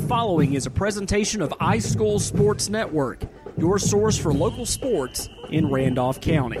[0.00, 3.22] following is a presentation of iSchool Sports Network,
[3.56, 6.60] your source for local sports in Randolph County.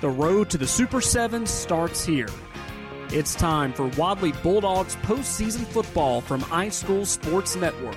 [0.00, 2.28] The road to the Super 7 starts here.
[3.10, 7.96] It's time for Wadley Bulldogs postseason football from iSchool Sports Network.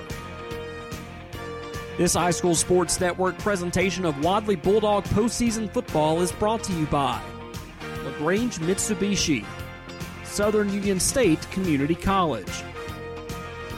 [1.96, 7.18] This iSchool Sports Network presentation of Wadley Bulldog postseason football is brought to you by
[8.04, 9.46] LaGrange Mitsubishi,
[10.22, 12.52] Southern Union State Community College,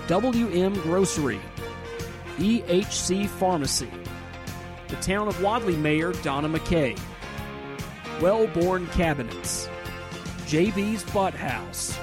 [0.09, 1.39] WM Grocery,
[2.39, 3.91] EHC Pharmacy,
[4.89, 6.99] the Town of Wadley Mayor Donna McKay,
[8.21, 9.69] Wellborn Cabinets,
[10.47, 11.97] JB's Butt House,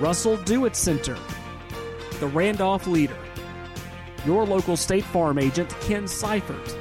[0.00, 1.16] Russell Dewitt Center,
[2.20, 3.16] the Randolph Leader,
[4.28, 6.76] your local State Farm agent Ken Seifert,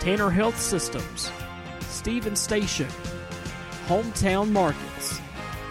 [0.00, 1.30] Tanner Health Systems,
[1.80, 2.88] Stephen Station,
[3.88, 5.20] Hometown Markets,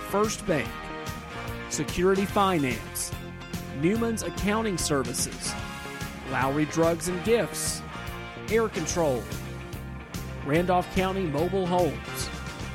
[0.09, 0.69] First Bank,
[1.71, 3.11] Security Finance,
[3.81, 5.55] Newman's Accounting Services,
[6.29, 7.81] Lowry Drugs and Gifts,
[8.51, 9.23] Air Control,
[10.45, 12.29] Randolph County Mobile Homes,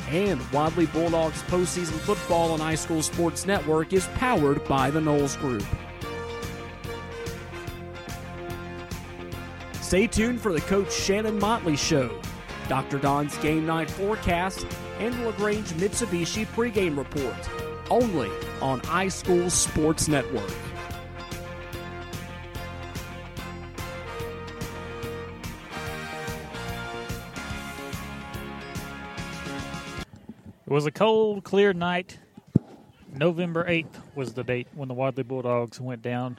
[0.09, 5.63] and Wadley Bulldogs postseason football on iSchool Sports Network is powered by the Knowles Group.
[9.91, 12.17] Stay tuned for the Coach Shannon Motley Show,
[12.69, 13.01] Dr.
[13.01, 14.65] Don's Game Night Forecast,
[15.01, 17.35] and LaGrange Mitsubishi pregame report,
[17.91, 18.31] only
[18.63, 20.49] on iSchool Sports Network.
[30.67, 32.17] It was a cold, clear night.
[33.13, 36.39] November 8th was the date when the Wadley Bulldogs went down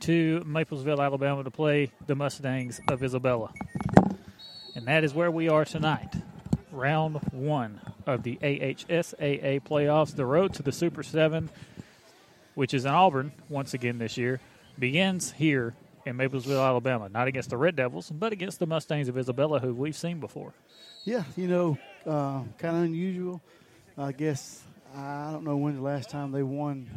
[0.00, 3.52] to Maplesville, Alabama to play the Mustangs of Isabella.
[4.74, 6.14] And that is where we are tonight.
[6.70, 10.14] Round one of the AHSAA playoffs.
[10.14, 11.48] The road to the Super 7,
[12.54, 14.40] which is in Auburn once again this year,
[14.78, 15.74] begins here
[16.04, 17.08] in Maplesville, Alabama.
[17.08, 20.52] Not against the Red Devils, but against the Mustangs of Isabella, who we've seen before.
[21.04, 23.40] Yeah, you know, uh, kind of unusual.
[23.96, 24.62] I guess
[24.94, 26.88] I don't know when the last time they won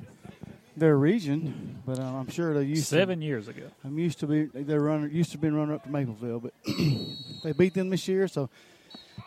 [0.77, 3.63] their region, but uh, I'm sure they used seven to, years ago.
[3.83, 6.53] I'm used to be they runner used to be runner up to Mapleville, but
[7.43, 8.27] they beat them this year.
[8.27, 8.49] So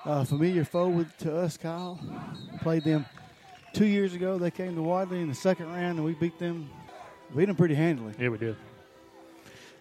[0.04, 2.00] uh, familiar foe with, to us, Kyle.
[2.60, 3.06] Played them
[3.72, 4.38] two years ago.
[4.38, 6.70] They came to Wadley in the second round, and we beat them
[7.36, 8.14] beat them pretty handily.
[8.18, 8.56] Yeah, we did.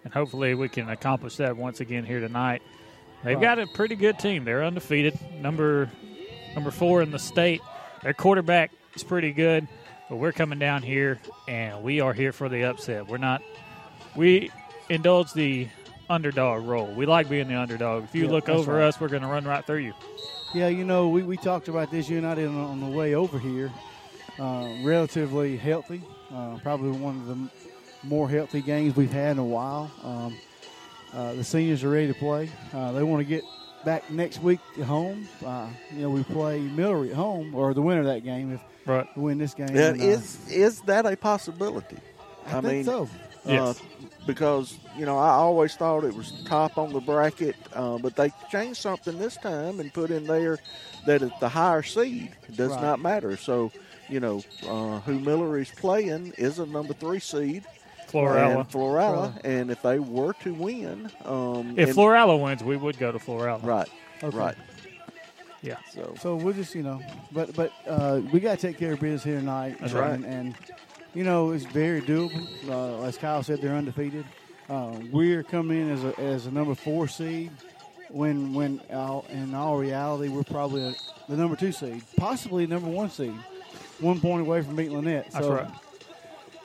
[0.04, 2.62] And hopefully we can accomplish that once again here tonight.
[3.24, 3.58] They've Right.
[3.58, 4.46] got a pretty good team.
[4.46, 5.92] They're undefeated, number
[6.56, 7.62] number four in the state.
[8.02, 9.68] Their quarterback is pretty good,
[10.12, 11.18] but we're coming down here
[11.48, 13.08] and we are here for the upset.
[13.08, 13.42] We're not.
[14.14, 14.52] We
[14.90, 15.70] indulge the
[16.10, 16.88] underdog role.
[16.94, 18.04] We like being the underdog.
[18.04, 18.88] If you Yeah, look over right.
[18.88, 19.94] us, we're going to run right through you.
[20.54, 22.88] Yeah, you know, we, we talked about this you and I did on, on the
[22.88, 23.72] way over here.
[24.38, 27.50] Uh, relatively healthy, uh, probably one of the
[28.04, 29.90] more healthy games we've had in a while.
[30.04, 30.38] Um,
[31.14, 32.50] uh, the seniors are ready to play.
[32.74, 33.46] Uh, they want to get
[33.86, 35.28] back next week at home.
[35.46, 38.62] Uh, you know, we play Millry at home, or the winner of that game if
[38.86, 39.08] Right.
[39.16, 39.75] we win this game.
[39.75, 41.97] Yeah, And, uh, is is that a possibility?
[42.47, 43.09] I, think mean, so.
[43.46, 43.81] uh, Yes.
[44.25, 48.31] because you know I always thought it was top on the bracket, uh, but they
[48.50, 50.58] changed something this time and put in there
[51.06, 52.81] that it, the higher seed does Right.
[52.81, 53.38] not matter.
[53.38, 53.72] So
[54.09, 57.63] you know uh, who Millry is playing is a number three seed,
[58.12, 58.56] Florala.
[58.62, 62.98] and Florala, and if they were to win, um, If and- Florala wins, we would
[62.98, 63.64] go to Florala.
[63.64, 63.90] right,
[64.24, 64.38] Okay.
[64.38, 64.56] right,
[65.62, 65.76] Yeah.
[65.94, 67.00] so So we'll just, you know,
[67.32, 69.78] but but uh, we got to take care of business here tonight.
[69.80, 70.14] That's and, right.
[70.14, 70.56] And, and,
[71.14, 72.48] you know, it's very doable.
[72.70, 74.26] Uh, as Kyle said, they're undefeated.
[74.70, 77.52] Uh, we're coming in as a, as a number four seed.
[78.10, 80.94] When when all, in all reality, we're probably a,
[81.30, 83.34] the number two seed, possibly number one seed,
[84.02, 85.32] one point away from beating Lanett.
[85.32, 85.68] That's right.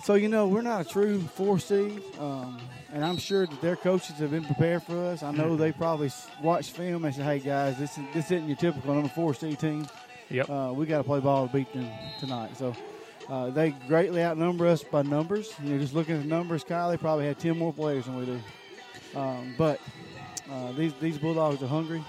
[0.06, 2.60] So you know, we're not a true four seed, um,
[2.92, 5.24] and I'm sure that their coaches have been prepared for us.
[5.24, 8.56] I know they probably watched film and said, "Hey guys, this is, this isn't your
[8.56, 9.84] typical number four seed team.
[10.30, 10.48] Yep.
[10.48, 11.90] Uh, we got to play ball to beat them
[12.20, 12.76] tonight." So
[13.28, 15.52] uh, they greatly outnumber us by numbers.
[15.60, 18.16] You know, just looking at the numbers, Kyle, they probably had ten more players than
[18.16, 18.40] we do.
[19.18, 19.80] Um, but
[20.48, 22.04] uh, these these Bulldogs are hungry.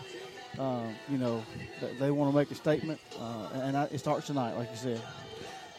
[0.60, 1.44] Um, you know,
[1.80, 4.78] th- they want to make a statement, uh, and I, it starts tonight, like you
[4.78, 5.02] said.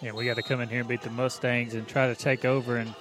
[0.00, 2.44] Yeah, we got to come in here and beat the Mustangs and try to take
[2.44, 2.94] over and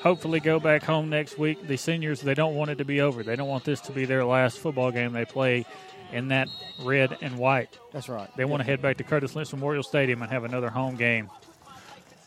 [0.00, 1.66] hopefully go back home next week.
[1.66, 3.24] The seniors, they don't want it to be over.
[3.24, 5.66] They don't want this to be their last football game they play
[6.12, 6.48] in that
[6.84, 7.76] red and white.
[7.92, 8.30] That's right.
[8.36, 11.28] They want to head back to Curtis Lynch Memorial Stadium and have another home game.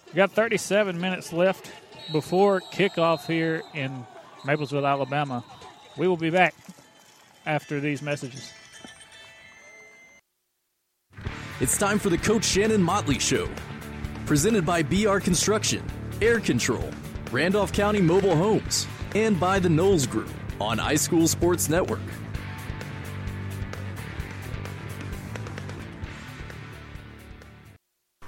[0.08, 1.72] We got 37 minutes left
[2.12, 4.06] before kickoff here in
[4.44, 5.44] Maplesville, Alabama.
[5.98, 6.54] We will be back
[7.46, 8.52] after these messages.
[11.60, 13.48] It's time for the Coach Shannon Motley Show.
[14.28, 15.82] Presented by BR Construction,
[16.22, 16.92] Air Control,
[17.32, 18.86] Randolph County Mobile Homes,
[19.16, 20.30] and by the Knowles Group
[20.60, 22.02] on iSchool Sports Network.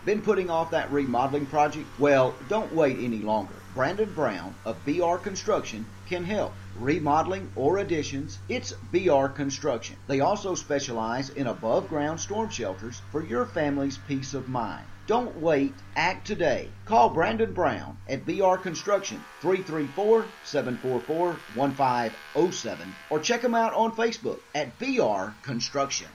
[0.06, 1.86] Been putting off that remodeling project?
[2.00, 3.56] Well, don't wait any longer.
[3.76, 6.54] Brandon Brown of BR Construction can help.
[6.80, 9.98] Remodeling or additions, it's BR Construction.
[10.08, 14.86] They also specialize in above ground storm shelters for your family's peace of mind.
[15.10, 16.70] Don't wait, act today.
[16.86, 24.38] Call Brandon Brown at BR Construction 334 744 1507 or check them out on Facebook
[24.54, 26.10] at BR Construction.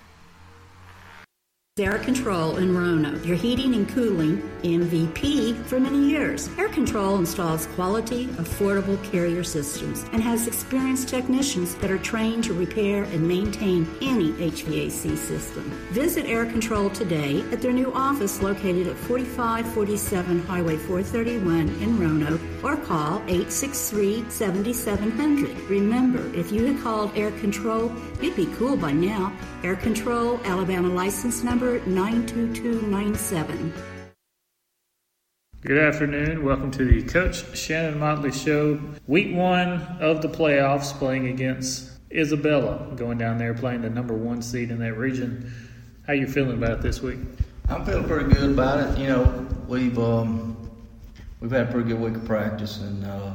[1.76, 6.48] Air Control in Roanoke, your heating and cooling MVP for many years.
[6.56, 12.54] Air Control installs quality, affordable carrier systems and has experienced technicians that are trained to
[12.54, 15.64] repair and maintain any HVAC system.
[15.90, 22.40] Visit Air Control today at their new office located at 4547 Highway 431 in Roanoke
[22.62, 25.58] or call 863 7700.
[25.68, 27.92] Remember, if you had called Air Control,
[28.22, 29.32] you'd be cool by now.
[29.64, 33.72] Air Control, Alabama license number 92297.
[35.62, 36.44] Good afternoon.
[36.44, 38.78] Welcome to the Coach Shannon Motley Show.
[39.06, 44.42] Week one of the playoffs, playing against Isabella, going down there playing the number one
[44.42, 45.50] seed in that region.
[46.06, 47.20] How you feeling about it this week?
[47.70, 48.98] I'm feeling pretty good about it.
[48.98, 50.70] You know, we've um,
[51.40, 53.32] we've had a pretty good week of practice, and uh,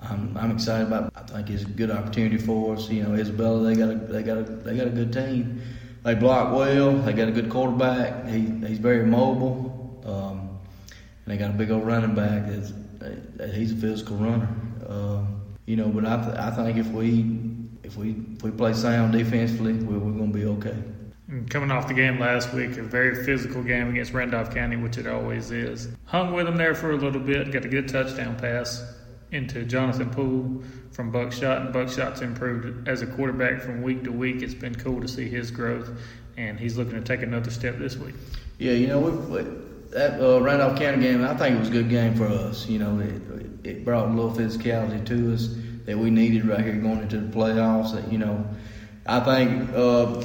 [0.00, 1.06] I'm, I'm excited about.
[1.06, 1.12] It.
[1.16, 2.90] I think it's a good opportunity for us.
[2.90, 5.62] You know, Isabella they got a they got a they got a good team.
[6.02, 6.92] They block well.
[6.98, 8.26] They got a good quarterback.
[8.26, 10.00] He, he's very mobile.
[10.04, 10.58] Um,
[11.24, 12.44] and they got a big old running back.
[12.46, 12.72] That's,
[13.54, 14.48] he's a physical runner.
[14.88, 17.38] Um, you know, but I, th- I think if we
[17.82, 20.76] if we if we play sound defensively, we're, we're going to be okay.
[21.48, 25.06] Coming off the game last week, a very physical game against Randolph County, which it
[25.06, 25.88] always is.
[26.06, 28.82] Hung with them there for a little bit, got a good touchdown pass
[29.30, 34.42] into Jonathan Poole from Buckshot, and Buckshot's improved as a quarterback from week to week.
[34.42, 35.90] It's been cool to see his growth,
[36.36, 38.14] and he's looking to take another step this week.
[38.58, 39.42] Yeah, you know, we,
[39.90, 42.66] that uh, Randolph County game, I think it was a good game for us.
[42.68, 45.48] You know, it, it brought a little physicality to us
[45.86, 47.94] that we needed right here going into the playoffs.
[47.94, 48.46] That you know,
[49.06, 50.20] I think uh,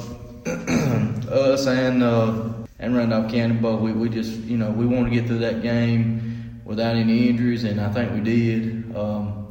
[1.30, 2.48] us and uh,
[2.78, 5.62] and Randolph County, but we, we just you know we want to get through that
[5.62, 8.96] game without any injuries, and I think we did.
[8.96, 9.45] Um,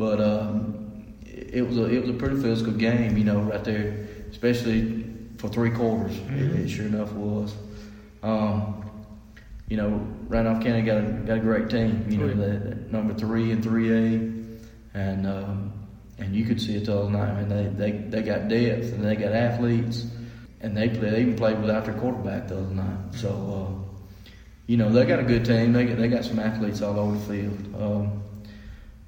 [0.00, 4.08] but um, it was a it was a pretty physical game, you know, right there,
[4.30, 5.04] especially
[5.36, 6.16] for three quarters.
[6.16, 6.38] Mm-hmm.
[6.38, 7.54] It, it, sure enough was.
[8.22, 8.82] Um,
[9.68, 9.90] you know,
[10.26, 12.06] Randolph County got a got a great team.
[12.08, 14.04] You know, that, number three and three A,
[14.94, 15.72] and um,
[16.16, 17.28] and you could see it the other night.
[17.28, 20.06] I mean, they, they they got depth and they got athletes,
[20.62, 21.10] and they play.
[21.10, 23.14] They even played without their quarterback the other night.
[23.16, 24.32] So, uh,
[24.66, 25.74] you know, they got a good team.
[25.74, 27.74] They got, they got some athletes all over the field.
[27.78, 28.22] Um,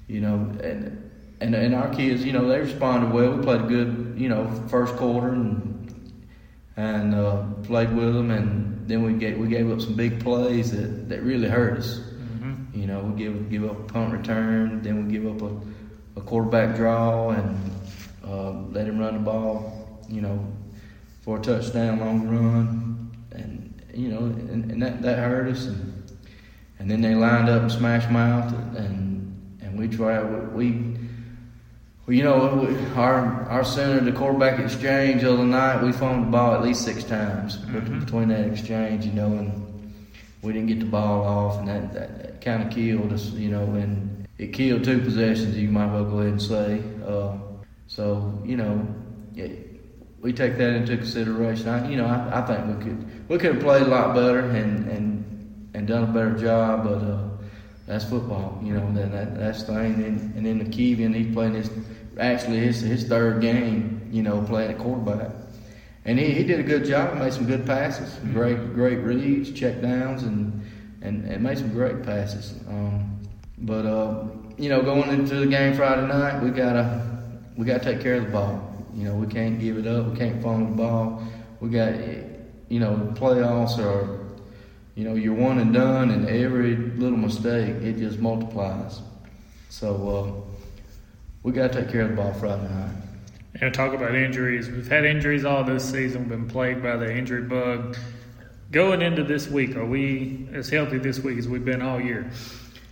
[0.07, 1.11] you know, and
[1.41, 3.31] and and our kids, you know, they responded well.
[3.31, 5.73] We played a good, you know, first quarter and
[6.75, 10.71] and uh, played with them, and then we gave we gave up some big plays
[10.71, 11.99] that, that really hurt us.
[11.99, 12.79] Mm-hmm.
[12.79, 16.23] You know, we give give up a punt return, then we give up a, a
[16.23, 17.71] quarterback draw, and
[18.25, 20.01] uh, let him run the ball.
[20.09, 20.47] You know,
[21.21, 25.93] for a touchdown, long run, and you know, and, and that that hurt us, and
[26.79, 29.13] and then they lined up and smashed mouth and
[29.73, 30.95] and we try we,
[32.05, 36.31] we you know our our center the quarterback exchange the other night we phoned the
[36.31, 37.99] ball at least six times mm-hmm.
[37.99, 39.93] between that exchange you know and
[40.41, 43.49] we didn't get the ball off and that, that, that kind of killed us you
[43.49, 47.35] know and it killed two possessions you might well go ahead and say uh,
[47.87, 48.85] so you know
[50.21, 53.55] we take that into consideration I, you know I, I think we could we could
[53.55, 57.32] have played a lot better and and and done a better job but uh,
[57.85, 58.91] that's football, you know.
[58.93, 59.93] That, that that's the thing.
[60.03, 61.69] And, and then the Keegan, he's playing his
[62.17, 65.31] actually his his third game, you know, playing at quarterback,
[66.05, 67.17] and he, he did a good job.
[67.17, 68.33] Made some good passes, mm-hmm.
[68.33, 70.61] great great reads, check downs, and
[71.01, 72.53] and, and made some great passes.
[72.69, 73.19] Um,
[73.59, 74.25] but uh,
[74.57, 77.05] you know, going into the game Friday night, we gotta
[77.57, 78.69] we gotta take care of the ball.
[78.95, 80.07] You know, we can't give it up.
[80.07, 81.23] We can't fumble the ball.
[81.59, 81.95] We got
[82.69, 84.22] you know, playoffs are
[84.95, 89.01] you know, you're one and done, and every little mistake, it just multiplies.
[89.69, 90.53] So uh,
[91.41, 92.95] we got to take care of the ball Friday night.
[93.61, 94.69] And talk about injuries.
[94.69, 97.97] We've had injuries all this season, We've been plagued by the injury bug.
[98.71, 102.29] Going into this week, are we as healthy this week as we've been all year?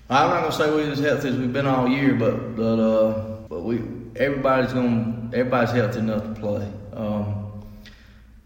[0.10, 3.38] I'm not gonna say we're as healthy as we've been all year, but but uh,
[3.48, 3.82] but we
[4.16, 6.72] everybody's gonna everybody's healthy enough to play.
[6.94, 7.64] Um,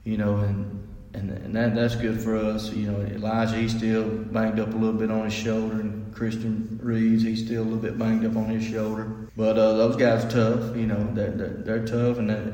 [0.05, 0.84] you know, and
[1.15, 2.71] and and that that's good for us.
[2.71, 6.79] You know, Elijah he's still banged up a little bit on his shoulder, and Christian
[6.81, 9.29] Reeves he's still a little bit banged up on his shoulder.
[9.35, 10.75] But uh, those guys are tough.
[10.75, 12.53] You know, they're they're, they're tough, and they're,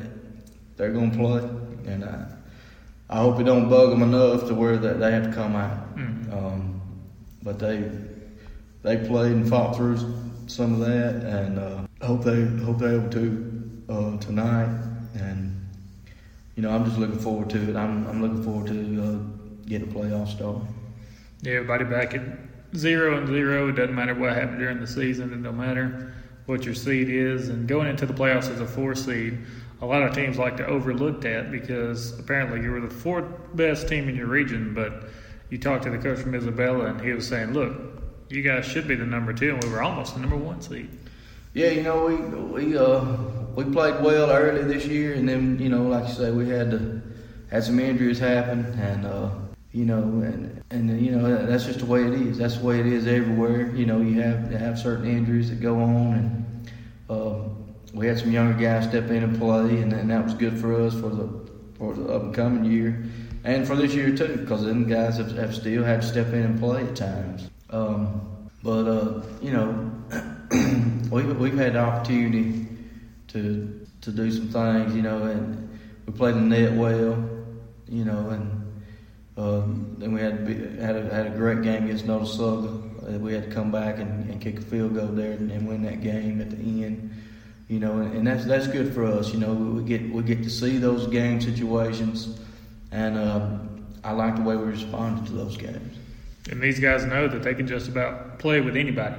[0.77, 1.91] they're going to play.
[1.91, 2.25] And I
[3.09, 5.95] I hope it don't bug them enough to where that they have to come out.
[5.97, 6.33] Mm-hmm.
[6.33, 6.81] Um,
[7.43, 7.89] but they
[8.83, 9.97] they played and fought through
[10.47, 14.90] some of that, and uh, hope they hope they're able to uh, tonight.
[16.55, 17.75] You know, I'm just looking forward to it.
[17.75, 20.57] I'm I'm looking forward to uh, getting a playoff start.
[21.41, 22.21] Yeah, everybody back at
[22.75, 23.69] zero and zero.
[23.69, 25.33] It doesn't matter what happened during the season.
[25.33, 26.13] It don't matter
[26.45, 27.49] what your seed is.
[27.49, 29.39] And going into the playoffs as a four seed,
[29.81, 33.87] a lot of teams like to overlook that because apparently you were the fourth best
[33.87, 34.73] team in your region.
[34.73, 35.05] But
[35.49, 37.73] you talked to the coach from Isabella, and he was saying, "Look,
[38.29, 40.89] you guys should be the number two, and we were almost the number one seed."
[41.53, 42.15] Yeah, you know, we
[42.63, 43.03] we uh
[43.55, 46.71] we played well early this year, and then you know, like you say, we had
[46.71, 47.01] to
[47.49, 49.29] had some injuries happen, and uh,
[49.73, 52.37] you know, and and you know that's just the way it is.
[52.37, 53.75] That's the way it is everywhere.
[53.75, 56.71] You know, you have have certain injuries that go on, and
[57.09, 57.49] uh,
[57.93, 60.81] we had some younger guys step in and play, and, and that was good for
[60.81, 61.27] us for the
[61.77, 63.03] for the up and coming year,
[63.43, 66.43] and for this year too, because them guys have, have still had to step in
[66.43, 67.49] and play at times.
[67.69, 69.91] Um, but uh, you know,
[71.11, 72.67] we've we've had the opportunity
[73.27, 75.69] to to do some things, you know, and
[76.07, 77.23] we played the net well,
[77.87, 78.61] you know, and
[79.37, 80.39] um, then we had
[80.79, 83.15] had a, had a great game against Notasulga.
[83.15, 85.67] Uh, we had to come back and, and kick a field goal there and, and
[85.67, 87.11] win that game at the end,
[87.67, 89.53] you know, and, and that's that's good for us, you know.
[89.53, 92.39] We, get we get to see those game situations,
[92.91, 95.97] and um, I like the way we responded to those games.
[96.49, 99.15] And these guys know that they can just about play with anybody,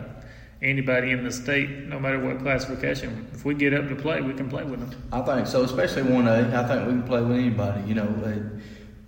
[0.62, 3.28] anybody in the state, no matter what classification.
[3.32, 5.02] If we get up to play, we can play with them.
[5.12, 6.56] I think so, especially one A.
[6.56, 7.82] I think we can play with anybody.
[7.88, 8.50] You know,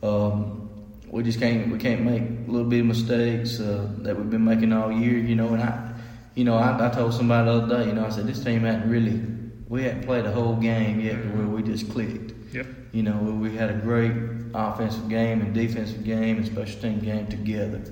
[0.03, 0.71] um,
[1.09, 4.45] we just can't we can't make a little bit of mistakes uh, that we've been
[4.45, 5.19] making all year.
[5.19, 5.95] You know, and I,
[6.35, 7.89] you know, I, I told somebody the other day.
[7.89, 9.23] You know, I said this team hadn't really
[9.69, 12.33] we hadn't played a whole game yet where we just clicked.
[12.53, 12.67] Yep.
[12.93, 14.13] You know, we had a great
[14.55, 17.83] offensive game and defensive game and special team game together.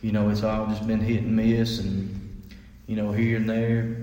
[0.00, 2.17] You know, it's all just been hit and miss and,
[2.88, 3.96] you know, here and there.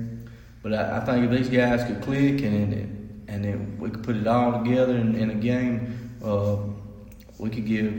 [0.63, 4.15] But I, I think if these guys could click and and then we could put
[4.15, 6.58] it all together in, in a game, uh,
[7.38, 7.98] we could give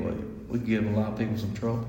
[0.49, 1.87] we could give a lot of people some trouble.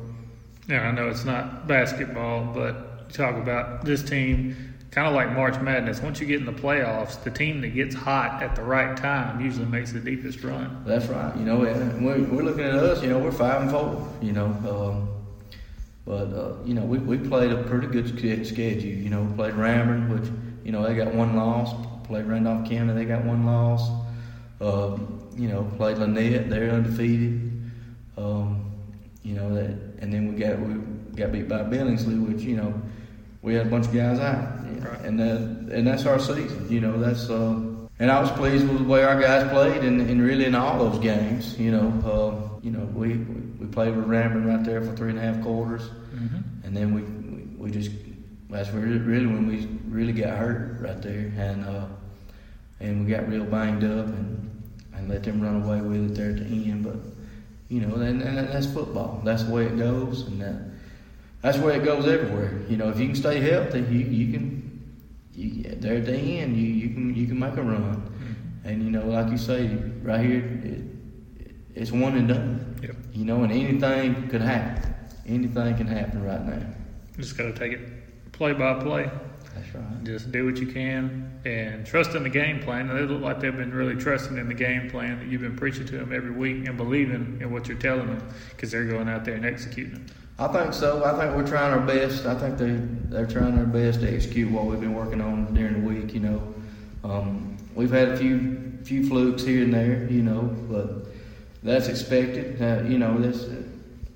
[0.67, 5.31] Yeah, I know it's not basketball, but you talk about this team, kind of like
[5.31, 6.01] March Madness.
[6.01, 9.39] Once you get in the playoffs, the team that gets hot at the right time
[9.39, 10.83] usually makes the deepest run.
[10.85, 11.33] That's right.
[11.37, 13.01] You know, and we're, we're looking at us.
[13.01, 14.07] You know, we're five and four.
[14.21, 15.16] You know, um,
[16.07, 18.07] but uh, you know, we, we played a pretty good
[18.47, 18.89] schedule.
[18.89, 20.29] You know, we played Ranburne, which
[20.63, 21.73] you know they got one loss.
[22.07, 23.89] Played Randolph County, they got one loss.
[24.61, 27.51] Um, you know, played Lanett, they're undefeated.
[28.17, 28.71] Um,
[29.23, 30.75] you know that, and then we got we
[31.17, 32.73] got beat by Billingsley, which you know
[33.41, 35.01] we had a bunch of guys out, Right.
[35.01, 35.37] and that
[35.75, 36.67] and that's our season.
[36.71, 37.59] You know, that's uh,
[37.99, 40.89] and I was pleased with the way our guys played, and, and really in all
[40.89, 41.59] those games.
[41.59, 43.15] You know, uh, you know we,
[43.59, 45.89] we played with Ranburne right there for three and a half quarters,
[46.63, 47.91] and then we, we we just
[48.49, 51.85] that's really, really when we really got hurt right there, and uh,
[52.79, 56.29] and we got real banged up, and and let them run away with it there
[56.29, 56.83] at the end.
[56.83, 56.95] But
[57.69, 59.21] you know, and, and that's football.
[59.23, 60.55] That's the way it goes, and that
[61.41, 62.61] that's the way it goes everywhere.
[62.69, 64.85] You know, if you can stay healthy, you you can
[65.33, 68.01] you there at the end, you you can you can make a run,
[68.63, 69.67] and you know, like you say,
[70.01, 70.81] right here, it,
[71.75, 72.66] it's one and done.
[73.17, 74.93] You know, and anything could happen.
[75.25, 76.61] Anything can happen right now.
[77.17, 79.09] Just got to take it play by play.
[79.55, 80.03] That's right.
[80.03, 82.87] Just do what you can and trust in the game plan.
[82.87, 85.87] They look like they've been really trusting in the game plan that you've been preaching
[85.87, 89.25] to them every week and believing in what you're telling them because they're going out
[89.25, 90.11] there and executing it.
[90.37, 91.03] I think so.
[91.03, 92.27] I think we're trying our best.
[92.27, 92.77] I think they
[93.09, 96.13] they're trying their best to execute what we've been working on during the week.
[96.13, 96.53] You know,
[97.03, 100.07] um, we've had a few few flukes here and there.
[100.07, 101.07] You know, but
[101.63, 102.61] that's expected.
[102.61, 103.45] Uh, you know, that's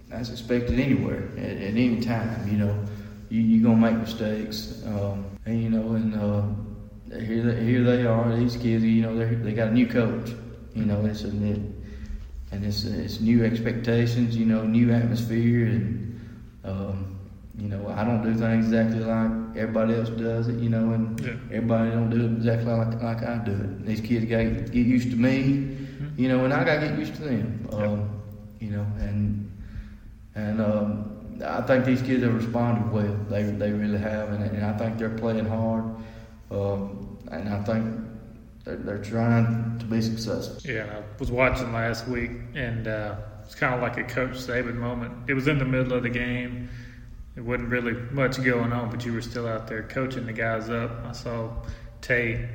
[0.10, 2.48] that's expected anywhere at, at any time.
[2.50, 2.86] You know,
[3.30, 4.84] you you're gonna make mistakes.
[4.86, 8.36] Um, and you know, and uh, here they, here they are.
[8.36, 10.32] These kids, you know, they they got a new coach.
[10.76, 14.36] You know, it's a and it's it's new expectations.
[14.38, 16.08] You know, new atmosphere and.
[16.64, 17.18] Um,
[17.58, 20.56] you know, I don't do things exactly like everybody else does it.
[20.60, 21.34] You know, and Yeah.
[21.52, 23.86] everybody don't do it exactly like like I do it.
[23.86, 25.78] These kids got to get used to me.
[26.22, 27.68] You know, and I got to get used to them.
[27.74, 28.22] Um,
[28.60, 29.52] you know, and
[30.36, 33.18] and um, I think these kids have responded well.
[33.28, 35.84] They they really have, and, and I think they're playing hard.
[36.52, 37.86] Um, and I think
[38.64, 40.70] they're, they're trying to be successful.
[40.70, 44.76] Yeah, I was watching last week and uh, it's kind of like a Coach Saban
[44.76, 45.30] moment.
[45.30, 46.70] It was in the middle of the game.
[47.36, 50.70] It wasn't really much going on, but you were still out there coaching the guys
[50.70, 50.92] up.
[51.06, 51.52] I saw
[52.02, 52.50] Tay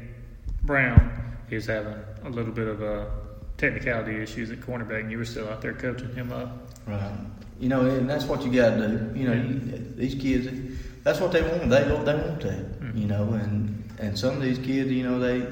[0.62, 1.10] Brown.
[1.48, 3.10] He was having a little bit of a
[3.58, 6.70] technicality issues at cornerback, and you were still out there coaching him up.
[6.86, 7.12] Right.
[7.58, 9.18] You know, and that's what you got to do.
[9.18, 9.58] You know,
[9.96, 10.48] these kids,
[11.02, 11.70] that's what they want.
[11.70, 12.80] They they want that.
[12.80, 12.98] Mm-hmm.
[12.98, 15.46] You know, and and some of these kids, you know, they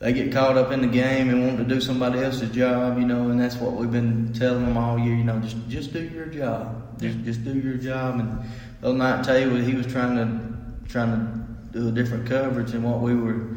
[0.00, 2.98] they get caught up in the game and want to do somebody else's job.
[2.98, 5.14] You know, and that's what we've been telling them all year.
[5.14, 7.00] You know, just just do your job.
[7.00, 8.18] Just just do your job.
[8.18, 8.40] And
[8.80, 12.26] the other night, tell you what he was trying to trying to do a different
[12.26, 13.56] coverage than what we were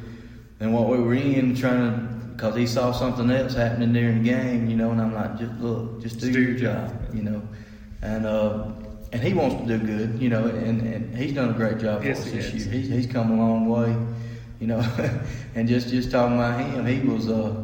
[0.59, 4.29] than what we were in, trying to because he saw something else happening during the
[4.29, 7.41] game, you know, and I'm like, just look, just do, your job, you know,
[8.01, 8.65] and uh,
[9.11, 12.03] and he wants to do good, you know, and, and he's done a great job
[12.03, 12.73] yes, for us this year.
[12.73, 13.95] He's, he's come a long way,
[14.59, 14.79] you know,
[15.55, 17.63] and just just talking about him, he was, uh,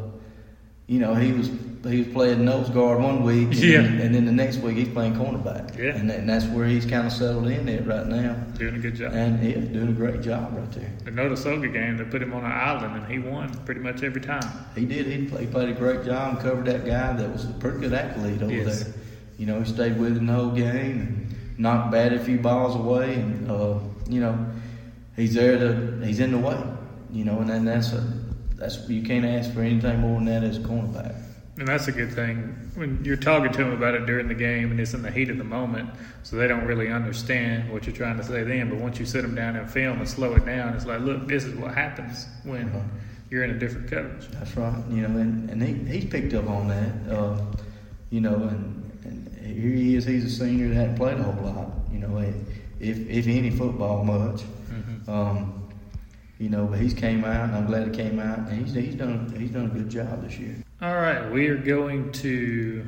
[0.87, 1.49] you know, he was
[1.85, 3.81] he was playing nose guard one week, and, yeah.
[3.81, 6.85] then, and then the next week he's playing cornerback, yeah, and, and that's where he's
[6.85, 9.93] kind of settled in at right now, doing a good job, and he's doing a
[9.93, 10.91] great job right there.
[11.05, 14.19] The Notasulga game, they put him on an island, and he won pretty much every
[14.19, 14.43] time.
[14.75, 15.05] He did.
[15.05, 17.93] He, he played a great job and covered that guy that was a pretty good
[17.93, 18.83] athlete over yes.
[18.83, 18.93] there.
[19.37, 22.75] You know, he stayed with him the whole game and knocked batted a few balls
[22.75, 24.51] away, and uh, you know,
[25.15, 26.61] he's there to he's in the way.
[27.09, 28.05] You know, and then that's a
[28.55, 31.15] that's you can't ask for anything more than that as a cornerback.
[31.59, 34.71] And that's a good thing when you're talking to them about it during the game
[34.71, 35.89] and it's in the heat of the moment,
[36.23, 38.69] so they don't really understand what you're trying to say then.
[38.69, 41.27] But once you sit them down and film and slow it down, it's like, look,
[41.27, 42.79] this is what happens when uh-huh.
[43.29, 44.29] you're in a different coverage.
[44.29, 44.81] That's right.
[44.89, 47.13] You know, and, and he, he's picked up on that.
[47.13, 47.41] Uh,
[48.09, 50.05] you know, and, and here he is.
[50.05, 51.71] He's a senior that hadn't played a whole lot.
[51.91, 52.19] You know,
[52.79, 54.43] if if any football much.
[54.43, 55.11] Mm-hmm.
[55.11, 55.69] Um,
[56.39, 58.95] you know, but he's came out, and I'm glad he came out, and he's he's
[58.95, 60.55] done he's done a good job this year.
[60.81, 62.87] All right, we are going to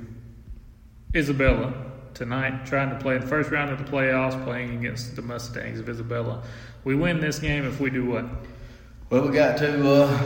[1.13, 1.73] Isabella
[2.13, 5.89] tonight, trying to play the first round of the playoffs, playing against the Mustangs of
[5.89, 6.41] Isabella.
[6.85, 8.23] We win this game if we do what?
[9.09, 10.17] Well, we got to uh,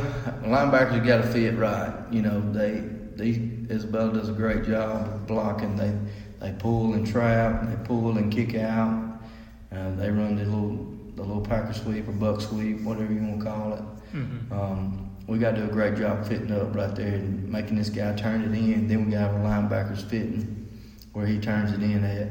[0.44, 1.92] linebackers got to fit right.
[2.12, 2.84] You know, they
[3.16, 3.30] they
[3.74, 5.76] Isabella does a great job of blocking.
[5.76, 5.98] They
[6.40, 9.22] they pull and trap, they pull and kick out.
[9.72, 10.86] Uh, they run the little
[11.16, 13.82] the little Packer sweep or buck sweep, whatever you want to call it.
[14.14, 14.54] Mm-hmm.
[14.54, 17.90] Um, we got to do a great job fitting up right there and making this
[17.90, 18.88] guy turn it in.
[18.88, 20.70] Then we got our linebackers fitting
[21.14, 22.30] where he turns it in at.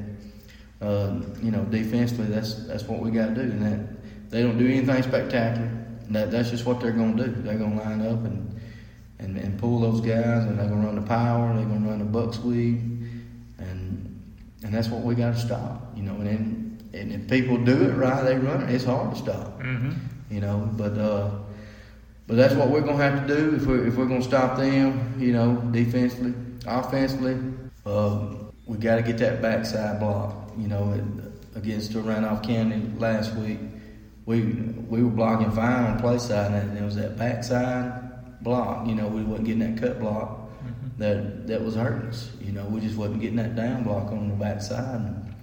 [0.86, 3.40] Uh, you know, defensively, that's that's what we got to do.
[3.40, 5.70] And that they don't do anything spectacular.
[6.10, 7.42] That that's just what they're going to do.
[7.42, 8.60] They're going to line up and,
[9.18, 11.54] and and pull those guys, and they're going to run the power.
[11.54, 12.78] They're going to run the buck sweep,
[13.58, 14.20] and
[14.62, 15.96] and that's what we got to stop.
[15.96, 18.70] You know, and then and if people do it right, they run it.
[18.74, 19.60] It's hard to stop.
[19.60, 19.92] Mm-hmm.
[20.30, 20.96] You know, but.
[20.96, 21.30] Uh,
[22.26, 24.26] but that's what we're going to have to do if we're, if we're going to
[24.26, 26.34] stop them, you know, defensively.
[26.66, 27.34] Offensively,
[27.84, 30.34] um, we got to get that backside block.
[30.56, 30.92] You know,
[31.54, 33.58] against Randolph County last week,
[34.26, 38.86] we we were blocking fine on play side, and it was that backside block.
[38.86, 40.98] You know, we wasn't getting that cut block mm-hmm.
[40.98, 42.30] that that was hurting us.
[42.40, 45.34] You know, we just wasn't getting that down block on the backside, and,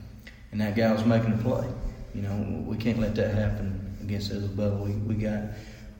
[0.51, 1.67] and that guy was making a play.
[2.15, 4.81] You know, we can't let that happen against Isabella.
[4.81, 5.43] We we got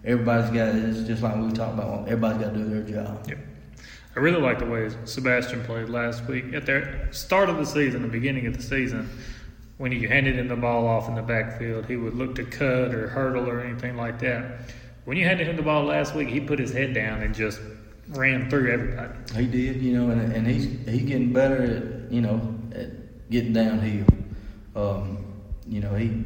[0.04, 2.08] everybody's got it's just like we talked about.
[2.08, 3.26] Everybody's got to do their job.
[3.28, 3.38] Yep.
[4.16, 6.54] I really like the way Sebastian played last week.
[6.54, 9.10] At the start of the season, the beginning of the season,
[9.78, 12.94] when you handed him the ball off in the backfield, he would look to cut
[12.94, 14.70] or hurdle or anything like that.
[15.06, 17.60] When you handed him the ball last week, he put his head down and just
[18.10, 19.14] ran through everybody.
[19.36, 23.54] He did, you know, and, and he's he's getting better at you know at getting
[23.54, 24.06] downhill.
[24.76, 25.26] Um,
[25.68, 26.24] you know, he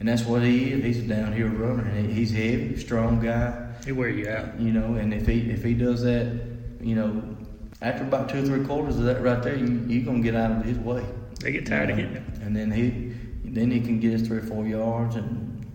[0.00, 0.84] and that's what he is.
[0.84, 3.72] He's a downhill runner, and he's heavy, strong guy.
[3.84, 4.58] He wear you out.
[4.60, 6.40] You know, and if he if he does that,
[6.80, 7.36] you know,
[7.82, 10.52] after about two or three quarters of that right there, you you gonna get out
[10.52, 11.04] of his way.
[11.40, 12.02] They get tired you know?
[12.02, 12.42] of hitting him.
[12.42, 13.12] And then he
[13.50, 15.66] then he can get us three or four yards, and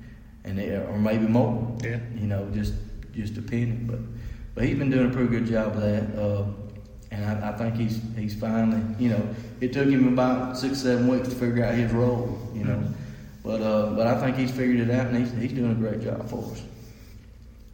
[0.45, 1.77] and they, or maybe more.
[1.83, 1.99] Yeah.
[2.15, 2.73] You know, just
[3.13, 3.99] just depending, but
[4.55, 6.17] but he's been doing a pretty good job of that.
[6.17, 6.45] Uh,
[7.11, 11.07] and I, I, think he's he's finally, you know, it took him about six seven
[11.07, 12.39] weeks to figure out his role.
[12.53, 12.75] You know.
[12.75, 13.02] Mm-hmm
[13.43, 16.01] but uh, but I think he's figured it out, and he's, he's doing a great
[16.01, 16.63] job for us.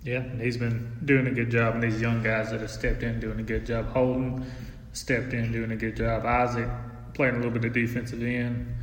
[0.04, 3.20] Yeah, he's been doing a good job, and these young guys that have stepped in
[3.20, 3.88] doing a good job.
[3.88, 4.46] Holden
[4.94, 6.26] stepped in doing a good job.
[6.26, 6.70] Isaac
[7.14, 8.76] playing a little bit of defensive end.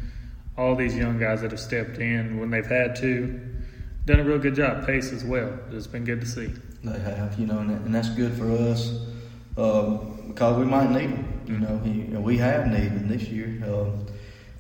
[0.56, 3.40] All these young guys that have stepped in when they've had to,
[4.04, 4.86] done a real good job.
[4.86, 5.58] Pace as well.
[5.72, 6.52] It's been good to see.
[6.84, 8.90] They have, you know, and, and that's good for us
[9.56, 11.42] um, because we might need them.
[11.46, 13.62] You know, he, we have needed them this year.
[13.64, 14.06] Um,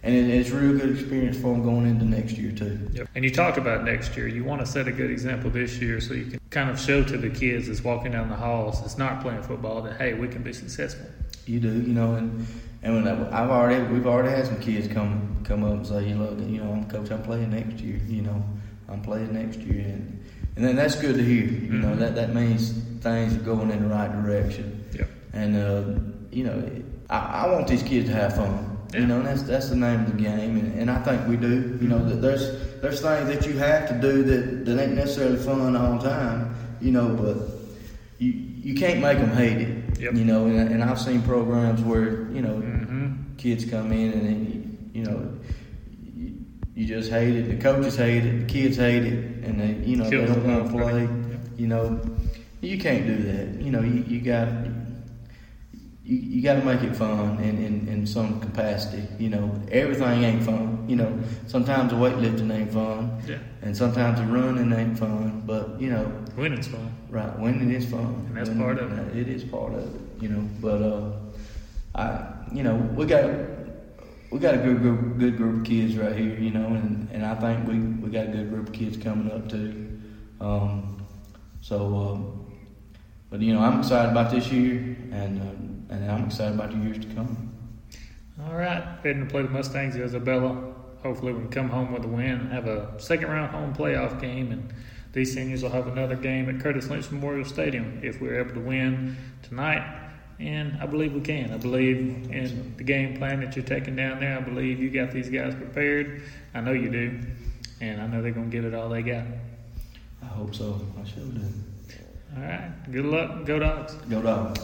[0.06, 2.78] and it, it's a real good experience for them going into next year too.
[2.92, 3.08] Yep.
[3.16, 4.28] And you talked about next year.
[4.28, 7.02] You want to set a good example this year, so you can kind of show
[7.02, 10.28] to the kids that's walking down the halls, that's not playing football, that hey, we
[10.28, 11.06] can be successful.
[11.44, 12.46] You do, you know, and
[12.82, 16.14] and when I, I've already we've already had some kids come come up and say,
[16.14, 18.00] look, you know, I'm coach, I'm playing next year.
[18.06, 18.44] You know,
[18.88, 21.46] I'm playing next year, and and then that's good to hear.
[21.46, 21.80] You mm-hmm.
[21.80, 24.84] know, that that means things are going in the right direction.
[24.92, 25.06] Yeah.
[25.32, 26.70] And uh, you know,
[27.10, 28.75] I, I want these kids to have fun.
[28.92, 29.00] Yeah.
[29.00, 31.78] You know, that's that's the name of the game, and, and I think we do.
[31.80, 35.38] You know, that there's there's things that you have to do that, that ain't necessarily
[35.38, 36.54] fun all the time.
[36.80, 37.36] You know, but
[38.18, 39.98] you you can't make them hate it.
[39.98, 40.14] Yep.
[40.14, 43.36] You know, and, and I've seen programs where you know mm-hmm.
[43.36, 45.32] kids come in and you know
[46.14, 46.34] you,
[46.74, 47.48] you, just hate it.
[47.48, 48.40] The coaches hate it.
[48.40, 51.00] The kids hate it, and they you know Kills they don't want to play.
[51.02, 51.40] Yep.
[51.56, 52.00] You know,
[52.60, 53.62] you can't do that.
[53.62, 54.48] You know, you, you got
[56.06, 59.06] you, you got to make it fun in, in, in some capacity.
[59.18, 60.86] You know, everything ain't fun.
[60.88, 63.20] You know, sometimes the weightlifting ain't fun.
[63.26, 63.38] Yeah.
[63.62, 65.42] And sometimes the running ain't fun.
[65.44, 66.10] But, you know.
[66.36, 66.94] Winning's fun.
[67.10, 67.36] Right.
[67.38, 68.24] Winning is fun.
[68.28, 69.16] And that's winning, part of it.
[69.16, 70.48] It is part of it, you know.
[70.60, 71.12] But, uh,
[71.94, 73.28] I, you know, we got.
[74.28, 77.24] We got a good group, good group of kids right here, you know, and, and
[77.24, 80.00] I think we, we got a good group of kids coming up too.
[80.40, 81.06] Um,
[81.60, 82.98] so, uh,
[83.30, 86.76] but you know, I'm excited about this year, and uh, and I'm excited about the
[86.78, 87.52] years to come.
[88.44, 90.74] All right, heading to play the Mustangs Isabella.
[91.02, 94.52] Hopefully, we can come home with a win have a second round home playoff game.
[94.52, 94.72] And
[95.12, 98.60] these seniors will have another game at Curtis Lynch Memorial Stadium if we're able to
[98.60, 100.02] win tonight.
[100.38, 101.52] And I believe we can.
[101.52, 104.36] I believe in the game plan that you're taking down there.
[104.36, 106.22] I believe you got these guys prepared.
[106.52, 107.20] I know you do.
[107.80, 109.24] And I know they're going to give it all they got.
[110.22, 110.78] I hope so.
[111.00, 111.40] I sure do.
[112.36, 112.70] All right.
[112.92, 113.46] Good luck.
[113.46, 113.94] Go Dogs.
[114.10, 114.60] Go Dogs.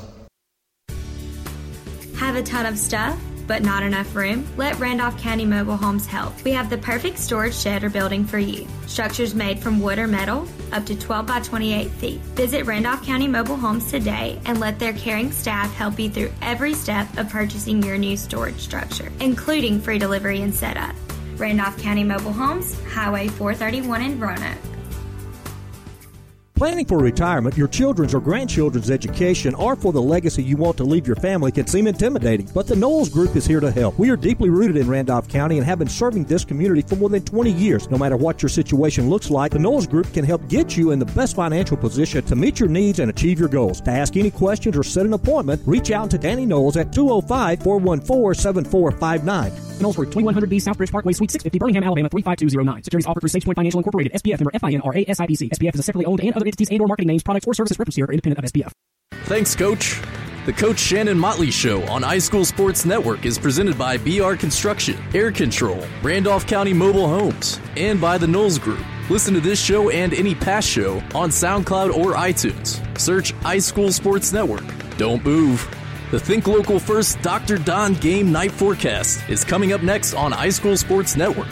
[2.23, 3.21] Have a ton of stuff?
[3.49, 4.47] but not enough room?
[4.57, 6.33] Let Randolph County Mobile Homes help.
[6.45, 8.69] We have the perfect storage shed or building for you.
[8.87, 12.21] Structures made from wood or metal, up to 12 by 28 feet.
[12.37, 16.73] Visit Randolph County Mobile Homes today and let their caring staff help you through every
[16.73, 20.95] step of purchasing your new storage structure, including free delivery and setup.
[21.37, 24.72] Randolph County Mobile Homes, Highway 431 in Roanoke.
[26.55, 30.85] Planning for retirement, your children's or grandchildren's education, or for the legacy you want to
[30.85, 33.99] leave your family can seem intimidating, but the Knowles Group is here to help.
[33.99, 37.09] We are deeply rooted in Randolph County and have been serving this community for more
[37.09, 37.91] than 20 years.
[37.91, 40.99] No matter what your situation looks like, the Knowles Group can help get you in
[40.99, 43.81] the best financial position to meet your needs and achieve your goals.
[43.81, 47.62] To ask any questions or set an appointment, reach out to Danny Knowles at 205
[47.62, 49.72] 414 7459.
[49.81, 52.83] Knowles Group, 2100B Southbridge Parkway, Suite 650, Birmingham, Alabama 35209.
[52.85, 55.51] Securities offered through SagePoint Financial Incorporated, SPF member FINRA SIPC.
[55.51, 57.79] SPF is a separately owned and other entities and or marketing names, products, or services
[57.79, 58.73] referenced here are independent of SPF.
[59.27, 60.01] Thanks, Coach.
[60.45, 65.31] The Coach Shannon Motley Show on iSchool Sports Network is presented by BR Construction, Air
[65.31, 68.85] Control, Randolph County Mobile Homes, and by the Knowles Group.
[69.09, 72.81] Listen to this show and any past show on SoundCloud or iTunes.
[72.99, 74.65] Search iSchool Sports Network.
[74.97, 75.61] Don't move.
[76.12, 77.57] The Think Local First Dr.
[77.57, 81.48] Don Game Night Forecast is coming up next on iSchool Sports Network.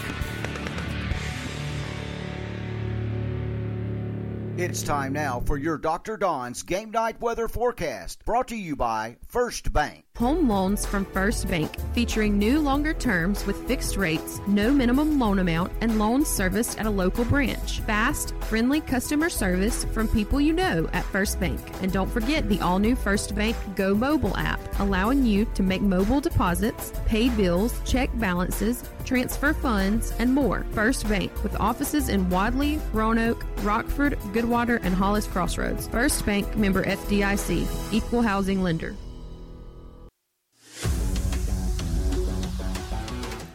[4.61, 6.19] It's time now for your Dr.
[6.19, 10.05] Don's Game Night Weather Forecast, brought to you by First Bank.
[10.19, 15.39] Home loans from First Bank, featuring new longer terms with fixed rates, no minimum loan
[15.39, 17.81] amount, and loans serviced at a local branch.
[17.81, 21.59] Fast, friendly customer service from people you know at First Bank.
[21.81, 25.81] And don't forget the all new First Bank Go Mobile app, allowing you to make
[25.81, 30.65] mobile deposits, pay bills, check balances, transfer funds, and more.
[30.73, 35.89] First Bank, with offices in Wadley, Roanoke, Rockford, Goodwater, and Hollis Crossroads.
[35.89, 38.95] First Bank member FDIC, equal housing lender.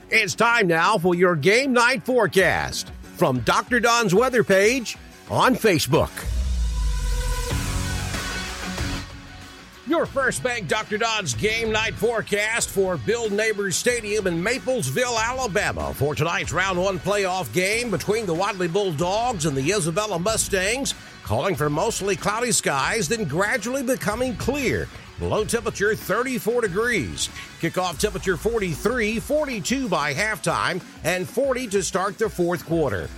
[0.09, 3.79] It's time now for your game night forecast from Dr.
[3.79, 4.97] Don's weather page
[5.29, 6.34] on Facebook.
[9.87, 10.97] Your First Bank Dr.
[10.97, 16.97] Don's game night forecast for Bill Neighbors Stadium in Maplesville, Alabama for tonight's round one
[16.97, 23.07] playoff game between the Wadley Bulldogs and the Isabella Mustangs, calling for mostly cloudy skies,
[23.07, 24.87] then gradually becoming clear
[25.21, 27.29] Low temperature 34 degrees.
[27.61, 33.09] Kickoff temperature 43, 42 by halftime, and 40 to start the fourth quarter.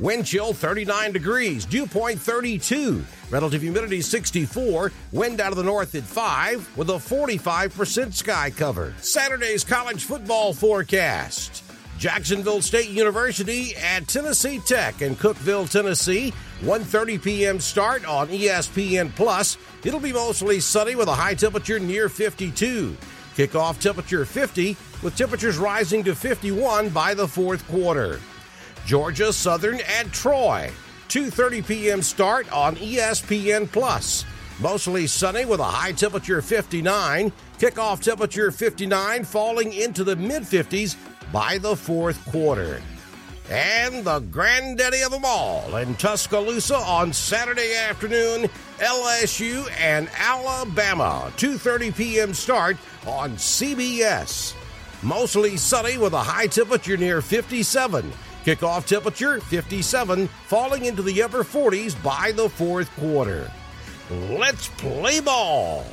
[0.00, 1.66] Wind chill 39 degrees.
[1.66, 3.04] Dew point 32.
[3.30, 4.92] Relative humidity 64.
[5.12, 8.94] Wind out of the north at 5 with a 45% sky cover.
[9.00, 11.62] Saturday's college football forecast.
[12.02, 16.34] Jacksonville State University at Tennessee Tech in Cookeville, Tennessee.
[16.62, 17.60] 1:30 p.m.
[17.60, 19.56] start on ESPN Plus.
[19.84, 22.96] It'll be mostly sunny with a high temperature near 52.
[23.36, 28.18] Kickoff temperature 50 with temperatures rising to 51 by the fourth quarter.
[28.84, 30.72] Georgia Southern at Troy.
[31.08, 32.02] 2:30 p.m.
[32.02, 34.24] start on ESPN Plus.
[34.58, 37.30] Mostly sunny with a high temperature 59.
[37.60, 40.96] Kickoff temperature 59, falling into the mid 50s
[41.32, 42.80] by the fourth quarter.
[43.50, 51.32] And the granddaddy of them all in Tuscaloosa on Saturday afternoon, LSU and Alabama.
[51.36, 52.34] 2:30 p.m.
[52.34, 54.54] start on CBS.
[55.02, 58.12] Mostly sunny with a high temperature near 57.
[58.44, 63.50] Kickoff temperature 57, falling into the upper 40s by the fourth quarter.
[64.10, 65.86] Let's play ball.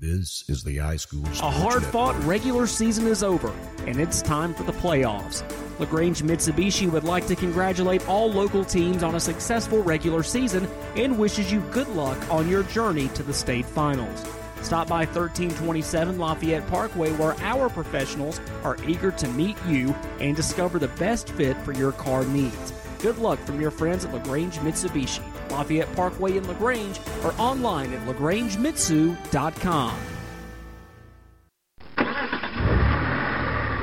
[0.00, 3.52] This is the iSchool Sports A hard-fought regular season is over,
[3.84, 5.42] and it's time for the playoffs.
[5.80, 11.18] LaGrange Mitsubishi would like to congratulate all local teams on a successful regular season and
[11.18, 14.24] wishes you good luck on your journey to the state finals.
[14.62, 20.78] Stop by 1327 Lafayette Parkway where our professionals are eager to meet you and discover
[20.78, 22.72] the best fit for your car needs.
[23.00, 28.06] Good luck from your friends at LaGrange Mitsubishi, Lafayette Parkway in LaGrange, or online at
[28.06, 29.98] lagrangemitsu.com.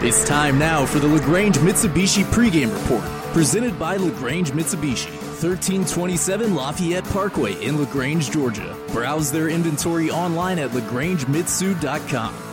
[0.01, 5.09] It's time now for the LaGrange Mitsubishi pregame report, presented by LaGrange Mitsubishi,
[5.41, 8.77] 1327 Lafayette Parkway in LaGrange, Georgia.
[8.89, 12.44] Browse their inventory online at lagrangemitsu.com.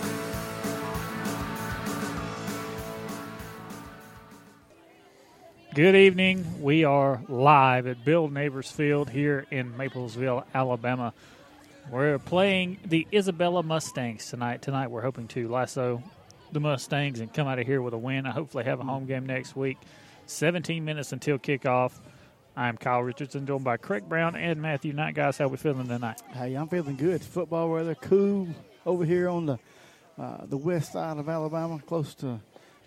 [5.74, 6.60] Good evening.
[6.60, 11.14] We are live at Bill Neighbors Field here in Maplesville, Alabama.
[11.90, 14.60] We're playing the Isabella Mustangs tonight.
[14.60, 16.02] Tonight, we're hoping to lasso
[16.52, 18.26] the Mustangs and come out of here with a win.
[18.26, 19.78] I hopefully have a home game next week.
[20.26, 21.92] 17 minutes until kickoff.
[22.54, 25.14] I'm Kyle Richardson, joined by Craig Brown and Matthew Knight.
[25.14, 26.20] Guys, how we feeling tonight?
[26.34, 27.22] Hey, I'm feeling good.
[27.22, 28.46] Football weather, cool
[28.84, 29.58] over here on the
[30.18, 32.40] uh, the west side of Alabama, close to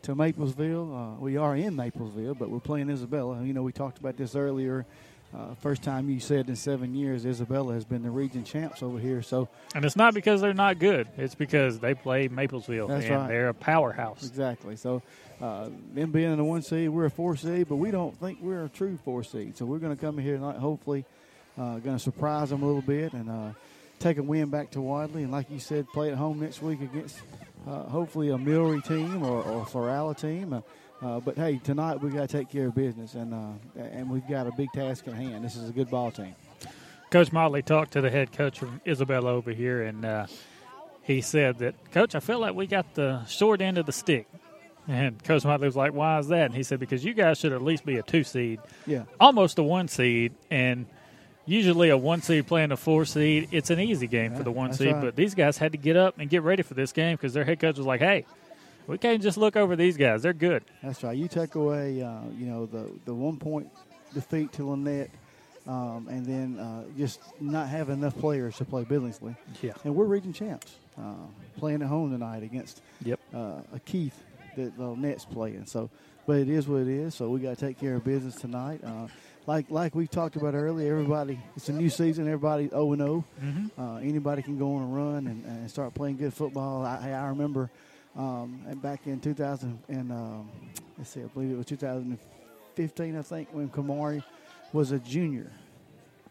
[0.06, 1.16] to Maplesville.
[1.16, 3.44] Uh, we are in Maplesville, but we're playing Isabella.
[3.44, 4.86] You know, we talked about this earlier.
[5.36, 9.00] Uh, first time you said in seven years, Isabella has been the region champs over
[9.00, 9.24] here.
[9.24, 13.16] So And it's not because they're not good, it's because they play Maplesville That's and
[13.16, 13.28] right.
[13.28, 14.24] they're a powerhouse.
[14.24, 14.76] Exactly.
[14.76, 15.02] So,
[15.42, 18.38] uh, them being in the one seed, we're a four seed, but we don't think
[18.42, 19.58] we're a true four seed.
[19.58, 21.04] So we're going to come in here tonight, hopefully,
[21.58, 23.50] uh, going to surprise them a little bit and uh,
[24.00, 25.24] take a win back to Wadley.
[25.24, 27.18] And like you said, play at home next week against
[27.66, 30.54] hopefully a Millry team or, or a Florala team.
[30.54, 30.62] Uh,
[31.02, 34.28] uh, but hey, tonight we got to take care of business, and uh, and we've
[34.28, 35.44] got a big task at hand.
[35.44, 36.36] This is a good ball team.
[37.12, 40.26] Coach Motley talked to the head coach from Isabella over here, and uh,
[41.04, 44.28] he said that, Coach, I feel like we got the short end of the stick.
[44.88, 46.46] And Coach Motley was like, Why is that?
[46.46, 49.04] And he said, Because you guys should at least be a two seed, Yeah.
[49.20, 50.34] almost a one seed.
[50.50, 50.86] And
[51.46, 54.74] usually a one seed playing a four seed, it's an easy game for the one
[54.74, 54.94] seed.
[54.94, 55.02] right.
[55.02, 57.44] But these guys had to get up and get ready for this game because their
[57.44, 58.26] head coach was like, Hey,
[58.88, 60.22] we can't just look over these guys.
[60.22, 60.64] They're good.
[60.84, 61.18] That's right.
[61.18, 63.70] You take away, uh, you know, the the one point
[64.14, 65.10] defeat to Lanett,
[65.68, 69.36] um, and then uh, just not have enough players to play Billingsley.
[69.62, 69.74] Yeah.
[69.84, 71.14] And we're region champs, uh,
[71.58, 73.20] playing at home tonight against Yep.
[73.34, 74.22] uh, a Keith
[74.56, 75.66] that the Nets playing.
[75.66, 75.90] So,
[76.28, 77.16] but it is what it is.
[77.16, 78.82] So we got to take care of business tonight.
[79.48, 81.40] Like like we talked about earlier, everybody.
[81.56, 82.26] It's a new season.
[82.26, 83.26] Everybody zero and zero.
[83.44, 83.72] Mhm.
[83.78, 86.84] Uh, anybody can go on a run and, and start playing good football.
[86.84, 87.70] I, I remember
[88.16, 90.50] um, and back in 2000 and um,
[90.98, 93.16] let's see, I believe it was 2015.
[93.18, 94.24] I think when Kamari
[94.74, 95.52] was a junior.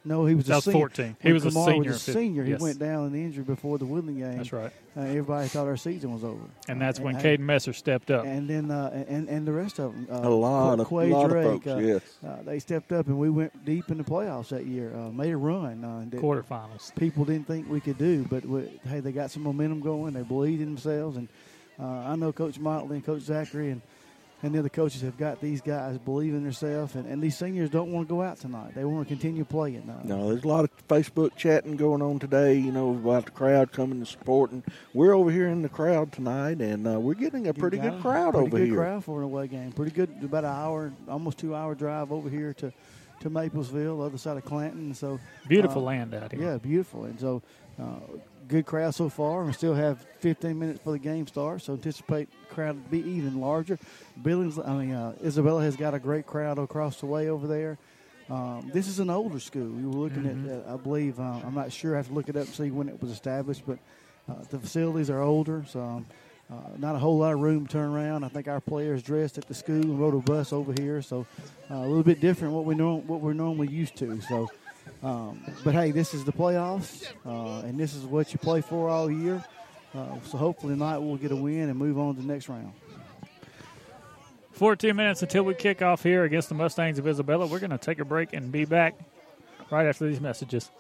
[0.06, 0.78] No, he was That a was senior.
[0.80, 1.16] 14.
[1.22, 2.44] He When was a Kamari senior Was a in fif- senior.
[2.44, 2.58] yes.
[2.60, 4.36] He went down in injury before the Woodland game.
[4.36, 4.70] That's right.
[4.96, 6.42] Uh, everybody thought our season was over.
[6.68, 8.26] And that's when Uh, Caden Messer stepped up.
[8.26, 10.06] And then uh, and and the rest of them.
[10.10, 12.02] Uh, A lot of- Quay lot of folks, uh, yes.
[12.26, 14.94] uh, they stepped up and we went deep in the playoffs that year.
[14.94, 15.82] Uh, made a run.
[15.82, 16.94] Uh, that Quarterfinals.
[16.96, 20.12] People didn't think we could do, but we, hey, they got some momentum going.
[20.12, 21.28] They believed in themselves, and
[21.80, 23.80] uh, I know Coach Motley and Coach Zachary and.
[24.42, 27.70] And the other coaches have got these guys believing in themselves, and, and these seniors
[27.70, 28.74] don't want to go out tonight.
[28.74, 29.88] They want to continue playing.
[29.88, 33.30] Uh, No, there's a lot of Facebook chatting going on today, you know, about the
[33.30, 34.62] crowd coming and supporting.
[34.92, 38.32] We're over here in the crowd tonight, and uh, we're getting a pretty good crowd
[38.34, 38.76] pretty over good here.
[38.76, 39.72] crowd for an away game.
[39.72, 42.70] Pretty good, about an hour, almost two hour drive over here to,
[43.20, 44.92] to Maplesville, other side of Clanton.
[44.92, 45.18] So
[45.48, 46.42] Beautiful uh, land out here.
[46.42, 47.04] Yeah, beautiful.
[47.04, 47.40] And so,
[47.80, 47.84] uh,
[48.48, 49.44] good crowd so far.
[49.44, 53.40] We still have 15 minutes for the game start, so anticipate crowd to be even
[53.40, 53.78] larger.
[54.22, 57.78] Billings, I mean, uh, Isabella has got a great crowd across the way over there.
[58.30, 59.66] Um, this is an older school.
[59.66, 61.94] We were looking at, uh, I believe, uh, I'm not sure.
[61.94, 63.78] I have to look it up and see when it was established, but
[64.28, 66.06] uh, the facilities are older, so um,
[66.50, 68.24] uh, not a whole lot of room to turn around.
[68.24, 71.26] I think our players dressed at the school and rode a bus over here, so
[71.70, 74.20] uh, a little bit different what we know what we're normally used to.
[74.22, 74.50] So,
[75.02, 78.88] um, but hey, this is the playoffs, uh, and this is what you play for
[78.88, 79.44] all year.
[79.94, 82.72] Uh, so hopefully tonight we'll get a win and move on to the next round.
[84.52, 87.46] 14 minutes until we kick off here against the Mustangs of Isabella.
[87.46, 88.94] We're going to take a break and be back
[89.70, 90.70] right after these messages.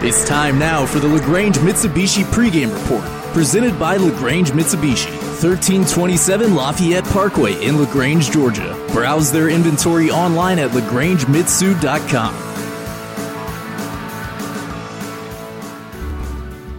[0.00, 7.04] It's time now for the LaGrange Mitsubishi pregame report, presented by LaGrange Mitsubishi, 1327 Lafayette
[7.04, 8.76] Parkway in LaGrange, Georgia.
[8.92, 12.53] Browse their inventory online at lagrangemitsu.com.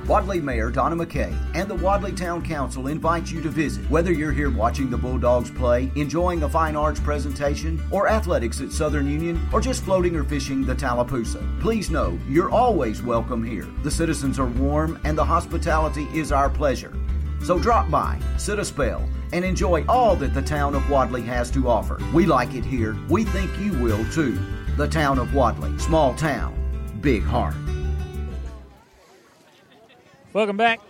[0.08, 3.90] Wadley Mayor Donna McKay and the Wadley Town Council invite you to visit.
[3.90, 8.72] Whether you're here watching the Bulldogs play, enjoying a fine arts presentation, or athletics at
[8.72, 13.68] Southern Union, or just floating or fishing the Tallapoosa, please know you're always welcome here.
[13.82, 16.96] The citizens are warm and the hospitality is our pleasure.
[17.44, 21.50] So drop by, sit a spell, and enjoy all that the town of Wadley has
[21.52, 22.00] to offer.
[22.14, 22.96] We like it here.
[23.10, 24.38] We think you will too.
[24.78, 26.54] The town of Wadley, small town,
[27.02, 27.56] big heart.
[30.36, 30.82] Welcome back.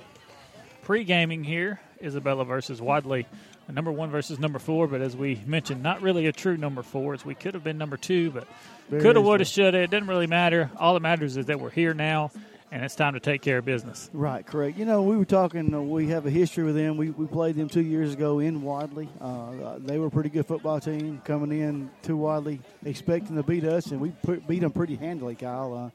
[0.81, 3.27] Pre-gaming here, Isabella versus Wadley.
[3.71, 7.13] Number one versus number four, but as we mentioned, not really a true number four.
[7.13, 8.47] As we could have been number two, but
[8.89, 9.83] could have, would have, should have.
[9.83, 10.71] It doesn't really matter.
[10.77, 12.31] All that matters is that we're here now,
[12.71, 14.09] and it's time to take care of business.
[14.13, 14.79] Right, correct.
[14.79, 15.71] You know, we were talking.
[15.75, 16.97] Uh, we have a history with them.
[16.97, 19.09] We, we played them two years ago in Wadley.
[19.21, 23.63] Uh, they were a pretty good football team coming in to Wadley, expecting to beat
[23.63, 25.35] us, and we put, beat them pretty handily.
[25.35, 25.89] Kyle uh,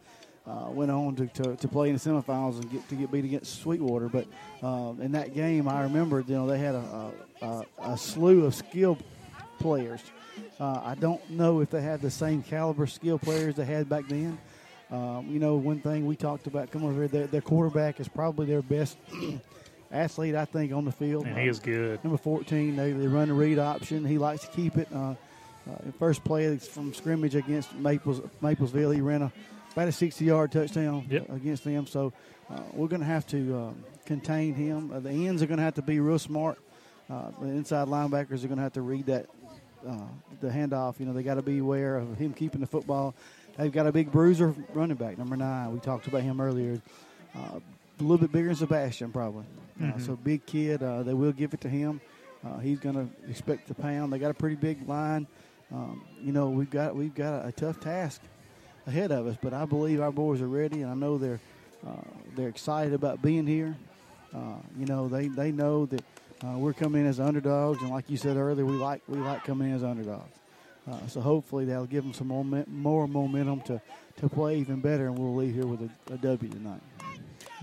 [0.50, 3.24] uh, went on to, to, to play in the semifinals and get to get beat
[3.24, 4.08] against Sweetwater.
[4.08, 4.26] But
[4.62, 8.54] uh, in that game, I remember you know they had a, a, a slew of
[8.54, 9.02] skilled
[9.58, 10.00] players.
[10.58, 14.08] Uh, I don't know if they had the same caliber skill players they had back
[14.08, 14.38] then.
[14.90, 18.08] Um, you know, one thing we talked about, come over here, their, their quarterback is
[18.08, 18.98] probably their best
[19.92, 21.26] athlete, I think, on the field.
[21.26, 22.02] And he is good.
[22.02, 24.04] Number 14, they, they run the read option.
[24.04, 24.88] He likes to keep it.
[24.92, 25.14] Uh,
[25.70, 29.32] uh, first play from scrimmage against Maples, Maplesville, he ran a
[29.72, 31.86] about a 60 yard touchdown against them.
[31.86, 32.12] So
[32.50, 34.90] uh, we're going to have to um, contain him.
[34.92, 36.58] Uh, the ends are going to have to be real smart.
[37.08, 39.26] Uh, the inside linebackers are going to have to read that
[39.86, 39.96] uh,
[40.40, 41.00] the handoff.
[41.00, 43.14] You know, they got to be aware of him keeping the football.
[43.56, 45.72] They've got a big bruiser running back, number nine.
[45.72, 46.80] We talked about him earlier.
[47.36, 49.44] Uh, a little bit bigger than Sebastian, probably.
[49.80, 50.06] Uh, Mhm.
[50.06, 50.82] so big kid.
[50.82, 52.00] Uh, they will give it to him.
[52.44, 54.12] Uh, he's going to expect the pound.
[54.12, 55.26] They got a pretty big line.
[55.72, 58.20] Um, you know, we've got we've got a, a tough task
[58.90, 61.40] ahead of us, but I believe our boys are ready, and I know they're
[61.86, 61.92] uh,
[62.36, 63.76] they're excited about being here.
[64.34, 66.02] Uh, you know, they, they know that
[66.44, 69.44] uh, we're coming in as underdogs, and like you said earlier, we like we like
[69.44, 70.36] coming in as underdogs.
[70.90, 73.80] Uh, so hopefully that'll give them some moment, more momentum to,
[74.16, 76.80] to play even better, and we'll leave here with a, a W tonight.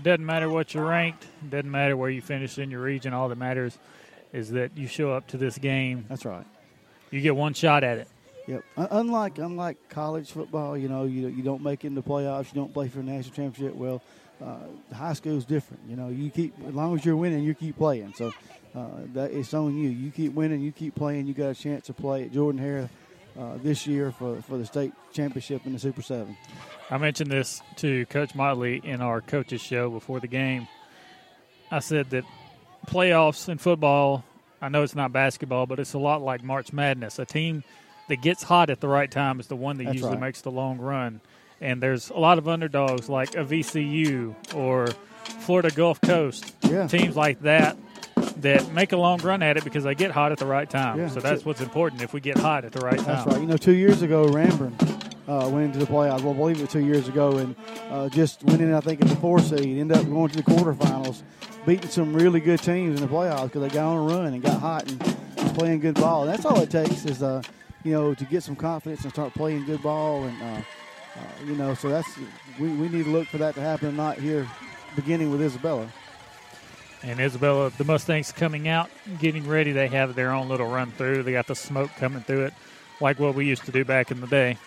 [0.02, 1.26] Doesn't matter what you're ranked.
[1.48, 3.12] Doesn't matter where you finish in your region.
[3.12, 3.76] All that matters
[4.32, 6.06] is that you show up to this game.
[6.08, 6.46] That's right.
[7.10, 8.08] You get one shot at it.
[8.48, 8.64] Yep.
[8.76, 12.88] Unlike unlike college football, you know, you you don't make it playoffs, you don't play
[12.88, 13.76] for a national championship.
[13.76, 14.00] Well,
[14.42, 15.82] uh, high school is different.
[15.86, 18.14] You know, you keep as long as you're winning, you keep playing.
[18.16, 18.32] So
[18.74, 19.90] uh, that it's on you.
[19.90, 21.26] You keep winning, you keep playing.
[21.26, 22.88] You got a chance to play at Jordan Hare
[23.38, 26.34] uh, this year for for the state championship in the Super Seven.
[26.90, 30.66] I mentioned this to Coach Motley in our coaches show before the game.
[31.70, 32.24] I said that
[32.86, 34.24] playoffs in football,
[34.62, 37.18] I know it's not basketball, but it's a lot like March Madness.
[37.18, 37.62] A team
[38.08, 40.20] that gets hot at the right time is the one that That's usually right.
[40.20, 41.20] makes the long run.
[41.60, 44.88] And there's a lot of underdogs like a VCU or
[45.40, 46.86] Florida Gulf Coast, Yeah.
[46.86, 47.76] teams like that
[48.38, 50.98] that make a long run at it because they get hot at the right time.
[50.98, 51.08] Yeah.
[51.08, 53.06] So that's what's important if we get hot at the right time.
[53.06, 53.40] That's right.
[53.40, 54.74] You know, two years ago, Ranburne
[55.28, 56.22] uh, went into the playoffs.
[56.22, 57.54] Well, I believe it was two years ago, and
[57.90, 59.78] uh, just went in, I think, in the four seed.
[59.78, 61.22] Ended up going to the quarterfinals,
[61.66, 64.42] beating some really good teams in the playoffs because they got on a run and
[64.42, 66.22] got hot and was playing good ball.
[66.22, 67.42] And That's all it takes is, uh,
[67.88, 70.24] you know, to get some confidence and start playing good ball.
[70.24, 70.62] And, uh,
[71.16, 72.18] uh, you know, so that's
[72.60, 74.46] we, we need to look for that to happen not here,
[74.94, 75.88] beginning with Isabella.
[77.02, 79.72] And Isabella, the Mustangs coming out, getting ready.
[79.72, 81.22] They have their own little run through.
[81.22, 82.54] They got the smoke coming through it,
[83.00, 84.58] like what we used to do back in the day.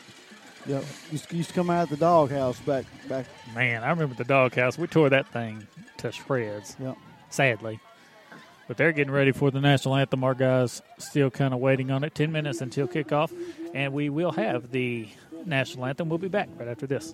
[0.66, 0.84] Yep.
[1.12, 3.28] Used to, used to come out of the doghouse back back.
[3.54, 4.80] Man, I remember the doghouse.
[4.80, 6.76] We tore that thing to shreds.
[6.80, 6.98] Yep.
[7.30, 7.80] Sadly.
[8.72, 10.24] But they're getting ready for the national anthem.
[10.24, 12.16] Our guys still kind of waiting on it.
[12.16, 13.30] Ten minutes until kickoff,
[13.74, 15.10] and we will have the
[15.45, 16.08] national anthem.
[16.08, 17.14] We'll be back right after this.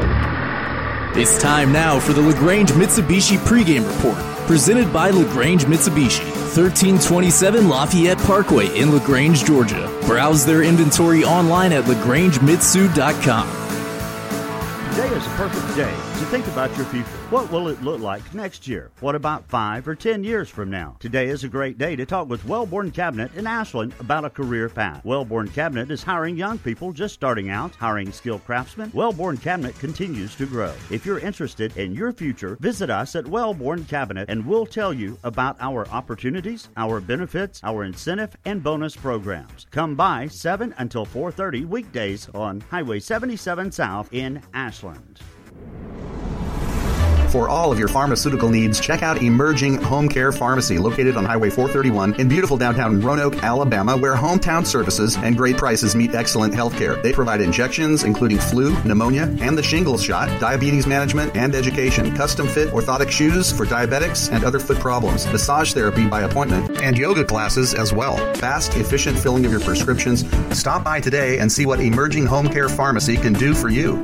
[1.13, 6.23] It's time now for the LaGrange Mitsubishi pregame report, presented by LaGrange Mitsubishi,
[6.55, 9.89] 1327 Lafayette Parkway in LaGrange, Georgia.
[10.05, 13.47] Browse their inventory online at lagrangemitsu.com.
[14.91, 17.09] Today is a perfect day to think about your future.
[17.31, 18.91] What will it look like next year?
[18.99, 20.95] What about five or ten years from now?
[20.99, 24.69] Today is a great day to talk with Wellborn Cabinet in Ashland about a career
[24.69, 25.03] path.
[25.03, 28.91] Wellborn Cabinet is hiring young people just starting out, hiring skilled craftsmen.
[28.93, 30.71] Wellborn Cabinet continues to grow.
[30.91, 35.17] If you're interested in your future, visit us at Wellborn Cabinet and we'll tell you
[35.23, 39.65] about our opportunities, our benefits, our incentive and bonus programs.
[39.71, 45.19] Come by 7 until 4:30 weekdays on Highway 77 South in Ashland.
[47.31, 51.49] For all of your pharmaceutical needs, check out Emerging Home Care Pharmacy, located on Highway
[51.49, 56.75] 431 in beautiful downtown Roanoke, Alabama, where hometown services and great prices meet excellent health
[56.75, 56.97] care.
[56.97, 62.49] They provide injections, including flu, pneumonia, and the shingles shot, diabetes management, and education, custom
[62.49, 67.23] fit orthotic shoes for diabetics and other foot problems, massage therapy by appointment, and yoga
[67.23, 68.17] classes as well.
[68.35, 70.25] Fast, efficient filling of your prescriptions.
[70.51, 74.03] Stop by today and see what Emerging Home Care Pharmacy can do for you.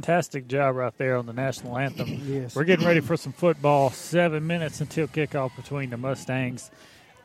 [0.00, 2.08] Fantastic job right there on the national anthem.
[2.30, 2.56] Yes.
[2.56, 3.90] We're getting ready for some football.
[3.90, 6.70] Seven minutes until kickoff between the Mustangs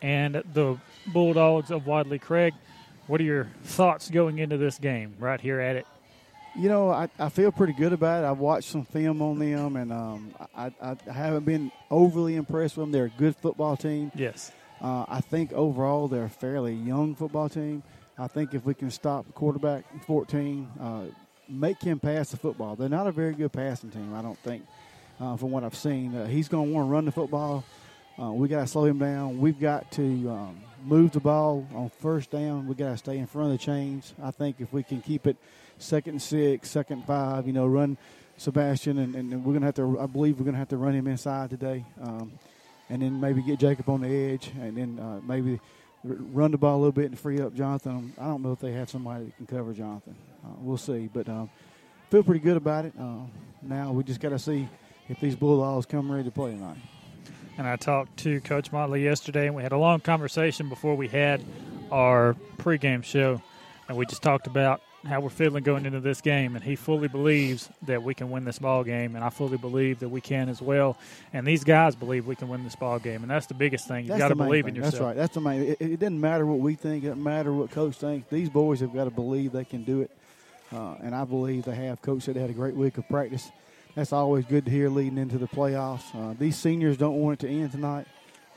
[0.02, 2.54] and the Bulldogs of Wadley Craig.
[3.08, 5.88] What are your thoughts going into this game right here at it?
[6.58, 8.28] You know, I, I feel pretty good about it.
[8.28, 12.84] I've watched some film on them, and um, I, I, haven't been overly impressed with
[12.84, 12.92] them.
[12.92, 14.12] They're a good football team.
[14.16, 14.52] Yes.
[14.82, 17.84] Uh, I think overall they're a fairly young football team.
[18.18, 21.02] I think if we can stop quarterback 14, uh,
[21.50, 22.76] make him pass the football.
[22.76, 24.66] They're not a very good passing team, I don't think,
[25.20, 26.16] uh, from what I've seen.
[26.16, 27.64] Uh, he's going to want to run the football.
[28.22, 29.40] Uh, we got to slow him down.
[29.40, 32.68] We've got to um, move the ball on first down.
[32.68, 34.14] We got to stay in front of the chains.
[34.24, 35.36] I think if we can keep it
[35.78, 37.98] second six, second five, you know, run
[38.38, 40.00] Sebastian, and, and we're going to have to.
[40.00, 42.34] I believe we're going to have to run him inside today, um,
[42.90, 45.60] and then maybe get Jacob on the edge, and then uh, maybe
[46.06, 48.14] run the ball a little bit and free up Jonathan.
[48.20, 50.16] I don't know if they have somebody that can cover Jonathan.
[50.44, 51.50] Uh, we'll see, but um,
[52.12, 52.94] feel pretty good about it.
[53.00, 53.22] Uh,
[53.62, 54.70] now we just got to see
[55.10, 56.78] if these Bulldogs come ready to play tonight.
[57.58, 61.08] And I talked to Coach Motley yesterday, and we had a long conversation before we
[61.08, 61.44] had
[61.92, 63.42] our pregame show,
[63.88, 67.08] and we just talked about how we're feeling going into this game, and he fully
[67.08, 70.50] believes that we can win this ball game, and I fully believe that we can
[70.50, 70.98] as well.
[71.34, 74.06] And these guys believe we can win this ball game, and that's the biggest thing.
[74.06, 74.76] You've got to believe thing.
[74.76, 74.94] in yourself.
[74.94, 75.16] That's right.
[75.16, 75.62] That's the main.
[75.62, 77.04] It, it doesn't matter what we think.
[77.04, 78.30] It doesn't matter what coach thinks.
[78.30, 80.12] These boys have got to believe they can do it,
[80.74, 82.02] uh, and I believe they have.
[82.02, 83.50] Coach said they had a great week of practice.
[83.96, 86.04] That's always good to hear leading into the playoffs.
[86.14, 88.08] Uh, these seniors don't want it to end tonight,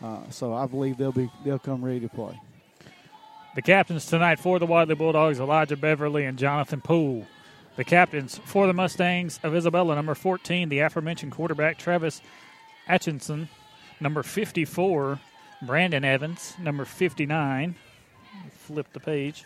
[0.03, 2.39] uh, so I believe they'll be they'll come ready to play.
[3.59, 7.27] The captains tonight for the Wadley Bulldogs, Elijah Beverly and Jonathan Poole.
[7.75, 12.23] The captains for the Mustangs of Isabella, number 14, the aforementioned quarterback Travis
[12.87, 13.49] Atchison.
[13.99, 15.19] Number 54,
[15.63, 16.55] Brandon Evans.
[16.61, 17.75] Number 59,
[18.53, 19.45] flip the page,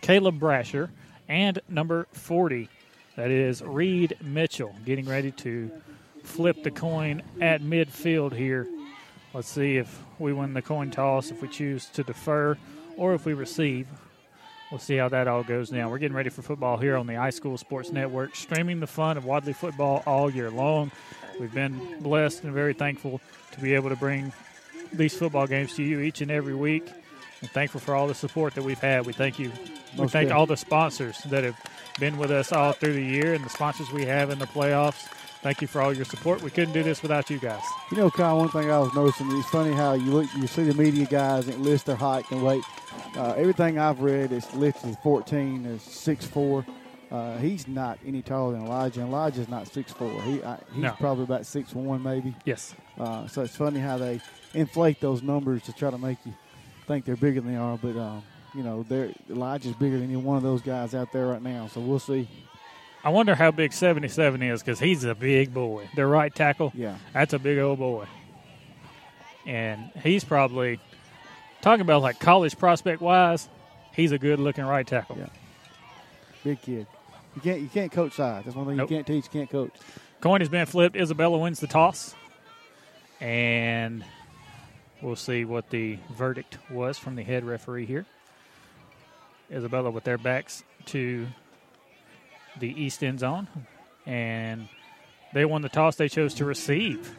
[0.00, 0.90] Caleb Brasher.
[1.28, 2.68] And number 40,
[3.16, 5.72] that is Reed Mitchell, getting ready to
[6.22, 8.68] flip the coin at midfield here.
[9.34, 12.56] Let's see if we win the coin toss, if we choose to defer,
[12.96, 13.86] or if we receive.
[14.70, 15.88] We'll see how that all goes now.
[15.88, 19.24] We're getting ready for football here on the iSchool Sports Network, streaming the fun of
[19.24, 20.90] Wadley football all year long.
[21.40, 23.20] We've been blessed and very thankful
[23.52, 24.32] to be able to bring
[24.92, 26.90] these football games to you each and every week.
[27.40, 29.06] And thankful for all the support that we've had.
[29.06, 29.50] We thank you.
[29.94, 30.34] We Most thank good.
[30.34, 31.56] all the sponsors that have
[32.00, 35.06] been with us all through the year and the sponsors we have in the playoffs.
[35.42, 36.42] Thank you for all your support.
[36.42, 37.62] We couldn't do this without you guys.
[37.92, 40.64] You know, Kyle, one thing I was noticing, it's funny how you look, you see
[40.64, 42.64] the media guys and list their height and weight.
[43.16, 46.66] Uh, everything I've read is listed as 14, is 6'4".
[47.10, 49.00] Uh, he's not any taller than Elijah.
[49.00, 50.22] and Elijah's not 6'4".
[50.24, 50.92] He, I, he's No.
[50.98, 52.34] probably about 6'1", maybe.
[52.44, 52.74] Yes.
[52.98, 54.20] Uh, so it's funny how they
[54.54, 56.34] inflate those numbers to try to make you
[56.88, 57.78] think they're bigger than they are.
[57.78, 58.24] But, um,
[58.54, 61.68] you know, they're, Elijah's bigger than any one of those guys out there right now.
[61.68, 62.28] So we'll see.
[63.08, 65.88] I wonder how big 77 is because he's a big boy.
[65.96, 66.72] Their right tackle.
[66.74, 66.98] Yeah.
[67.14, 68.04] That's a big old boy.
[69.46, 70.78] And he's probably
[71.62, 73.48] talking about like college prospect wise,
[73.94, 75.16] he's a good looking right tackle.
[75.18, 75.28] Yeah.
[76.44, 76.86] Big kid.
[77.34, 78.44] You can't you can't coach size.
[78.44, 78.90] That's one thing Nope.
[78.90, 79.24] you can't teach.
[79.24, 79.72] You can't coach.
[80.20, 80.94] Coin has been flipped.
[80.94, 82.14] Isabella wins the toss.
[83.22, 84.04] And
[85.00, 88.04] we'll see what the verdict was from the head referee here.
[89.50, 91.26] Isabella with their backs to
[92.60, 93.48] the east end zone.
[94.06, 94.68] And
[95.34, 95.96] they won the toss.
[95.96, 97.14] They chose to receive.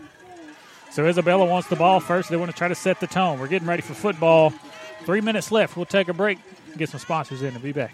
[0.91, 2.29] So Isabella wants the ball first.
[2.29, 3.39] They want to try to set the tone.
[3.39, 4.53] We're getting ready for football.
[5.05, 5.77] Three minutes left.
[5.77, 6.39] We'll take a break,
[6.77, 7.93] get some sponsors in, and be back.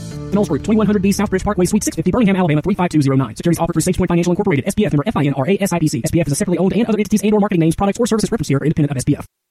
[0.33, 3.35] Knowles Group, 2100B Southbridge Parkway, Suite 650, Birmingham, Alabama 35209.
[3.35, 6.03] Securities offered through SagePoint Financial Incorporated, SPF member FINRA SIPC.
[6.03, 8.31] SPF is a separately owned and other entities and or marketing names, products, or services
[8.31, 9.25] referenced here are independent of SPF.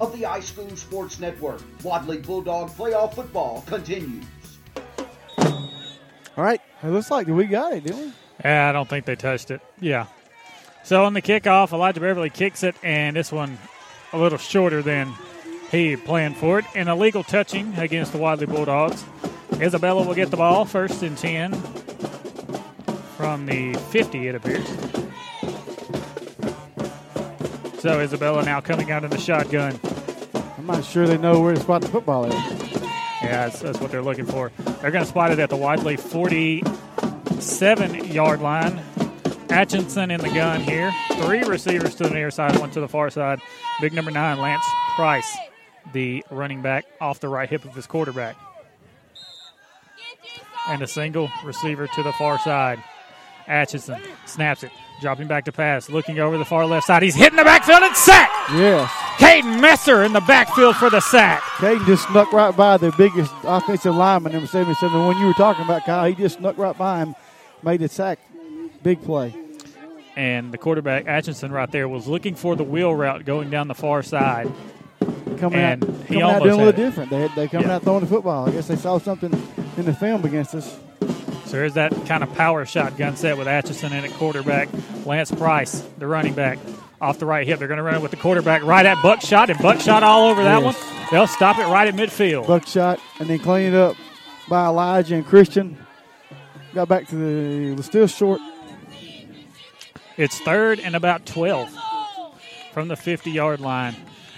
[0.00, 1.60] of the iSchool Sports Network.
[1.82, 4.24] Wadley Bulldog playoff football continues.
[5.38, 6.60] All right.
[6.82, 8.12] It looks like we got it, didn't we?
[8.44, 9.60] Yeah, I don't think they touched it.
[9.80, 10.06] Yeah.
[10.82, 13.58] So on the kickoff, Elijah Beverly kicks it, and this one
[14.12, 15.12] a little shorter than
[15.70, 16.64] he planned for it.
[16.74, 19.04] An illegal touching against the Wadley Bulldogs.
[19.54, 21.52] Isabella will get the ball first and 10
[23.16, 24.66] from the 50, it appears.
[27.80, 29.80] So Isabella now coming out in the shotgun.
[30.58, 32.32] I'm not sure they know where to spot the football at.
[33.22, 34.52] Yeah, that's, that's what they're looking for.
[34.82, 38.82] They're going to spot it at the Wadley 47 yard line.
[39.48, 40.92] Atchison in the gun here.
[41.22, 43.40] Three receivers to the near side, one to the far side.
[43.80, 44.62] Big number nine, Lance
[44.94, 45.38] Price,
[45.94, 48.36] the running back off the right hip of his quarterback.
[50.68, 52.84] And a single receiver to the far side.
[53.48, 54.70] Atchison snaps it,
[55.00, 57.02] dropping back to pass, looking over the far left side.
[57.02, 58.30] He's hitting the backfield and sack.
[58.52, 58.90] Yes.
[59.18, 61.40] Caden Messer in the backfield for the sack.
[61.58, 65.32] Caden just snuck right by the biggest offensive lineman, number 77, the one you were
[65.34, 66.08] talking about, Kyle.
[66.08, 67.14] He just snuck right by him,
[67.62, 68.18] made the sack.
[68.82, 69.34] Big play.
[70.16, 73.74] And the quarterback, Atchison, right there, was looking for the wheel route going down the
[73.74, 74.50] far side.
[75.38, 76.76] Coming and out, coming out doing a little it.
[76.76, 77.10] different.
[77.10, 77.76] They had, they coming Yeah.
[77.76, 78.48] out throwing the football.
[78.48, 79.32] I guess they saw something
[79.76, 80.78] in the film against us.
[81.50, 84.68] So there's that kind of power shotgun set with Atchison in at quarterback.
[85.04, 86.60] Lance Price, the running back,
[87.00, 87.58] off the right hip.
[87.58, 90.44] They're going to run it with the quarterback right at Buckshot, and Buckshot all over
[90.44, 90.76] that Yes.
[90.80, 91.06] one.
[91.10, 92.46] They'll stop it right at midfield.
[92.46, 93.96] Buckshot, and then clean it up
[94.48, 95.76] by Elijah and Christian.
[96.72, 98.40] Got back to the, was still short.
[100.16, 101.68] It's third and about 12
[102.72, 103.96] from the 50 yard line.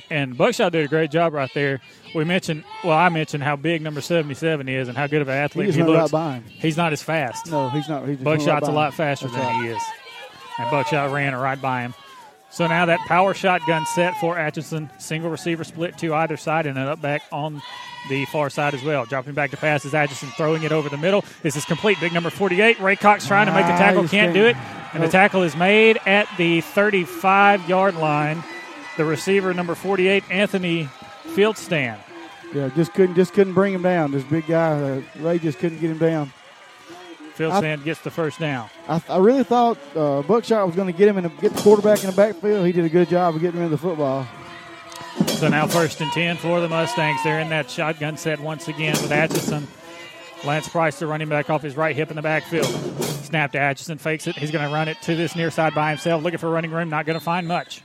[0.08, 1.82] And Buckshot did a great job right there.
[2.14, 5.36] We mentioned, well, I mentioned how big number 77 is and how good of an
[5.36, 6.12] athlete just he right looks.
[6.12, 6.44] him.
[6.46, 7.50] He's not as fast.
[7.50, 8.06] No, he's not.
[8.06, 9.64] He just went Buckshot's right a lot faster That's than right.
[9.64, 9.82] he is.
[10.58, 11.94] And Buckshot ran right by him.
[12.50, 16.76] So now that power shotgun set for Atchison, single receiver split to either side, and
[16.76, 17.62] then up back on
[18.10, 19.06] the far side as well.
[19.06, 21.24] Dropping back to pass is Atchison throwing it over the middle.
[21.42, 21.98] This is complete.
[21.98, 22.78] Big number 48.
[22.80, 24.56] Ray Cox trying to make the tackle, can't do it.
[24.92, 28.42] And the tackle is made at the 35 yard line
[28.96, 30.88] the receiver number 48, Anthony
[31.35, 31.99] Fieldstand.
[32.55, 34.12] Yeah, just couldn't just couldn't bring him down.
[34.12, 36.33] This big guy, uh, Ray, just couldn't get him down.
[37.37, 38.68] Fieldstand gets the first down.
[38.89, 42.05] I, I really thought uh, Buckshot was going to get him and get the quarterback
[42.05, 42.66] in the backfield.
[42.66, 44.26] He did a good job of getting him in the football.
[45.26, 47.22] So now first and 10 for the Mustangs.
[47.24, 49.66] They're in that shotgun set once again with Atchison.
[50.45, 52.66] Lance Price, the running back, off his right hip in the backfield.
[53.24, 54.37] Snap to Atchison, fakes it.
[54.37, 56.91] He's going to run it to this near side by himself, looking for running room,
[56.91, 57.83] not going to find much.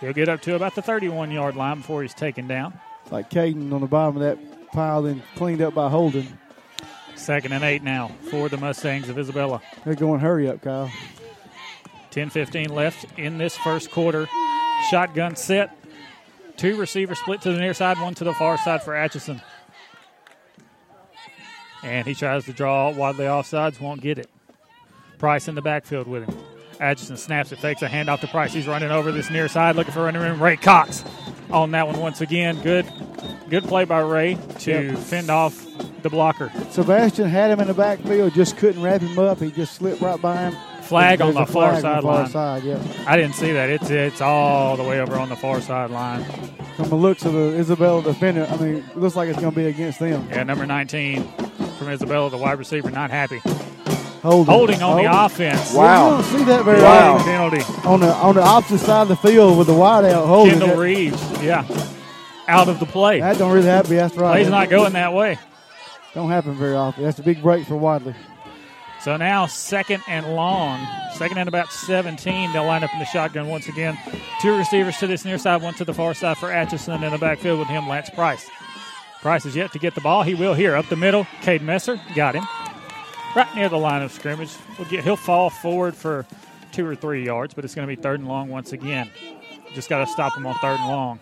[0.00, 2.78] He'll get up to about the 31 yard line before he's taken down.
[3.10, 6.38] Like Caden on the bottom of that pile, then cleaned up by Holden.
[7.16, 9.60] Second and eight now for the Mustangs of Isabella.
[9.84, 10.90] They're going hurry up, Kyle.
[12.10, 14.28] 10 15 left in this first quarter.
[14.90, 15.76] Shotgun set.
[16.56, 19.40] Two receivers split to the near side, one to the far side for Atchison.
[21.82, 24.28] And he tries to draw Wadley offsides, won't get it.
[25.18, 26.36] Price in the backfield with him.
[26.80, 28.52] Atchison snaps it, takes a handoff to Price.
[28.52, 30.42] He's running over this near side, looking for running room.
[30.42, 31.04] Ray Cox
[31.50, 32.60] on that one once again.
[32.62, 32.86] Good,
[33.48, 34.98] good play by Ray to Yep.
[34.98, 35.64] fend off
[36.02, 36.52] the blocker.
[36.70, 39.40] Sebastian had him in the backfield, just couldn't wrap him up.
[39.40, 40.56] He just slipped right by him.
[40.82, 42.80] Flag on There's the far flag on the far sideline.
[42.82, 43.06] side.
[43.06, 43.68] I didn't see that.
[43.68, 46.24] It's it's all the way over on the far sideline.
[46.76, 49.56] From the looks of the Isabella defender, I mean, it looks like it's going to
[49.56, 50.26] be against them.
[50.30, 51.24] Yeah, number 19
[51.78, 53.40] from Isabella, the wide receiver, not happy.
[54.22, 55.72] Holding, Holding on the offense.
[55.72, 56.16] Wow.
[56.18, 57.14] You don't see that very Wow.
[57.14, 57.26] often.
[57.26, 57.88] Penalty.
[57.88, 60.52] On the on the opposite side of the field with the wideout holding.
[60.58, 61.64] Kendall that, Reeves, yeah,
[62.48, 63.20] out of the play.
[63.20, 63.94] that don't really happen.
[63.96, 64.32] That's right.
[64.32, 65.38] Play's not going that way.
[66.14, 67.04] Don't happen very often.
[67.04, 68.14] That's a big break for Wadley.
[69.00, 72.52] So now second and long, second and about 17.
[72.52, 73.96] They'll line up in the shotgun once again.
[74.42, 77.18] Two receivers to this near side, one to the far side for Atchison in the
[77.18, 78.50] backfield with him, Lance Price.
[79.20, 80.24] Price is yet to get the ball.
[80.24, 81.26] He will here up the middle.
[81.42, 82.44] Cade Messer got him
[83.36, 84.50] right near the line of scrimmage.
[84.78, 86.26] We'll get, he'll fall forward for
[86.72, 89.10] two or three yards, but it's going to be third and long once again.
[89.74, 91.20] Just got to stop him on third and long.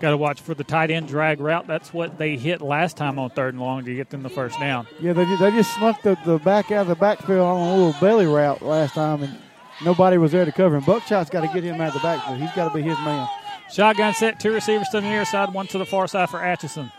[0.00, 1.66] Got to watch for the tight end drag route.
[1.66, 4.58] That's what they hit last time on third and long to get them the first
[4.58, 4.86] down.
[5.00, 8.00] Yeah, they, they just snuck the, the back out of the backfield on a little
[8.00, 9.38] belly route last time, and
[9.84, 10.82] nobody was there to cover him.
[10.84, 12.40] Buckshot's got to get him out of the backfield.
[12.40, 13.28] He's got to be his man.
[13.70, 16.90] Shotgun set, two receivers to the near side, one to the far side for Atchison.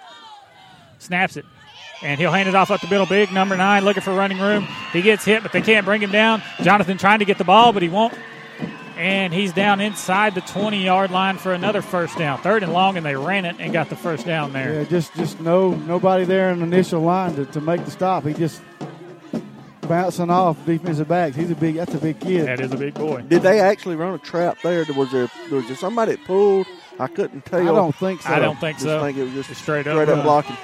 [1.00, 1.46] Snaps it.
[2.04, 3.06] And he'll hand it off up the middle.
[3.06, 4.68] Big number nine looking for running room.
[4.92, 6.42] He gets hit, but they can't bring him down.
[6.62, 8.14] Jonathan trying to get the ball, but he won't.
[8.98, 12.40] And he's down inside the 20 yard line for another first down.
[12.40, 14.74] Third and long, and they ran it and got the first down there.
[14.74, 18.24] Yeah, just just no nobody there in the initial line to, to make the stop.
[18.26, 18.62] He just
[19.82, 21.36] bouncing off defensive backs.
[21.36, 21.76] He's a big.
[21.76, 22.46] That's a big kid.
[22.48, 23.22] That is a big boy.
[23.22, 24.86] Did they actually run a trap there?
[24.96, 26.68] Was there was there somebody that pulled?
[27.00, 27.62] I couldn't tell.
[27.62, 28.30] I don't think so.
[28.30, 29.02] I don't think Just so.
[29.02, 30.24] think it was just straight up, straight up run.
[30.24, 30.58] blocking.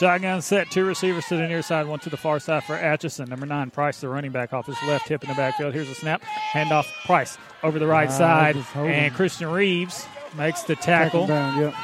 [0.00, 3.28] Shotgun set, two receivers to the near side, one to the far side for Atchison.
[3.28, 5.74] Number nine, Price, the running back, off his left hip in the backfield.
[5.74, 6.22] Here's a snap,
[6.54, 10.06] handoff, Price over the right Ah, side, and Christian Reeves
[10.38, 11.26] makes the tackle.
[11.26, 11.74] down, yep.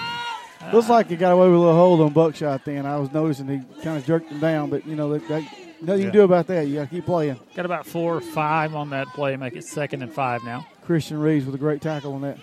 [0.72, 2.64] Looks like he got away with a little hold on Buckshot.
[2.64, 5.46] Then I was noticing he kind of jerked him down, but you know nothing
[5.80, 6.66] you can do about that.
[6.66, 7.38] You got to keep playing.
[7.54, 10.66] Got about four or five on that play, make it second and five now.
[10.86, 12.38] Christian Reeves with a great tackle on that.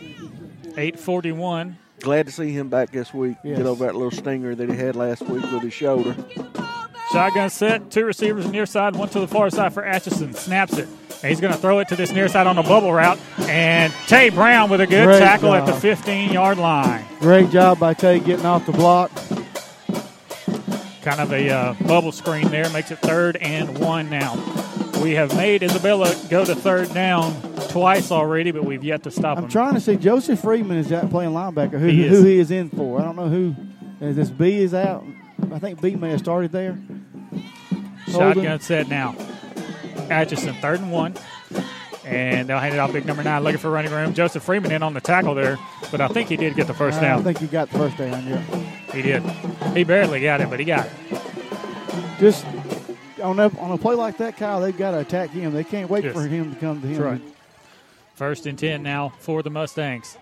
[0.77, 1.77] 841.
[2.03, 3.37] Glad to see him back this week.
[3.43, 3.59] Yes.
[3.59, 6.13] Get over that little stinger that he had last week with his shoulder.
[7.13, 10.33] Shotgun set, two receivers near side, one to the far side for Atchison.
[10.33, 10.89] Snaps it.
[11.21, 13.17] And he's going to throw it to this near side on a bubble route.
[13.41, 17.05] And Tay Brown with a good Great tackle at the 15 yard line.
[17.21, 19.09] Great job by Tay getting off the block.
[21.03, 24.35] Kind of a uh, bubble screen there makes it third and one now.
[25.01, 27.33] We have made Isabella go to third down
[27.69, 29.39] twice already, but we've yet to stop him.
[29.39, 29.49] I'm him.
[29.51, 31.79] trying to see Joseph Freeman is out playing linebacker.
[31.79, 32.23] Who He who is.
[32.23, 32.99] he is in for?
[33.01, 33.55] I don't know who.
[33.99, 35.03] Is this B is out?
[35.51, 36.77] I think B may have started there.
[38.07, 38.33] Holden.
[38.35, 39.15] Shotgun set now.
[40.09, 41.15] Atchison, third and one.
[42.05, 44.13] And they'll hand it off big number nine, looking for running room.
[44.13, 45.57] Joseph Freeman in on the tackle there,
[45.89, 47.19] but I think he did get the first Uh, down.
[47.19, 48.27] I think he got the first down.
[48.27, 48.41] Yeah.
[48.93, 49.23] He did.
[49.75, 50.91] He barely got it, but he got it.
[52.19, 52.45] Just
[53.23, 55.53] on a, on a play like that, Kyle, they've got to attack him.
[55.53, 56.13] They can't wait Yes.
[56.13, 57.01] for him to come to him.
[57.01, 57.21] Right.
[58.15, 60.17] First and 10 now for the Mustangs.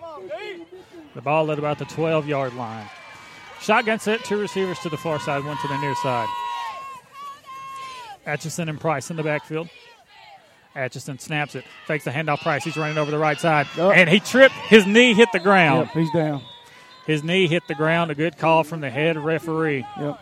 [1.14, 2.86] The ball at about the 12 yard line.
[3.60, 6.28] Shotgun set, two receivers to the far side, one to the near side.
[8.26, 9.68] Atchison and Price in the backfield.
[10.76, 12.40] Atchison snaps it, fakes the handoff.
[12.42, 14.56] Price, he's running over the right side, and he tripped.
[14.56, 15.88] His knee hit the ground.
[15.94, 16.42] Yep, he's down.
[17.06, 18.10] His knee hit the ground.
[18.10, 19.86] A good call from the head referee.
[20.00, 20.20] Yep.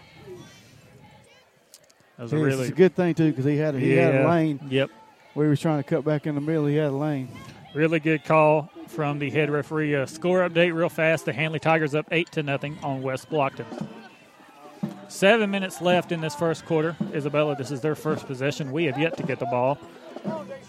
[2.19, 4.13] That was a It's really a good thing too because he had a, he had
[4.13, 4.59] a lane.
[4.67, 4.89] Yep.
[5.35, 7.29] We was trying to cut back in the middle, he had a lane.
[7.73, 9.95] Really good call from the head referee.
[9.95, 11.23] Uh, score update real fast.
[11.23, 13.87] The Handley Tigers up eight to nothing on West Blockton.
[15.07, 16.97] Seven minutes left in this first quarter.
[17.13, 18.73] Isabella, this is their first possession.
[18.73, 19.77] We have yet to get the ball.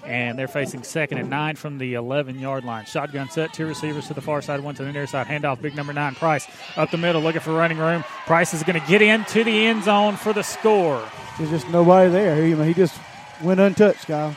[0.04, 2.84] And they're facing second and nine from the 11 yard line.
[2.84, 5.26] Shotgun set, two receivers to the far side, one to the near side.
[5.26, 6.46] Handoff, big number nine, Price.
[6.76, 8.04] Up the middle, looking for running room.
[8.26, 11.02] Price is going to get into the end zone for the score.
[11.40, 12.36] There's just nobody there.
[12.44, 13.00] He, he just
[13.42, 14.36] went untouched, Kyle.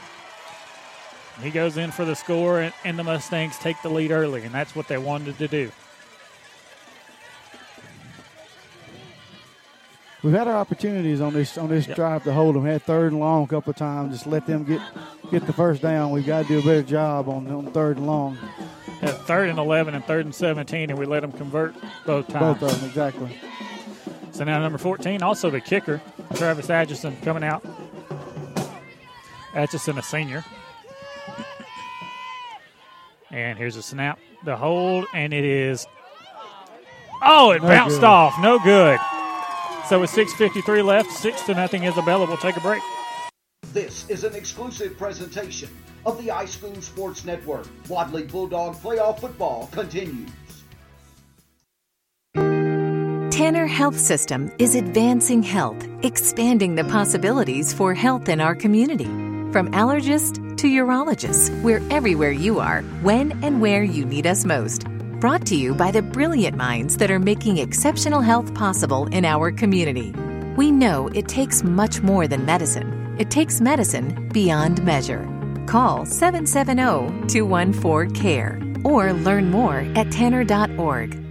[1.41, 4.55] He goes in for the score, and, and the Mustangs take the lead early, and
[4.55, 5.69] that's what they wanted to do.
[10.23, 11.97] We've had our opportunities on this on this Yep.
[11.97, 12.63] drive to hold them.
[12.63, 14.13] Had third and long a couple of times.
[14.13, 14.79] Just let them get
[15.29, 16.11] get the first down.
[16.11, 18.37] We've got to do a better job on, on third and long.
[19.01, 21.75] At third and 11 and third and 17, and we let them convert
[22.05, 22.61] both times.
[22.61, 23.37] Both of them, exactly.
[24.31, 26.01] So now number 14, also the kicker,
[26.35, 27.63] Travis Atchison coming out.
[29.55, 30.43] Atchison, a senior.
[33.31, 35.87] And here's a snap, the hold, and it is.
[37.21, 38.03] Oh, it No bounced good.
[38.03, 38.39] off.
[38.41, 38.99] No good.
[39.87, 42.81] So with 6.53 left, 6 to nothing, Isabella will take a break.
[43.73, 45.69] This is an exclusive presentation
[46.05, 47.67] of the iSchool Sports Network.
[47.89, 50.29] Wadley Bulldog playoff football continues.
[53.33, 59.05] Tanner Health System is advancing health, expanding the possibilities for health in our community.
[59.51, 64.87] From allergist to urologist, we're everywhere you are, when and where you need us most.
[65.19, 69.51] Brought to you by the brilliant minds that are making exceptional health possible in our
[69.51, 70.13] community.
[70.55, 75.27] We know it takes much more than medicine, it takes medicine beyond measure.
[75.65, 81.22] Call 770 214 CARE or learn more at tanner.org.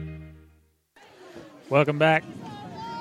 [1.72, 2.22] Welcome back.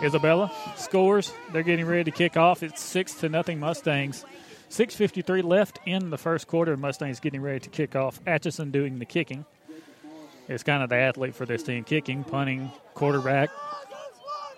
[0.01, 1.33] Isabella scores.
[1.51, 2.63] They're getting ready to kick off.
[2.63, 4.23] It's six to nothing Mustangs.
[4.69, 6.77] 6.53 left in the first quarter.
[6.77, 8.21] Mustangs getting ready to kick off.
[8.25, 9.43] Atchison doing the kicking.
[10.47, 11.83] Is kind of the athlete for this team.
[11.83, 13.49] Kicking, punting, quarterback,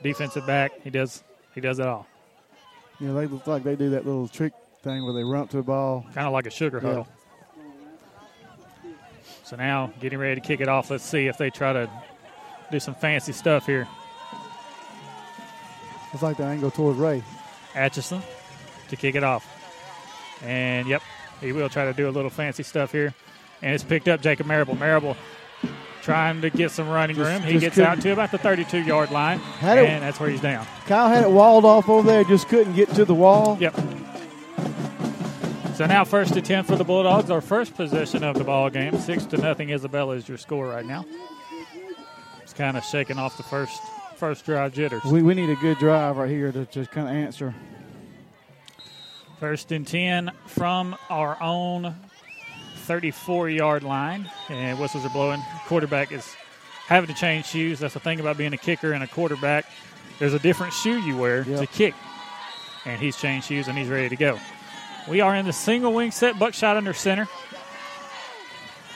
[0.04, 0.74] defensive back.
[0.84, 1.24] He does
[1.56, 2.06] he does it all.
[3.00, 4.54] You know, they look like they do that little trick
[4.84, 6.06] thing where they run up to the ball.
[6.14, 6.88] Kind of like a sugar Yeah.
[6.88, 7.08] huddle.
[9.44, 10.92] So now getting ready to kick it off.
[10.92, 11.90] Let's see if they try to
[12.72, 13.88] do some fancy stuff here.
[16.14, 17.24] It's like the angle toward Ray.
[17.76, 18.22] Atchison
[18.90, 19.46] to kick it off.
[20.44, 21.02] And yep,
[21.42, 23.14] he will try to do a little fancy stuff here.
[23.62, 24.76] And it's picked up Jacob Marable.
[24.76, 25.18] Marable
[26.02, 27.42] trying to get some running Just- room.
[27.42, 29.40] He gets couldn't- out to about the 32 yard line.
[29.40, 30.68] Had it- and that's where he's down.
[30.86, 33.58] Kyle had it walled off over there, just couldn't get to the wall.
[33.60, 33.74] Yep.
[35.76, 37.32] So now first to 10 for the Bulldogs.
[37.32, 39.00] Our first possession of the ball game.
[39.00, 39.72] Six to nothing.
[39.72, 41.04] Isabella is your score right now.
[42.44, 43.82] It's kind of shaking off the first
[44.24, 45.04] first drive jitters.
[45.04, 47.54] We, we need a good drive right here to just kind of answer.
[49.42, 51.94] First and 10 from our own
[52.84, 54.32] 34 yard line.
[54.48, 55.42] And whistles are blowing.
[55.66, 56.26] Quarterback is
[56.88, 57.80] having to change shoes.
[57.80, 59.66] That's the thing about being a kicker and a quarterback.
[60.20, 61.94] There's a different shoe you wear to kick.
[62.86, 64.40] And he's changed shoes and he's ready to go.
[65.10, 67.28] We are in the single wing set, buckshot under center.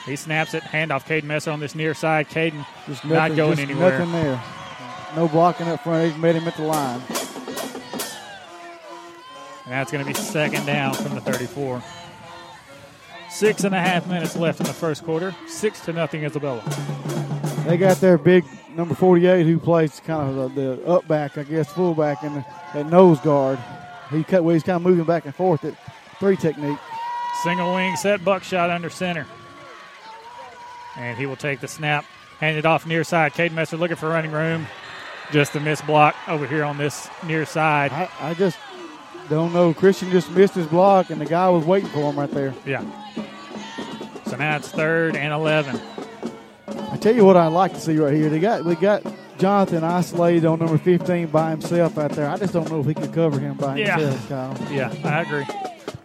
[0.06, 2.30] He snaps it, handoff Caden Messer on this near side.
[2.30, 2.66] Caden
[3.04, 4.00] not going anywhere.
[4.00, 4.42] Nothing there.
[5.18, 6.12] No blocking up front.
[6.12, 7.02] He's made him at the line.
[9.64, 11.82] And that's going to be second down from the 34.
[13.32, 15.36] Six and a half minutes left in the first quarter.
[15.48, 16.62] Six to nothing Isabella.
[17.66, 18.46] They got their big
[18.76, 22.46] number 48 who plays kind of the, the up back, I guess, fullback, and
[22.92, 23.58] nose guard.
[24.12, 25.74] He cut, well, he's kind of moving back and forth at
[26.20, 26.78] three technique.
[27.42, 29.26] Single wing set, buckshot under center.
[30.96, 32.06] And he will take the snap,
[32.40, 33.34] hand it off near side.
[33.34, 34.68] Caden Messer looking for running room.
[35.32, 37.92] Just a missed block over here on this near side.
[37.92, 38.58] I, I just
[39.30, 39.74] don't know.
[39.74, 42.54] Christian just missed his block, and the guy was waiting for him right there.
[42.66, 42.84] Yeah.
[44.28, 45.80] So now it's third and 11.
[46.92, 48.30] I tell you what I'd like to see right here.
[48.30, 49.04] They got we got
[49.38, 52.30] Jonathan isolated on number 15 by himself out there.
[52.30, 54.00] I just don't know if he can cover him by Yeah.
[54.00, 54.74] himself, Kyle.
[54.74, 55.46] Yeah, I agree.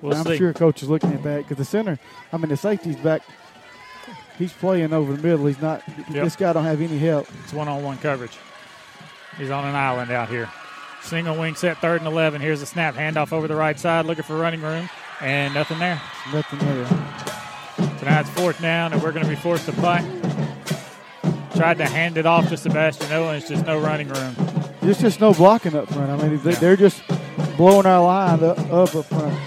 [0.01, 0.37] We'll I'm see.
[0.37, 1.99] sure coach is looking at that because the center,
[2.33, 3.23] I mean the safety's back.
[4.37, 5.47] He's playing over the middle.
[5.47, 5.83] He's not.
[6.11, 6.25] Yep.
[6.25, 7.29] This guy don't have any help.
[7.45, 8.37] It's one on one coverage.
[9.39, 10.49] He's on an island out here.
[11.03, 12.41] Single wing set, third and 11.
[12.41, 14.89] Here's a snap, handoff over the right side, looking for running room,
[15.21, 16.01] and nothing there.
[16.33, 16.87] Nothing there.
[18.23, 20.07] It's fourth down, and we're going to be forced to punt.
[21.55, 23.37] Tried to hand it off to Sebastian Owen.
[23.37, 24.35] It's just no running room.
[24.81, 26.11] There's just no blocking up front.
[26.11, 27.03] I mean, they, they're just
[27.57, 29.39] blowing our line up, up up front.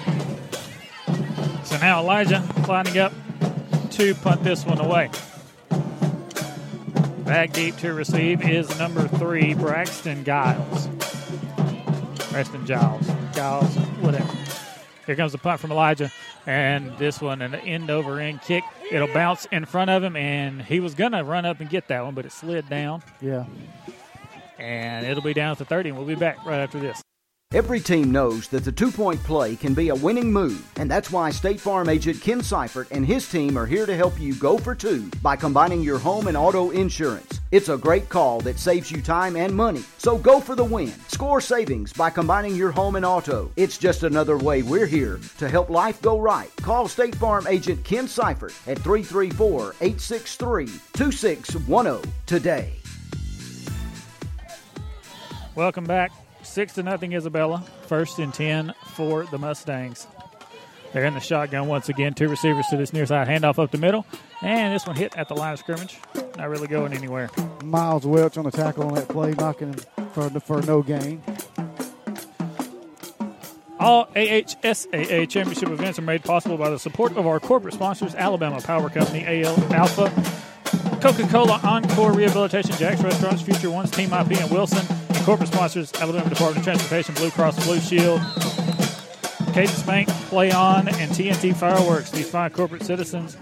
[1.65, 3.11] So now Elijah lining up
[3.91, 5.09] to punt this one away.
[7.25, 10.87] Back deep to receive is number three, Braxton Giles.
[12.29, 13.07] Braxton Giles.
[13.33, 14.31] Giles, whatever.
[15.07, 16.11] Here comes the punt from Elijah.
[16.45, 18.63] And this one, an end over end kick.
[18.91, 21.87] It'll bounce in front of him, and he was going to run up and get
[21.87, 23.01] that one, but it slid down.
[23.19, 23.45] Yeah.
[24.59, 27.01] And it'll be down at the 30, and we'll be back right after this.
[27.55, 31.09] Every team knows that the two point play can be a winning move, and that's
[31.09, 34.57] why State Farm agent Ken Seifert and his team are here to help you go
[34.57, 37.39] for two by combining your home and auto insurance.
[37.51, 40.91] It's a great call that saves you time and money, so go for the win.
[41.07, 43.49] Score savings by combining your home and auto.
[43.55, 46.53] It's just another way we're here to help life go right.
[46.57, 52.73] Call State Farm agent Ken Seifert at 334 863 2610 today.
[55.55, 56.11] Welcome back.
[56.55, 57.65] Six to nothing, Isabella.
[57.87, 60.07] First and ten for the Mustangs.
[60.93, 62.13] They're in the shotgun once again.
[62.13, 63.27] Two receivers to this near side.
[63.27, 64.05] Handoff up the middle.
[64.41, 65.99] And this one hit at the line of scrimmage.
[66.37, 67.29] Not really going anywhere.
[67.61, 69.79] Miles Welch on the tackle on that play, knocking him
[70.13, 71.21] for, for no gain.
[73.77, 78.61] All AHSAA championship events are made possible by the support of our corporate sponsors Alabama
[78.61, 80.09] Power Company, AL Alpha,
[81.01, 84.87] Coca Cola Encore Rehabilitation, Jack's Restaurants, Future Ones, Team IP, and Wilson.
[85.25, 88.21] Corporate sponsors Alabama Department of Transportation, Blue Cross Blue Shield,
[89.53, 92.11] Cadence Bank, Play On, and TNT Fireworks.
[92.11, 93.35] These fine corporate citizens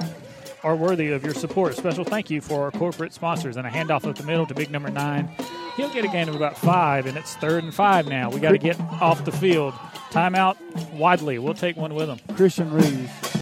[0.63, 1.75] are worthy of your support.
[1.75, 3.57] Special thank you for our corporate sponsors.
[3.57, 5.29] And a handoff up the middle to big number nine.
[5.75, 8.29] He'll get a gain of about five, and it's third and five now.
[8.29, 9.73] We got to get off the field.
[10.11, 10.55] Timeout,
[10.93, 11.37] Wadley.
[11.37, 12.19] We'll take one with him.
[12.33, 13.32] Christian Reeves.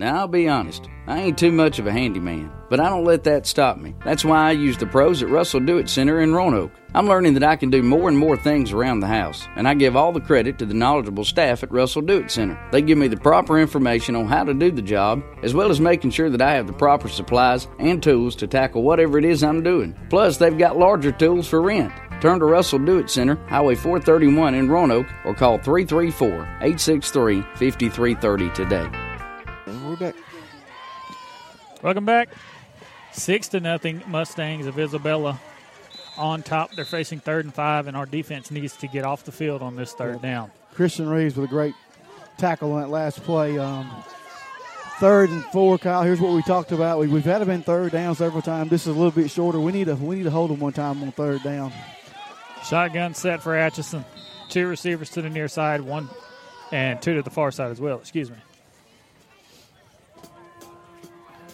[0.00, 3.22] Now, I'll be honest, I ain't too much of a handyman, but I don't let
[3.24, 3.94] that stop me.
[4.02, 6.72] That's why I use the pros at Russell Do It Center in Roanoke.
[6.94, 9.74] I'm learning that I can do more and more things around the house, and I
[9.74, 12.58] give all the credit to the knowledgeable staff at Russell Do It Center.
[12.72, 15.80] They give me the proper information on how to do the job, as well as
[15.80, 19.44] making sure that I have the proper supplies and tools to tackle whatever it is
[19.44, 19.94] I'm doing.
[20.08, 21.92] Plus, they've got larger tools for rent.
[22.22, 26.28] Turn to Russell Do It Center, Highway 431 in Roanoke, or call 334
[26.62, 29.09] 863 5330 today.
[30.00, 30.14] Back.
[31.82, 32.30] Welcome back.
[33.12, 35.38] Six to nothing Mustangs of Isabella
[36.16, 36.72] on top.
[36.72, 39.76] They're facing third and five, and our defense needs to get off the field on
[39.76, 40.50] this third down.
[40.72, 41.74] Christian Reeves with a great
[42.38, 43.58] tackle on that last play.
[43.58, 43.90] Um,
[45.00, 46.02] third and four, Kyle.
[46.02, 46.98] Here's what we talked about.
[46.98, 48.70] We, we've had them in third down several times.
[48.70, 49.60] This is a little bit shorter.
[49.60, 51.74] We need to we need to hold them one time on third down.
[52.64, 54.06] Shotgun set for Atchison.
[54.48, 56.08] Two receivers to the near side, one
[56.72, 57.98] and two to the far side as well.
[57.98, 58.36] Excuse me.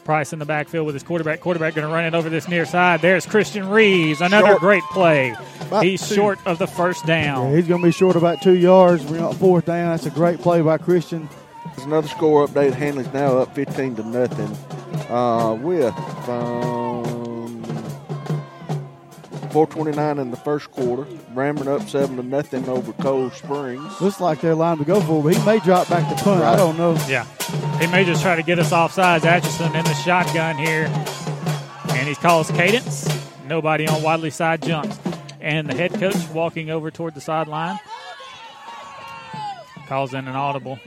[0.07, 1.41] Price in the backfield with his quarterback.
[1.41, 3.03] Quarterback going to run it over this near side.
[3.03, 4.21] There's Christian Reeves.
[4.21, 4.61] Another Short.
[4.61, 5.35] great play.
[5.63, 6.15] About He's two.
[6.15, 7.51] short of the first down.
[7.51, 9.05] Yeah, he's going to be short about two yards.
[9.05, 9.91] We're on fourth down.
[9.91, 11.29] That's a great play by Christian.
[11.75, 12.73] There's another score update.
[12.73, 14.57] Handley's now up 15 to nothing.
[15.11, 15.93] Uh, with
[16.29, 17.05] um,
[19.51, 21.05] 4:29 in the first quarter.
[21.35, 24.01] Brammer up seven to nothing over Cold Springs.
[24.01, 26.43] Looks like they're lined to go for, but he may drop back to punt.
[26.43, 26.93] I don't know.
[27.09, 27.25] Yeah.
[27.79, 29.25] He may just try to get us off sides.
[29.25, 30.87] Atchison in the shotgun here.
[31.91, 33.09] And he calls cadence.
[33.47, 34.99] Nobody on Wadley side jumps.
[35.41, 37.79] And the head coach walking over toward the sideline.
[39.89, 40.79] Calls in an audible.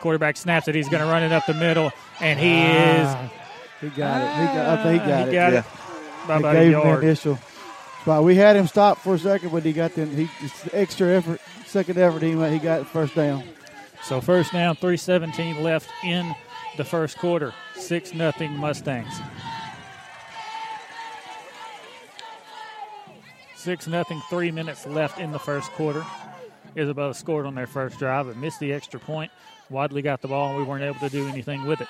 [0.00, 0.74] Quarterback snaps it.
[0.74, 1.90] He's going to run it up the middle.
[2.20, 3.30] And he Ah,
[3.80, 4.40] He got it.
[4.40, 5.32] He got, I think he got He it.
[5.34, 5.64] got it
[6.26, 7.00] by They about a gave him yard.
[7.00, 7.38] the initial
[8.02, 8.24] spot.
[8.24, 10.28] We had him stop for a second, but he got the he
[10.72, 12.22] extra effort, second effort.
[12.22, 13.44] He he got first down.
[14.02, 16.34] So first down, 317 left in
[16.76, 17.54] the first quarter.
[17.76, 19.20] 6 nothing Mustangs.
[23.56, 26.04] 6 nothing, 3 minutes left in the first quarter.
[26.76, 29.30] Isabella scored on their first drive but missed the extra point.
[29.70, 31.88] Wadley got the ball and we weren't able to do anything with it.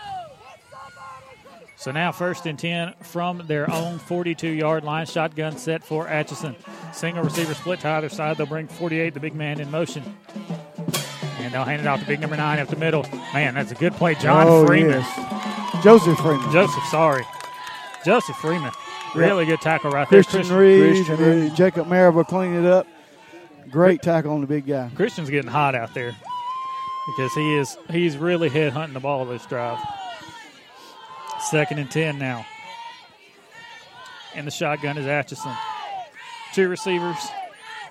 [1.82, 5.04] So now first and 10 from their own 42 yard line.
[5.04, 6.54] Shotgun set for Atchison.
[6.92, 8.36] Single receiver split to either side.
[8.36, 10.04] They'll bring 48, the big man in motion.
[11.40, 13.02] And they'll hand it off to big number nine up the middle.
[13.34, 14.14] Man, that's a good play.
[14.14, 15.00] John Oh, Freeman.
[15.00, 15.82] yes.
[15.82, 16.52] Joseph Freeman.
[16.52, 17.24] Joseph, sorry.
[18.04, 18.70] Joseph Freeman.
[19.16, 20.22] Really good tackle right there.
[20.22, 22.86] Christian Reeves and then Jacob Marable cleaning it up.
[23.70, 24.88] Great tackle on the big guy.
[24.94, 26.14] Christian's getting hot out there
[27.08, 29.78] because he is he's really head hunting the ball this drive.
[31.50, 32.46] Second and ten now.
[34.34, 35.52] And the shotgun is Atchison.
[36.54, 37.16] Two receivers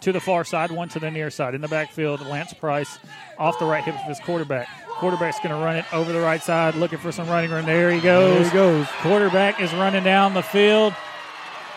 [0.01, 1.53] to the far side, one to the near side.
[1.53, 2.97] In the backfield, Lance Price
[3.37, 4.67] off the right hip of his quarterback.
[4.89, 7.65] Quarterback's going to run it over the right side, looking for some running room.
[7.65, 8.35] There he goes.
[8.35, 8.87] There he goes.
[9.01, 10.93] Quarterback is running down the field.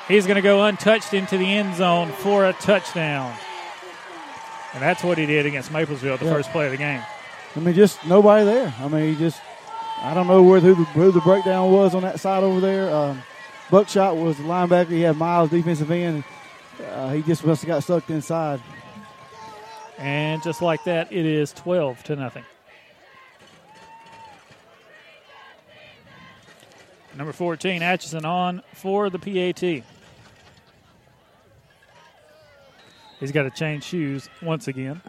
[0.08, 3.34] He's going to go untouched into the end zone for a touchdown.
[4.74, 6.32] And that's what he did against Maplesville, the Yeah.
[6.32, 7.02] first play of the game.
[7.56, 8.74] I mean, just nobody there.
[8.80, 9.40] I mean, he just
[10.04, 12.94] I don't know where who the, who the breakdown was on that side over there.
[12.94, 13.22] Um,
[13.70, 14.90] Buckshot was the linebacker.
[14.90, 16.24] He had Miles defensive end.
[16.90, 18.60] Uh, he just must have got sucked inside.
[19.96, 22.44] And just like that, it is 12 to nothing.
[27.16, 29.84] Number 14, Atchison on for the PAT.
[33.20, 35.00] He's got to change shoes once again.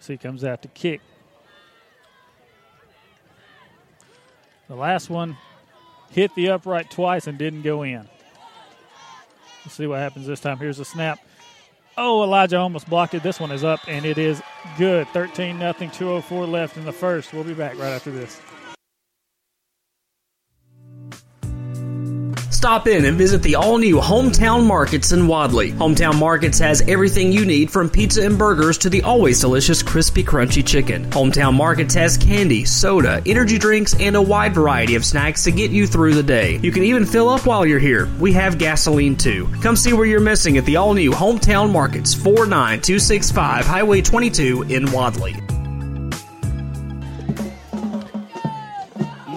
[0.00, 1.00] So he comes out to kick.
[4.70, 5.36] The last one
[6.10, 8.08] hit the upright twice and didn't go in.
[9.64, 10.58] Let's see what happens this time.
[10.58, 11.18] Here's a snap.
[11.98, 13.24] Oh, Elijah almost blocked it.
[13.24, 14.40] This one is up, and it is
[14.78, 15.08] good.
[15.08, 15.90] 13 nothing.
[15.90, 17.32] 204 left in the first.
[17.32, 18.40] We'll be back right after this.
[22.50, 25.70] Stop in and visit the all new Hometown Markets in Wadley.
[25.72, 30.24] Hometown Markets has everything you need from pizza and burgers to the always delicious crispy
[30.24, 31.08] crunchy chicken.
[31.10, 35.70] Hometown Markets has candy, soda, energy drinks, and a wide variety of snacks to get
[35.70, 36.58] you through the day.
[36.58, 38.08] You can even fill up while you're here.
[38.18, 39.48] We have gasoline too.
[39.62, 44.90] Come see where you're missing at the all new Hometown Markets, 49265 Highway 22 in
[44.90, 45.36] Wadley.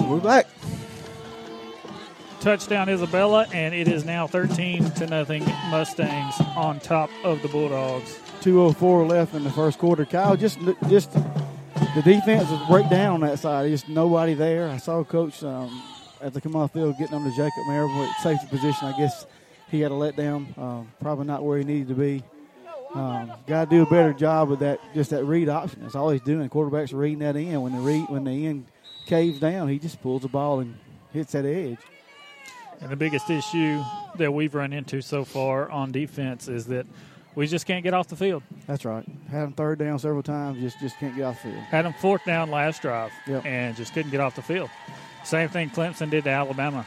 [0.09, 0.52] We're back.
[2.43, 8.19] Touchdown Isabella, and it is now 13 to nothing Mustangs on top of the Bulldogs.
[8.41, 10.03] 204 left in the first quarter.
[10.03, 13.69] Kyle, just just the defense is break down on that side.
[13.69, 14.67] Just nobody there.
[14.67, 15.81] I saw Coach um,
[16.19, 18.89] at the come off field getting on to Jacob Marable at safety position.
[18.89, 19.25] I guess
[19.71, 20.57] he had a letdown.
[20.57, 22.23] Um, probably not where he needed to be.
[22.93, 24.81] Um, Got to do a better job with that.
[24.93, 25.83] Just that read option.
[25.83, 26.49] That's all he's doing.
[26.49, 27.61] Quarterbacks reading that in.
[27.61, 28.65] When the read when the end
[29.05, 30.77] caves down, he just pulls the ball and
[31.13, 31.77] hits that edge.
[32.83, 33.81] And the biggest issue
[34.17, 36.85] that we've run into so far on defense is that
[37.33, 38.43] we just can't get off the field.
[38.67, 39.05] That's right.
[39.31, 41.63] Had them third down several times, just just can't get off the field.
[41.63, 43.45] Had them fourth down last drive Yep.
[43.45, 44.69] and just couldn't get off the field.
[45.23, 46.85] Same thing Clemson did to Alabama.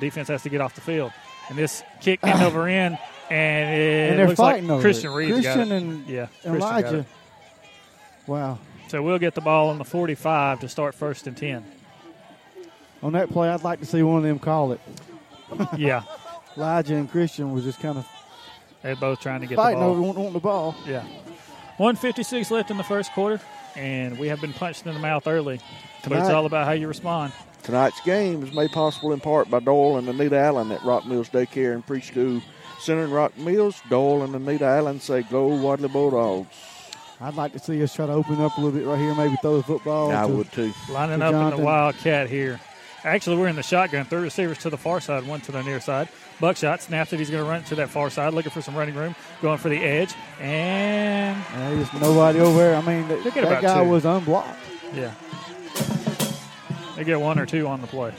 [0.00, 1.12] Defense has to get off the field.
[1.50, 2.46] And this kick end ah.
[2.46, 2.98] over end,
[3.28, 5.12] and it and they're looks fighting like Christian.
[5.12, 7.04] Reed Christian and yeah, and Elijah.
[8.26, 8.58] Wow.
[8.88, 11.64] So we'll get the ball on the 45 to start first and 10.
[13.02, 14.80] On that play, I'd like to see one of them call it.
[15.76, 16.02] Yeah.
[16.56, 18.06] Elijah and Christian was just kind of
[18.82, 19.92] They're both trying to get fighting the ball.
[19.92, 20.74] over wanting wanting the ball.
[20.86, 21.04] Yeah.
[21.76, 23.40] 156 left in the first quarter,
[23.76, 25.60] and we have been punched in the mouth early.
[26.02, 27.32] But it's all about how you respond.
[27.62, 31.28] Tonight's game is made possible in part by Doyle and Anita Allen at Rock Mills
[31.28, 32.42] Daycare and Preschool
[32.80, 33.80] Center in Rock Mills.
[33.90, 36.48] Doyle and Anita Allen say, "Go Wadley Bulldogs."
[37.20, 39.36] I'd like to see us try to open up a little bit right here, maybe
[39.42, 40.10] throw the football.
[40.10, 40.72] I to- would too.
[40.90, 42.58] Lining to up in the Wildcat here.
[43.02, 44.04] Actually, we're in the shotgun.
[44.04, 46.08] Three receivers to the far side, one to the near side.
[46.38, 47.18] Buckshot snaps it.
[47.18, 49.68] He's going to run to that far side, looking for some running room, going for
[49.70, 50.14] the edge.
[50.40, 52.76] And Yeah, there's nobody over there.
[52.76, 53.88] I mean, that, that guy two.
[53.90, 54.58] was unblocked.
[54.94, 55.14] yeah,
[56.96, 58.12] they get one or two on the play.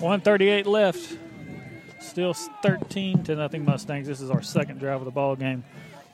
[0.00, 1.16] One thirty-eight left.
[2.00, 4.06] Still thirteen to nothing Mustangs.
[4.06, 5.64] This is our second drive of the ball game.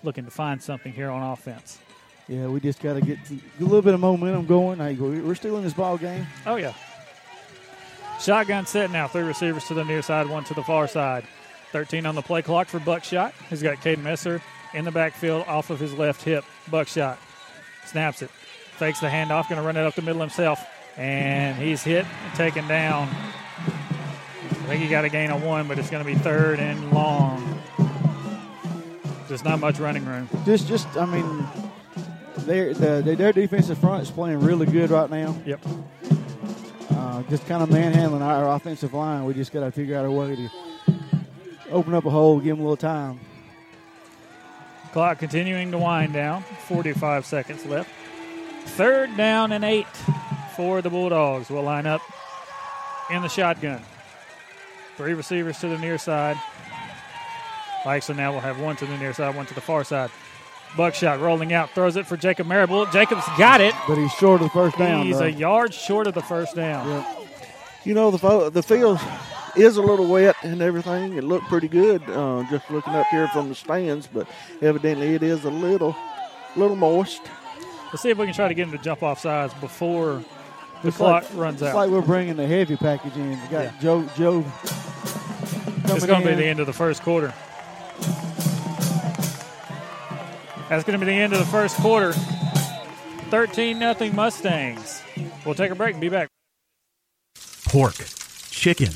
[0.03, 1.79] Looking to find something here on offense.
[2.33, 4.79] Yeah, we just got to get a little bit of momentum going.
[4.79, 6.27] We're still in this ball game.
[6.47, 6.73] Oh, yeah.
[8.19, 9.07] Shotgun set now.
[9.07, 11.25] Three receivers to the near side, one to the far side.
[11.73, 13.35] 13 on the play clock for Buckshot.
[13.51, 14.41] He's got Caden Messer
[14.73, 16.43] in the backfield off of his left hip.
[16.71, 17.19] Buckshot
[17.85, 18.31] snaps it.
[18.31, 20.59] Fakes the handoff, going to run it up the middle himself.
[20.97, 23.09] And he's hit and taken down.
[23.09, 26.93] I think he got a gain of one, but it's going to be third and
[26.93, 27.61] long.
[29.29, 30.31] Just not much running room.
[30.47, 31.47] Just, just, I mean,
[32.39, 35.37] their the, their defensive front is playing really good right now.
[35.45, 35.61] Yep.
[36.91, 39.25] Uh, just kind of manhandling our offensive line.
[39.25, 40.51] We just got to figure out a way to
[41.71, 43.21] open up a hole, give them a little time.
[44.93, 46.43] Clock continuing to wind down.
[46.69, 47.91] 45 seconds left.
[48.65, 49.87] Third down and eight
[50.55, 51.49] for the Bulldogs.
[51.49, 52.03] Will line up
[53.11, 53.83] in the shotgun.
[54.97, 56.37] Three receivers to the near side.
[57.85, 60.11] Actually, now we'll have one to the near side, one to the far side.
[60.77, 62.87] Buckshot rolling out, throws it for Jacob Marable.
[62.87, 63.75] Jacob's got it.
[63.87, 65.07] But he's short of the first down.
[65.07, 65.25] He's though.
[65.27, 67.05] a yard short of the first down.
[67.85, 68.99] You know the the field
[69.57, 71.15] is a little wet and everything.
[71.17, 74.27] It looked pretty good uh, just looking up here from the stands, but
[74.63, 75.95] evidently it is a little
[76.57, 77.23] little moist.
[77.93, 80.23] Let's see if we can try to get him to jump off sides before
[80.81, 81.67] the It's clock like, runs it's out.
[81.69, 83.31] It's like we're bringing the heavy package in.
[83.31, 83.73] We got Yeah.
[83.81, 84.09] Joe.
[84.17, 84.45] Joe.
[85.95, 87.35] It's going to be the end of the first quarter.
[90.73, 92.15] That's going to be the end of the first quarter.
[93.29, 95.03] 13 nothing Mustangs.
[95.45, 96.29] We'll take a break and be back.
[97.67, 97.97] Pork,
[98.49, 98.89] chicken,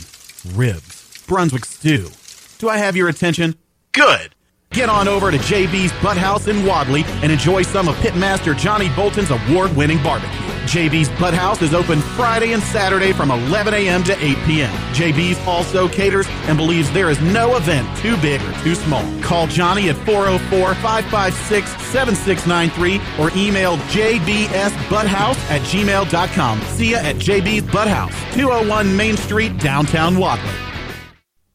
[0.55, 2.09] ribs, Brunswick stew.
[2.57, 3.57] Do I have your attention?
[3.93, 4.35] Good.
[4.70, 9.31] Get on over to JB's Butthouse in Wadley and enjoy some of Pitmaster Johnny Bolton's
[9.31, 10.45] award winning barbecue.
[10.67, 14.03] JB's Butt House is open Friday and Saturday from 11 a.m.
[14.03, 14.73] to 8 p.m.
[14.93, 19.05] JB's also caters and believes there is no event too big or too small.
[19.23, 26.61] Call Johnny at 404 556 7693 or email jbsbutthouse at gmail.com.
[26.62, 30.66] See ya at JB's Butt House, 201 Main Street, downtown Wadley.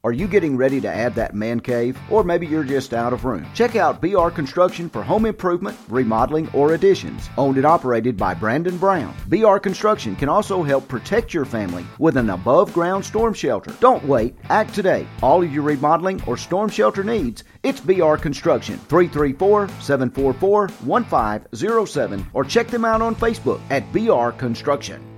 [0.04, 1.96] Are you getting ready to add that man cave?
[2.10, 3.46] Or maybe you're just out of room?
[3.54, 7.30] Check out BR Construction for home improvement, remodeling, or additions.
[7.38, 9.14] Owned and operated by Brandon Brown.
[9.28, 13.76] BR Construction can also help protect your family with an above ground storm shelter.
[13.80, 15.06] Don't wait, act today.
[15.22, 18.80] All of your remodeling or storm shelter needs, it's BR Construction.
[18.90, 25.11] 334 744 1507 or check them out on Facebook at BR Construction.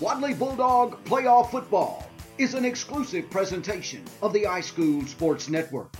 [0.00, 2.06] Wadley Bulldog Playoff Football
[2.38, 5.92] is an exclusive presentation of the iSchool Sports Network.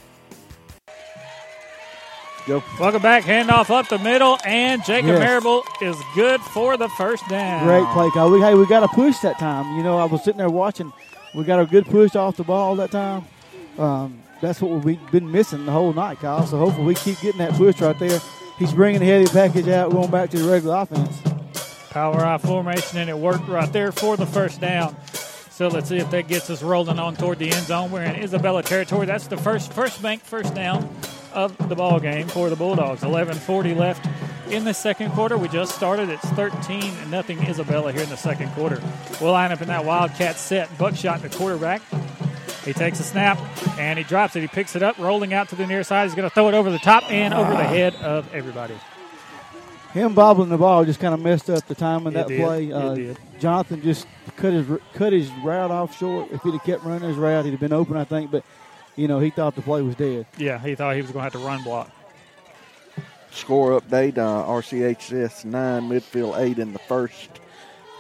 [2.47, 2.63] Go.
[2.81, 3.25] Welcome back.
[3.25, 5.19] Handoff up the middle, and Jacob Yes.
[5.21, 7.65] Marable is good for the first down.
[7.67, 8.31] Great play call.
[8.31, 9.77] We, hey, we got a push that time.
[9.77, 10.91] You know, I was sitting there watching.
[11.35, 13.27] We got a good push off the ball that time.
[13.79, 16.47] Um, that's what we've been missing the whole night, Kyle.
[16.47, 18.19] So hopefully we keep getting that push right there.
[18.59, 21.30] He's bringing the heavy package out, going back to the regular offense.
[21.91, 24.97] Power eye formation, and it worked right there for the first down.
[25.51, 27.91] So let's see if that gets us rolling on toward the end zone.
[27.91, 29.07] We're in Isabella territory.
[29.07, 30.89] That's the first first bank first down
[31.35, 33.03] of the ball game for the Bulldogs.
[33.03, 34.09] 11:40 left
[34.51, 35.37] in the second quarter.
[35.37, 36.09] We just started.
[36.09, 38.81] It's 13 and nothing Isabella here in the second quarter.
[39.21, 40.77] We'll line up in that Wildcat set.
[40.79, 41.83] Buckshot, the quarterback.
[42.65, 43.39] He takes a snap
[43.79, 44.43] and he drops it.
[44.43, 46.05] He picks it up, rolling out to the near side.
[46.05, 48.75] He's going to throw it over the top and over the head of everybody.
[49.93, 52.41] Him bobbling the ball just kind of messed up the time of that did.
[52.41, 52.73] play.
[52.73, 53.19] Uh, did.
[53.41, 56.31] Jonathan just cut his cut his route off short.
[56.31, 58.31] If he'd have kept running his route, he'd have been open, I think.
[58.31, 58.45] But
[58.97, 60.27] you know, he thought the play was dead.
[60.39, 61.91] Yeah, he thought he was going to have to run block.
[63.33, 67.31] Score update: uh, RCHS nine, midfield eight in the first.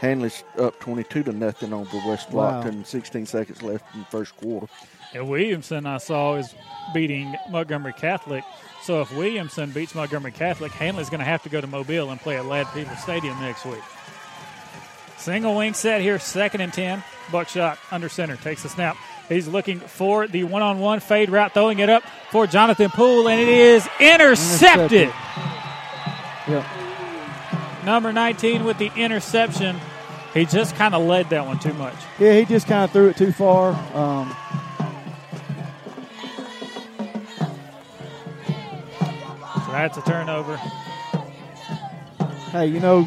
[0.00, 2.70] Handley's up twenty-two to nothing on the West Block, Wow.
[2.70, 4.66] and sixteen seconds left in the first quarter.
[5.12, 6.54] And Williamson, I saw, is
[6.94, 8.44] beating Montgomery Catholic.
[8.82, 12.20] So if Williamson beats Montgomery Catholic, Handley's going to have to go to Mobile and
[12.20, 13.82] play at Ladd-Peebles Stadium next week.
[15.18, 17.04] Single wing set here, second and 10.
[17.30, 18.96] Buckshot under center takes the snap.
[19.28, 23.28] He's looking for the one on one fade route, throwing it up for Jonathan Poole,
[23.28, 25.12] and it is intercepted.
[26.48, 26.64] Yep.
[27.84, 29.78] Number 19 with the interception.
[30.32, 31.94] He just kind of led that one too much.
[32.18, 33.72] Yeah, he just kind of threw it too far.
[33.94, 34.34] Um,
[39.72, 40.56] that's a turnover.
[42.52, 43.06] hey, you know,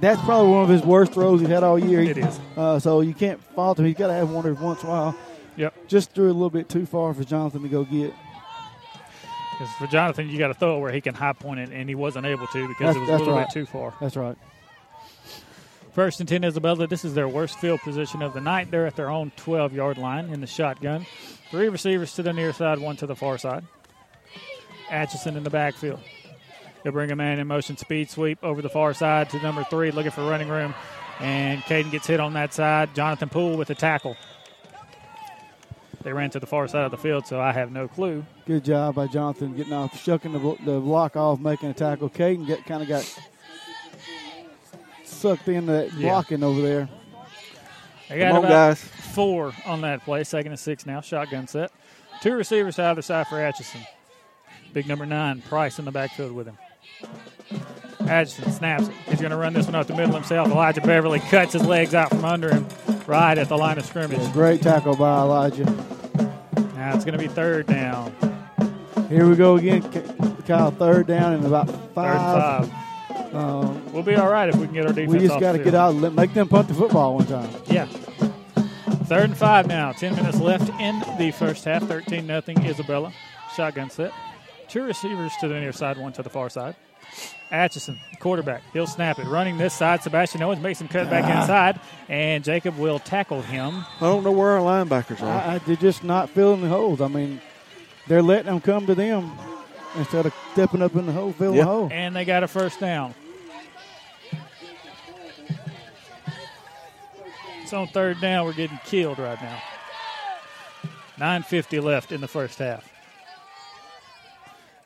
[0.00, 2.00] that's probably one of his worst throws he's had all year.
[2.02, 2.40] It is.
[2.56, 3.86] Uh, so you can't fault him.
[3.86, 5.16] He's got to have one every once in a while.
[5.56, 5.88] Yep.
[5.88, 8.12] Just threw it a little bit too far for Jonathan to go get.
[9.52, 11.88] Because for Jonathan, you got to throw it where he can high point it, and
[11.88, 13.46] he wasn't able to because That's- it was a little right.
[13.46, 13.94] bit too far.
[14.00, 14.36] That's right.
[15.92, 16.86] First and 10 Isabella.
[16.86, 18.70] This is their worst field position of the night.
[18.70, 21.04] They're at their own 12 yard line in the shotgun.
[21.50, 23.62] Three receivers to the near side, one to the far side.
[24.92, 26.00] Atchison in the backfield.
[26.82, 29.90] They'll bring a man in motion speed sweep over the far side to number three,
[29.90, 30.74] looking for running room.
[31.20, 32.94] And Caden gets hit on that side.
[32.94, 34.16] Jonathan Poole with a tackle.
[36.02, 38.24] They ran to the far side of the field, so I have no clue.
[38.44, 42.10] Good job by Jonathan getting off, shucking the, the block off, making a tackle.
[42.10, 43.08] Caden get kind of got
[45.04, 46.08] sucked into that Yeah.
[46.08, 46.88] blocking over there.
[48.08, 48.82] They got Come on, about guys.
[48.82, 50.24] four on that play.
[50.24, 51.00] Second and six now.
[51.00, 51.70] Shotgun set.
[52.20, 53.80] Two receivers to either side for Atchison.
[54.72, 56.58] Big number nine, Price in the backfield with him.
[58.08, 58.94] Atchison snaps it.
[59.08, 60.48] He's going to run this one up the middle himself.
[60.48, 62.66] Elijah Beverly cuts his legs out from under him
[63.06, 64.32] right at the line of scrimmage.
[64.32, 65.64] Great tackle by Elijah.
[66.74, 68.12] Now it's going to be third down.
[69.08, 69.82] Here we go again.
[70.46, 72.68] Kyle, third down and about Third and five.
[72.70, 73.34] five.
[73.34, 75.58] Um, We'll be all right if we can get our defense we just got to
[75.58, 77.48] get out, and make them punt the football one time.
[77.66, 77.86] Yeah.
[79.06, 79.92] Third and five now.
[79.92, 81.82] Ten minutes left in the first half.
[81.84, 82.64] Thirteen nothing.
[82.64, 83.12] Isabella.
[83.54, 84.12] Shotgun set.
[84.72, 86.74] Two receivers to the near side, one to the far side.
[87.50, 88.62] Atchison, quarterback.
[88.72, 89.26] He'll snap it.
[89.26, 90.02] Running this side.
[90.02, 91.42] Sebastian Owens makes him cut back Ah.
[91.42, 93.84] inside, and Jacob will tackle him.
[94.00, 95.26] I don't know where our linebackers are.
[95.28, 97.02] I, I, they're just not filling the holes.
[97.02, 97.42] I mean,
[98.08, 99.30] they're letting them come to them
[99.96, 101.88] instead of stepping up in the hole, filling the hole.
[101.92, 103.14] And they got a first down.
[107.62, 108.46] It's on third down.
[108.46, 109.62] We're getting killed right now.
[111.18, 112.88] 9.50 left in the first half.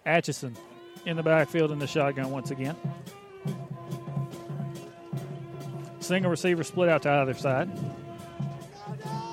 [0.06, 0.56] Atchison
[1.04, 2.76] in the backfield in the shotgun once again.
[6.00, 7.68] Single receiver split out to either side.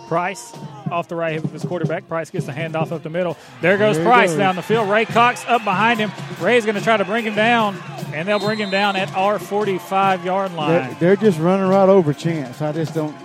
[0.07, 0.53] Price
[0.91, 2.07] off the right hip of his quarterback.
[2.07, 3.37] Price gets the handoff up the middle.
[3.61, 4.37] There goes There Price goes.
[4.37, 4.89] down the field.
[4.89, 6.11] Ray Cox up behind him.
[6.41, 7.77] Ray's going to try to bring him down.
[8.13, 10.69] And they'll bring him down at our 45 yard line.
[10.69, 12.61] They're, they're just running right over Chance.
[12.61, 13.15] I just don't.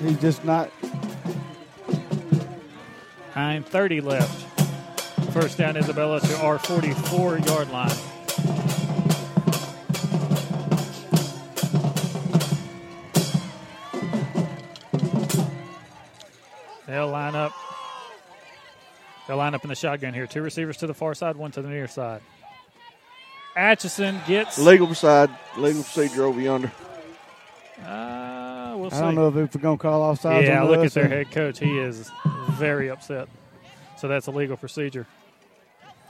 [0.00, 0.70] He's just not.
[3.34, 4.57] 9.30 left.
[5.40, 7.88] First down, Isabella to our 44 yard line.
[16.88, 17.52] They'll line up.
[19.28, 20.26] They'll line up in the shotgun here.
[20.26, 22.20] Two receivers to the far side, one to the near side.
[23.54, 24.58] Atchison gets.
[24.58, 26.72] Legal side, legal procedure over yonder.
[27.86, 28.96] Uh, we'll see.
[28.96, 30.48] I don't know if we're going to call offsides.
[30.48, 31.60] Yeah, on look at us their head coach.
[31.60, 32.10] He is
[32.54, 33.28] very upset.
[33.98, 35.06] So that's a legal procedure.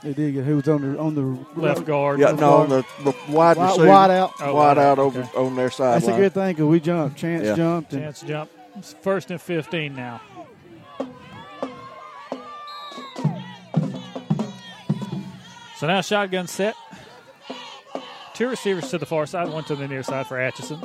[0.01, 2.19] They did get who was on the on the Left guard.
[2.19, 4.31] Yeah, Left no, on the, the wide Wide- receiver, wide out.
[4.39, 5.37] Oh, wide wide out out, over okay.
[5.37, 5.95] on their side.
[6.01, 7.17] That's a good thing because we jumped.
[7.17, 7.55] Chance Yeah.
[7.55, 7.93] jumped.
[7.93, 8.49] And Chance jump.
[8.77, 10.21] It's First and 15 now.
[15.77, 16.75] So now shotgun set.
[18.33, 20.79] Two receivers to the far side, one to the near side for Atchison.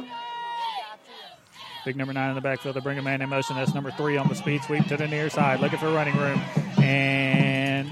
[1.84, 2.74] Big number nine in the backfield.
[2.76, 3.56] They bring a man in motion.
[3.56, 6.40] That's number three on the speed sweep to the near side, looking for running room.
[6.78, 7.88] And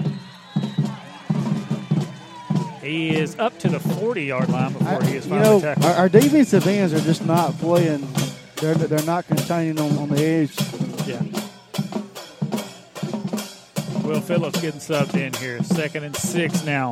[2.83, 5.85] he is up to the 40 yard line before he is you finally know, tackled.
[5.85, 8.07] our, our defensive ends are just not playing.
[8.57, 10.55] They're they're not containing on, on the edge.
[11.07, 11.21] Yeah.
[14.03, 15.63] Will Phillips getting subbed in here.
[15.63, 16.91] Second and six now.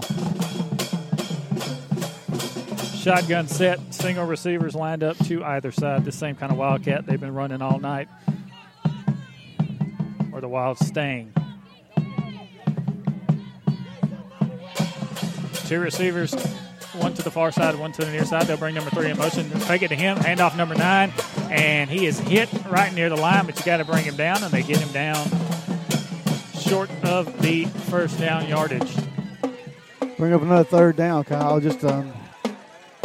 [2.95, 6.05] Shotgun set, single receivers lined up to either side.
[6.05, 8.07] The same kind of wildcat they've been running all night.
[10.31, 11.34] Or the wild staying.
[15.72, 16.34] Two receivers,
[16.95, 18.45] one to the far side, one to the near side.
[18.45, 19.45] They'll bring number three in motion.
[19.45, 21.14] Fake it to him, hand off number nine,
[21.49, 24.43] and he is hit right near the line, but you got to bring him down,
[24.43, 25.26] and they get him down
[26.60, 28.93] short of the first down yardage.
[30.18, 31.61] Bring up another third down, Kyle.
[31.61, 32.11] Just um,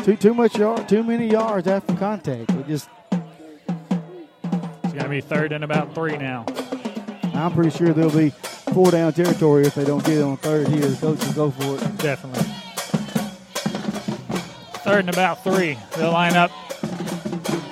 [0.02, 2.51] too too much yard, too many yards after contact.
[2.51, 6.44] It just It's going to be third and about three now.
[7.32, 8.30] I'm pretty sure they'll be
[8.74, 10.80] four down territory if they don't get it on third here.
[10.80, 11.98] The coach will go for it.
[11.98, 12.56] Definitely.
[14.86, 15.76] Third and about three.
[15.96, 16.52] They'll line up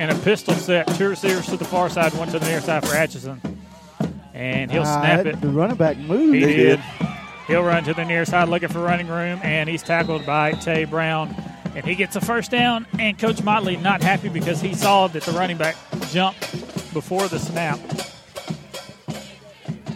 [0.01, 0.89] in a pistol set.
[0.97, 3.41] Two receivers to the far side, one to the near side for Atchison.
[4.35, 5.41] And he'll Ah, snap that- it.
[5.41, 6.35] The running back moved.
[6.35, 6.81] He did.
[7.47, 10.87] He'll run to the near side looking for running room, and he's tackled by Tay
[10.87, 11.33] Brown.
[11.77, 15.23] And he gets a first down, and Coach Motley not happy because he saw that
[15.23, 15.77] the running back
[16.11, 16.41] jumped
[16.93, 17.79] before the snap.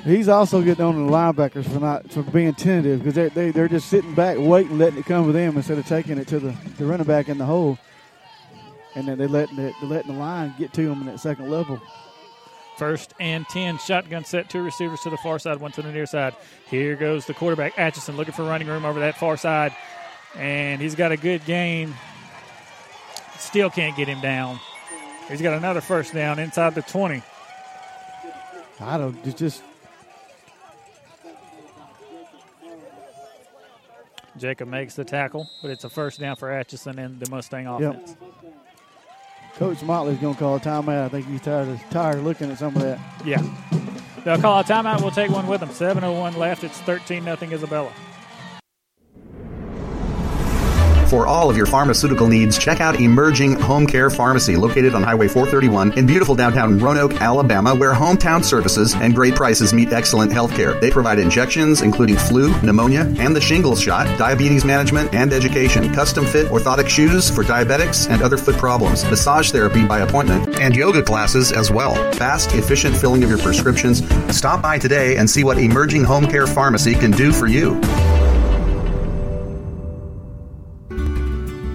[0.05, 3.69] He's also getting on the linebackers for not for being tentative because they, they they're
[3.69, 6.57] just sitting back waiting, letting it come to them instead of taking it to the,
[6.79, 7.79] the running back in the hole.
[8.95, 11.51] And then they letting the, they're letting the line get to them in that second
[11.51, 11.81] level.
[12.79, 16.07] First and 10, shotgun set, two receivers to the far side, one to the near
[16.07, 16.35] side.
[16.71, 19.75] Here goes the quarterback, Atchison, looking for running room over that far side.
[20.37, 21.95] And he's got a good game.
[23.39, 24.61] Still can't get him down.
[25.29, 27.23] He's got another first down inside the 20.
[28.81, 29.63] I don't it's just
[34.39, 38.17] Jacob makes the tackle, but it's a first down for Atchison and the Mustang offense.
[39.55, 41.07] Coach Motley's going to call a timeout.
[41.07, 43.01] I think he's tired of, tired of looking at some of that.
[43.25, 43.43] Yeah.
[44.25, 45.01] They'll call a timeout.
[45.01, 45.71] We'll take one with them.
[45.71, 46.63] 7.01 left.
[46.63, 47.93] It's 13 nothing Isabella.
[51.09, 55.27] For all of your pharmaceutical needs, check out Emerging Home Care Pharmacy, located on Highway
[55.27, 60.55] 431 in beautiful downtown Roanoke, Alabama, where hometown services and great prices meet excellent health
[60.55, 60.79] care.
[60.81, 66.27] They provide injections, including flu, pneumonia, and the shingles shot, diabetes management, and education, custom
[66.27, 71.03] fit orthotic shoes for diabetics and other foot problems, massage therapy by appointment, and yoga
[71.03, 71.95] classes as well.
[72.13, 74.07] Fast, efficient filling of your prescriptions.
[74.37, 77.81] Stop by today and see what Emerging Home Care Pharmacy can do for you.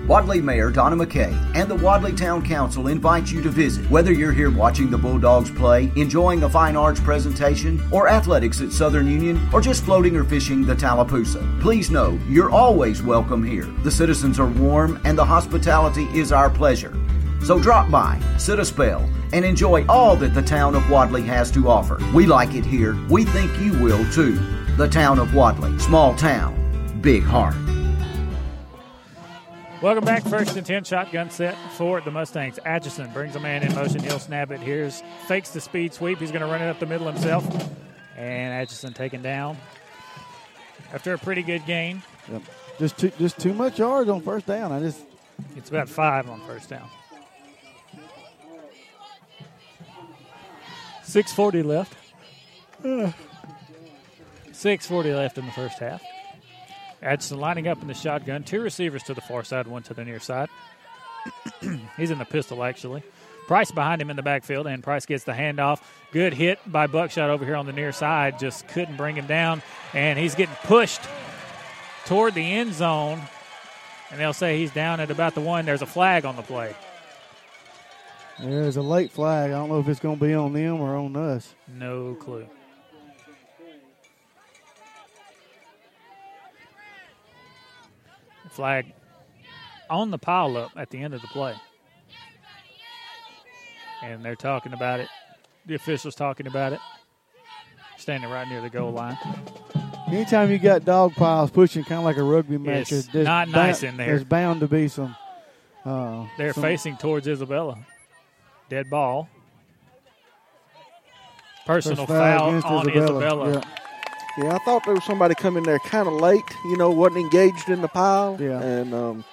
[0.07, 3.89] Wadley Mayor Donna McKay and the Wadley Town Council invite you to visit.
[3.89, 8.73] Whether you're here watching the Bulldogs play, enjoying a fine arts presentation, or athletics at
[8.73, 13.63] Southern Union, or just floating or fishing the Tallapoosa, please know you're always welcome here.
[13.83, 16.93] The citizens are warm and the hospitality is our pleasure.
[17.41, 21.49] So drop by, sit a spell, and enjoy all that the town of Wadley has
[21.51, 21.97] to offer.
[22.13, 22.97] We like it here.
[23.09, 24.35] We think you will too.
[24.75, 25.79] The town of Wadley.
[25.79, 27.55] Small town, big heart.
[29.83, 30.23] Welcome back.
[30.23, 32.57] First and 10 shotgun set for the Mustangs.
[32.63, 34.01] Atchison brings a man in motion.
[34.01, 34.61] He'll snap it.
[34.61, 36.19] Here's fakes the speed sweep.
[36.19, 37.45] He's going to run it up the middle himself.
[38.15, 39.57] And Atchison taken down
[40.93, 42.01] after a pretty good gain.
[42.31, 42.43] Yep.
[42.79, 44.71] Just too just too much yards on first down.
[44.71, 45.01] I just
[45.57, 46.87] It's about five on first down.
[51.03, 51.93] 640 left.
[54.53, 56.01] 640 left in the first half.
[57.03, 58.43] Atchison lining up in the shotgun.
[58.43, 60.49] Two receivers to the far side, one to the near side.
[61.97, 63.03] He's in the pistol, actually.
[63.47, 65.81] Price behind him in the backfield, and Price gets the handoff.
[66.11, 68.39] Good hit by Buckshot over here on the near side.
[68.39, 69.61] Just couldn't bring him down,
[69.93, 71.01] and he's getting pushed
[72.05, 73.21] toward the end zone.
[74.11, 75.65] And they'll say he's down at about the one.
[75.65, 76.75] There's a flag on the play.
[78.39, 79.51] There's a late flag.
[79.51, 81.53] I don't know if it's going to be on them or on us.
[81.67, 82.47] No clue.
[88.53, 88.93] Flag
[89.89, 91.55] on the pile up at the end of the play.
[94.03, 95.07] And they're talking about it.
[95.65, 96.79] The officials talking about it.
[97.97, 99.17] Standing right near the goal line.
[100.07, 103.47] Anytime you got dog piles pushing kind of like a rugby match, It's there's not
[103.49, 104.07] nice in there.
[104.07, 105.15] There's bound to be some.
[105.85, 107.77] Uh, They're some- facing towards Isabella.
[108.69, 109.29] Dead ball.
[111.65, 113.19] Personal foul foul, on Isabella.
[113.19, 113.53] Isabella.
[113.53, 113.82] Yeah.
[114.37, 116.41] Yeah, I thought there was somebody coming there kind of late.
[116.65, 118.37] You know, wasn't engaged in the pile.
[118.39, 118.59] Yeah.
[118.61, 119.23] And um,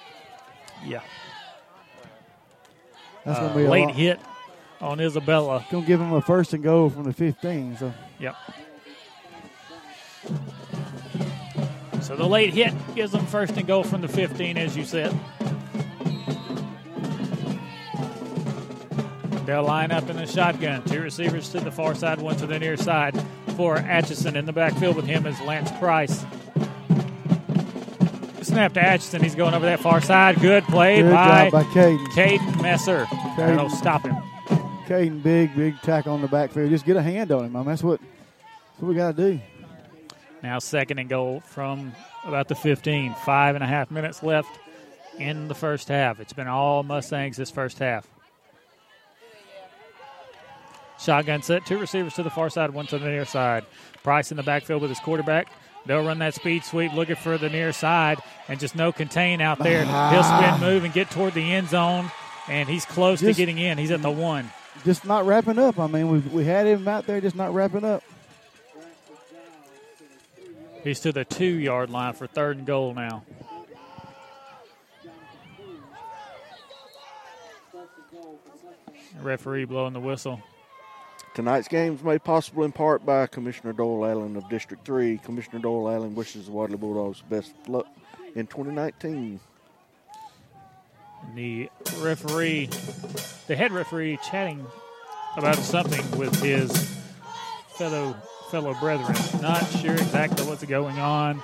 [0.85, 1.01] Yeah.
[3.25, 3.95] That's Uh, going to be a late lot.
[3.95, 4.19] hit
[4.79, 5.65] on Isabella.
[5.71, 7.77] Going to give him a first and goal from the 15.
[7.77, 8.35] So Yep.
[12.01, 15.17] So the late hit gives them first and goal from the 15, as you said.
[19.51, 20.81] They'll line up in the shotgun.
[20.85, 23.21] Two receivers to the far side, one to the near side
[23.57, 24.37] for Atchison.
[24.37, 26.23] In the backfield with him is Lance Price.
[28.43, 29.21] Snap to Atchison.
[29.21, 30.39] He's going over that far side.
[30.39, 32.01] Good play Good by, by Caden.
[32.13, 33.05] Caden Messer.
[33.35, 34.15] That'll stop him.
[34.87, 36.69] Caden, big, big tackle on the backfield.
[36.69, 37.53] Just get a hand on him.
[37.57, 39.41] I mean, that's what, that's what we got to do.
[40.41, 41.91] Now second and goal from
[42.23, 43.15] about the 15.
[43.25, 44.57] Five and a half minutes left
[45.19, 46.21] in the first half.
[46.21, 48.07] It's been all Mustangs this first half.
[51.01, 53.65] Shotgun set, two receivers to the far side, one to the near side.
[54.03, 55.47] Price in the backfield with his quarterback.
[55.87, 59.57] They'll run that speed sweep looking for the near side and just no contain out
[59.57, 59.79] there.
[59.83, 60.57] He'll spin ah.
[60.61, 62.11] move and get toward the end zone,
[62.47, 63.79] and he's close Just- to getting in.
[63.79, 64.51] He's at the one.
[64.85, 65.79] Just not wrapping up.
[65.79, 68.03] I mean, we we had him out there, just not wrapping up.
[70.83, 73.23] He's to the two yard line for third and goal now.
[79.21, 80.41] Referee blowing the whistle.
[81.33, 85.17] Tonight's game is made possible in part by Commissioner Doyle Allen of District 3.
[85.19, 87.87] Commissioner Doyle Allen wishes the Wadley Bulldogs best luck
[88.35, 89.39] in 2019.
[91.35, 92.69] The referee,
[93.47, 94.65] the head referee, chatting
[95.37, 96.71] about something with his
[97.77, 98.15] fellow
[98.49, 99.15] fellow brethren.
[99.41, 101.41] Not sure exactly what's going on.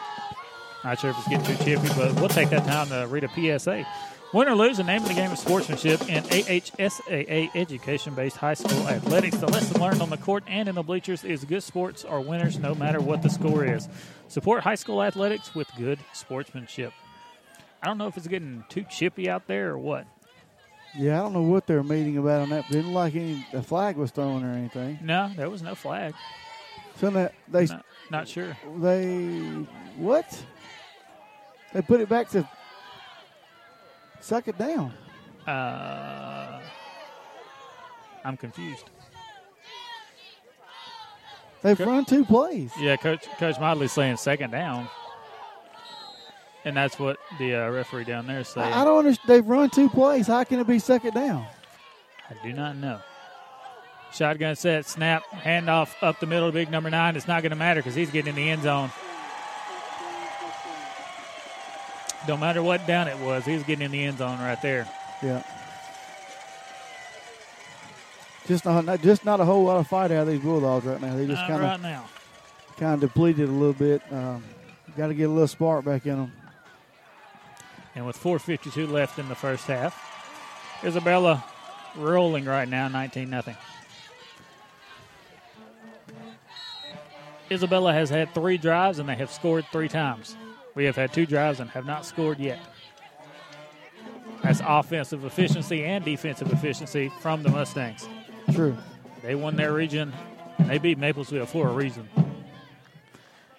[0.83, 3.29] Not sure if it's getting too chippy, but we'll take that time to read a
[3.29, 3.85] PSA.
[4.33, 8.55] Win or lose, the name of the game is sportsmanship in AHSAA education based high
[8.55, 9.37] school athletics.
[9.37, 12.59] The lesson learned on the court and in the bleachers is good sports are winners
[12.59, 13.87] no matter what the score is.
[14.27, 16.91] Support high school athletics with good sportsmanship.
[17.81, 20.05] I don't know if it's getting too chippy out there or what.
[20.97, 22.67] Yeah, I don't know what they're meeting about on that.
[22.69, 24.99] Didn't like any the flag was thrown or anything.
[25.01, 26.13] No, there was no flag.
[26.99, 28.57] So that they Not, not sure.
[28.79, 29.25] they
[29.97, 30.43] what?
[31.73, 32.47] They put it back to
[34.27, 34.93] suck it down.
[35.47, 36.59] Uh,
[38.25, 38.89] I'm confused.
[41.61, 42.71] They've run two plays.
[42.79, 44.87] Yeah, Coach Coach Modley's saying second down,
[46.65, 48.71] and that's what the uh, referee down there is saying.
[48.71, 49.29] I, I don't understand.
[49.29, 50.27] They've run two plays.
[50.27, 51.47] How can it be second down?
[52.29, 52.99] I do not know.
[54.13, 57.15] Shotgun set, snap, handoff up the middle, big number nine.
[57.15, 58.91] It's not going to matter because he's getting in the end zone.
[62.27, 64.87] Don't matter what down it was, he was getting in the end zone right there.
[65.23, 65.43] Yeah.
[68.47, 71.01] Just not, not just not a whole lot of fight out of these Bulldogs right
[71.01, 71.15] now.
[71.15, 72.05] They just kind right of now.
[72.77, 74.01] kind of depleted a little bit.
[74.11, 74.43] Um,
[74.97, 76.31] Got to get a little spark back in them.
[77.93, 79.95] And with 4.52 left in the first half,
[80.83, 81.43] Isabella
[81.95, 83.55] rolling right now, 19 nothing.
[87.51, 90.35] Isabella has had three drives and they have scored three times.
[90.77, 92.59] We have had two drives and have not scored yet.
[94.43, 98.07] That's offensive efficiency and defensive efficiency from the Mustangs.
[98.53, 98.77] True.
[99.23, 100.13] They won their region.
[100.59, 102.07] and They beat Maplesville for a reason.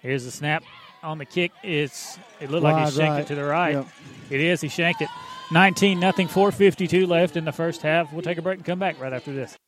[0.01, 0.63] Here's the snap
[1.03, 1.51] on the kick.
[1.65, 3.21] It's it looked like he shanked right.
[3.23, 3.75] it to the right.
[3.75, 3.87] Yep.
[4.31, 4.61] It is.
[4.61, 5.09] He shanked it.
[5.51, 6.29] 19 nothing.
[6.29, 8.13] 4:52 left in the first half.
[8.13, 9.59] We'll take a break and come back right after this.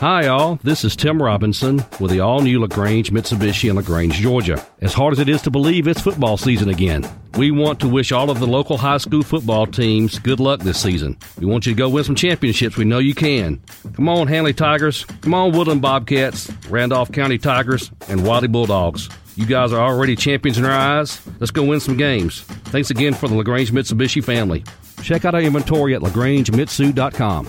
[0.00, 0.56] Hi, all.
[0.62, 4.62] This is Tim Robinson with the all new LaGrange Mitsubishi in LaGrange, Georgia.
[4.82, 7.08] As hard as it is to believe, it's football season again.
[7.38, 10.78] We want to wish all of the local high school football teams good luck this
[10.82, 11.16] season.
[11.38, 12.76] We want you to go win some championships.
[12.76, 13.58] We know you can.
[13.94, 15.06] Come on, Handley Tigers.
[15.22, 19.08] Come on, Woodland Bobcats, Randolph County Tigers, and Wadley Bulldogs.
[19.34, 21.22] You guys are already champions in our eyes.
[21.40, 22.42] Let's go win some games.
[22.66, 24.62] Thanks again for the LaGrange Mitsubishi family.
[25.02, 27.48] Check out our inventory at lagrangemitsu.com.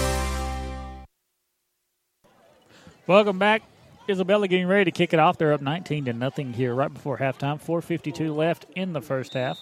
[3.07, 3.63] Welcome back.
[4.09, 5.37] Isabella getting ready to kick it off.
[5.37, 7.59] They're up 19 to nothing here right before halftime.
[7.61, 9.59] 4:52 left in the first half.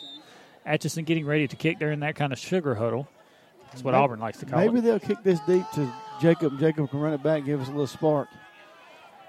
[0.66, 1.80] Atchison getting ready to kick.
[1.80, 3.08] They're in that kind of sugar huddle.
[3.72, 4.74] That's what Maybe- Auburn likes to call Maybe it.
[4.74, 5.92] Maybe they'll kick this deep to
[6.22, 6.60] Jacob.
[6.60, 8.28] Jacob can run it back, give us a little spark,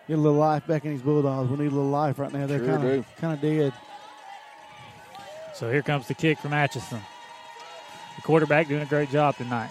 [0.09, 1.51] get a little life back in these Bulldogs.
[1.51, 2.47] We need a little life right now.
[2.47, 3.73] They're Sure kind of kind of dead.
[5.55, 7.01] So here comes the kick from Atchison.
[8.16, 9.70] The quarterback doing a great job tonight.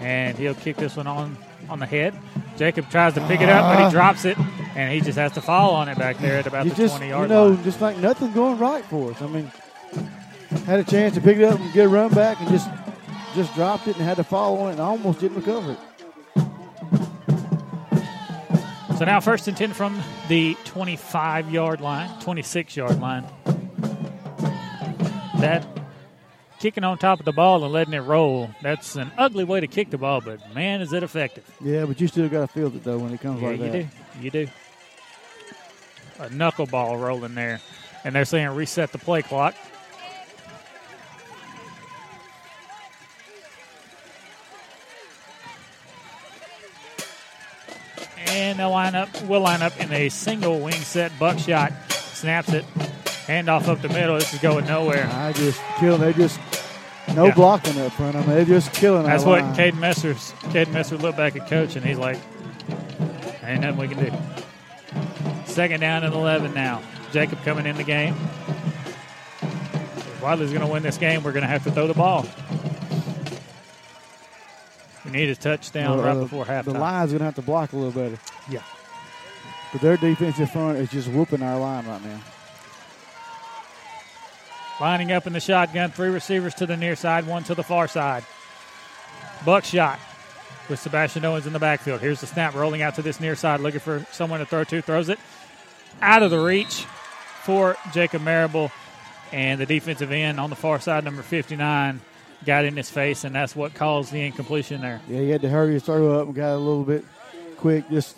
[0.00, 1.36] And he'll kick this one on
[1.70, 2.18] on the head.
[2.56, 3.86] Jacob tries to pick it up, but Ah.
[3.86, 4.36] he drops it,
[4.74, 6.94] and he just has to fall on it back there at about you the just
[6.96, 7.64] 20 you yard know line.
[7.64, 9.22] just like nothing going right for us.
[9.22, 9.50] I mean,
[10.66, 12.68] had a chance to pick it up and get a run back, and just
[13.34, 15.78] just dropped it and had to fall on it, and almost didn't recover it.
[18.98, 23.24] So now first and 10 from the 25 yard line, 26 yard line.
[25.38, 25.64] That
[26.58, 29.66] kicking on top of the ball and letting it roll, that's an ugly way to
[29.66, 31.44] kick the ball, but man, is it effective.
[31.62, 33.70] Yeah, but you still got to field it though when it comes Yeah, like you
[33.70, 33.72] that.
[33.72, 33.88] do.
[34.22, 34.48] You do.
[36.18, 37.60] A knuckleball rolling there.
[38.04, 39.54] And they're saying reset the play clock.
[48.26, 51.16] And they'll line up, will line up in a single wing set.
[51.18, 52.64] Buckshot snaps it.
[53.28, 54.16] Handoff up the middle.
[54.16, 55.06] This is going nowhere.
[55.12, 55.98] I just kill.
[55.98, 56.40] They just
[57.14, 57.34] no Yeah.
[57.34, 58.16] blocking up front.
[58.16, 59.02] I mean, they're just killing.
[59.02, 59.10] Them.
[59.12, 59.54] That's what line.
[59.54, 62.18] Caden Messer's Caden Messer looked back at coach and he's like,
[63.44, 64.12] ain't nothing we can do.
[65.46, 66.80] Second down and eleven now.
[67.12, 68.14] Jacob coming in the game.
[69.42, 72.26] If Wadley's gonna win this game, we're gonna have to throw the ball.
[75.04, 76.64] We need a touchdown Uh, right before halftime.
[76.64, 78.18] The line's gonna have to block a little better.
[78.48, 78.60] Yeah.
[79.72, 82.18] But their defensive front is just whooping our line right now.
[84.80, 87.88] Lining up in the shotgun, three receivers to the near side, one to the far
[87.88, 88.24] side.
[89.44, 89.98] Buckshot
[90.68, 92.00] with Sebastian Owens in the backfield.
[92.00, 94.80] Here's the snap rolling out to this near side, looking for someone to throw to.
[94.82, 95.18] Throws it
[96.00, 96.86] out of the reach
[97.42, 98.70] for Jacob Marable.
[99.32, 102.00] And the defensive end on the far side, number 59,
[102.46, 105.02] got in his face, and that's what caused the incompletion there.
[105.06, 107.04] Yeah, he had to hurry his throw up and got a little bit
[107.58, 107.88] quick.
[107.90, 108.16] Just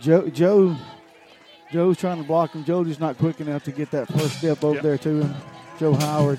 [0.00, 0.76] Joe, Joe,
[1.72, 2.64] Joe's trying to block him.
[2.64, 4.82] Joe just not quick enough to get that first step over Yep.
[4.82, 5.34] there to him.
[5.78, 6.38] Joe Howard,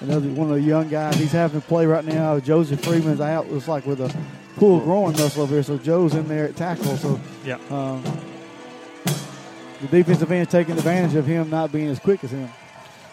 [0.00, 1.14] another one of the young guys.
[1.16, 2.38] He's having to play right now.
[2.40, 3.50] Joseph Freeman's out.
[3.50, 4.14] Looks like with a
[4.56, 5.62] pull growing muscle over here.
[5.62, 6.96] So Joe's in there at tackle.
[6.96, 8.02] So yeah, um,
[9.82, 12.48] the defensive end taking advantage of him not being as quick as him.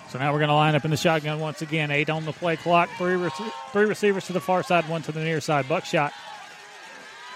[0.10, 1.90] So now we're going to line up in the shotgun once again.
[1.92, 2.88] Eight on the play clock.
[2.98, 5.68] Three, rece- three receivers to the far side, one to the near side.
[5.68, 6.14] Buckshot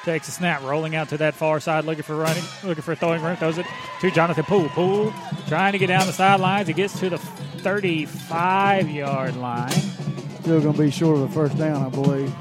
[0.08, 3.22] takes a snap, rolling out to that far side, looking for running, looking for throwing
[3.22, 3.36] room.
[3.36, 3.66] Throws it
[4.00, 4.70] to Jonathan Poole.
[4.70, 5.14] Poole
[5.48, 6.68] trying to get down the sidelines.
[6.68, 9.70] He gets to the 35 yard line.
[9.70, 12.34] Still going to be short of the first down, I believe.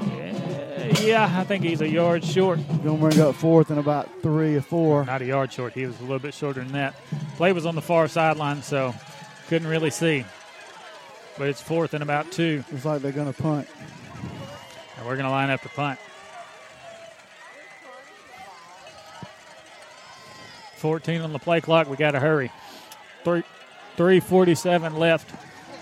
[1.01, 2.59] Yeah, I think he's a yard short.
[2.81, 5.03] Going to bring up fourth and about three or four.
[5.03, 5.73] Not a yard short.
[5.73, 6.95] He was a little bit shorter than that.
[7.35, 8.95] Play was on the far sideline, so
[9.49, 10.23] couldn't really see.
[11.37, 12.63] But it's fourth and about two.
[12.71, 13.67] Looks like they're going to punt.
[14.97, 15.99] And we're going to line up the punt.
[20.87, 21.89] 14 on the play clock.
[21.89, 22.49] We got to hurry.
[23.25, 23.43] Three,
[23.97, 25.29] 347 left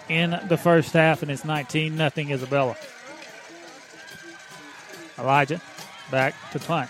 [0.10, 2.76] in the first half, and it's 19 nothing Isabella.
[5.20, 5.62] Elijah
[6.10, 6.90] back to punt.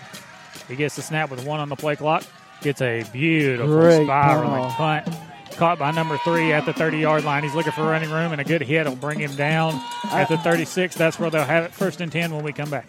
[0.66, 2.24] He gets the snap with one on the play clock.
[2.62, 5.04] Gets a beautiful Great spiraling punt.
[5.04, 5.16] punt.
[5.58, 7.42] Caught by number three at the 30 yard line.
[7.42, 10.38] He's looking for running room, and a good hit will bring him down at the
[10.38, 10.94] 36.
[10.96, 12.86] That's where they'll have it first and 10 when we come back.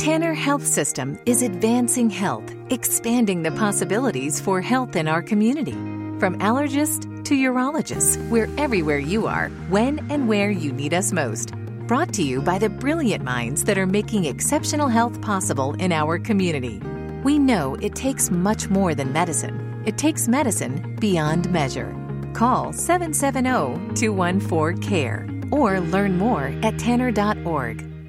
[0.00, 5.74] Tanner Health System is advancing health, expanding the possibilities for health in our community.
[6.18, 11.54] From allergist to urologist, we're everywhere you are, when and where you need us most.
[11.86, 16.18] Brought to you by the brilliant minds that are making exceptional health possible in our
[16.18, 16.80] community.
[17.22, 21.94] We know it takes much more than medicine, it takes medicine beyond measure.
[22.32, 27.99] Call 770 214 CARE or learn more at tanner.org.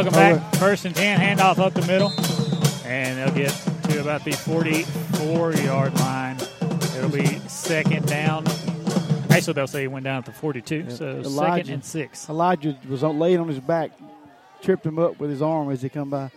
[0.00, 0.54] Welcome back.
[0.54, 2.10] First and 10, handoff up the middle.
[2.86, 3.50] And they'll get
[3.90, 6.38] to about the 44 yard line.
[6.96, 8.46] It'll be second down.
[9.28, 10.90] Actually, they'll say he went down at the 42.
[10.92, 12.30] So second and six.
[12.30, 13.90] Elijah was laid on his back,
[14.62, 16.30] tripped him up with his arm as he come by.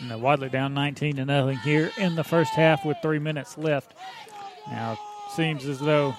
[0.00, 3.58] And they're Wadley down 19 to nothing here in the first half with three minutes
[3.58, 3.92] left.
[4.68, 4.98] Now,
[5.34, 6.16] seems as though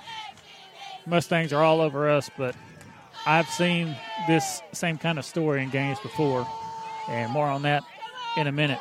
[1.07, 2.55] Mustangs are all over us, but
[3.27, 3.93] I've seen
[4.25, 6.47] this same kind of story in games before,
[7.09, 7.83] and more on that
[8.37, 8.79] in a minute.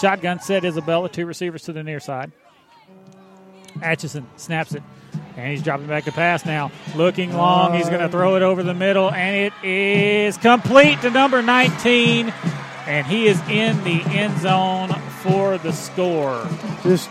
[0.00, 2.30] Shotgun set Isabella, two receivers to the near side.
[3.82, 4.84] Atchison snaps it,
[5.36, 6.70] and he's dropping back to pass now.
[6.94, 11.10] Looking long, he's going to throw it over the middle, and it is complete to
[11.10, 12.32] number 19,
[12.86, 14.90] and he is in the end zone
[15.22, 16.48] for the score.
[16.84, 17.10] Just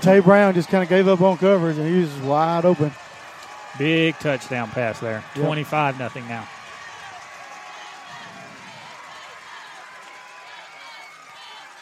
[0.00, 2.90] Tay Brown just kind of gave up on coverage and he was wide open.
[3.80, 5.24] Big touchdown pass there.
[5.34, 5.46] Yep.
[5.46, 6.46] 25 nothing now.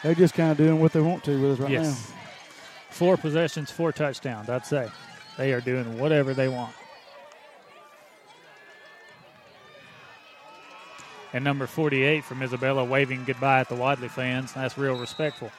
[0.01, 2.13] They're just kind of doing what they want to with us right yes.
[2.89, 4.89] Four possessions, four touchdowns, I'd say.
[5.37, 6.73] They are doing whatever they want.
[11.33, 14.53] And number 48 from Isabella waving goodbye at the Wadley fans.
[14.53, 15.51] That's real respectful.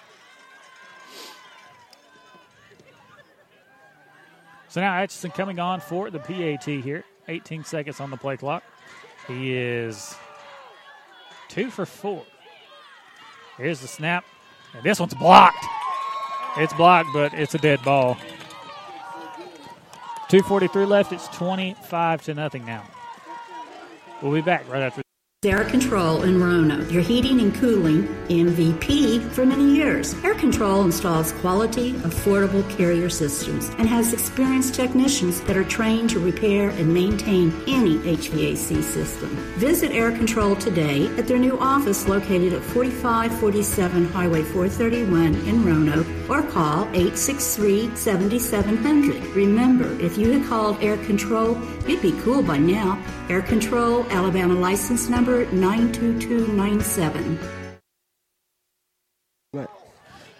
[4.70, 7.04] So now Atchison coming on for the PAT here.
[7.26, 8.62] 18 seconds on the play clock.
[9.26, 10.14] He is
[11.48, 12.24] two for four.
[13.58, 14.24] Here's the snap.
[14.74, 15.64] And this one's blocked.
[16.56, 18.14] It's blocked, but it's a dead ball.
[20.28, 21.12] 243 left.
[21.12, 22.84] It's 25 to nothing now.
[24.22, 25.02] We'll be back right after.
[25.42, 30.14] Air Control in Roanoke, your heating and cooling MVP for many years.
[30.22, 36.20] Air Control installs quality, affordable carrier systems and has experienced technicians that are trained to
[36.20, 39.30] repair and maintain any HVAC system.
[39.56, 46.06] Visit Air Control today at their new office located at 4547 Highway 431 in Roanoke
[46.28, 49.24] or call 863 7700.
[49.34, 51.58] Remember, if you had called Air Control,
[51.88, 53.02] you'd be cool by now.
[53.30, 57.38] Air Control, Alabama license number 92297.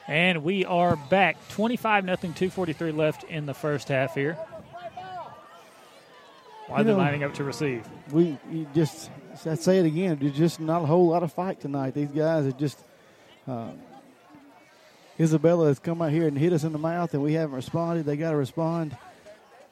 [0.09, 1.37] And we are back.
[1.51, 4.35] 25 nothing, 243 left in the first half here.
[6.67, 7.87] Why You they know- lining up to receive?
[8.11, 9.09] We you just
[9.47, 10.19] I say it again.
[10.21, 11.95] There's just not a whole lot of fight tonight.
[11.95, 12.77] These guys are just.
[13.47, 13.69] Uh,
[15.21, 18.05] Isabella has come out here and hit us in the mouth, and we haven't responded.
[18.07, 18.97] They got to respond.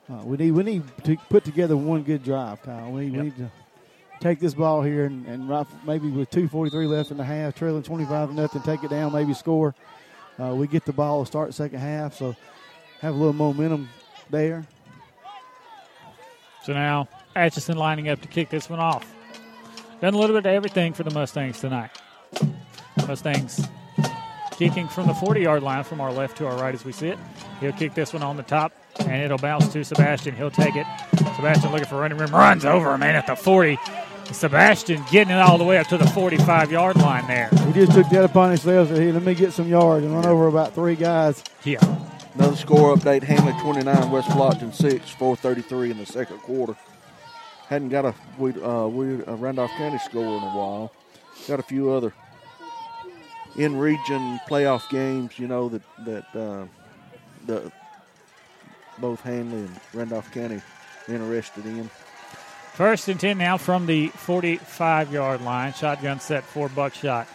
[0.08, 2.92] Uh, we need we need to put together one good drive, Kyle.
[2.92, 3.50] We, we need to
[4.20, 7.54] take this ball here and, and maybe with two forty three left in the half,
[7.54, 9.74] trailing twenty five nothing, take it down, maybe score.
[10.40, 12.34] Uh, we get the ball, start second half, so
[13.00, 13.88] have a little momentum
[14.30, 14.66] there.
[16.64, 19.06] So now Atchison lining up to kick this one off.
[20.00, 21.90] Done a little bit of everything for the Mustangs tonight.
[23.06, 23.66] Mustangs
[24.52, 27.16] kicking from the 40 yard line from our left to our right as we sit.
[27.60, 30.34] He'll kick this one on the top and it'll bounce to Sebastian.
[30.34, 30.86] He'll take it.
[31.36, 33.78] Sebastian looking for running room, runs over a man at the 40.
[34.32, 37.48] Sebastian getting it all the way up to the 45 yard line there.
[37.66, 38.88] He just took that upon himself.
[38.88, 41.78] Said, "Hey, let me get some yards and run over about three guys." Yeah.
[42.34, 46.76] Another score update: Handley 29, West Blocton 6, 4:33 in the second quarter.
[47.68, 50.92] Hadn't got a we uh, we a Randolph County score in a while.
[51.46, 52.12] Got a few other
[53.56, 55.38] in region playoff games.
[55.38, 56.66] You know that that uh,
[57.46, 57.72] the
[58.98, 60.60] both Handley and Randolph County
[61.08, 61.90] interested in.
[62.78, 65.72] First and 10 now from the 45 yard line.
[65.72, 67.26] Shotgun set for Buckshot.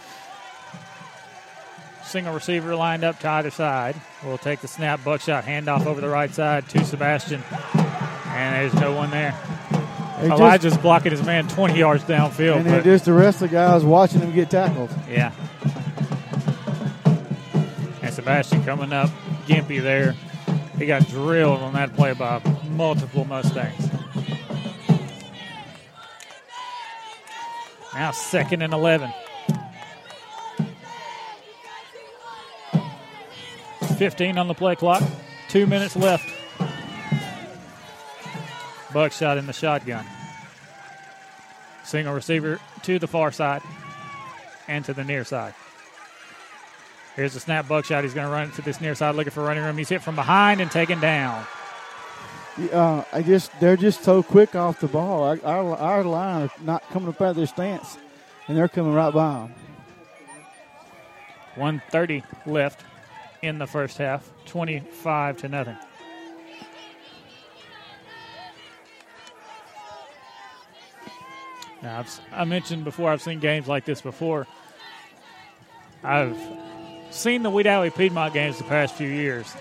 [2.06, 3.98] Single receiver lined up to either side.
[4.24, 5.03] We'll take the snap.
[5.03, 7.44] Buckshot handoff over the right side to Sebastian.
[7.74, 9.36] And there's no one there.
[10.22, 12.60] They just- Elijah's blocking his man 20 yards downfield.
[12.60, 14.91] and then just the rest of the guys watching him get tackled.
[15.11, 15.34] yeah.
[18.02, 19.10] And Sebastian coming up,
[19.45, 20.15] gimpy there.
[20.78, 23.90] He got drilled on that play by multiple Mustangs.
[27.95, 29.11] Now second and 11.
[33.98, 35.03] 15 on the play clock.
[35.49, 36.28] Two minutes left.
[38.94, 40.06] Buckshot in the shotgun.
[41.84, 43.61] Single receiver to the far side
[44.68, 45.53] and to the near side.
[47.15, 48.03] Here's the snap buckshot.
[48.03, 49.78] He's going to run to this near side looking for running room.
[49.78, 51.45] He's hit from behind and taken down.
[52.72, 55.24] Uh, I just they're just so quick off the ball.
[55.24, 57.98] Our, our, line are not coming up out of their stance,
[58.48, 59.54] and they're coming right by them.
[61.56, 62.84] 130 left
[63.42, 64.30] in the first half.
[64.46, 65.78] 25 to nothing.
[71.82, 74.48] Now, I've, I mentioned before, I've seen games like this before.
[76.04, 76.38] I've
[77.12, 79.54] seen the Wedowee Piedmont games the past few years,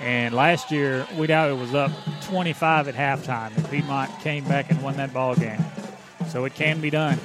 [0.00, 1.90] and last year Wedowee was up
[2.22, 5.62] 25 at halftime, and Piedmont came back and won that ball game.
[6.28, 7.18] So it can be done.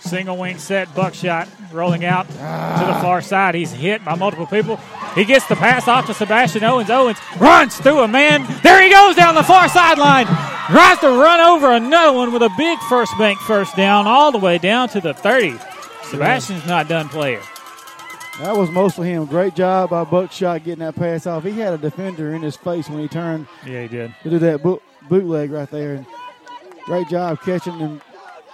[0.00, 3.54] Single wing set, buckshot rolling out to the far side.
[3.54, 4.76] He's hit by multiple people.
[5.14, 6.90] He gets the pass off to Sebastian Owens.
[6.90, 8.46] Owens runs through a man.
[8.62, 10.26] There he goes down the far sideline.
[10.26, 14.38] Tries to run over another one with a big first bank first down, all the
[14.38, 15.58] way down to the 30.
[16.04, 17.40] Sebastian's not done playing.
[18.40, 19.24] That was mostly him.
[19.26, 21.42] Great job by Buckshot getting that pass off.
[21.42, 24.14] He had a defender in his face when he turned Yeah, he did.
[24.22, 25.94] to do that boot, bootleg right there.
[25.94, 26.06] And
[26.84, 28.00] great job catching him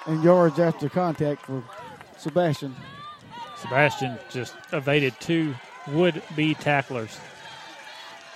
[0.07, 1.63] in yards after contact for
[2.17, 2.75] Sebastian.
[3.59, 5.55] Sebastian just evaded two
[5.89, 7.19] would be tacklers.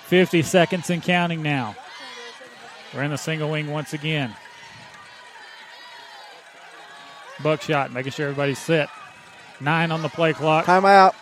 [0.05, 1.75] 50 seconds and counting now.
[2.95, 4.35] We're in the single wing once again.
[7.43, 8.89] Buckshot making sure everybody's set.
[9.61, 10.65] Nine on the play clock.
[10.67, 11.15] Timeout.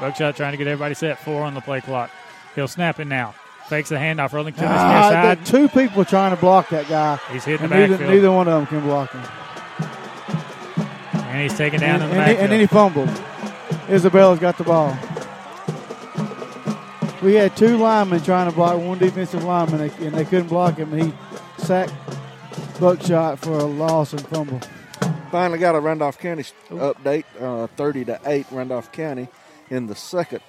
[0.00, 1.18] Buckshot trying to get everybody set.
[1.18, 2.10] Four on the play clock.
[2.54, 3.34] He'll snap it now.
[3.68, 4.32] Fakes the handoff.
[4.32, 5.46] Rolling to the near Ah, side.
[5.46, 7.18] two people trying to block that guy.
[7.32, 8.10] He's hitting the neither, backfield.
[8.12, 9.22] neither one of them can block him.
[11.26, 12.40] And he's taken down and, in the and, backfield.
[12.42, 13.10] and then he fumbled.
[13.90, 14.96] Isabella's got the ball.
[17.22, 20.48] We had two linemen trying to block one defensive lineman, and they, and they couldn't
[20.48, 20.92] block him.
[20.92, 21.12] And he
[21.58, 21.92] sacked
[22.78, 24.60] Buckshot for a loss and fumble.
[25.32, 29.28] Finally got a Randolph County s- update, uh, 30 to 8 Randolph County
[29.70, 30.40] in the second.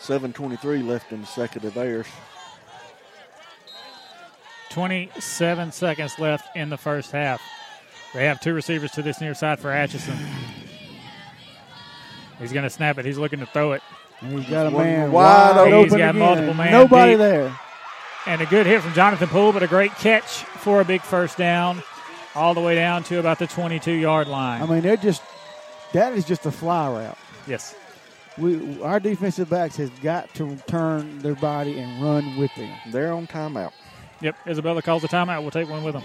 [0.00, 2.06] 723 left in the second of theirs.
[4.70, 7.40] 27 seconds left in the first half.
[8.14, 10.16] They have two receivers to this near side for Atchison.
[12.38, 13.04] He's going to snap it.
[13.04, 13.82] He's looking to throw it.
[14.20, 16.18] And he's got a man wide wide, He's open got again.
[16.18, 17.18] multiple man Nobody deep.
[17.18, 17.58] there.
[18.26, 21.36] And a good hit from Jonathan Poole, but a great catch for a big first
[21.38, 21.82] down,
[22.34, 24.62] all the way down to about the 22 yard line.
[24.62, 25.22] I mean, they're just
[25.92, 27.18] that is just a fly route.
[27.46, 27.74] Yes.
[28.38, 32.70] We our defensive backs has got to turn their body and run with them.
[32.90, 33.72] They're on timeout.
[34.20, 34.36] Yep.
[34.46, 35.42] Isabella calls a timeout.
[35.42, 36.04] We'll take one with them.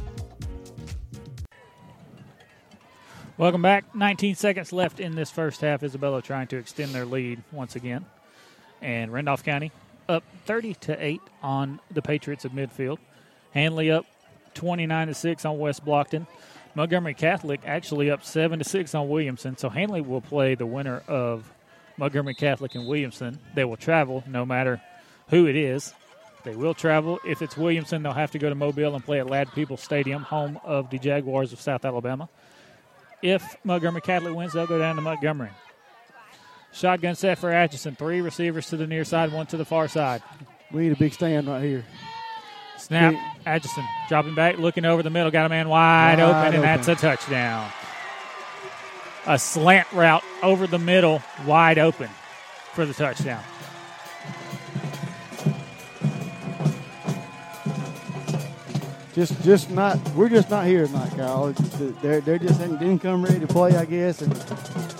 [3.41, 3.95] Welcome back.
[3.95, 5.81] 19 seconds left in this first half.
[5.81, 8.05] Isabella trying to extend their lead once again.
[8.83, 9.71] And Randolph County
[10.07, 12.99] up 30 to 8 on the Patriots of midfield.
[13.49, 14.05] Handley up
[14.53, 16.27] 29 to 6 on West Blocton.
[16.75, 19.57] Montgomery Catholic actually up 7 to 6 on Williamson.
[19.57, 21.51] So Handley will play the winner of
[21.97, 23.39] Montgomery Catholic and Williamson.
[23.55, 24.83] They will travel no matter
[25.29, 25.95] who it is.
[26.43, 27.19] They will travel.
[27.25, 30.59] If it's Williamson, they'll have to go to Mobile and play at Ladd-Peebles Stadium, home
[30.63, 32.29] of the Jaguars of South Alabama.
[33.21, 35.49] If Montgomery Catholic wins, they'll go down to Montgomery.
[36.73, 37.95] Shotgun set for Atchison.
[37.95, 40.23] Three receivers to the near side, one to the far side.
[40.71, 41.83] We need a big stand right here.
[42.77, 43.11] Snap.
[43.13, 46.47] Big- Atchison dropping back, looking over the middle, got a man wide, Wide open, and
[46.55, 46.61] open.
[46.61, 47.69] that's a touchdown.
[49.27, 52.09] A slant route over the middle, wide open
[52.73, 53.43] for the touchdown.
[59.13, 59.97] Just, just not.
[60.15, 61.51] We're just not here tonight, Kyle.
[62.01, 64.21] They're, they're just didn't didn't come ready to play, I guess.
[64.21, 64.33] And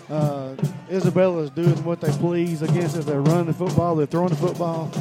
[0.10, 0.54] uh,
[0.90, 3.06] Isabella's doing what they please against us.
[3.06, 3.96] They're running the football.
[3.96, 4.92] They're throwing the football.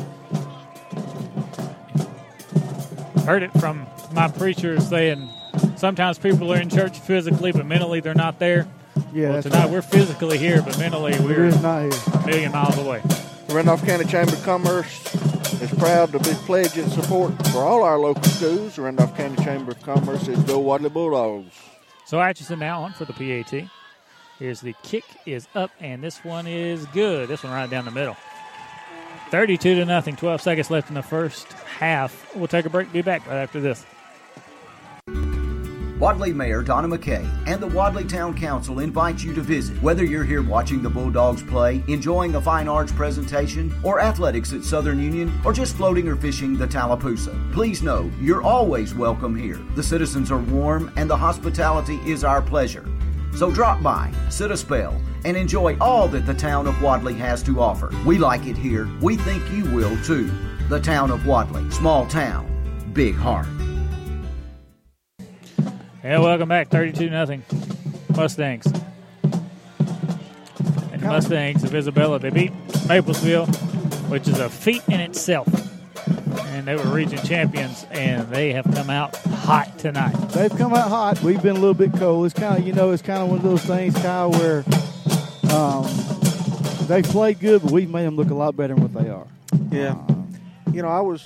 [3.24, 5.28] Heard it from my preacher saying
[5.76, 8.68] sometimes people are in church physically, but mentally they're not there.
[9.12, 9.70] Yeah, well, tonight right.
[9.70, 11.92] we're physically here, but mentally We're we're just not here.
[12.22, 13.02] a million miles away.
[13.48, 15.02] The Randolph County Chamber of Commerce
[15.60, 18.76] is proud to be pledging support for all our local schools.
[18.76, 21.54] The Randolph County Chamber of Commerce is Go Wadley Bulldogs.
[22.06, 23.68] So Atchison now on for the PAT.
[24.38, 27.28] Here's the kick is up, and this one is good.
[27.28, 28.16] This one right down the middle.
[29.30, 30.16] 32 to nothing.
[30.16, 32.34] 12 seconds left in the first half.
[32.34, 32.90] We'll take a break.
[32.92, 33.84] Be back right after this.
[36.00, 39.76] Wadley Mayor Donna McKay and the Wadley Town Council invite you to visit.
[39.82, 44.64] Whether you're here watching the Bulldogs play, enjoying a fine arts presentation, or athletics at
[44.64, 49.60] Southern Union, or just floating or fishing the Tallapoosa, please know you're always welcome here.
[49.74, 52.88] The citizens are warm and the hospitality is our pleasure.
[53.34, 57.42] So drop by, sit a spell, and enjoy all that the town of Wadley has
[57.42, 57.92] to offer.
[58.06, 58.88] We like it here.
[59.02, 60.32] We think you will too.
[60.70, 62.46] The town of Wadley, small town,
[62.94, 63.48] big heart.
[66.02, 66.68] Yeah, welcome back.
[66.68, 67.42] 32 nothing.
[68.16, 68.64] Mustangs.
[70.92, 72.52] And the Mustangs of Isabella, they beat
[72.86, 73.46] Maplesville,
[74.08, 75.46] which is a feat in itself.
[76.48, 80.14] And they were region champions, and they have come out hot tonight.
[80.30, 81.20] They've come out hot.
[81.20, 82.24] We've been a little bit cold.
[82.24, 84.64] It's kind of, you know, it's kind of one of those things, Kyle, where
[85.52, 85.86] um,
[86.86, 89.26] they played good, but we've made them look a lot better than what they are.
[89.70, 89.98] Yeah.
[90.72, 91.22] You know, I was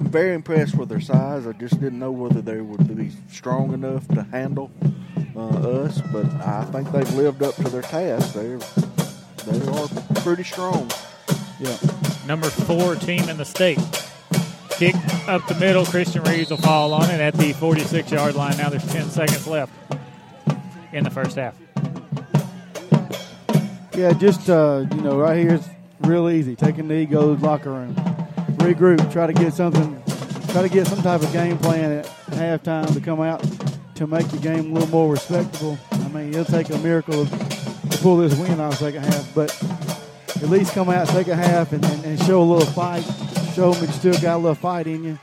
[0.00, 1.46] very impressed with their size.
[1.46, 4.70] I just didn't know whether they would be strong enough to handle
[5.36, 5.48] uh,
[5.84, 8.34] us, but I think they've lived up to their task.
[8.34, 8.58] They're
[9.46, 9.88] they are
[10.22, 10.90] pretty strong.
[11.60, 11.76] Yeah.
[12.26, 13.78] Number four team in the state.
[14.70, 14.94] Kick
[15.28, 15.84] up the middle.
[15.84, 18.56] Christian Reeves will fall on it at the 46 yard line.
[18.56, 19.72] Now there's 10 seconds left
[20.92, 21.54] in the first half.
[23.94, 25.68] Yeah, just uh, you know, right here it's
[26.00, 26.56] real easy.
[26.56, 27.94] Take a knee, go to the locker room,
[28.64, 30.02] regroup, try to get something,
[30.48, 33.44] try to get some type of game plan at halftime to come out
[33.94, 35.78] to make the game a little more respectable.
[35.92, 39.50] I mean, it'll take a miracle to pull this win out second half, but
[40.42, 43.04] at least come out second half and, and, and show a little fight.
[43.54, 45.18] Show them you still got a little fight in you.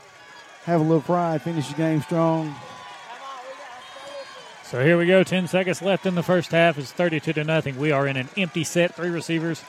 [0.64, 1.42] Have a little pride.
[1.42, 2.54] Finish the game strong.
[4.64, 5.22] So here we go.
[5.22, 6.78] 10 seconds left in the first half.
[6.78, 7.76] It's 32 to nothing.
[7.78, 8.94] We are in an empty set.
[8.94, 9.62] Three receivers.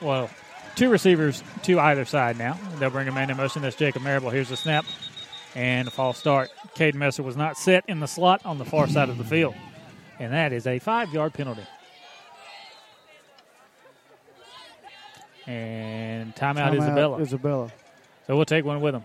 [0.00, 0.30] Well,
[0.76, 2.58] two receivers to either side now.
[2.78, 3.62] They'll bring a man in motion.
[3.62, 4.30] That's Jacob Marable.
[4.30, 4.84] Here's the snap
[5.54, 6.50] and a false start.
[6.76, 9.54] Caden Messer was not set in the slot on the far side of the field.
[10.18, 11.66] And that is a five yard penalty.
[15.46, 17.18] And timeout, Timeout, Isabella.
[17.20, 17.72] Isabella.
[18.26, 19.04] So we'll take one with them.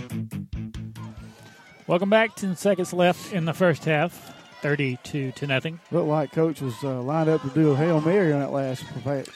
[1.91, 2.35] Welcome back.
[2.35, 4.33] 10 seconds left in the first half.
[4.61, 5.81] 32 to nothing.
[5.91, 8.85] Looked like coach was uh, lined up to do a hail mary on that last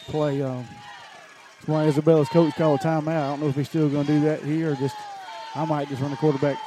[0.07, 0.41] play.
[0.41, 0.65] Um,
[1.55, 3.07] that's why Isabella's coach called a timeout.
[3.09, 4.95] I don't know if he's still going to do that here or just
[5.53, 6.57] I might just run the quarterback.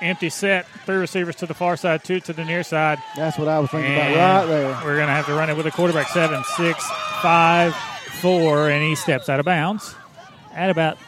[0.00, 0.64] Empty set.
[0.86, 3.00] Three receivers to the far side, two to the near side.
[3.16, 4.80] That's what I was thinking And about right there.
[4.84, 6.06] We're going to have to run it with a quarterback.
[6.10, 6.88] Seven, six,
[7.20, 7.74] five,
[8.20, 9.96] four, and he steps out of bounds
[10.54, 10.98] at about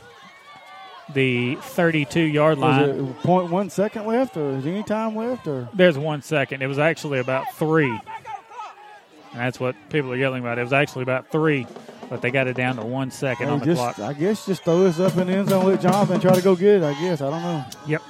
[1.13, 3.15] the 32 yard line.
[3.15, 6.63] Point one second left, or is there any time left, or There's one second.
[6.63, 7.91] It was actually about three.
[7.91, 10.59] And that's what people are yelling about.
[10.59, 11.67] It was actually about three,
[12.09, 13.99] but they got it down to one second on the just, clock.
[13.99, 16.43] I guess just throw this up in the end zone with Jonathan and try to
[16.43, 16.83] go get it.
[16.85, 17.65] I guess I don't know.
[17.87, 18.03] Yep.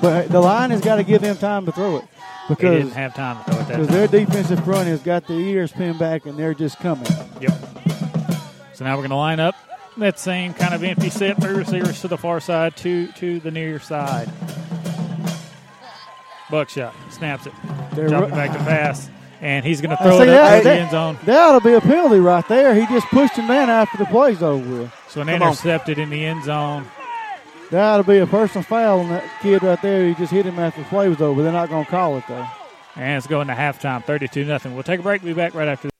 [0.00, 2.04] But the line has got to give them time to throw it
[2.48, 5.26] because They didn't have time to throw it that because their defensive front has got
[5.26, 7.06] the ears pinned back and they're just coming.
[7.40, 7.52] Yep.
[8.74, 9.56] So now we're going to line up
[10.00, 11.40] that same kind of empty set.
[11.40, 14.30] Three receivers to the far side, two to the near side.
[16.50, 17.52] Buckshot snaps it,
[17.94, 19.08] They're dropping back to pass,
[19.40, 21.18] and he's going to throw it up that, to the that, end zone.
[21.24, 22.74] that ought to be a penalty right there.
[22.74, 24.94] He just pushed him down after the play's over with.
[25.08, 25.48] So an Come on.
[25.48, 26.86] intercepted in the end zone.
[27.70, 30.08] That ought to be a personal foul on that kid right there.
[30.08, 31.40] He just hit him after the play was over.
[31.40, 32.46] They're not going to call it though.
[32.96, 34.74] And it's going to halftime, 32 nothing.
[34.74, 35.22] We'll take a break.
[35.22, 35.99] We'll be back right after this.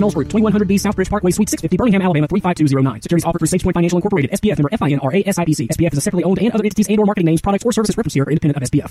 [0.00, 3.02] Knowles Group, 2100B Southbridge Parkway, Suite 650, Birmingham, Alabama, 35209.
[3.02, 5.68] Securities offered through SagePoint Financial Incorporated, SPF member FINRA SIPC.
[5.68, 7.96] SPF is a separately owned and other entities and or marketing names, products, or services
[7.96, 8.90] referenced here are independent of SPF.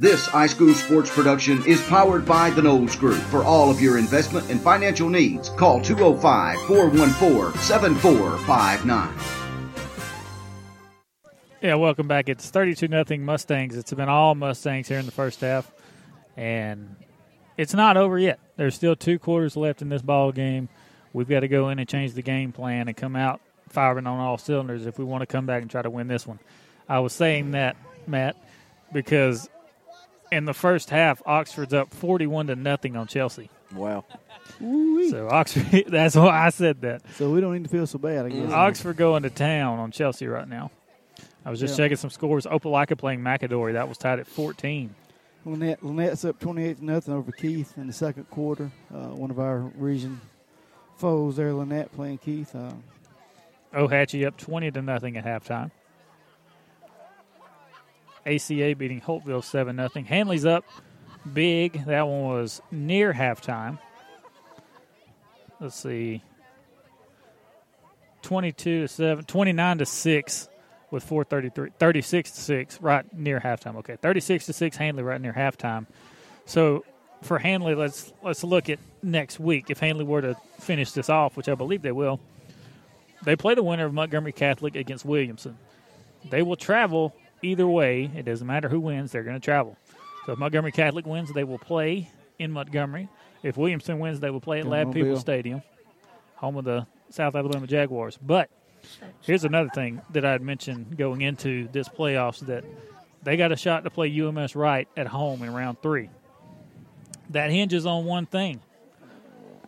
[0.00, 3.16] This iSchool Sports production is powered by the Knowles Group.
[3.16, 9.12] For all of your investment and financial needs, call 205 414 7459.
[11.60, 12.28] Yeah, welcome back.
[12.28, 13.76] It's 32 nothing Mustangs.
[13.76, 15.68] It's been all Mustangs here in the first half,
[16.36, 16.94] and
[17.56, 18.38] it's not over yet.
[18.54, 20.68] There's still two quarters left in this ball game.
[21.12, 24.20] We've got to go in and change the game plan and come out firing on
[24.20, 26.38] all cylinders if we want to come back and try to win this one.
[26.88, 27.76] I was saying that,
[28.06, 28.36] Matt,
[28.92, 29.48] because
[30.30, 33.50] in the first half, Oxford's up 41 to nothing on Chelsea.
[33.74, 34.04] Wow.
[34.60, 37.02] So Oxford, that's why I said that.
[37.14, 38.50] So we don't need to feel so bad, I guess.
[38.52, 40.70] Oxford going to town on Chelsea right now.
[41.44, 41.84] I was just Yeah.
[41.84, 42.46] checking some scores.
[42.46, 43.74] Opelika playing McAdory.
[43.74, 44.94] That was tied at 14.
[45.46, 48.70] Lanett, Lanett's up 28 to nothing over Keith in the second quarter.
[48.92, 50.20] Uh, one of our region
[50.96, 52.54] foes there, Lanett playing Keith.
[52.54, 52.72] Uh,
[53.72, 55.70] Ohatchee up 20 to nothing at halftime.
[58.28, 60.04] ACA beating Holtville 7 nothing.
[60.04, 60.64] Handley's up
[61.32, 61.84] big.
[61.86, 63.78] That one was near halftime.
[65.60, 66.22] Let's see.
[68.22, 70.48] 22 to 7, 29 to 6
[70.90, 73.76] with 433 36 to 6 right near halftime.
[73.76, 75.86] Okay, 36 to 6 Handley right near halftime.
[76.46, 76.84] So
[77.22, 79.70] for Handley, let's let's look at next week.
[79.70, 82.20] If Handley were to finish this off, which I believe they will,
[83.24, 85.58] they play the winner of Montgomery Catholic against Williamson.
[86.30, 88.10] They will travel either way.
[88.14, 89.76] It doesn't matter who wins, they're going to travel.
[90.26, 93.08] So if Montgomery Catholic wins, they will play in Montgomery.
[93.42, 95.62] If Williamson wins, they will play at Yeah, Lab People Stadium,
[96.36, 98.18] home of the South Alabama Jaguars.
[98.20, 98.50] But
[99.22, 102.64] here's another thing that I had mentioned going into this playoffs that
[103.22, 106.10] they got a shot to play UMS right at home in round three.
[107.30, 108.60] That hinges on one thing.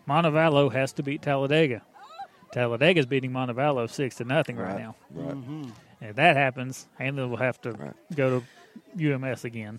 [0.08, 1.82] Montevallo has to beat Talladega.
[2.52, 4.96] Talladega's beating Montevallo six to nothing right, Right, now.
[5.12, 5.34] right.
[5.36, 5.70] Mhm.
[6.00, 8.40] If that happens, Handley will have to go
[8.96, 9.78] to UMS again.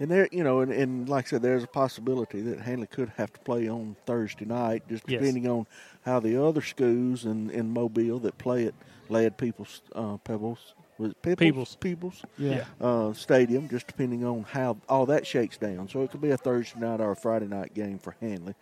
[0.00, 3.10] And there, you know, and, and like I said, there's a possibility that Handley could
[3.16, 5.20] have to play on Thursday night, just Yes.
[5.20, 5.66] depending on
[6.04, 8.74] how the other schools in, in Mobile that play at
[9.08, 11.76] Lad People's uh, Pebbles was it Peoples Peebles.
[11.76, 12.64] Peoples Yeah.
[12.80, 15.88] uh, Stadium, just depending on how all that shakes down.
[15.88, 18.54] So it could be a Thursday night or a Friday night game for Handley.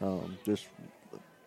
[0.00, 0.68] Um, just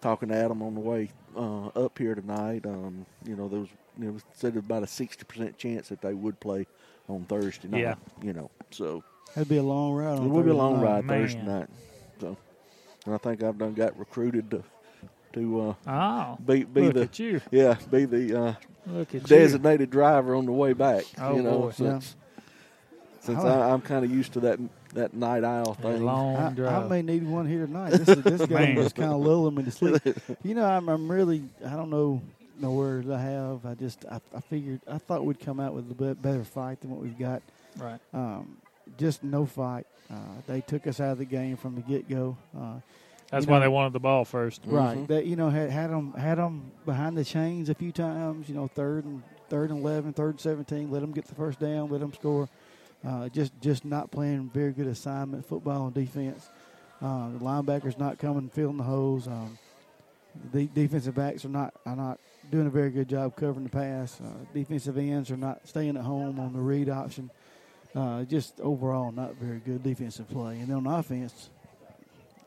[0.01, 3.69] talking to Adam on the way uh, up here tonight, um, you know, there was
[3.99, 6.67] you know, said about a sixty percent chance that they would play
[7.07, 7.81] on Thursday night.
[7.81, 7.95] Yeah.
[8.21, 9.03] You know, so
[9.35, 10.17] that'd be a long ride.
[10.19, 10.83] On it would be a long night.
[10.83, 11.21] ride Man.
[11.21, 11.67] Thursday night.
[12.19, 12.37] So,
[13.05, 14.63] and I think I've done got recruited to
[15.33, 17.41] to uh, Oh, be be look the at you.
[17.51, 18.53] yeah be the uh,
[18.87, 19.27] Look at you.
[19.27, 21.05] designated driver on the way back.
[21.19, 21.71] Oh, you know, boy.
[21.71, 22.15] since
[23.21, 24.59] since I like- I, I'm kind of used to that
[24.93, 26.03] that night owl thing.
[26.03, 27.91] long I, I may need one here tonight.
[27.91, 28.75] This, is, this game Man.
[28.75, 30.01] was kind of lulling me to sleep.
[30.43, 32.21] You know, I'm, I'm really, I don't know
[32.61, 33.65] no words I have.
[33.65, 36.81] I just, I, I figured, I thought we'd come out with a bit better fight
[36.81, 37.41] than what we've got.
[37.77, 37.99] Right.
[38.13, 38.57] Um,
[38.97, 39.85] just no fight.
[40.09, 40.15] Uh,
[40.47, 42.37] they took us out of the game from the get go.
[42.57, 42.75] Uh,
[43.29, 44.61] That's why know- they wanted the ball first.
[44.65, 45.07] Right.
[45.07, 48.49] They, you know, had had them had them behind the chains a few times.
[48.49, 50.91] You know, third and third and 11, third and seventeen.
[50.91, 51.89] Let them get the first down.
[51.89, 52.49] Let them score.
[53.07, 56.49] Uh, just just not playing very good assignment football on defense.
[57.01, 59.27] Uh, the linebackers not coming filling the holes.
[59.27, 59.57] Um,
[60.53, 62.19] the defensive backs are not are not
[62.51, 64.19] doing a very good job covering the pass.
[64.21, 67.31] Uh, defensive ends are not staying at home on the read option.
[67.95, 70.59] Uh, just overall, not very good defensive play.
[70.59, 71.49] And then on offense,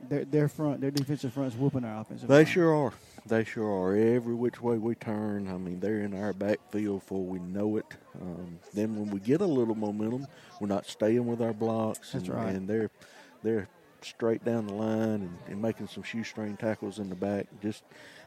[0.09, 2.29] their their front, their defensive front's whooping our offensive.
[2.29, 2.93] They sure are.
[3.27, 3.97] They sure are.
[3.97, 7.87] Every which way we turn, I mean, they're in our backfield before we know it.
[8.21, 10.27] Um, then when we get a little momentum,
[10.61, 12.13] we're not staying with our blocks.
[12.13, 12.55] That's and, right.
[12.55, 12.91] And they're
[13.43, 13.69] they're
[14.03, 17.47] straight down the line and, and making some shoestring tackles in the back.
[17.63, 17.85] Just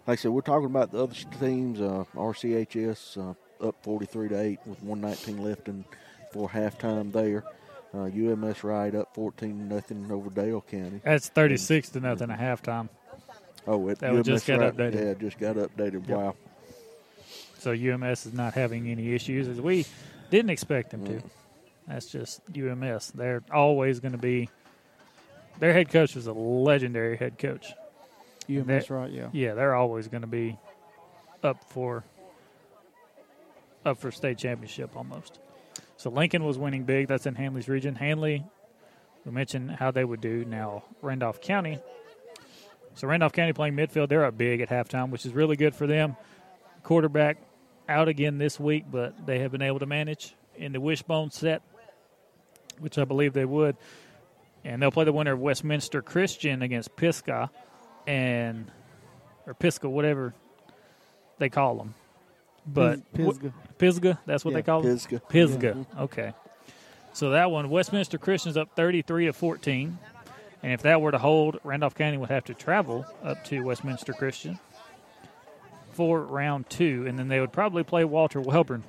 [0.07, 1.81] like I said, we're talking about the other teams.
[1.81, 3.17] Uh, RCHS
[3.61, 5.83] uh, up forty-three to eight with one nineteen left and
[6.31, 7.43] for halftime there.
[7.93, 11.01] Uh, UMS Wright up fourteen nothing over Dale County.
[11.03, 12.89] That's 36 to nothing at halftime.
[13.65, 14.93] Oh, it That one just got Wright- updated.
[14.95, 16.07] Yeah, it just got updated.
[16.07, 16.17] Yep.
[16.17, 16.35] Wow.
[17.59, 19.85] So UMS is not having any issues as we
[20.29, 21.21] didn't expect them Mm.
[21.21, 21.23] to.
[21.87, 23.11] That's just UMS.
[23.11, 24.49] They're always going to be.
[25.59, 27.73] Their head coach was a legendary head coach.
[28.49, 29.29] UMS They're- right, yeah.
[29.31, 30.57] Yeah, they're always going to be
[31.43, 32.03] up for
[33.85, 35.39] up for state championship almost.
[35.97, 37.07] So Lincoln was winning big.
[37.07, 37.95] That's in Handley's region.
[37.95, 38.43] Handley,
[39.25, 40.45] we mentioned how they would do.
[40.45, 41.79] Now Randolph County.
[42.95, 44.09] So Randolph County playing midfield.
[44.09, 46.15] They're up big at halftime, which is really good for them.
[46.83, 47.37] Quarterback
[47.87, 51.61] out again this week, but they have been able to manage in the wishbone set,
[52.79, 53.77] which I believe they would.
[54.65, 57.51] And they'll play the winner of Westminster Christian against Pisgah,
[58.07, 58.71] and
[59.45, 60.33] or Pisgah, whatever
[61.37, 61.93] they call them.
[62.65, 63.49] But Pis- Pisgah.
[63.49, 64.93] wh- Pisgah, that's what Yeah, they call them.
[64.93, 65.21] Pisgah.
[65.29, 65.67] Pisgah.
[65.67, 65.73] Yeah.
[65.73, 65.99] Mm-hmm.
[66.01, 66.33] Okay.
[67.13, 69.97] So that one, Westminster Christian's up thirty-three to fourteen,
[70.63, 74.13] and if that were to hold, Randolph County would have to travel up to Westminster
[74.13, 74.59] Christian
[75.93, 78.83] for round two, and then they would probably play Walter Wellborn.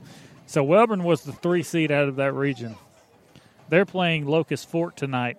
[0.46, 2.76] So Wellborn was the three seed out of that region.
[3.70, 5.38] They're playing Locust Fork tonight.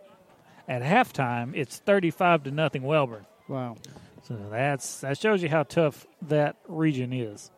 [0.67, 3.25] At halftime, it's thirty-five to nothing Wellborn.
[3.49, 3.75] Wow.
[4.23, 7.51] So that's that shows you how tough that region is.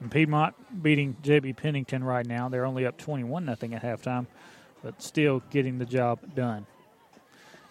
[0.00, 2.48] And Piedmont beating JB Pennington right now.
[2.48, 4.26] They're only up 21 nothing at halftime,
[4.82, 6.66] but still getting the job done.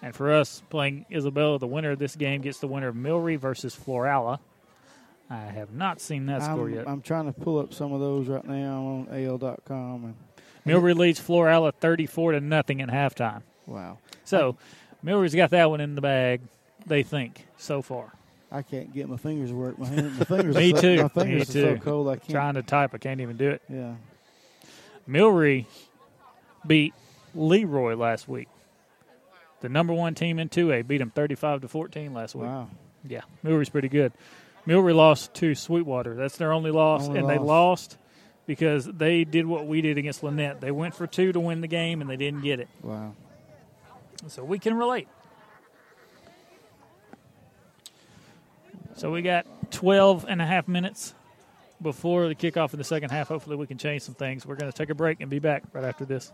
[0.01, 3.37] And for us playing Isabella, the winner of this game gets the winner of Millry
[3.37, 4.39] versus Florala.
[5.29, 6.87] I have not seen that score I'm, yet.
[6.87, 10.05] I'm trying to pull up some of those right now on AL.com.
[10.05, 10.15] And
[10.65, 13.41] Millry leads Florala 34 to nothing at halftime.
[13.65, 13.99] Wow.
[14.23, 14.57] So
[15.03, 16.41] Millry's got that one in the bag,
[16.85, 18.13] they think, so far.
[18.51, 19.77] I can't get my fingers to work.
[19.77, 20.55] My, hand, my fingers.
[20.55, 21.03] Me are so, too.
[21.03, 21.81] My fingers Me are so too.
[21.81, 22.07] cold.
[22.09, 22.29] I can't.
[22.29, 23.61] Trying to type, I can't even do it.
[23.69, 23.93] Yeah.
[25.07, 25.65] Millry
[26.65, 26.93] beat
[27.35, 28.47] Leroy last week.
[29.61, 32.45] The number one team in 2A beat them 35 to 14 last week.
[32.47, 32.69] Wow.
[33.07, 34.11] Yeah, Millry's pretty good.
[34.67, 36.15] Millry lost to Sweetwater.
[36.15, 37.97] That's their only loss, Only and they lost
[38.45, 40.59] because they did what we did against Lanett.
[40.59, 42.67] They went for two to win the game, and they didn't get it.
[42.81, 43.13] Wow.
[44.27, 45.07] So we can relate.
[48.95, 51.13] So we got 12 and a half minutes
[51.81, 53.29] before the kickoff in the second half.
[53.29, 54.45] Hopefully, we can change some things.
[54.45, 56.33] We're going to take a break and be back right after this.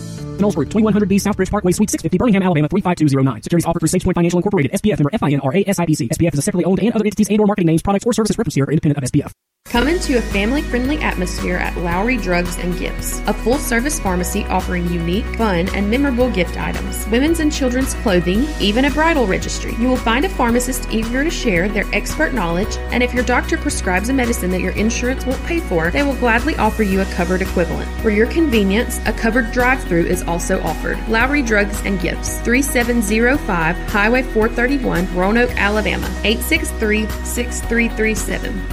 [0.41, 3.43] Knowles Group, 2100B Southbridge Parkway, Suite 650, Birmingham, Alabama, 35209.
[3.43, 6.09] Securities offered through SagePoint Financial Incorporated, SPF member FINRA SIPC.
[6.09, 8.37] SPF is a separately owned and other entities and or marketing names, products, or services
[8.37, 9.31] referenced here are independent of SPF.
[9.65, 14.43] Come into a family friendly atmosphere at Lowry Drugs and Gifts, a full service pharmacy
[14.45, 19.73] offering unique, fun, and memorable gift items, women's and children's clothing, even a bridal registry.
[19.75, 23.55] You will find a pharmacist eager to share their expert knowledge, and if your doctor
[23.55, 27.05] prescribes a medicine that your insurance won't pay for, they will gladly offer you a
[27.05, 27.89] covered equivalent.
[28.01, 30.97] For your convenience, a covered drive through is also offered.
[31.09, 38.69] Lowry Drugs and Gifts, 3705 Highway 431, Roanoke, Alabama, 863 6337.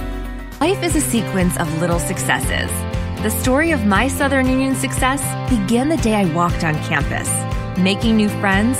[0.61, 2.71] Life is a sequence of little successes.
[3.21, 7.29] The story of my Southern Union success began the day I walked on campus,
[7.77, 8.77] making new friends,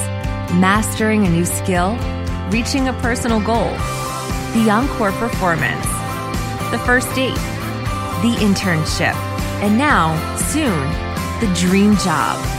[0.55, 1.97] mastering a new skill,
[2.49, 3.71] reaching a personal goal,
[4.55, 5.85] the encore performance,
[6.71, 7.35] the first date,
[8.23, 9.15] the internship,
[9.61, 10.87] and now, soon,
[11.41, 12.58] the dream job.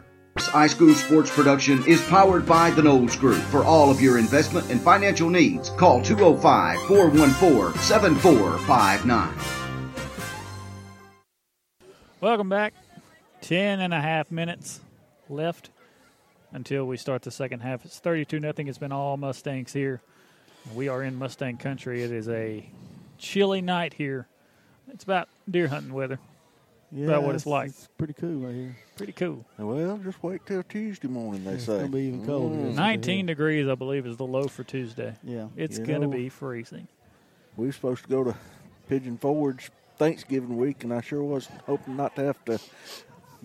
[0.35, 3.41] iSchool Sports Production is powered by the Knowles Group.
[3.43, 9.33] For all of your investment and financial needs, call 205 414 7459.
[12.21, 12.73] Welcome back.
[13.41, 14.79] Ten and a half minutes
[15.27, 15.71] left
[16.51, 17.83] until we start the second half.
[17.85, 18.67] It's 32 nothing.
[18.67, 20.01] It's been all Mustangs here.
[20.75, 22.03] We are in Mustang country.
[22.03, 22.69] It is a
[23.17, 24.27] chilly night here.
[24.93, 26.19] It's about deer hunting weather.
[26.93, 27.69] Yeah, about what it's like.
[27.69, 28.75] It's pretty cool right here.
[28.97, 29.45] Pretty cool.
[29.57, 31.45] Well, just wait till Tuesday morning.
[31.45, 32.55] They It's say gonna be even colder.
[32.55, 32.75] Mm.
[32.75, 35.15] 19 degrees, I believe, is the low for Tuesday.
[35.23, 35.47] Yeah.
[35.55, 36.87] It's You going to know- be freezing.
[37.55, 38.35] We were supposed to go to
[38.89, 42.59] Pigeon Forge Thanksgiving week, and I sure was hoping not to have to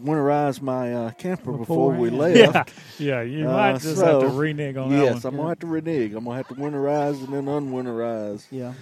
[0.03, 2.53] winterize my uh, camper before we Beforehand.
[2.55, 2.73] left.
[2.99, 5.25] Yeah, yeah, you Uh, might just have to so, renege on that Yes.
[5.25, 6.15] I'm gonna have to renege.
[6.15, 8.47] I'm gonna have to winterize and then unwinterize.
[8.51, 8.75] Yeah.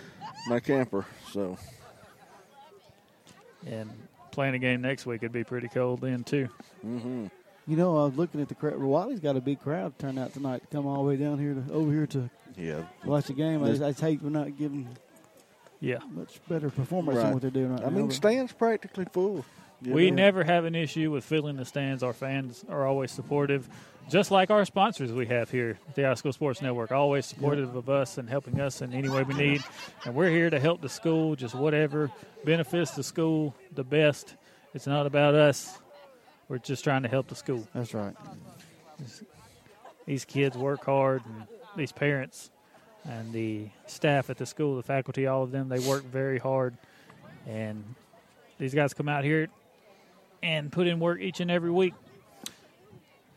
[0.49, 1.05] my camper.
[1.33, 1.57] So
[3.67, 3.91] And
[4.35, 6.49] playing a game next week, it'd be pretty cold then, too.
[6.85, 7.27] Mm-hmm.
[7.67, 8.77] You know, I was looking at the crowd.
[8.79, 11.55] Wiley's got a big crowd turn out tonight to come all the way down here
[11.55, 12.83] to over here to Yeah.
[13.07, 13.65] watch the game.
[13.65, 14.87] I just, I just hate we're not giving
[15.81, 17.91] yeah much better performance than what they're doing right I now.
[17.91, 19.45] mean, but- stands practically full.
[19.83, 20.17] you We know.
[20.17, 22.03] never have an issue with filling the stands.
[22.03, 23.69] Our fans are always supportive,
[24.09, 27.75] just like our sponsors we have here at the High School Sports Network, always supportive
[27.75, 29.63] of us and helping us in any way we need.
[30.05, 32.11] And we're here to help the school, just whatever
[32.45, 34.35] benefits the school the best.
[34.75, 35.79] It's not about us.
[36.49, 37.67] We're just trying to help the school.
[37.75, 38.15] That's right.
[40.07, 41.45] These kids work hard, and
[41.77, 42.51] these parents
[43.05, 46.77] and the staff at the school, the faculty, all of them, they work very hard.
[47.47, 47.83] And
[48.59, 49.49] these guys come out here
[50.43, 51.95] and put in work each and every week.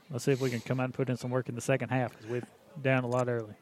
[0.09, 1.89] Let's see if we can come out and put in some work in the second
[1.89, 2.45] half because we've
[2.81, 3.53] down a lot early.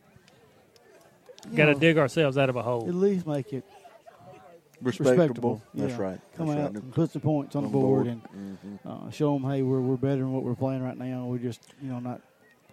[1.55, 2.87] Got to dig ourselves out of a hole.
[2.87, 3.63] At least make it
[4.81, 5.61] Respectable.
[5.73, 6.01] That's Yeah.
[6.01, 6.19] right.
[6.35, 6.83] Come That's out right.
[6.83, 8.07] and put some points on, the board, board.
[8.07, 9.07] and Mhm.
[9.07, 11.25] uh, show them, hey, we're we're better than what we're playing right now.
[11.27, 12.21] We're just you know not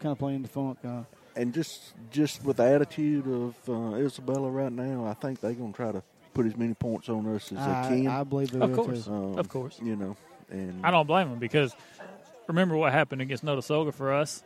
[0.00, 0.78] kind of playing the funk.
[0.84, 1.02] Uh,
[1.36, 5.72] and just just with the attitude of uh, Isabella right now, I think they're going
[5.72, 6.02] to try to
[6.34, 8.08] put as many points on us as I- they can.
[8.08, 9.06] I believe they Of will, course.
[9.06, 9.78] Um, Of course.
[9.80, 10.16] You know,
[10.50, 11.74] and I don't blame them because
[12.46, 14.42] remember what happened against Notasulga for us?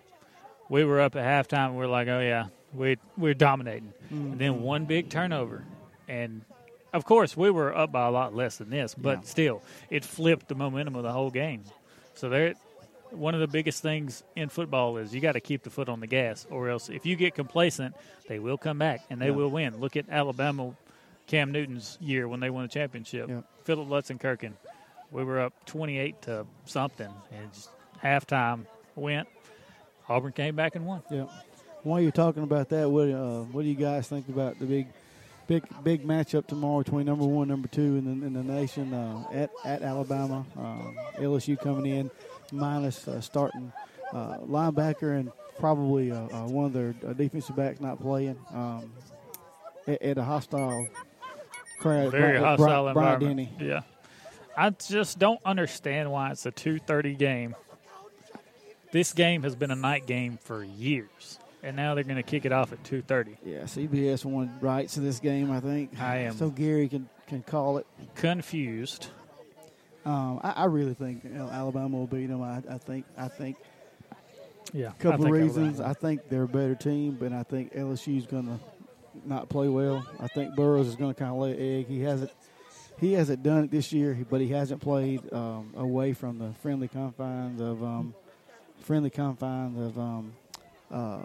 [0.68, 1.68] We were up at halftime.
[1.68, 4.32] and We are like, oh yeah, we we're dominating, mm.
[4.32, 5.64] and then one big turnover,
[6.09, 6.43] and
[6.93, 9.24] of course we were up by a lot less than this, but Yeah.
[9.24, 11.62] still, it flipped the momentum of the whole game.
[12.14, 12.55] So there,
[13.10, 16.01] one of the biggest things in football is you got to keep the foot on
[16.01, 17.94] the gas, or else if you get complacent,
[18.28, 19.32] they will come back and they Yeah.
[19.32, 19.78] will win.
[19.78, 20.74] Look at Alabama,
[21.28, 23.28] Cam Newton's year when they won the championship.
[23.28, 23.43] Yeah.
[23.64, 24.55] Philip Lutz and Kirkin,
[25.12, 27.70] we were up twenty-eight to something, and just
[28.06, 29.28] halftime went.
[30.08, 31.02] Auburn came back and won.
[31.10, 31.26] Yeah.
[31.82, 34.88] While you're talking about that, what uh, what do you guys think about the big,
[35.46, 39.24] big, big matchup tomorrow between number one, number two in the, in the nation uh,
[39.32, 40.44] at at Alabama?
[40.56, 42.10] Um, LSU coming in
[42.52, 43.72] minus uh, starting
[44.12, 48.92] uh, linebacker and probably uh, uh, one of their uh, defensive backs not playing um,
[49.86, 50.88] at, at a hostile
[51.78, 52.10] crowd.
[52.12, 53.58] Very hostile Bri- Brian environment.
[53.58, 53.70] Denny.
[53.70, 53.80] Yeah,
[54.56, 57.54] I just don't understand why it's a two thirty game.
[58.92, 62.44] This game has been a night game for years, and now they're going to kick
[62.44, 63.36] it off at two thirty.
[63.44, 66.00] Yeah, CBS won rights to this game, I think.
[66.00, 67.86] I am so Gary can can call it.
[68.14, 69.08] confused.
[70.04, 72.42] Um, I, I really think you know, Alabama will beat them.
[72.42, 73.04] I, I think.
[73.18, 73.56] I think.
[74.72, 75.80] Yeah, A couple of reasons.
[75.80, 75.90] Alabama.
[75.90, 78.58] I think they're a better team, but I think LSU's going to
[79.24, 80.04] not play well.
[80.20, 81.86] I think Burrows is going to kind of lay an egg.
[81.88, 82.30] He hasn't.
[82.98, 86.88] He hasn't done it this year, but he hasn't played um, away from the friendly
[86.88, 88.14] confines of um,
[88.86, 90.32] friendly confines of um,
[90.92, 91.18] uh,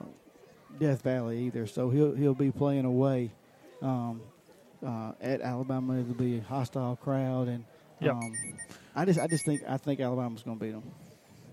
[0.79, 1.67] Death Valley either.
[1.67, 3.31] So he'll he'll be playing away
[3.81, 4.19] um,
[4.85, 5.99] uh, at Alabama.
[5.99, 7.63] It'll be a hostile crowd, and
[7.99, 8.13] Yep.
[8.15, 8.33] um,
[8.95, 10.83] I just I just think I think Alabama's going to beat them.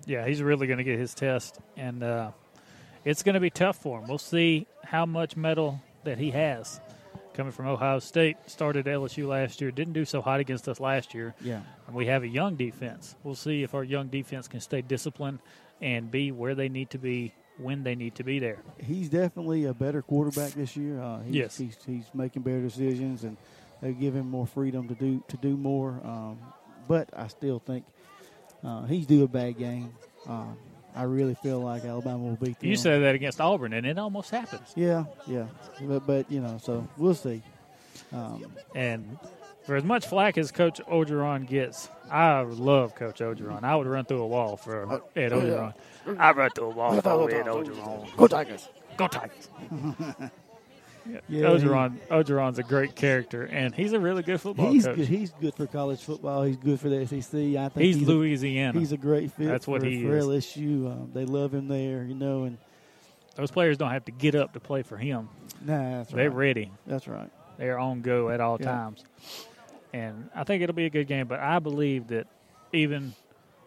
[0.06, 2.30] Yeah, he's really going to get his test, and uh,
[3.04, 4.08] it's going to be tough for him.
[4.08, 6.80] We'll see how much mettle that he has.
[7.34, 11.12] Coming from Ohio State, started LSU last year, didn't do so hot against us last
[11.14, 11.34] year.
[11.42, 11.60] Yeah.
[11.86, 13.14] And we have a young defense.
[13.22, 15.38] We'll see if our young defense can stay disciplined
[15.80, 18.58] and be where they need to be when they need to be there.
[18.78, 21.00] He's definitely a better quarterback this year.
[21.00, 21.58] Uh, he's, Yes.
[21.58, 23.36] he's, he's making better decisions, and
[23.80, 26.00] they give him more freedom to do to do more.
[26.04, 26.38] Um,
[26.86, 27.84] but I still think
[28.64, 29.92] uh, he's due a bad game.
[30.28, 30.56] Um,
[30.96, 32.70] I really feel like Alabama will beat them.
[32.70, 34.72] You said that against Auburn, and it almost happens.
[34.74, 35.46] yeah, yeah,
[35.82, 37.42] but, but you know, so we'll see.
[38.12, 38.44] Um,
[38.74, 39.18] And
[39.68, 43.64] for as much flack as Coach Orgeron gets, I love Coach Orgeron.
[43.64, 45.74] I would run through a wall for Ed Orgeron.
[46.18, 48.16] I run through a wall for Ed Orgeron.
[48.16, 48.66] Go Tigers!
[48.96, 49.48] Go Tigers!
[51.10, 54.96] Yeah, Yeah, Orgeron, Orgeron's a great character, and he's a really good football he's coach.
[54.96, 55.08] good.
[55.08, 56.42] He's good for college football.
[56.42, 57.34] He's good for the SEC.
[57.34, 58.78] I think He's a- Louisiana.
[58.78, 59.46] he's a great fit.
[59.46, 60.26] That's what for, he for is.
[60.26, 60.86] LSU.
[60.86, 62.58] Um, they love him there, you know, and
[63.36, 65.28] Those players don't have to get up to play for him.
[65.64, 66.16] Nah, that's right.
[66.18, 66.36] They're right.
[66.36, 66.72] ready.
[66.86, 67.30] That's right.
[67.56, 68.66] They're on go at all Yeah.
[68.66, 69.02] times.
[69.92, 72.26] And I think it'll be a good game, but I believe that
[72.72, 73.14] even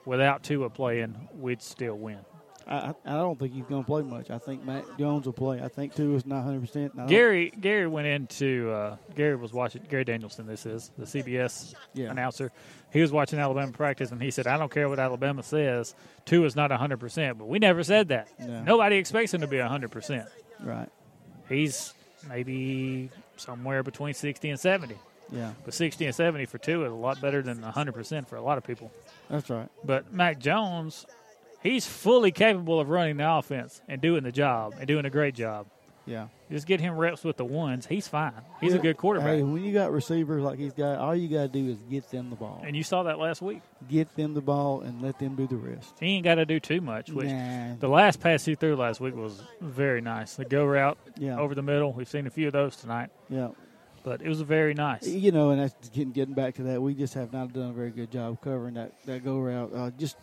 [0.05, 2.19] without Tua playing, we'd still win.
[2.67, 4.29] I, I don't think he's going to play much.
[4.29, 5.59] I think Mac Jones will play.
[5.61, 6.61] I think Tua is not 100.
[6.61, 10.45] percent Gary Gary went into uh, Gary was watching Gary Danielson.
[10.45, 12.11] This is the CBS Yeah.
[12.11, 12.51] announcer.
[12.93, 15.95] He was watching Alabama practice, and he said, "I don't care what Alabama says.
[16.25, 18.27] Tua is not hundred percent, but we never said that.
[18.39, 18.63] No.
[18.63, 20.29] Nobody expects him to be hundred percent.
[20.63, 20.87] Right.
[21.49, 21.93] He's
[22.29, 24.97] maybe somewhere between sixty and seventy.
[25.31, 25.51] Yeah.
[25.63, 28.41] But sixty and seventy for Tua is a lot better than hundred percent for a
[28.41, 28.91] lot of people.
[29.29, 29.69] That's right.
[29.83, 31.05] But Mac Jones,
[31.63, 35.35] he's fully capable of running the offense and doing the job and doing a great
[35.35, 35.67] job.
[36.07, 36.27] Yeah.
[36.49, 37.85] Just get him reps with the ones.
[37.85, 38.33] He's fine.
[38.59, 39.35] He's a good quarterback.
[39.35, 42.09] Hey, when you got receivers like he's got, all you got to do is get
[42.09, 42.59] them the ball.
[42.65, 43.61] And you saw that last week.
[43.87, 45.93] Get them the ball and let them do the rest.
[45.99, 47.11] He ain't got to do too much.
[47.11, 47.75] Which Nah.
[47.79, 50.35] the last pass he threw last week was very nice.
[50.35, 51.39] The go route Yeah.
[51.39, 51.93] over the middle.
[51.93, 53.11] We've seen a few of those tonight.
[53.29, 53.49] Yeah.
[54.03, 55.07] But it was a very nice.
[55.07, 56.81] You know, and that's getting getting back to that.
[56.81, 59.71] We just have not done a very good job covering that that go route.
[59.73, 60.17] Uh, just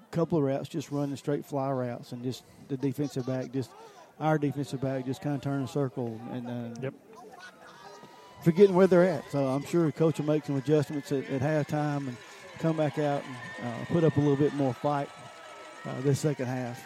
[0.00, 3.70] a couple of routes, just running straight fly routes, and just the defensive back, just
[4.18, 6.94] our defensive back, just kind of turning a circle and uh, yep.
[8.42, 9.30] forgetting where they're at.
[9.30, 12.16] So I'm sure the coach will make some adjustments at, at halftime and
[12.58, 13.22] come back out
[13.62, 15.08] and uh, put up a little bit more fight
[15.84, 16.82] uh, this second half.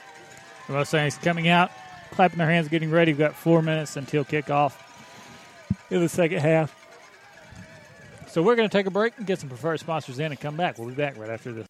[0.67, 1.71] The Mustangs coming out,
[2.11, 3.13] clapping their hands, getting ready.
[3.13, 4.75] We've got four minutes until kickoff
[5.91, 6.75] in the second half.
[8.29, 10.57] So we're going to take a break and get some preferred sponsors in and come
[10.57, 10.79] back.
[10.79, 11.70] We'll be back right after this.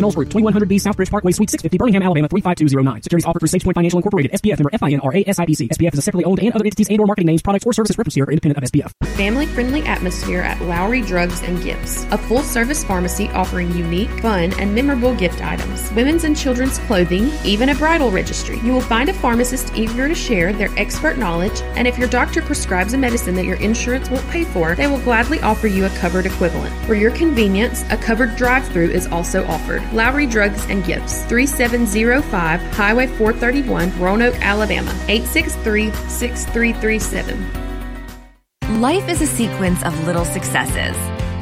[0.00, 3.02] Knowles Group, 2100B Southbridge Parkway, Suite 650, Birmingham, Alabama 35209.
[3.02, 5.68] Securities offered through SagePoint Financial Incorporated, SPF member FINRA SIPC.
[5.70, 7.96] SPF is a separately owned and other entities and or marketing names, products, or services
[7.98, 8.92] referenced here are independent of SPF.
[9.16, 14.52] Family friendly atmosphere at Lowry Drugs and Gifts, a full service pharmacy offering unique, fun,
[14.60, 18.58] and memorable gift items, women's and children's clothing, even a bridal registry.
[18.60, 22.42] You will find a pharmacist eager to share their expert knowledge, and if your doctor
[22.42, 25.90] prescribes a medicine that your insurance won't pay for, they will gladly offer you a
[25.90, 26.74] covered equivalent.
[26.86, 29.82] For your convenience, a covered drive through is also offered.
[29.92, 38.80] Lowry Drugs and Gifts, 3705 Highway 431, Roanoke, Alabama, 863 6337.
[38.80, 40.96] Life is a sequence of little successes.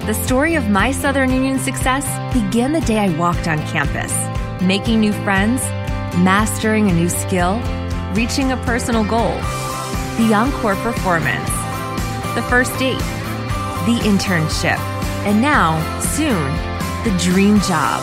[0.06, 2.04] The story of my Southern Union success
[2.34, 4.12] began the day I walked on campus,
[4.62, 5.62] making new friends,
[6.18, 7.58] mastering a new skill,
[8.12, 9.32] reaching a personal goal,
[10.18, 11.48] the encore performance,
[12.34, 12.98] the first date,
[13.86, 14.78] the internship,
[15.24, 16.52] and now, soon,
[17.04, 18.02] the dream job.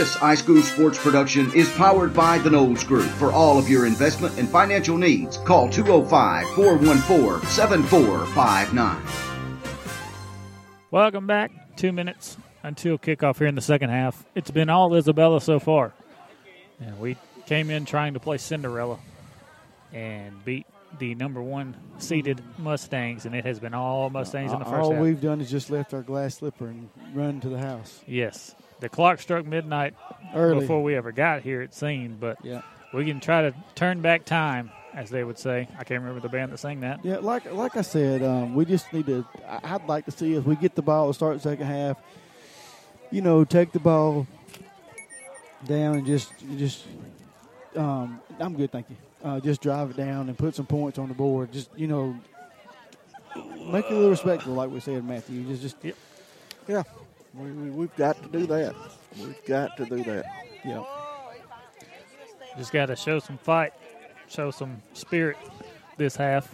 [0.00, 3.04] This iSchool Sports production is powered by the Knowles Group.
[3.04, 8.96] For all of your investment and financial needs, call 205 414 7459.
[10.90, 11.76] Welcome back.
[11.76, 14.24] Two minutes until kickoff here in the second half.
[14.34, 15.92] It's been all Isabella so far.
[16.80, 18.98] And we came in trying to play Cinderella
[19.92, 20.64] and beat
[20.98, 24.94] the number one seeded Mustangs, and it has been all Mustangs in the first All
[24.94, 25.02] half.
[25.02, 28.00] we've done is just left our glass slipper and run to the house.
[28.06, 28.54] Yes.
[28.80, 29.94] The clock struck midnight
[30.34, 30.60] Early.
[30.60, 32.62] before we ever got here, it seemed, but Yeah.
[32.94, 35.68] we can try to turn back time, as they would say.
[35.78, 37.04] I can't remember the band that sang that.
[37.04, 39.24] Yeah, like like I said, um, we just need to.
[39.62, 41.96] I'd like to see if we get the ball to start the second half.
[43.10, 44.26] You know, take the ball
[45.66, 46.86] down and just just.
[47.76, 48.96] Um, I'm good, thank you.
[49.22, 51.52] Uh, just drive it down and put some points on the board.
[51.52, 52.16] Just you know,
[53.70, 55.44] make it a little respectful, like we said, Matthew.
[55.44, 55.94] Just just yep.
[56.66, 56.82] Yeah,
[57.34, 58.74] we, we, we've got to do that.
[59.18, 60.24] We've got to do that.
[60.64, 60.82] Yeah.
[62.56, 63.72] Just got to show some fight,
[64.28, 65.36] show some spirit
[65.96, 66.52] this half,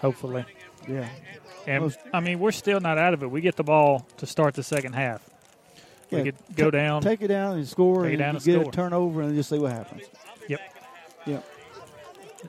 [0.00, 0.44] hopefully.
[0.88, 1.08] Yeah.
[1.66, 3.30] And Most- I mean, we're still not out of it.
[3.30, 5.28] We get the ball to start the second half.
[6.10, 8.34] We Yeah, could go ta- down, take it down and score, Take it and down
[8.34, 8.68] you and get score.
[8.68, 10.02] a turnover, and just see what happens.
[10.48, 10.60] Yep.
[11.26, 11.44] Yep.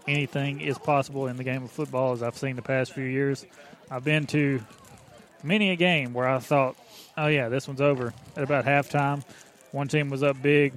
[0.07, 3.45] Anything is possible in the game of football, as I've seen the past few years.
[3.89, 4.61] I've been to
[5.43, 6.75] many a game where I thought,
[7.17, 9.23] oh, yeah, this one's over at about halftime.
[9.71, 10.73] One team was up big,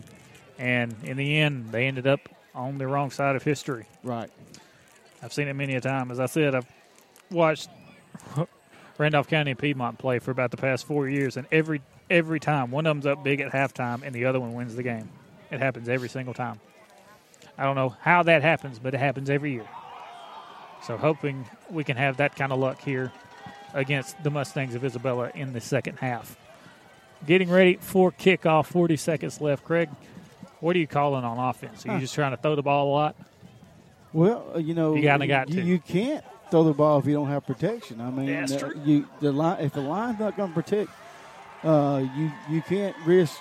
[0.58, 2.20] and in the end, they ended up
[2.54, 3.86] on the wrong side of history.
[4.02, 4.30] Right.
[5.22, 6.10] I've seen it many a time.
[6.10, 6.66] As I said, I've
[7.30, 7.68] watched
[8.98, 12.70] Randolph County and Piedmont play for about the past four years, and every every time
[12.70, 15.08] one of them's up big at halftime, and the other one wins the game.
[15.50, 16.60] It happens every single time.
[17.56, 19.68] I don't know how that happens, but it happens every year.
[20.82, 23.12] So hoping we can have that kind of luck here
[23.74, 26.36] against the Mustangs of Isabella in the second half.
[27.26, 29.64] Getting ready for kickoff, 40 seconds left.
[29.64, 29.88] Craig,
[30.60, 31.84] what are you calling on offense?
[31.86, 33.16] Are you just trying to throw the ball a lot?
[34.12, 35.66] Well, you know, You kinda got you, to.
[35.66, 38.00] you can't throw the ball if you don't have protection.
[38.00, 38.72] I mean, Yeah, that's true.
[38.84, 40.90] you the line if the line's not going to protect,
[41.64, 43.36] uh, you you can't risk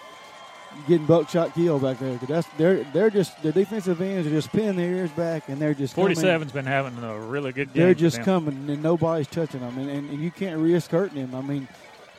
[0.88, 2.18] getting buckshot kill back there.
[2.18, 5.60] 'Cause that's they're they're just the defensive ends are just pinning their ears back and
[5.62, 7.84] they're just coming- 47's been having a really good game.
[7.84, 11.36] They're just coming and nobody's touching them, and, and, and you can't risk hurting them.
[11.36, 11.68] I mean,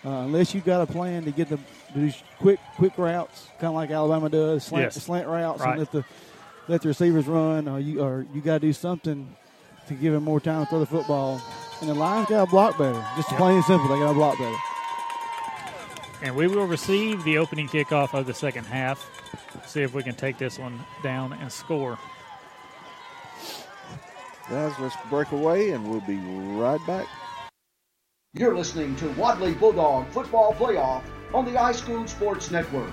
[0.04, 1.64] uh, unless you got a plan to get them
[1.94, 5.02] to do quick quick routes, kind of like Alabama does, slant, Yes.
[5.02, 5.70] slant routes, Right.
[5.70, 6.04] and let the
[6.68, 9.34] let the receivers run, or you or you got to do something
[9.88, 11.40] to give them more time to throw the football.
[11.80, 13.02] And the Lions got to block better.
[13.16, 14.56] Just plain and simple, they got to block better.
[16.22, 19.08] And we will receive the opening kickoff of the second half.
[19.66, 21.98] See if we can take this one down and score.
[24.50, 27.06] Guys, let's break away and we'll be right back.
[28.34, 31.02] You're listening to Wadley Bulldog Football Playoff
[31.34, 32.90] on the iSchool Sports Network.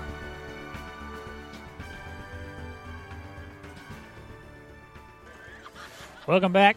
[6.26, 6.76] Welcome back.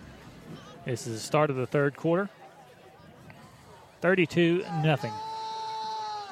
[0.86, 2.30] This is the start of the third quarter.
[4.02, 5.12] 32 nothing.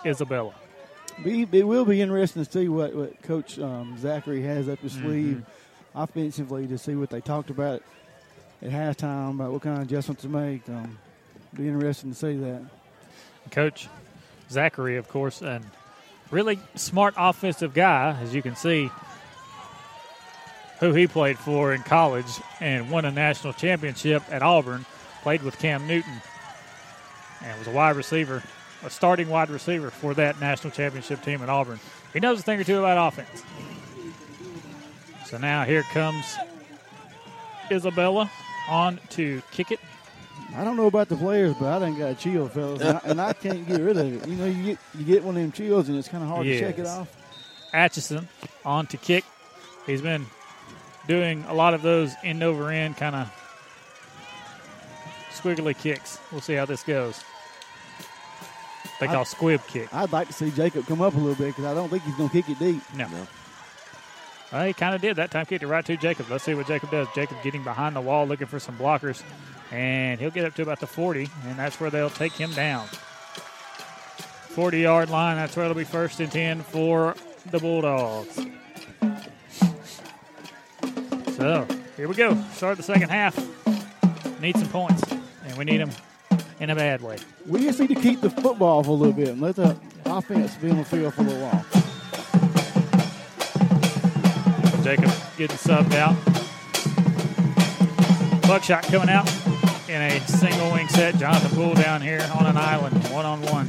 [0.06, 0.54] Isabella.
[1.24, 4.94] Be, it will be interesting to see what, what Coach um, Zachary has up his
[4.94, 5.44] sleeve
[5.96, 7.82] offensively to see what they talked about
[8.62, 10.68] at halftime about what kind of adjustments to make.
[10.70, 10.98] Um,
[11.54, 12.62] be interesting to see that.
[13.52, 13.88] Coach
[14.50, 15.66] Zachary, of course, and
[16.32, 18.92] really smart offensive guy, as you can see,
[20.80, 22.28] who he played for in college
[22.60, 24.86] and won a national championship at Auburn,
[25.24, 26.22] played with Cam Newton,
[27.44, 28.44] and was a wide receiver,
[28.84, 31.80] a starting wide receiver for that national championship team at Auburn.
[32.14, 33.44] He knows a thing or two about offense.
[35.26, 36.26] So now here comes
[37.70, 38.32] Isabella
[38.70, 39.80] on to kick it.
[40.56, 43.02] I don't know about the players, but I done got a chill, fellas, and I,
[43.04, 44.28] and I can't get rid of it.
[44.28, 46.46] You know, you get you get one of them chills, and it's kind of hard
[46.46, 47.14] to shake it off.
[47.74, 48.28] Atchison
[48.64, 49.26] on to kick.
[49.86, 50.26] He's been
[51.08, 53.32] doing a lot of those end over end kind of
[55.32, 56.20] squiggly kicks.
[56.32, 57.22] We'll see how this goes.
[59.00, 59.94] They call I- squib kick.
[59.94, 62.16] I'd like to see Jacob come up a little bit because I don't think he's
[62.16, 62.82] going to kick it deep.
[62.96, 63.08] No.
[64.52, 65.46] Well, he kind of did that time.
[65.46, 66.28] Kicked it right to Jacob.
[66.30, 67.08] Let's see what Jacob does.
[67.14, 69.22] Jacob getting behind the wall, looking for some blockers,
[69.72, 72.88] and he'll get up to about the 40, and that's where they'll take him down.
[72.88, 75.36] 40 yard line.
[75.36, 77.16] That's where it'll be first and 10 for
[77.52, 78.40] the Bulldogs.
[81.36, 82.36] So here we go.
[82.54, 83.38] Start the second half.
[84.42, 85.04] Need some points,
[85.46, 85.92] and we need them
[86.60, 87.18] in a bad way.
[87.46, 90.56] We just need to keep the football for a little bit and let the offense
[90.56, 91.66] be on the field for a little while.
[94.84, 96.16] Jacob getting subbed out.
[98.44, 99.30] Buckshot coming out
[99.90, 101.16] in a single wing set.
[101.18, 103.68] Jonathan Poole down here on an island, one on one.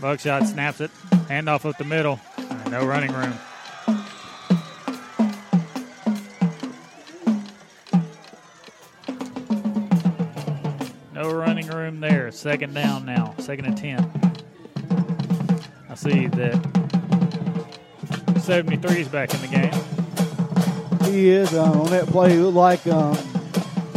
[0.00, 0.90] Buckshot snaps it,
[1.28, 2.20] handoff up the middle,
[2.70, 3.34] no running room.
[11.30, 12.32] No running room there.
[12.32, 13.34] Second down now.
[13.38, 14.00] Second and 10.
[15.88, 16.56] I see that
[18.40, 19.72] 73 is back in the game.
[21.12, 22.36] He is um, on that play.
[22.36, 23.16] It looked like um,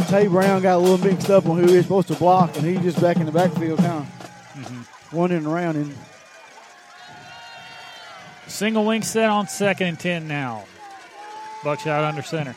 [0.06, 2.64] Tay Brown got a little mixed up on who he was supposed to block, and
[2.64, 5.76] he's just back in the backfield, kind of wandering around.
[5.76, 5.92] And
[8.46, 10.66] Single wing set on second and 10 now.
[11.64, 12.54] Buckshot under center.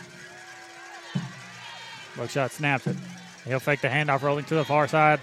[2.15, 2.95] Buckshot snaps it.
[3.47, 5.19] He'll fake the handoff rolling to the far side,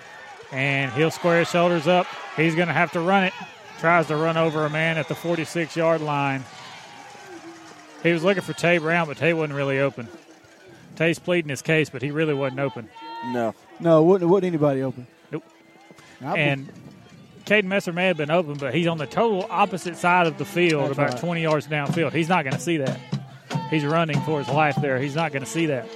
[0.52, 2.06] and he'll square his shoulders up.
[2.36, 3.32] He's going to have to run it.
[3.80, 6.44] Tries to run over a man at the 46 yard line.
[8.02, 10.08] He was looking for Tay Brown, but Tay wasn't really open.
[10.96, 12.88] Tay's pleading his case, but he really wasn't open.
[13.26, 13.54] No.
[13.80, 15.06] no, wouldn't, wasn't anybody open.
[15.30, 15.44] Nope.
[16.24, 16.68] I- And
[17.46, 20.44] Caden Messer may have been open, but he's on the total opposite side of the
[20.44, 21.18] field, That's about right.
[21.20, 22.12] 20 yards downfield.
[22.12, 22.98] He's not going to see that.
[23.70, 24.98] He's running for his life there.
[24.98, 25.86] He's not going to see that.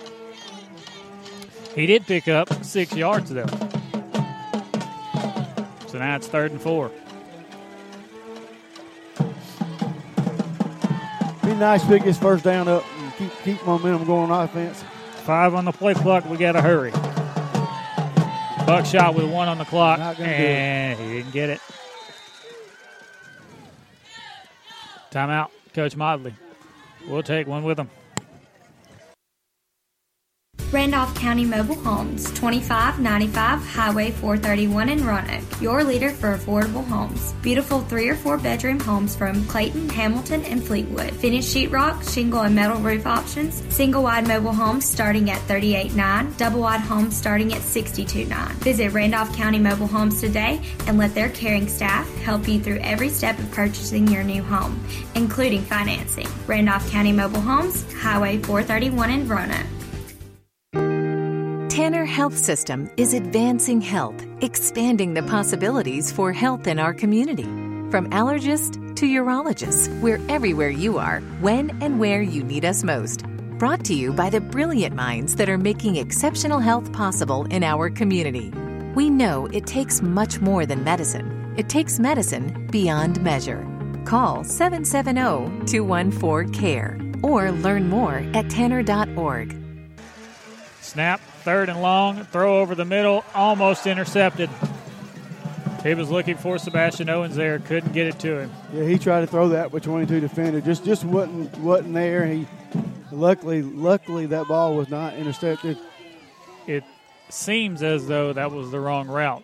[1.79, 3.47] He did pick up six yards, though.
[5.87, 6.91] So now it's third and four.
[11.45, 14.83] Be nice, to pick his first down up and keep keep momentum going on offense.
[15.23, 16.29] Five on the play clock.
[16.29, 16.91] We got to hurry.
[18.67, 20.49] Buckshot with one on the clock, Not gonna do it.
[20.49, 21.61] and he didn't get it.
[25.13, 26.33] Timeout, Coach Modley.
[27.07, 27.89] We'll take one with him.
[30.71, 35.61] Randolph County Mobile Homes, 2595 Highway 431 in Roanoke.
[35.63, 37.33] Your leader for affordable homes.
[37.41, 41.15] Beautiful three or four bedroom homes from Clayton, Hamilton, and Fleetwood.
[41.15, 43.63] Finished sheetrock, shingle, and metal roof options.
[43.75, 49.35] Single wide mobile homes starting at 389 double wide homes starting at 629 Visit Randolph
[49.35, 53.51] County Mobile Homes today and let their caring staff help you through every step of
[53.53, 54.85] purchasing your new home,
[55.15, 56.29] including financing.
[56.47, 59.78] Randolph County Mobile Homes, Highway 431 in Roanoke.
[61.79, 67.45] Tanner Health System is advancing health, expanding the possibilities for health in our community.
[67.93, 73.23] From allergist to urologist, we're everywhere you are, when and where you need us most.
[73.61, 77.91] Brought to you by the brilliant minds that are making exceptional health possible in our
[77.91, 78.51] community.
[78.97, 83.65] We know it takes much more than medicine, it takes medicine beyond measure.
[84.05, 89.55] Call 770 214 CARE or learn more at tanner.org.
[90.81, 94.51] Snap, third and long, throw over the middle, almost intercepted.
[95.83, 98.53] He was looking for Sebastian Owens there, couldn't get it to him.
[98.71, 102.27] Yeah, he tried to throw that with 22 defender, just just wasn't wasn't there.
[102.27, 102.47] He
[103.11, 105.79] luckily luckily that ball was not intercepted.
[106.67, 106.85] It
[107.31, 109.43] seems as though that was the wrong route.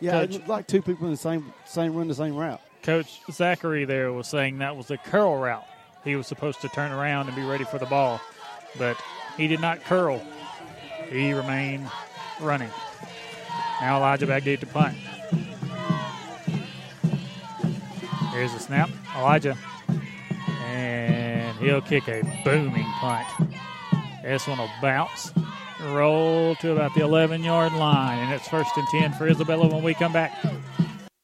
[0.00, 2.60] Yeah, Coach, like two people in the same same run the same route.
[2.82, 5.66] Coach Zachary there was saying that was the curl route.
[6.02, 8.20] He was supposed to turn around and be ready for the ball,
[8.76, 8.96] but
[9.36, 10.20] he did not curl.
[11.10, 11.90] He remained
[12.40, 12.70] running.
[13.80, 14.96] Now Elijah back deep to punt.
[18.32, 18.88] Here's the snap.
[19.16, 19.56] Elijah.
[20.64, 23.26] And he'll kick a booming punt.
[24.22, 25.32] This one will bounce,
[25.86, 29.82] roll to about the 11 yard line, and it's first and 10 for Isabella when
[29.82, 30.32] we come back.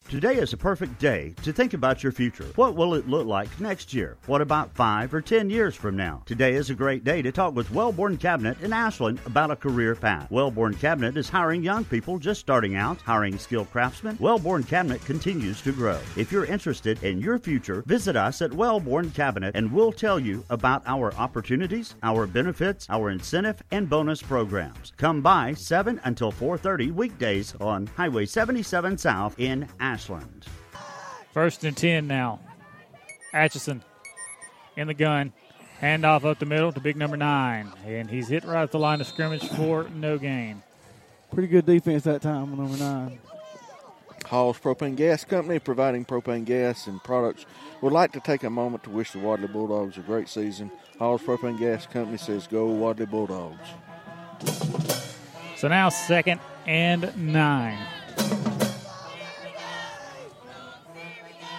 [0.09, 2.47] Today is a perfect day to think about your future.
[2.55, 4.17] What will it look like next year?
[4.27, 6.23] What about five or ten years from now?
[6.27, 9.97] Today is a great day to talk with Wellborn Cabinet in Ashland about a career
[9.97, 10.31] path.
[10.31, 14.17] Wellborn Cabinet is hiring young people just starting out, hiring skilled craftsmen.
[14.21, 15.99] Wellborn Cabinet continues to grow.
[16.17, 20.45] If you're interested in your future, visit us at Wellborn Cabinet and we'll tell you
[20.51, 24.93] about our opportunities, our benefits, our incentive and bonus programs.
[24.99, 29.96] Come by 7 until 4:30 weekdays on Highway 77 South in Ashland.
[31.33, 32.41] First and 10 now.
[33.33, 33.83] Atchison
[34.77, 35.33] in the gun.
[35.81, 37.71] Handoff up the middle to big number nine.
[37.85, 40.63] And he's hit right at the line of scrimmage for no gain.
[41.33, 43.19] Pretty good defense that time on number nine.
[44.25, 47.47] Hall's Propane Gas Company, providing propane gas and products,
[47.81, 50.71] would like to take a moment to wish the Wadley Bulldogs a great season.
[50.99, 53.69] Hall's Propane Gas Company says, Go Wadley Bulldogs.
[55.57, 57.79] So now second and nine.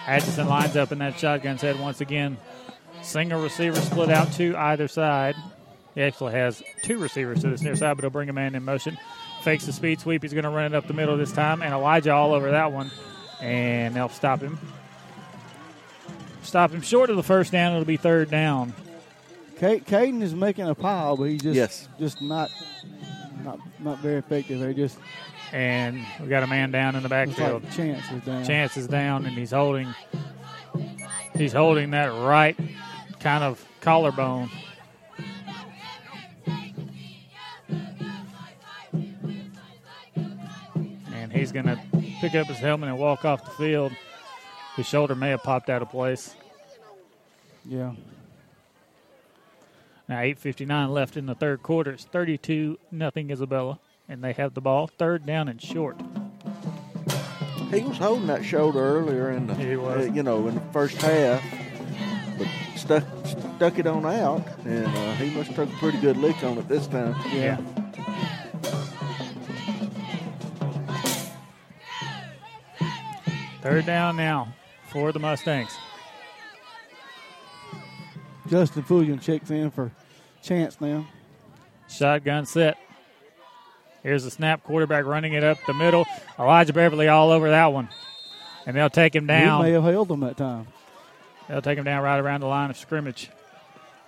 [0.08, 2.38] Atchison lines up in that shotgun set once again.
[3.02, 5.36] Single receiver split out to either side.
[5.94, 8.64] He actually has two receivers to this near side, but he'll bring a man in
[8.64, 8.96] motion.
[9.42, 10.22] Fakes the speed sweep.
[10.22, 12.72] He's going to run it up the middle this time, and Elijah all over that
[12.72, 12.90] one.
[13.40, 14.58] And they'll stop him.
[16.42, 17.72] Stop him short of the first down.
[17.72, 18.72] It'll be third down.
[19.58, 21.88] Kate Caden is making a pile, but he's just Yes.
[21.98, 22.50] just not
[23.44, 24.60] not not very effective.
[24.60, 24.98] They just
[25.52, 27.64] And we got a man down in the backfield.
[27.64, 28.44] like Chance is down.
[28.44, 29.94] Chance is down, and he's holding.
[31.34, 32.58] He's holding that right
[33.20, 34.50] kind of collarbone.
[41.12, 41.80] And he's going to
[42.20, 43.92] pick up his helmet and walk off the field.
[44.76, 46.34] His shoulder may have popped out of place.
[47.64, 47.94] Yeah.
[50.08, 51.92] Now 8:59 left in the third quarter.
[51.92, 53.78] It's 32 nothing Isabella,
[54.08, 55.96] and they have the ball third down and short.
[57.70, 60.08] He was holding that shoulder earlier in the, He was.
[60.08, 61.42] uh, you know, in the first half,
[62.38, 66.16] but stuck stuck it on out, and uh, he must have took a pretty good
[66.16, 67.14] lick on it this time.
[67.32, 67.58] Yeah.
[73.62, 74.54] Third down now
[74.88, 75.76] for the Mustangs.
[78.48, 79.92] Justin Fulgham checks in for
[80.42, 81.06] Chance now.
[81.88, 82.78] Shotgun set.
[84.02, 84.62] Here's the snap.
[84.64, 86.06] Quarterback running it up the middle.
[86.38, 87.88] Elijah Beverly all over that one.
[88.66, 89.64] And they'll take him down.
[89.64, 90.68] He may have held them that time.
[91.48, 93.30] They'll take him down right around the line of scrimmage.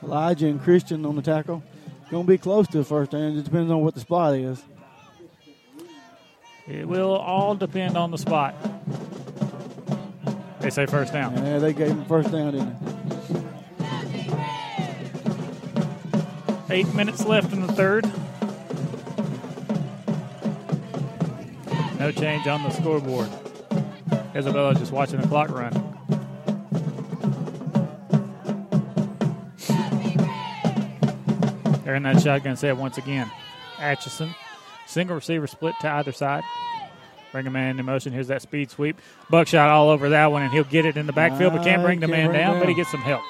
[0.03, 1.63] Elijah and Christian on the tackle.
[2.11, 3.37] Going to be close to the first down.
[3.37, 4.63] It depends on what the spot is.
[6.67, 8.55] It will all depend on the spot.
[10.61, 11.37] They say first down.
[11.37, 12.77] Yeah, they gave him first down, didn't
[16.69, 16.75] they?
[16.75, 18.11] Eight minutes left in the third.
[22.01, 23.29] No change on the scoreboard.
[24.35, 25.71] Isabella just watching the clock run.
[31.85, 33.31] They're in that shotgun set once again.
[33.79, 34.35] Atchison.
[34.87, 36.43] Single receiver split to either side.
[37.33, 38.15] Bring a man in motion.
[38.15, 38.99] Here's that speed sweep.
[39.29, 42.01] Buckshot all over that one, and he'll get it in the backfield, but can't bring
[42.01, 43.21] the man down, him but he gets some help.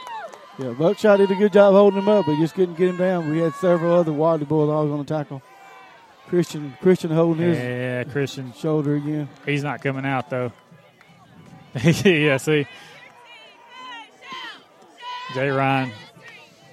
[0.61, 3.29] Yeah, Buckshot did a good job holding him up, but just couldn't get him down.
[3.29, 5.43] We had several other Wadley Bulldogs on the tackle.
[6.31, 8.53] Christian Christian holding his Yeah, Christian.
[8.53, 9.29] shoulder again.
[9.45, 10.53] He's not coming out, though.
[12.05, 12.67] yeah, see.
[15.35, 15.91] Jay Ryan.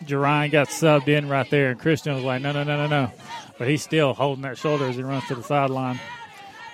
[0.06, 3.12] Jerine got subbed in right there, and Christian was like, no, no, no, no, no.
[3.58, 6.00] But he's still holding that shoulder as he runs to the sideline.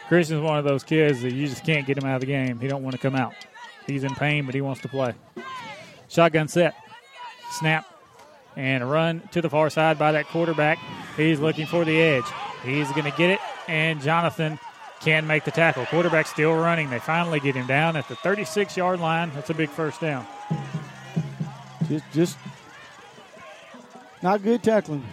[0.10, 2.60] Christian's one of those kids that you just can't get him out of the game.
[2.60, 3.34] He don't want to come out.
[3.88, 5.14] He's in pain, but he wants to play.
[6.10, 6.76] Shotgun set.
[7.52, 7.86] Snap.
[8.58, 10.78] And a run to the far side by that quarterback.
[11.16, 12.26] He's looking for the edge.
[12.64, 14.58] He's going to get it, and Jonathan
[15.02, 15.86] can make the tackle.
[15.88, 16.90] Quarterback still running.
[16.90, 19.32] They finally get him down at the 36 yard line.
[19.36, 20.26] That's a big first down.
[21.90, 22.38] Just just
[24.22, 25.04] not good tackling.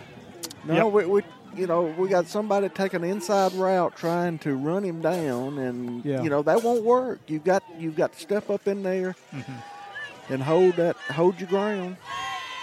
[0.64, 0.92] No, Yep.
[0.92, 1.22] we, we,
[1.56, 6.04] you know, we got somebody taking an inside route trying to run him down, and
[6.04, 6.22] Yeah.
[6.22, 7.18] you know that won't work.
[7.26, 10.32] You got you got to step up in there Mm-hmm.
[10.34, 11.96] and hold that hold your ground.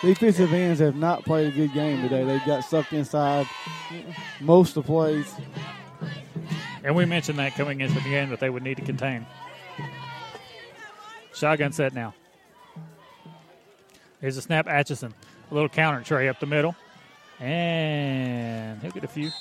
[0.02, 2.24] Defensive ends have not played a good game today.
[2.24, 3.48] They got sucked inside
[4.40, 5.34] most of the plays.
[6.84, 9.26] And we mentioned that coming into the game that they would need to contain.
[11.34, 12.14] Shotgun set now.
[14.22, 15.14] Here's a snap, Atchison.
[15.50, 16.76] A little counter trey up the middle.
[17.40, 19.32] And he'll get a few.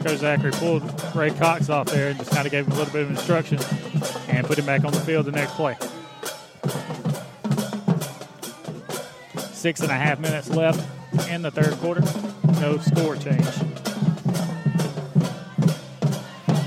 [0.00, 0.82] Coach Zachary pulled
[1.14, 3.58] Ray Cox off there and just kind of gave him a little bit of instruction
[4.28, 5.76] and put him back on the field the next play.
[9.52, 10.80] Six and a half minutes left
[11.28, 12.00] in the third quarter.
[12.60, 13.44] No score change.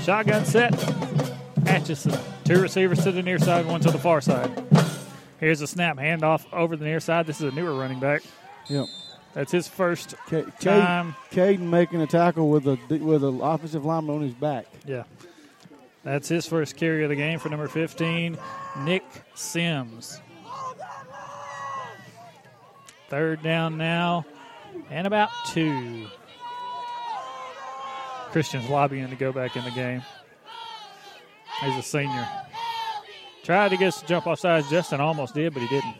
[0.04, 0.72] Shotgun set.
[1.66, 2.16] Atchison.
[2.44, 4.50] Two receivers to the near side, one to the far side.
[5.40, 7.26] Here's a snap handoff over the near side.
[7.26, 8.22] This is a newer running back.
[8.68, 8.86] Yep.
[9.34, 10.52] That's his first time.
[10.60, 14.66] Caden, Caden making a tackle with a with an offensive lineman on his back.
[14.86, 15.02] Yeah.
[16.04, 18.36] That's his first carry of the game for number 15,
[18.80, 19.04] Nick
[19.34, 20.20] Sims.
[23.08, 24.26] Third down now,
[24.90, 26.06] and about two.
[28.32, 30.02] Christian's lobbying to go back in the game.
[31.62, 32.28] He's a senior.
[33.44, 34.68] Tried to get us to jump off sides.
[34.70, 35.94] Justin almost did, but he didn't.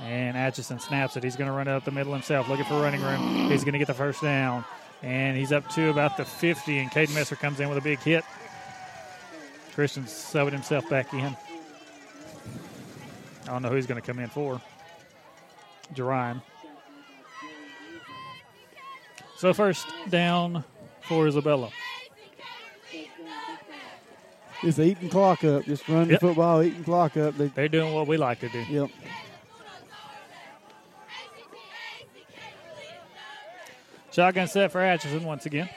[0.00, 1.24] And Atchison snaps it.
[1.24, 3.48] He's going to run it up the middle himself, looking for running room.
[3.50, 4.64] He's going to get the first down.
[5.02, 7.98] And he's up to about the 50, and Caden Messer comes in with a big
[8.00, 8.24] hit.
[9.74, 11.36] Christian's subbing himself back in.
[13.44, 14.60] I don't know who he's going to come in for.
[15.94, 16.42] Jerine.
[19.36, 20.64] So first down
[21.02, 21.70] for Isabella.
[24.62, 25.64] Just eating clock up.
[25.64, 26.20] Just run Yep.
[26.20, 27.36] the football, eating clock up.
[27.38, 28.60] They, They're doing what we like to do.
[28.68, 28.90] Yep.
[34.18, 35.68] Shotgun set for Atchison once again.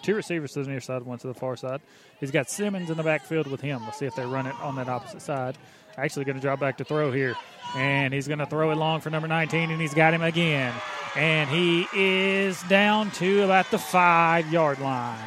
[0.00, 1.80] Two receivers to the near side, one to the far side.
[2.20, 3.82] He's got Simmons in the backfield with him.
[3.82, 5.58] Let's see if they run it on that opposite side.
[5.98, 7.34] Actually, going to drop back to throw here.
[7.74, 10.72] And he's going to throw it long for number 19, and he's got him again.
[11.16, 15.18] And he is down to about the five yard line.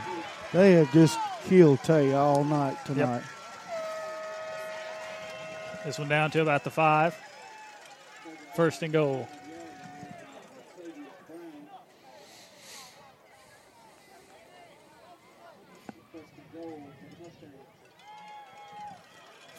[0.53, 3.23] They have just killed Tay all night tonight.
[5.83, 7.13] This one down to about the five.
[8.55, 9.27] First and goal.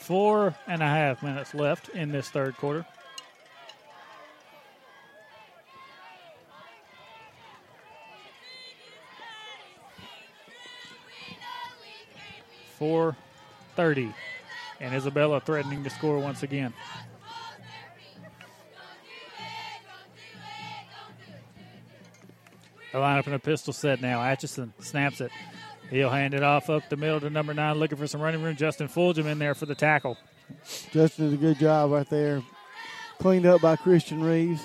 [0.04, 2.84] Four and a half minutes left in this third quarter.
[12.78, 13.16] Four
[13.76, 14.12] thirty,
[14.78, 16.74] and Isabella threatening to score once again.
[22.92, 24.22] They line up in a pistol set now.
[24.22, 25.30] Atchison snaps it.
[25.90, 28.56] He'll hand it off up the middle to number nine, looking for some running room.
[28.56, 30.16] Justin Fulgham in there for the tackle.
[30.90, 32.42] Justin did a good job right there.
[33.18, 34.62] Cleaned up by Christian Reeves.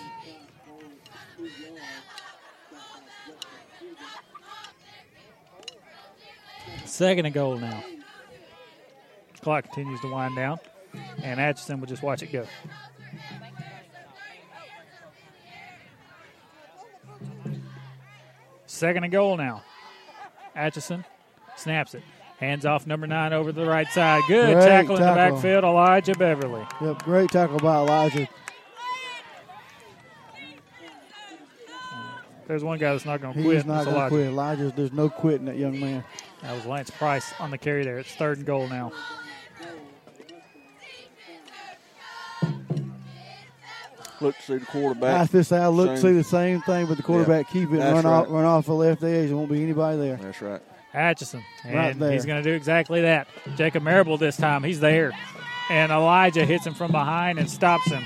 [6.86, 7.84] Second and goal now.
[9.42, 10.60] Clock continues to wind down,
[11.24, 12.46] and Atchison will just watch it go.
[18.66, 19.64] Second and goal now.
[20.56, 21.06] Atchison
[21.56, 22.04] snaps it.
[22.40, 24.24] Hands off number nine over to the right side.
[24.28, 25.64] Good Great tackle in the backfield.
[25.66, 26.66] Elijah Beverly.
[26.82, 28.30] Yep, great tackle by Elijah.
[32.48, 33.58] There's one guy that's not going to quit.
[33.58, 34.28] He's not going to quit.
[34.28, 36.04] Elijah, there's no quitting that young man.
[36.42, 38.00] That was Lance Price on the carry there.
[38.00, 38.92] It's third and goal now.
[44.22, 45.16] Look to see the quarterback.
[45.18, 47.78] Pass this out, look, Same- see the same thing, but the quarterback Yeah, keep it,
[47.78, 49.28] that's run off, run off the left edge.
[49.30, 50.18] There won't be anybody there.
[50.18, 50.62] That's right.
[50.94, 51.44] Atchison.
[51.64, 52.12] And Right there.
[52.12, 53.28] he's going to do exactly that.
[53.56, 54.64] Jacob Marable this time.
[54.64, 55.12] He's there.
[55.70, 58.04] And Elijah hits him from behind and stops him.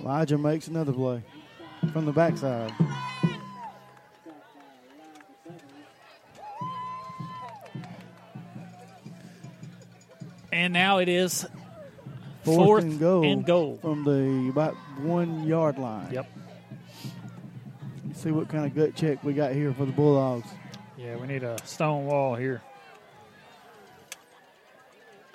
[0.00, 1.22] Elijah makes another play
[1.92, 2.72] from the backside.
[10.52, 11.46] And now it is
[12.44, 13.24] Fourth, fourth, and goal.
[13.24, 13.78] and goal.
[13.80, 16.12] from the about one yard line.
[16.12, 16.26] Yep.
[18.14, 20.48] See what kind of gut check we got here for the Bulldogs.
[20.96, 22.62] Yeah, we need a stone wall here.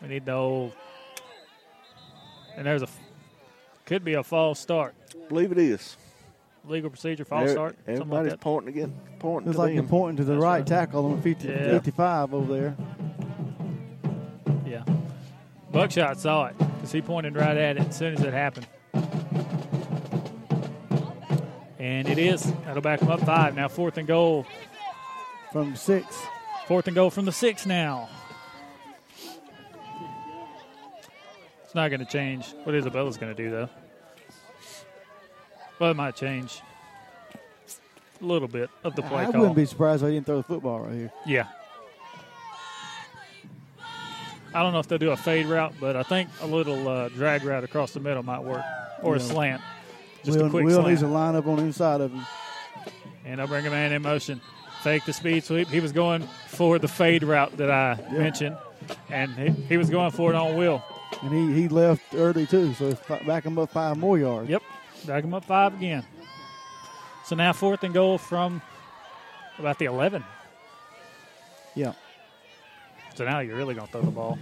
[0.02, 0.72] We need the old.
[2.56, 2.88] And there's a.
[3.86, 4.94] Could be a false start.
[5.30, 5.98] believe it is.
[6.68, 7.76] Legal procedure, false Every- start.
[7.76, 8.40] something like Everybody's that.
[8.42, 9.90] pointing again, pointing Looks to like you're them.
[9.90, 11.72] pointing to the right, tackle on 50, Yeah.
[11.72, 12.76] 55 over there.
[15.72, 18.68] Buckshot saw it because he pointed right at it as soon as it happened.
[21.78, 22.52] And it is.
[22.66, 23.56] That'll back them up five.
[23.56, 24.46] Now fourth and goal.
[25.52, 26.06] From six.
[26.68, 28.10] Fourth and goal from the six now.
[31.64, 33.70] It's not going to change what Isabella's going to do, though.
[35.80, 36.62] Well, it might change
[38.22, 39.42] a little bit of the play I call.
[39.42, 41.12] wouldn't be surprised if they didn't throw the football right here.
[41.26, 41.48] Yeah.
[44.54, 47.10] I don't know if they'll do a fade route, but I think a little uh,
[47.10, 48.64] drag route across the middle might work,
[49.04, 49.62] or a slant.
[50.24, 52.26] Just Will, a quick Will needs to line up on the inside of him.
[53.26, 54.42] And I'll bring a man in motion.
[54.82, 55.68] Fake the speed sweep.
[55.68, 58.58] He was going for the fade route that I mentioned,
[59.10, 60.84] and he, he was going for it on Will.
[61.22, 62.98] And he, he left early, too, so
[63.28, 64.50] back him up five more yards.
[64.50, 64.64] Yep.
[65.06, 66.06] Back him up five again.
[67.26, 68.62] So now fourth and goal from
[69.60, 70.24] about the 11.
[71.76, 71.94] Yeah.
[73.20, 74.40] So now you're really going to throw the ball.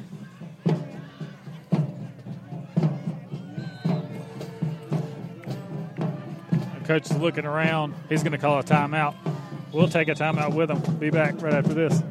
[6.86, 7.96] Coach is looking around.
[8.08, 9.16] He's going to call a timeout.
[9.74, 10.98] We'll take a timeout with him.
[10.98, 12.04] Be back right after this.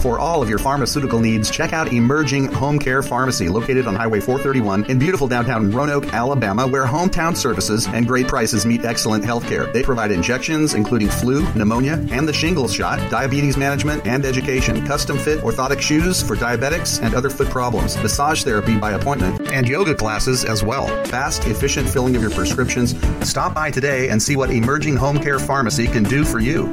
[0.00, 4.20] For all of your pharmaceutical needs, check out Emerging Home Care Pharmacy, located on Highway
[4.20, 9.44] 431 in beautiful downtown Roanoke, Alabama, where hometown services and great prices meet excellent health
[9.48, 9.66] care.
[9.72, 15.18] They provide injections, including flu, pneumonia, and the shingles shot, diabetes management, and education, custom
[15.18, 19.96] fit orthotic shoes for diabetics and other foot problems, massage therapy by appointment, and yoga
[19.96, 20.86] classes as well.
[21.06, 22.94] Fast, efficient filling of your prescriptions.
[23.28, 26.72] Stop by today and see what Emerging Home Care Pharmacy can do for you.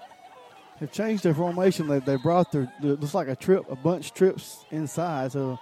[0.81, 1.87] They've changed their formation.
[1.87, 5.31] They, they brought their, looks like a trip, a bunch trips inside.
[5.31, 5.59] So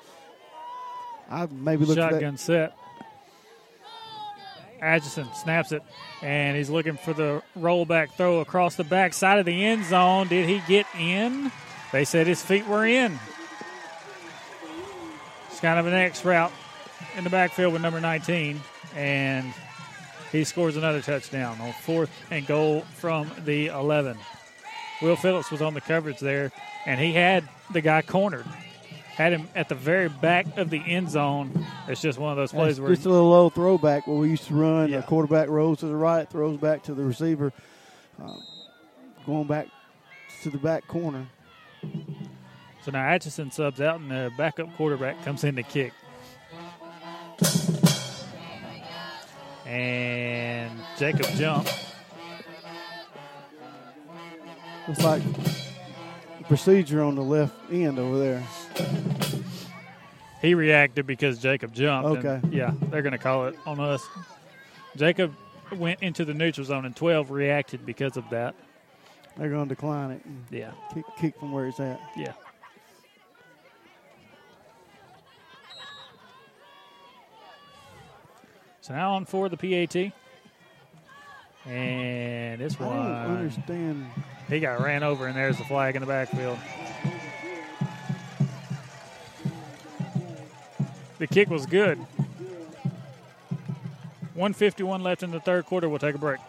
[1.29, 2.39] I maybe look at Shotgun that.
[2.39, 2.77] set.
[4.81, 5.83] Atchison snaps it,
[6.21, 10.29] and he's looking for the rollback throw across the back side of the end zone.
[10.29, 11.51] Did he get in?
[11.91, 13.19] They said his feet were in.
[15.51, 16.53] It's kind of an X route
[17.17, 18.61] in the backfield with number 19,
[18.95, 19.53] and
[20.31, 24.17] he scores another touchdown on fourth and goal from the 11.
[25.01, 26.51] Will Phillips was on the coverage there,
[26.85, 28.45] and he had the guy cornered.
[29.15, 31.65] Had him at the very back of the end zone.
[31.87, 34.29] It's just one of those plays That's where just a little old throwback where we
[34.29, 34.91] used to run.
[34.91, 37.51] The quarterback rolls to the right, throws back to the receiver,
[38.21, 38.35] uh,
[39.25, 39.67] going back
[40.43, 41.27] to the back corner.
[42.85, 45.93] So now Atchison subs out, and the backup quarterback comes in to kick.
[49.65, 51.67] And Jacob jump.
[54.89, 55.21] Looks like
[56.47, 58.43] procedure on the left end over there.
[60.41, 62.25] He reacted because Jacob jumped.
[62.25, 62.41] Okay.
[62.49, 64.03] yeah, they're going to call it on us.
[64.95, 65.35] Jacob
[65.75, 68.55] went into the neutral zone, and 12 reacted because of that.
[69.37, 70.25] They're going to decline it.
[70.25, 70.71] and Yeah.
[70.91, 72.01] Kick, kick from where it's at.
[72.17, 72.33] Yeah.
[78.81, 80.11] So now on for the PAT.
[81.67, 82.97] And this one.
[82.97, 84.07] I don't understand.
[84.49, 86.57] He got ran over, and there's the flag in the backfield.
[91.19, 91.99] The kick was good.
[94.33, 95.87] 151 left in the third quarter.
[95.87, 96.39] We'll take a break.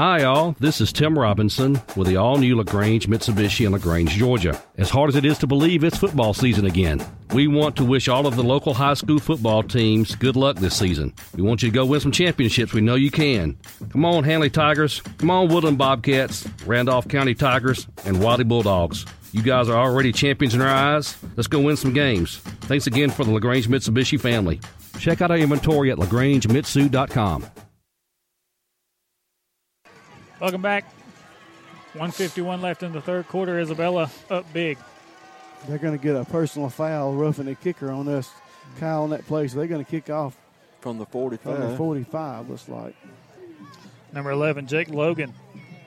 [0.00, 0.56] Hi, all.
[0.58, 4.58] This is Tim Robinson with the all new LaGrange Mitsubishi in LaGrange, Georgia.
[4.78, 7.04] As hard as it is to believe, it's football season again.
[7.34, 10.74] We want to wish all of the local high school football teams good luck this
[10.74, 11.12] season.
[11.36, 12.72] We want you to go win some championships.
[12.72, 13.58] We know you can.
[13.90, 15.02] Come on, Handley Tigers.
[15.18, 19.04] Come on, Woodland Bobcats, Randolph County Tigers, and Wadley Bulldogs.
[19.32, 21.14] You guys are already champions in our eyes.
[21.36, 22.38] Let's go win some games.
[22.62, 24.62] Thanks again for the LaGrange Mitsubishi family.
[24.98, 27.44] Check out our inventory at lagrangemitsu.com.
[30.40, 30.84] Welcome back.
[31.92, 33.60] 151 left in the third quarter.
[33.60, 34.78] Isabella up big.
[35.68, 38.30] They're going to get a personal foul, roughing the kicker on us.
[38.78, 40.34] Kyle on that play, so they're going to kick off
[40.80, 41.42] from the 45.
[41.42, 42.96] From the 45, looks like.
[44.14, 45.34] Number 11, Jake Logan,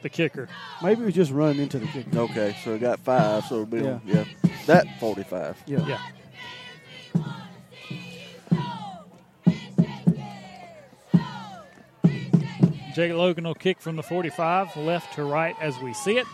[0.03, 0.47] the kicker.
[0.83, 2.19] Maybe he was just running into the kicker.
[2.19, 3.99] Okay, so we got five, so it'll be, yeah.
[4.05, 4.25] yeah.
[4.67, 5.63] That 45.
[5.65, 5.87] Yeah.
[5.87, 7.23] Yeah.
[12.93, 16.27] Jake Logan will kick from the 45, left to right as we see it.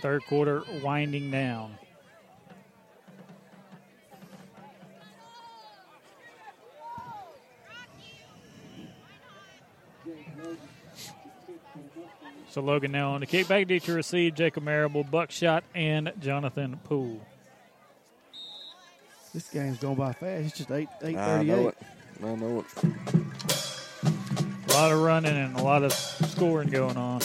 [0.00, 1.78] Third quarter winding down.
[12.50, 16.78] So Logan now on the kick back deep to receive Jacob Marable, Buckshot, and Jonathan
[16.84, 17.20] Poole.
[19.34, 20.46] This game's going by fast.
[20.46, 21.74] It's just 8 8
[22.22, 22.34] I know it.
[22.34, 22.66] I know it.
[24.68, 27.20] A lot of running and a lot of scoring going on.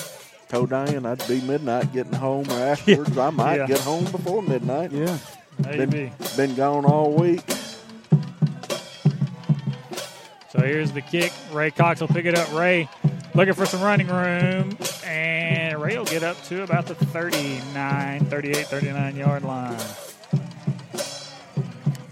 [0.49, 3.17] Told Diane I'd be midnight getting home or afterwards.
[3.17, 3.67] I might Yeah.
[3.67, 4.91] get home before midnight.
[4.91, 5.17] Yeah.
[5.63, 5.85] Maybe.
[5.85, 7.41] Been, been gone all week.
[10.49, 11.31] So here's the kick.
[11.53, 12.51] Ray Cox will pick it up.
[12.53, 12.89] Ray
[13.33, 14.77] looking for some running room.
[15.05, 19.77] And Ray will get up to about the 39, 38, 39 yard line.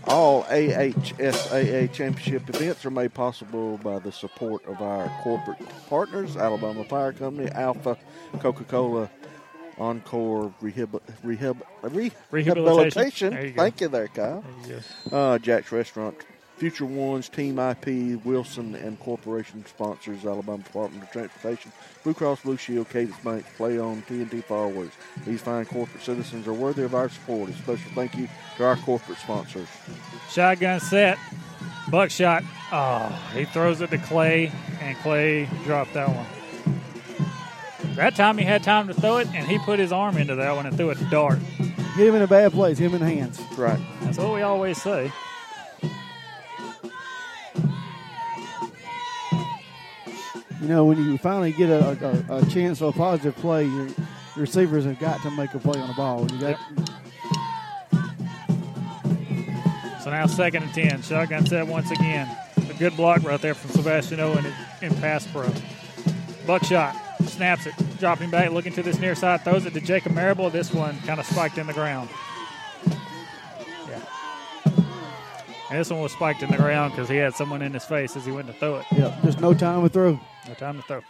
[0.09, 6.83] All AHSAA championship events are made possible by the support of our corporate partners Alabama
[6.83, 7.95] Fire Company, Alfa,
[8.39, 9.09] Coca Cola,
[9.77, 13.33] Encore Rehab, Rehab, Re- Rehabilitation.
[13.33, 13.53] There you.
[13.53, 14.43] Thank you there, Kyle.
[14.65, 14.81] There
[15.11, 16.15] Uh, Jack's Restaurant,
[16.59, 21.71] Future Ones, Team IP, Wilson, and Corporation sponsors Alabama Department of Transportation,
[22.03, 24.97] Blue Cross Blue Shield, Cadence Bank, Play On, TNT Fireworks.
[25.25, 27.49] These fine corporate citizens are worthy of our support.
[27.49, 29.69] A special thank you to our corporate sponsors.
[30.29, 31.17] Shotgun set.
[31.89, 32.43] Buckshot.
[32.73, 36.27] Oh, he throws it to Clay, and Clay dropped that one.
[37.95, 40.53] That time he had time to throw it, and he put his arm into that
[40.57, 41.39] one and threw it to dart.
[41.57, 42.77] Get him in a bad place.
[42.77, 43.39] Him in hands.
[43.57, 43.79] Right.
[44.01, 45.09] That's what we always say.
[50.61, 53.87] You know, when you finally get a, a, a chance for a positive play, your,
[53.87, 53.95] your
[54.35, 56.29] receivers have got to make a play on the ball.
[56.31, 56.59] You got,
[60.01, 61.01] So now second and ten.
[61.01, 62.27] Shotgun set once again.
[62.69, 65.49] A good block right there from Sebastian Owen in, in pass pro.
[66.47, 70.49] Buckshot snaps it, dropping back, looking to this near side, throws it to Jacob Marable.
[70.49, 72.09] This one kind of spiked in the ground.
[73.87, 74.01] Yeah.
[75.69, 78.15] And this one was spiked in the ground because he had someone in his face
[78.15, 78.85] as he went to throw it.
[78.91, 80.19] yeah, just no time to throw.
[80.47, 81.01] No time to throw.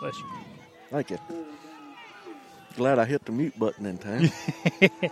[0.00, 0.24] Bless you.
[0.90, 1.18] Thank you.
[2.76, 4.30] Glad I hit the mute button in time.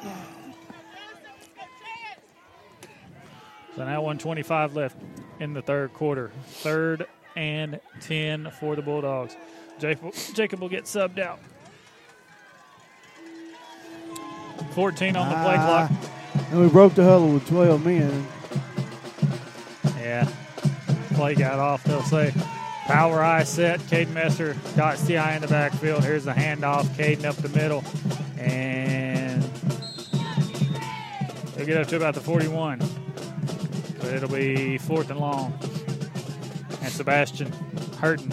[3.76, 4.96] So now 125 left
[5.38, 6.32] in the third quarter.
[6.46, 9.36] Third and 10 for the Bulldogs.
[9.78, 11.38] Jacob, Jacob will get subbed out.
[14.72, 16.46] 14 on the play Ah, clock.
[16.50, 18.26] And we broke the huddle with 12 men.
[19.98, 20.28] Yeah.
[21.20, 22.32] Play got off, they'll say.
[22.86, 23.78] Power I set.
[23.80, 26.02] Caden Messer got CI in the backfield.
[26.02, 26.84] Here's the handoff.
[26.96, 27.84] Caden up the middle.
[28.38, 29.42] And
[31.54, 32.78] they'll get up to about the 41.
[33.98, 35.52] But it'll be fourth and long.
[36.80, 37.52] And Sebastian
[37.98, 38.32] hurting.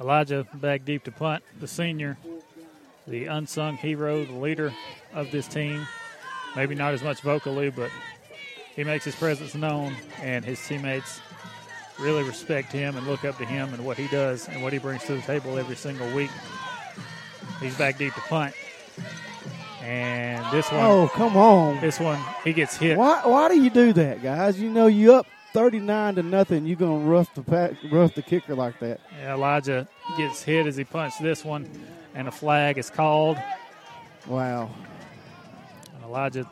[0.00, 1.44] Elijah back deep to punt.
[1.60, 2.18] The senior,
[3.06, 4.72] the unsung hero, the leader
[5.14, 5.86] of this team.
[6.56, 7.90] Maybe not as much vocally, but
[8.76, 11.20] he makes his presence known, and his teammates
[12.00, 14.78] really respect him and look up to him and what he does and what he
[14.78, 16.30] brings to the table every single week.
[17.60, 18.54] He's back deep to punt.
[19.82, 21.80] And this one, Oh, come on.
[21.80, 22.96] this one, he gets hit.
[22.96, 24.60] Why, why do you do that, guys?
[24.60, 26.66] You know you up 39 to nothing.
[26.66, 29.00] You're going to rough the pack, rough the kicker like that.
[29.18, 31.68] Yeah, Elijah gets hit as he punched this one,
[32.14, 33.38] and a flag is called.
[34.26, 34.70] Wow.
[35.94, 36.48] And Elijah,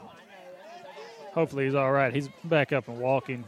[1.33, 2.13] hopefully he's all right.
[2.15, 3.45] He's back up and walking.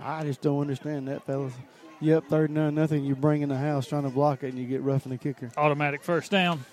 [0.00, 1.52] I just don't understand that, fellas.
[2.00, 3.04] You up 39 nothing.
[3.04, 5.50] You bring in the house trying to block it, and you get roughing the kicker.
[5.56, 6.64] Automatic first down.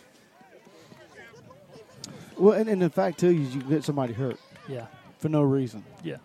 [2.37, 4.87] Well, and, and the fact too is you get somebody hurt Yeah,
[5.19, 5.83] for no reason.
[6.03, 6.17] yeah.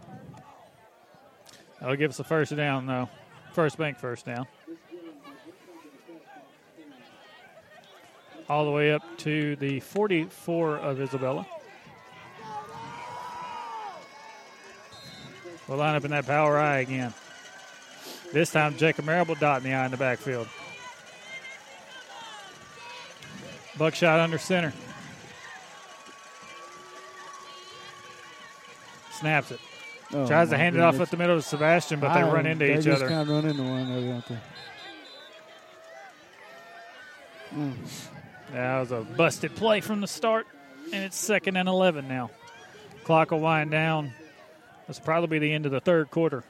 [1.80, 3.08] That'll give us a first down, though.
[3.52, 4.46] First bank first down.
[8.48, 11.46] All the way up to the 44 of Isabella.
[15.66, 17.12] We'll line up in that power I again.
[18.32, 20.46] This time, Jacob Marable dotting the eye in the backfield.
[23.76, 24.72] Buckshot under center.
[29.12, 29.60] Snaps it.
[30.12, 31.08] Oh, Tries to hand it off goodness.
[31.08, 33.08] up the middle to Sebastian, but they I- run into they each just other.
[33.08, 34.38] kind of run into one another, they?
[37.56, 37.74] Mm.
[38.52, 40.46] That was a busted play from the start,
[40.92, 42.30] and it's second and 11 now.
[43.04, 44.12] Clock will wind down.
[44.86, 46.44] That's probably be the end of the third quarter.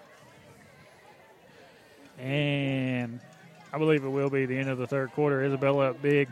[2.19, 3.21] And
[3.73, 5.45] I believe it will be the end of the third quarter.
[5.45, 6.29] Isabella up big.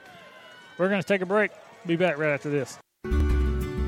[0.78, 1.50] We're going to take a break.
[1.86, 2.78] Be back right after this.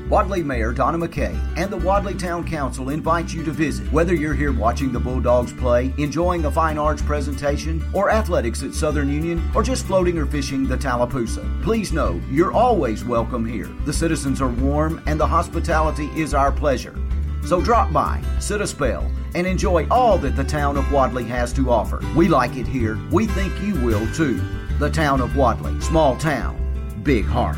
[0.09, 3.91] Wadley Mayor Donna McKay and the Wadley Town Council invite you to visit.
[3.91, 8.73] Whether you're here watching the Bulldogs play, enjoying a fine arts presentation, or athletics at
[8.73, 13.69] Southern Union, or just floating or fishing the Tallapoosa, please know you're always welcome here.
[13.83, 16.97] The citizens are warm and the hospitality is our pleasure.
[17.45, 21.51] So drop by, sit a spell, and enjoy all that the town of Wadley has
[21.53, 22.01] to offer.
[22.15, 22.97] We like it here.
[23.11, 24.39] We think you will too.
[24.79, 26.55] The town of Wadley, small town,
[27.03, 27.57] big heart.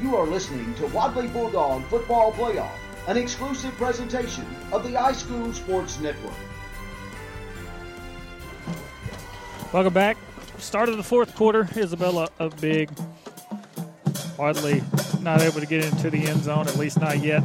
[0.00, 2.76] You are listening to Wadley Bulldog Football Playoff,
[3.08, 6.34] an exclusive presentation of the iSchool Sports Network.
[9.72, 10.18] Welcome back.
[10.58, 11.66] Start of the fourth quarter.
[11.74, 12.90] Isabella up big.
[14.38, 14.82] Wadley
[15.22, 17.40] not able to get into the end zone, at least not yet.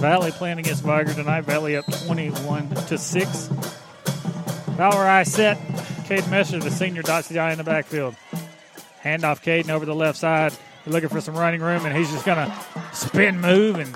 [0.00, 1.42] Valley playing against Vigor tonight.
[1.42, 3.50] Valley up 21 to 6.
[4.78, 5.58] Power I set.
[6.06, 8.14] Cade Messer, the senior, dots the eye in the backfield.
[9.02, 10.52] Handoff Caden over the left side.
[10.86, 12.54] Looking for some running room, and he's just going to
[12.94, 13.94] spin move and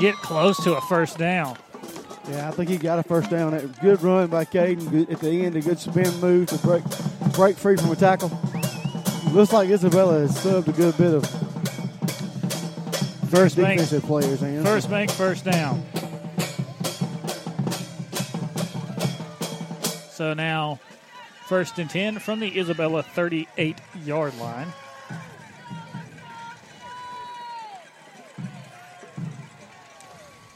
[0.00, 1.56] get close to a first down.
[2.28, 3.52] Yeah, I think he got a first down.
[3.52, 5.54] That good run by Caden at the end.
[5.54, 6.82] A good spin move to break
[7.34, 8.30] break free from a tackle.
[9.30, 11.24] Looks like Isabella has subbed a good bit of
[13.30, 14.62] First bank, defensive players in.
[14.62, 15.82] first bank, first down.
[20.10, 20.78] So now,
[21.52, 24.72] first and 10 from the Isabella 38 yard line.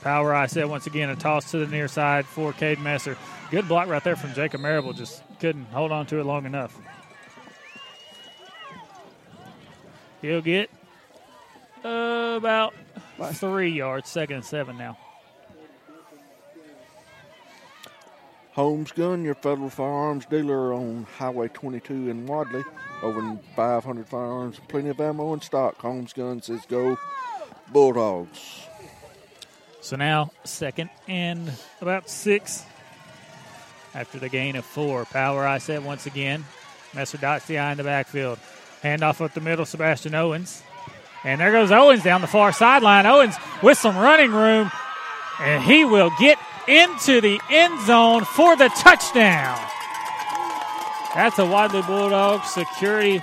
[0.01, 3.19] Power I said once again, a toss to the near side for Cade Messer.
[3.51, 6.75] Good block right there from Jacob Marable, just couldn't hold on to it long enough.
[10.23, 10.71] He'll get
[11.85, 12.73] uh, about
[13.35, 14.97] three yards, second and seven now.
[18.57, 22.65] Holmes Gun, your federal firearms dealer on Highway 22 in Wadley.
[23.03, 25.77] Over 500 firearms, plenty of ammo in stock.
[25.77, 26.97] Holmes Gun says go
[27.71, 28.67] Bulldogs.
[29.83, 31.53] So now, second and
[31.83, 32.65] about six
[33.95, 35.05] after the gain of four.
[35.05, 36.47] Power I said once again.
[36.95, 38.39] Messer dots the eye in the backfield.
[38.83, 40.63] Handoff up the middle, Sebastian Owens.
[41.25, 43.05] And there goes Owens down the far sideline.
[43.05, 44.71] Owens with some running room,
[45.41, 46.39] and he will get
[46.69, 49.59] into the end zone for the touchdown.
[51.15, 53.21] That's a Wadley Bulldog Security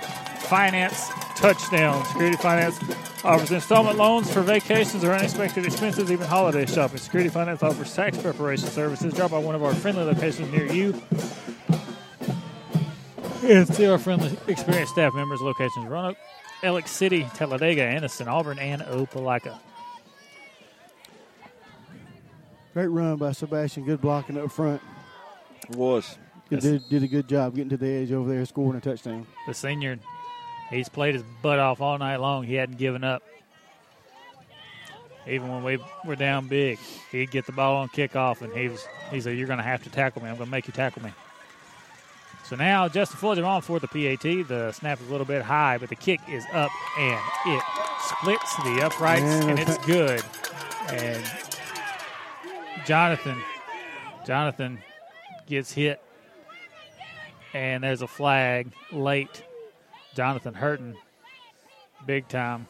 [0.48, 2.04] Finance touchdown.
[2.06, 2.80] Security Finance
[3.24, 6.98] offers installment loans for vacations or unexpected expenses, even holiday shopping.
[6.98, 9.14] Security Finance offers tax preparation services.
[9.14, 11.00] Drop by one of our friendly locations near you.
[13.42, 15.40] And see our friendly, experienced staff members.
[15.40, 16.16] Locations Roanoke,
[16.62, 19.58] Alex City, Talladega, Anniston, Auburn, and Opelika.
[22.74, 23.84] Great run by Sebastian.
[23.84, 24.82] Good blocking up front.
[25.70, 26.18] It Was.
[26.50, 29.26] He did, did a good job getting to the edge over there, scoring a touchdown.
[29.46, 29.98] The senior,
[30.70, 32.42] he's played his butt off all night long.
[32.44, 33.22] He hadn't given up.
[35.26, 36.78] Even when we were down big,
[37.10, 39.82] he'd get the ball on kickoff, and he was he said, "You're going to have
[39.84, 40.28] to tackle me.
[40.28, 41.12] I'm going to make you tackle me."
[42.44, 44.20] So now Justin Fuller on for the PAT.
[44.46, 47.62] The snap is a little bit high, but the kick is up, and it
[48.00, 50.22] splits the uprights, Yeah, and it's that- good.
[50.90, 51.24] And
[52.86, 53.40] Jonathan,
[54.26, 54.78] Jonathan
[55.46, 56.02] gets hit,
[57.54, 59.42] and there's a flag late.
[60.14, 60.96] Jonathan hurting
[62.06, 62.68] big time.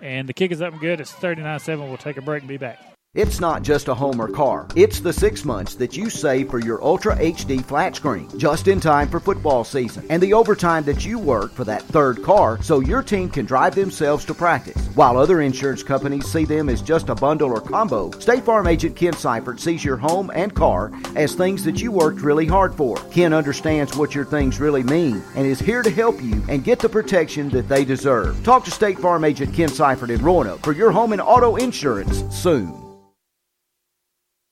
[0.00, 1.00] And the kick is up and good.
[1.00, 1.88] It's 39 7.
[1.88, 2.91] We'll take a break and be back.
[3.14, 4.66] It's not just a home or car.
[4.74, 8.80] It's the six months that you save for your Ultra HD flat screen, just in
[8.80, 12.80] time for football season, and the overtime that you work for that third car so
[12.80, 14.86] your team can drive themselves to practice.
[14.94, 18.96] While other insurance companies see them as just a bundle or combo, State Farm agent
[18.96, 22.96] Ken Seifert sees your home and car as things that you worked really hard for.
[23.10, 26.78] Ken understands what your things really mean and is here to help you and get
[26.78, 28.42] the protection that they deserve.
[28.42, 32.24] Talk to State Farm agent Ken Seifert in Roanoke for your home and auto insurance
[32.34, 32.81] soon.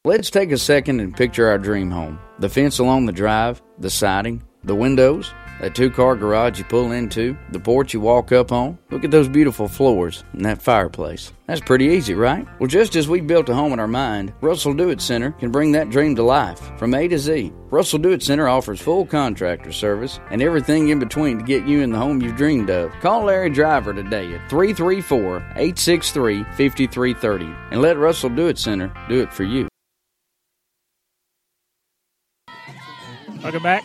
[0.03, 2.19] Let's take a second and picture our dream home.
[2.39, 5.31] The fence along the drive, the siding, the windows,
[5.61, 8.79] that two car garage you pull into, the porch you walk up on.
[8.91, 11.35] Look at those beautiful floors and that fireplace.
[11.47, 12.49] That's pretty easy, right?
[12.59, 15.51] Well, just as we built a home in our mind, Russell Do It Center can
[15.51, 17.53] bring that dream to life from A to Z.
[17.71, 21.83] Russell Do It Center offers full contractor service and everything in between to get you
[21.83, 22.91] in the home you've dreamed of.
[23.03, 29.21] Call Larry Driver today at 334 863 5330 and let Russell Do It Center do
[29.21, 29.70] it for you.
[33.43, 33.85] Welcome back.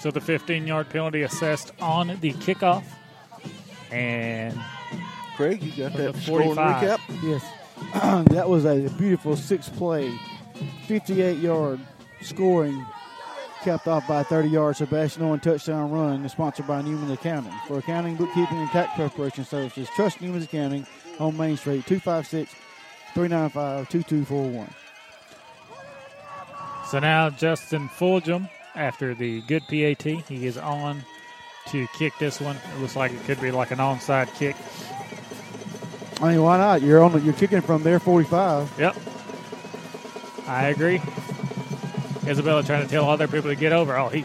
[0.00, 2.84] So the 15 yard penalty assessed on the kickoff.
[3.92, 4.58] And
[5.36, 6.98] Craig, you got that the scoring 45.
[6.98, 7.22] recap?
[7.22, 8.24] Yes.
[8.30, 10.10] that was a beautiful six play,
[10.86, 11.78] 58 yard
[12.20, 12.84] scoring,
[13.62, 17.52] capped off by a 30 yard Sebastian Owen touchdown run, sponsored by Newman's Accounting.
[17.68, 20.86] For accounting, bookkeeping, and tax preparation services, trust Newman's Accounting
[21.20, 22.52] on Main Street, 256
[23.14, 24.68] 395 2241.
[26.88, 31.02] So now Justin Fulgham, after the good PAT, he is on
[31.68, 32.56] to kick this one.
[32.56, 34.56] It looks like it could be like an onside kick.
[36.22, 36.82] I mean, why not?
[36.82, 37.12] You're on.
[37.12, 38.72] the- You're kicking from there, 45.
[38.78, 38.96] Yep.
[40.46, 41.00] I agree.
[42.26, 43.96] Isabella trying to tell other people to get over.
[43.96, 44.24] Oh, he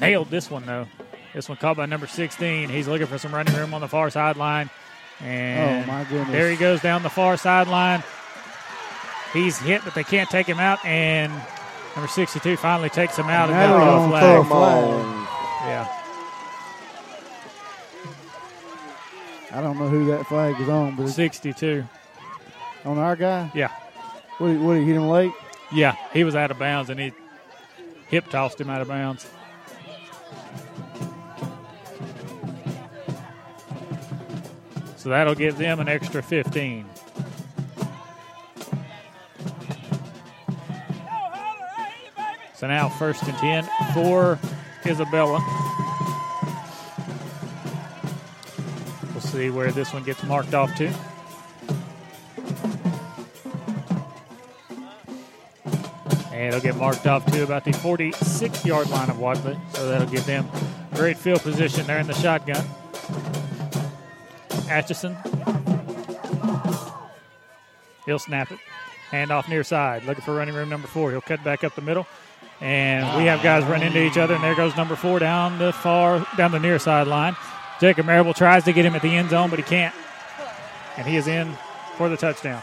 [0.00, 0.86] nailed this one, though.
[1.34, 2.68] This one caught by number 16.
[2.68, 4.70] He's looking for some running room on the far sideline.
[5.20, 6.30] And Oh, my goodness.
[6.30, 8.02] there he goes down the far sideline.
[9.32, 10.84] He's hit, but they can't take him out.
[10.84, 11.32] And
[11.94, 14.46] number 62 finally takes him out and Now got a flag.
[14.46, 15.28] flag.
[15.66, 15.98] Yeah.
[19.54, 21.84] I don't know who that flag is on, but 62.
[22.86, 23.50] on our guy.
[23.54, 23.68] Yeah.
[24.38, 24.56] What?
[24.58, 24.74] What?
[24.74, 25.32] Did he hit him late?
[25.70, 27.12] Yeah, he was out of bounds and he
[28.08, 29.26] hip tossed him out of bounds.
[34.96, 36.86] So that'll give them an extra 15.
[42.62, 44.38] So now first and 10 for
[44.86, 45.40] Isabella.
[49.10, 50.86] We'll see where this one gets marked off to.
[56.32, 59.58] And it'll get marked off to about the 46 yard line of Wadley.
[59.72, 60.48] So that'll give them
[60.94, 62.64] great field position there in the shotgun.
[64.70, 65.16] Atchison.
[68.06, 68.60] He'll snap it.
[69.10, 70.04] Hand off near side.
[70.04, 71.10] Looking for running room number four.
[71.10, 72.06] He'll cut back up the middle.
[72.62, 74.34] And we have guys run into each other.
[74.34, 77.36] And there goes number four down the far, down the near sideline.
[77.80, 79.94] Jacob Marable tries to get him at the end zone, but he can't.
[80.96, 81.52] And he is in
[81.96, 82.62] for the touchdown.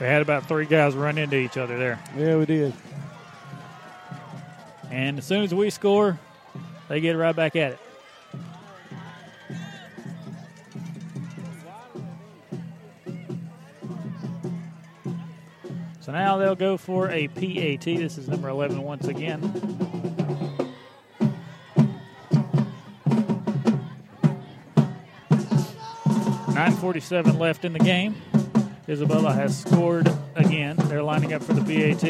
[0.00, 2.02] We had about three guys run into each other there.
[2.16, 2.72] Yeah, we did.
[4.90, 6.18] And as soon as we score,
[6.88, 7.80] they get right back at it.
[16.10, 17.84] So now they'll go for a PAT.
[17.84, 19.40] This is number 11 once again.
[26.52, 28.16] Nine forty-seven left in the game.
[28.88, 30.74] Isabella has scored again.
[30.86, 32.04] They're lining up for the PAT,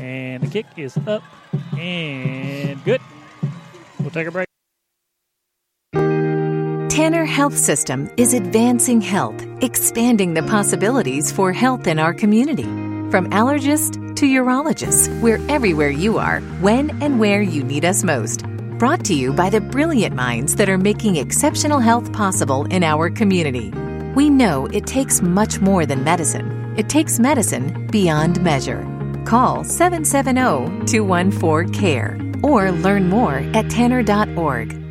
[0.00, 1.24] and the kick is up
[1.76, 3.00] and good.
[3.98, 4.46] We'll take a break.
[6.88, 12.85] Tanner Health System is advancing health, expanding the possibilities for health in our community.
[13.10, 18.44] From allergist to urologist, we're everywhere you are, when and where you need us most.
[18.78, 23.08] Brought to you by the brilliant minds that are making exceptional health possible in our
[23.08, 23.70] community.
[24.16, 26.74] We know it takes much more than medicine.
[26.76, 28.82] It takes medicine beyond measure.
[29.24, 34.85] Call 770 214 CARE or learn more at tanner.org.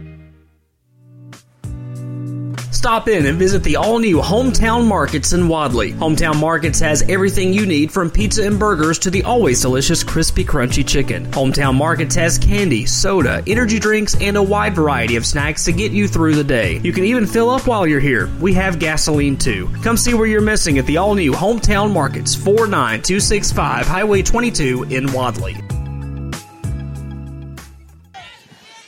[2.85, 5.93] Stop in and visit the all new Hometown Markets in Wadley.
[5.93, 10.45] Hometown Markets has everything you need from pizza and burgers to the always delicious crispy
[10.45, 11.25] crunchy chicken.
[11.31, 15.93] Hometown Markets has candy, soda, energy drinks, and a wide variety of snacks to get
[15.93, 16.77] you through the day.
[16.83, 18.29] You can even fill up while you're here.
[18.39, 19.67] We have gasoline too.
[19.81, 25.11] Come see where you're missing at the all new Hometown Markets, 49265 Highway 22 in
[25.11, 25.55] Wadley.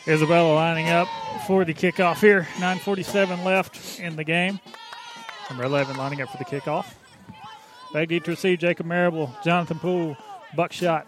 [0.07, 1.07] Isabella lining up
[1.47, 2.45] for the kickoff here.
[2.55, 4.59] 9.47 left in the game.
[5.49, 6.93] Number 11 lining up for the kickoff.
[7.93, 10.17] Back deep to receive Jacob Marable, Jonathan Poole,
[10.55, 11.07] Buckshot,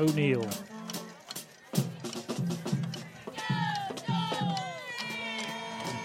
[0.00, 0.48] O'Neill.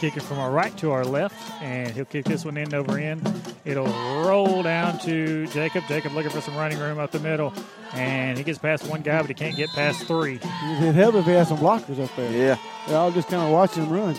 [0.01, 3.21] Kicking from our right to our left, and he'll kick this one end over end.
[3.65, 3.85] It'll
[4.25, 5.83] roll down to Jacob.
[5.87, 7.53] Jacob looking for some running room up the middle,
[7.93, 10.39] and he gets past one guy, but he can't get past three.
[10.81, 12.31] It'd help if he had some blockers up there.
[12.31, 12.57] Yeah.
[12.87, 14.15] They're all just kind of watching him run.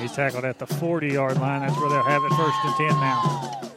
[0.00, 1.60] He's tackled at the 40 yard line.
[1.60, 3.70] That's where they'll have it first and 10 now.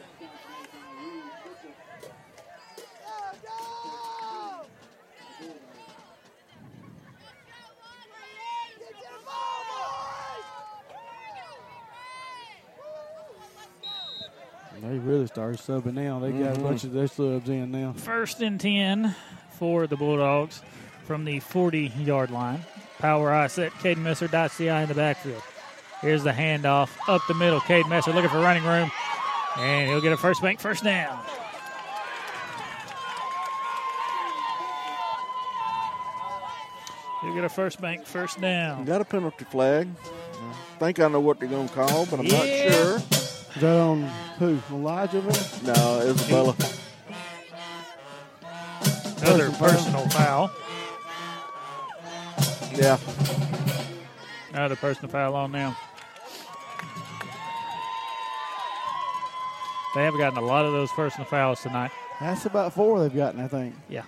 [14.88, 16.18] They really started subbing now.
[16.18, 16.62] They got a Mhm.
[16.62, 17.94] bunch of their subs in now.
[17.96, 19.14] First and 10
[19.58, 20.60] for the Bulldogs
[21.06, 22.64] from the 40 yard line.
[22.98, 23.72] Power I set.
[23.74, 25.42] Caden Messer dots the eye in the backfield.
[26.02, 27.60] Here's the handoff up the middle.
[27.60, 28.90] Caden Messer looking for running room.
[29.58, 31.18] And he'll get a first bank first down.
[37.22, 38.84] He'll get a first bank first down.
[38.84, 39.88] Got a penalty flag.
[40.02, 42.36] I think I know what they're going to call, but I'm Yeah.
[42.36, 42.96] not sure.
[42.96, 44.58] Is that on who?
[44.70, 45.20] Elijah?
[45.20, 45.74] there?
[45.74, 46.56] No, Isabella.
[49.22, 50.50] Another personal foul.
[52.74, 52.98] Yeah.
[54.52, 55.74] Another personal foul on them.
[59.94, 61.92] They have gotten a lot of those personal fouls tonight.
[62.20, 63.74] That's about four they've gotten, I think.
[63.88, 64.02] Yeah.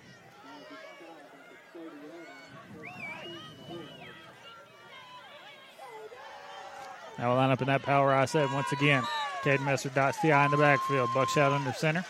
[7.19, 9.03] Now we'll line up in that power I said once again.
[9.47, 11.09] Caden Messer dots the eye in the backfield.
[11.15, 12.05] Buckshot under center.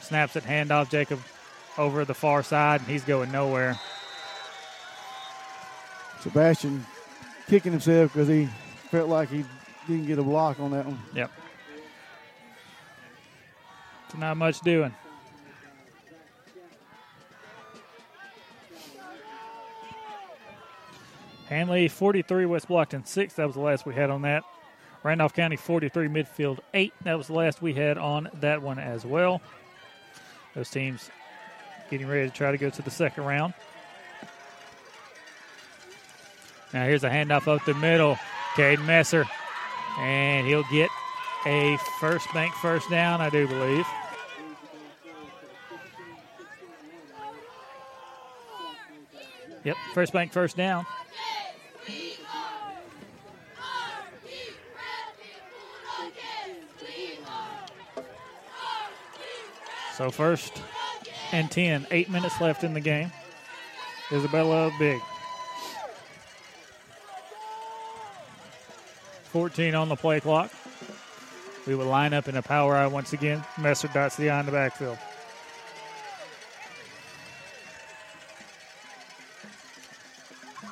[0.00, 1.20] Snaps it, handoff Jacob
[1.78, 3.78] over the far side, and he's going nowhere.
[6.20, 6.84] Sebastian
[7.46, 8.46] kicking himself because he
[8.90, 9.44] felt like he
[9.86, 10.98] didn't get a block on that one.
[11.14, 11.30] Yep.
[14.18, 14.92] Not much doing.
[21.46, 23.34] Handley 43, West Blocton 6.
[23.34, 24.42] That was the last we had on that.
[25.02, 26.92] Randolph County 43, Midfield 8.
[27.02, 29.40] That was the last we had on that one as well.
[30.54, 31.10] Those teams
[31.90, 33.54] getting ready to try to go to the second round.
[36.72, 38.16] Now here's a handoff up the middle.
[38.54, 39.26] Caden Messer.
[39.98, 40.88] And he'll get
[41.46, 43.86] a first bank first down, I do believe.
[49.64, 50.86] Yep, first bank first down.
[60.02, 60.60] So first
[61.30, 63.12] and 10, eight minutes left in the game.
[64.10, 65.00] Isabella big.
[69.26, 70.50] 14 on the play clock.
[71.68, 73.44] We will line up in a power I once again.
[73.60, 74.98] Messer dots the eye in the backfield.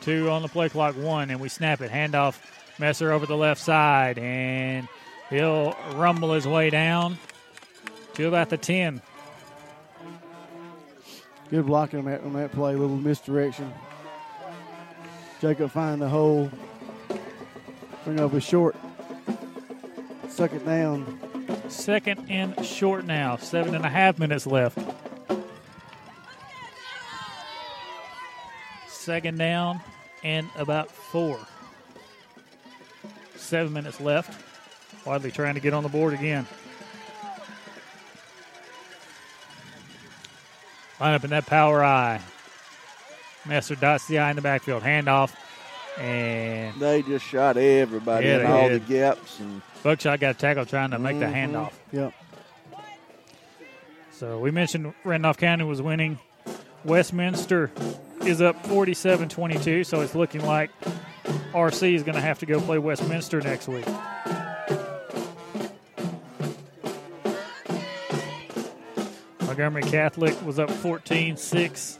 [0.01, 1.93] Two on the play clock, one, and we snap it.
[1.93, 2.37] Handoff,
[2.81, 4.89] Messer over the left side, and
[5.29, 7.17] he'll rumble his way down
[8.15, 9.01] to about the 10.
[11.51, 13.73] Good blocking on that, on that play, little misdirection.
[15.41, 16.51] Jacob find the hole,
[18.05, 18.77] bring up a short,
[20.41, 21.19] it down.
[21.69, 23.37] Second and short now.
[23.37, 24.79] Seven and a half minutes left.
[28.89, 29.81] Second down
[30.25, 31.39] and about four.
[33.37, 34.41] Seven minutes left.
[35.05, 36.47] Wadley trying to get on the board again.
[41.01, 42.21] Line up in that power I.
[43.47, 44.83] Master dots the eye in the backfield.
[44.83, 45.33] Handoff.
[45.99, 48.87] And They just shot everybody Yeah, in all did.
[48.87, 49.41] the gaps.
[49.41, 51.35] and Buckshot got a tackle trying to make the Mhm.
[51.53, 51.73] handoff.
[51.93, 52.13] Yep.
[54.13, 56.19] So we mentioned Randolph County was winning.
[56.85, 57.71] Westminster
[58.25, 60.71] is up 47 22, so it's looking like
[61.55, 63.87] RC is going to have to go play Westminster next week.
[69.61, 71.99] Montgomery Catholic was up 14 6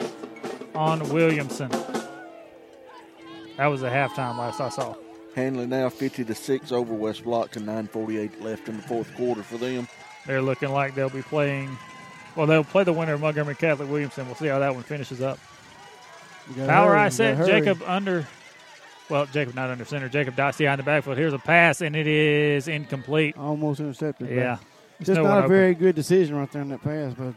[0.73, 1.69] on Williamson.
[3.57, 4.95] That was a halftime last I saw.
[5.35, 9.57] Handley now 50 to 6 over West Blocton 948 left in the fourth quarter for
[9.57, 9.87] them.
[10.25, 11.77] They're looking like they'll be playing.
[12.35, 14.25] Well, they'll play the winner of Montgomery Catholic Williamson.
[14.25, 15.37] We'll see how that one finishes up.
[16.55, 17.47] gotta Power I you set hurry.
[17.47, 18.25] Jacob under.
[19.07, 20.09] Well, Jacob not under center.
[20.09, 21.17] Jacob Dotsy on the backfield.
[21.17, 23.37] Here's a pass, and it is incomplete.
[23.37, 24.31] Almost intercepted.
[24.31, 24.57] Yeah.
[24.99, 25.55] It's There's just no one not a open.
[25.57, 27.33] very good decision right there in that pass, but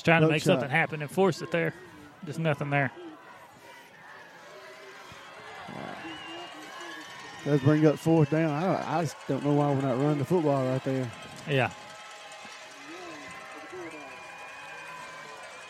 [0.00, 0.60] He's trying to make Buckshot.
[0.60, 1.74] something happen and force it there.
[2.24, 2.90] Just nothing there.
[7.44, 8.50] Does bring up fourth down.
[8.50, 11.10] I, I just don't know why we're not running the football right there.
[11.46, 11.70] Yeah.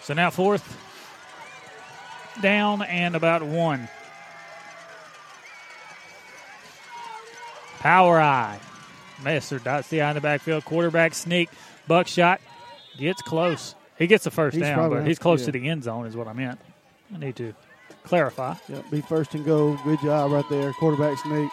[0.03, 0.79] So now fourth
[2.41, 3.89] down and about one.
[7.81, 8.61] Power I.
[9.25, 10.65] Messer dots the eye in the backfield.
[10.65, 11.51] Quarterback sneak.
[11.89, 12.41] Buckshot
[12.97, 13.75] gets close.
[14.01, 15.47] He gets the first He's down, but he's close yeah.
[15.47, 16.59] to the end zone, is what I meant.
[17.15, 17.53] I need to
[18.03, 18.55] clarify.
[18.71, 19.79] Yep, be first and goal.
[19.85, 20.73] Good job right there.
[20.73, 21.51] Quarterback sneak.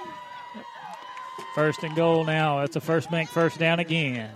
[1.54, 2.62] First and goal now.
[2.62, 4.32] That's a first bank first down again.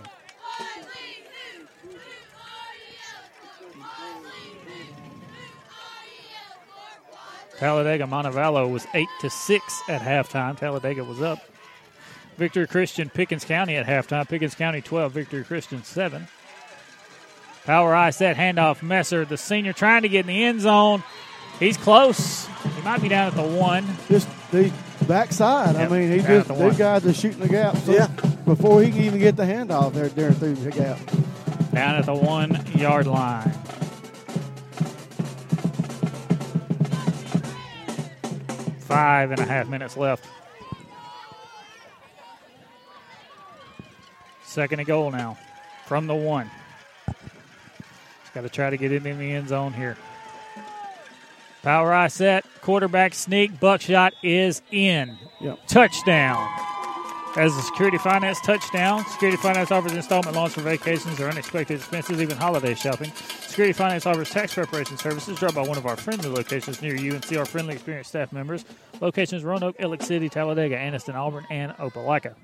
[7.56, 10.58] Talladega Montevallo was eight to six at halftime.
[10.58, 11.38] Talladega was up.
[12.36, 14.28] Victory Christian Pickens County at halftime.
[14.28, 16.28] Pickens County 12, Victory Christian 7.
[17.64, 18.82] Power I set handoff.
[18.82, 21.02] Messer, the senior, trying to get in the end zone.
[21.60, 22.46] He's close.
[22.76, 23.86] He might be down at the one.
[24.08, 24.72] Just the
[25.06, 25.76] backside.
[25.76, 27.76] Yep, I mean, he down just the these guys are shooting the gap.
[27.78, 28.08] So Yeah.
[28.44, 30.98] Before he can even get the handoff, they're they're through the gap.
[31.72, 33.52] Down at the one yard line.
[38.80, 40.26] Five and a half minutes left.
[44.44, 45.38] Second and goal now
[45.86, 46.50] from the one.
[48.34, 49.96] Got to try to get it in the end zone here.
[51.62, 55.16] Power I set, quarterback sneak, buckshot is in.
[55.40, 55.58] Yep.
[55.68, 56.48] Touchdown.
[57.36, 62.20] As a security finance touchdown, Security Finance offers installment loans for vacations or unexpected expenses,
[62.20, 63.10] even holiday shopping.
[63.40, 65.38] Security Finance offers tax preparation services.
[65.38, 68.32] Drop by one of our friendly locations near you and see our friendly, experienced staff
[68.32, 68.66] members.
[69.00, 72.34] Locations Roanoke, Alex City, Talladega, Anniston, Auburn, and Opelika.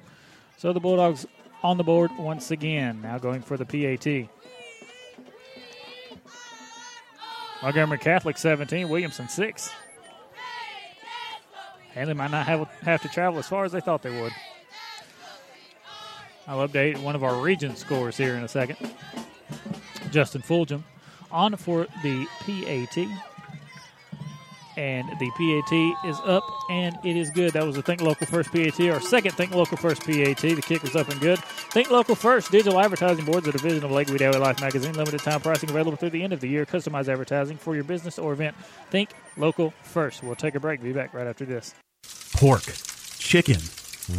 [0.57, 1.27] So the Bulldogs
[1.63, 4.29] on the board once again, now going for the PAT.
[7.63, 9.71] Montgomery Catholic 17, Williamson 6.
[11.93, 14.33] Handley might not have, have to travel as far as they thought they would.
[16.47, 18.77] I'll update one of our region scores here in a second.
[20.11, 20.83] Justin Fulgham
[21.31, 23.28] on for the PAT.
[24.79, 27.53] And the PAT is up and it is good.
[27.53, 30.39] That was the Think Local First PAT, our second Think Local First PAT.
[30.39, 31.41] The kick was up and good.
[31.41, 34.93] Think Local First Digital Advertising Board, the division of Lakewood Daily Life magazine.
[34.95, 36.65] Limited time pricing available through the end of the year.
[36.65, 38.57] Customized advertising for your business or event.
[38.91, 40.23] Think Local First.
[40.23, 40.81] We'll take a break.
[40.81, 41.75] Be back right after this.
[42.35, 42.63] Pork,
[43.19, 43.59] chicken,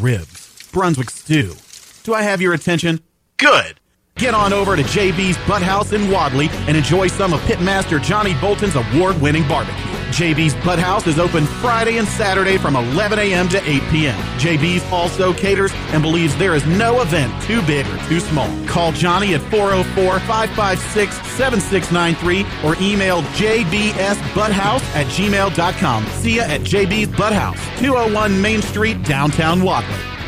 [0.02, 1.56] ribs, Brunswick stew.
[2.04, 3.00] Do I have your attention?
[3.38, 3.80] Good.
[4.16, 8.76] Get on over to JB's Butthouse in Wadley and enjoy some of Pitmaster Johnny Bolton's
[8.76, 9.99] award winning barbecue.
[10.10, 13.48] JB's Butt House is open Friday and Saturday from 11 a.m.
[13.50, 14.18] to 8 p.m.
[14.40, 18.50] JB's also caters and believes there is no event too big or too small.
[18.68, 26.06] Call Johnny at 404 556 7693 or email jbsbutthouse at gmail.com.
[26.08, 30.19] See ya at JB's Butt House, 201 Main Street, downtown Wadley.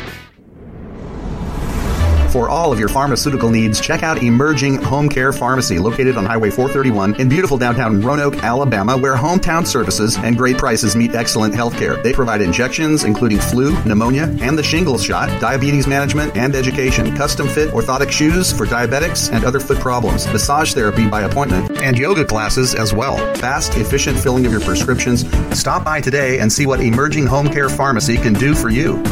[2.32, 6.48] For all of your pharmaceutical needs, check out Emerging Home Care Pharmacy, located on Highway
[6.48, 11.76] 431 in beautiful downtown Roanoke, Alabama, where hometown services and great prices meet excellent health
[11.76, 12.02] care.
[12.02, 17.46] They provide injections, including flu, pneumonia, and the shingles shot, diabetes management, and education, custom
[17.48, 22.24] fit orthotic shoes for diabetics and other foot problems, massage therapy by appointment, and yoga
[22.24, 23.18] classes as well.
[23.34, 25.30] Fast, efficient filling of your prescriptions.
[25.54, 29.02] Stop by today and see what Emerging Home Care Pharmacy can do for you.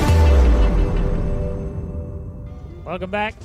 [2.91, 3.37] Welcome back.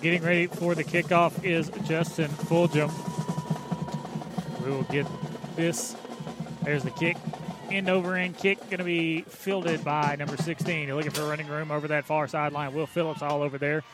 [0.00, 2.90] Getting ready for the kickoff is Justin Fulgham.
[4.64, 5.06] We will get
[5.54, 5.94] this.
[6.64, 7.16] There's the kick.
[7.70, 10.88] End over end kick going to be fielded by number 16.
[10.88, 12.74] You're looking for running room over that far sideline.
[12.74, 13.84] Will Phillips all over there.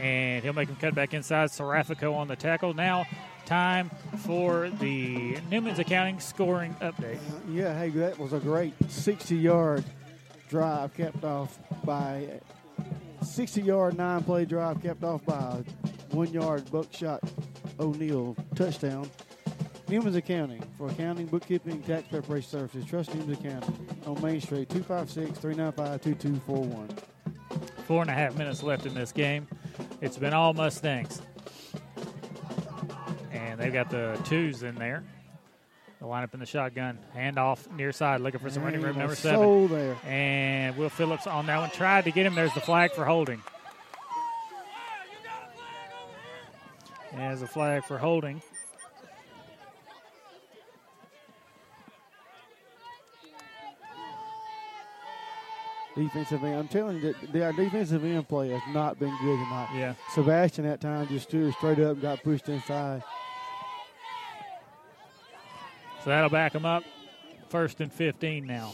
[0.00, 1.50] And he'll make him cut back inside.
[1.50, 2.74] Serafico on the tackle.
[2.74, 3.04] Now,
[3.46, 7.18] time for the Newman's Accounting scoring update.
[7.50, 9.84] Yeah, hey, that was a great 60 yard
[10.48, 12.40] drive capped off by
[13.22, 15.62] 60 yard nine play drive capped off by
[16.10, 17.22] one yard buckshot
[17.80, 19.08] O'Neill touchdown.
[19.88, 22.84] Newman's Accounting for accounting, bookkeeping, tax preparation services.
[22.84, 26.88] Trust Newman's Accounting on Main Street 256 395 2241.
[27.86, 29.48] Four and a half minutes left in this game.
[30.02, 31.22] It's been all Mustangs.
[33.32, 35.04] And they've got the twos in there.
[36.00, 36.98] The lineup in the shotgun.
[37.16, 38.96] Handoff near side, looking for some running room.
[38.96, 39.40] Number seven.
[39.40, 39.96] soul there.
[40.06, 41.70] And Will Phillips on that one.
[41.70, 42.34] Tried to get him.
[42.34, 43.42] There's the flag for holding.
[47.14, 48.42] There's a flag for holding.
[55.96, 56.54] Defensive end.
[56.54, 59.68] I'm telling you that their defensive end play has not been good tonight.
[59.74, 59.94] Yeah.
[60.14, 63.02] Sebastian at time just stood straight up and got pushed inside.
[66.08, 66.84] So that'll back them up.
[67.50, 68.72] First and 15 now.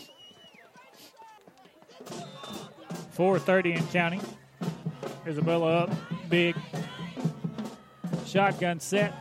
[3.17, 4.21] 4.30 in counting.
[5.27, 5.91] Isabella up
[6.29, 6.55] big.
[8.25, 9.13] Shotgun set.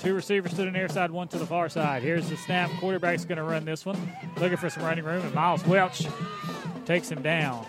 [0.00, 2.02] Two receivers to the near side, one to the far side.
[2.02, 2.70] Here's the snap.
[2.78, 4.12] Quarterback's going to run this one.
[4.36, 6.06] Looking for some running room, and Miles Welch
[6.84, 7.64] takes him down.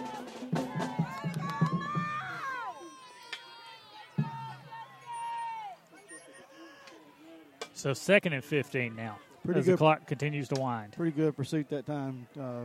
[7.79, 9.17] So second and 15 now.
[9.45, 9.75] Pretty as good.
[9.75, 10.91] the clock continues to wind.
[10.97, 12.27] Pretty good pursuit that time.
[12.37, 12.63] Uh,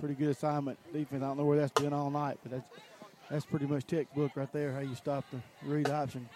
[0.00, 1.22] pretty good assignment defense.
[1.22, 2.68] I don't know where that's been all night, but that's
[3.30, 4.72] that's pretty much textbook right there.
[4.72, 6.30] How you stop the read option.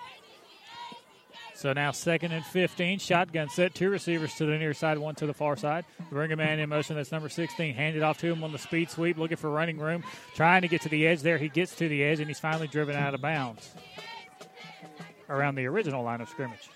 [1.54, 2.98] So now second and 15.
[2.98, 3.74] Shotgun set.
[3.74, 5.86] Two receivers to the near side, one to the far side.
[6.10, 6.96] Bring a man in motion.
[6.96, 7.74] That's number 16.
[7.74, 10.04] Handed off to him on the speed sweep, looking for running room.
[10.34, 11.38] Trying to get to the edge there.
[11.38, 13.72] He gets to the edge, and he's finally driven out of bounds
[15.30, 16.68] around the original line of scrimmage.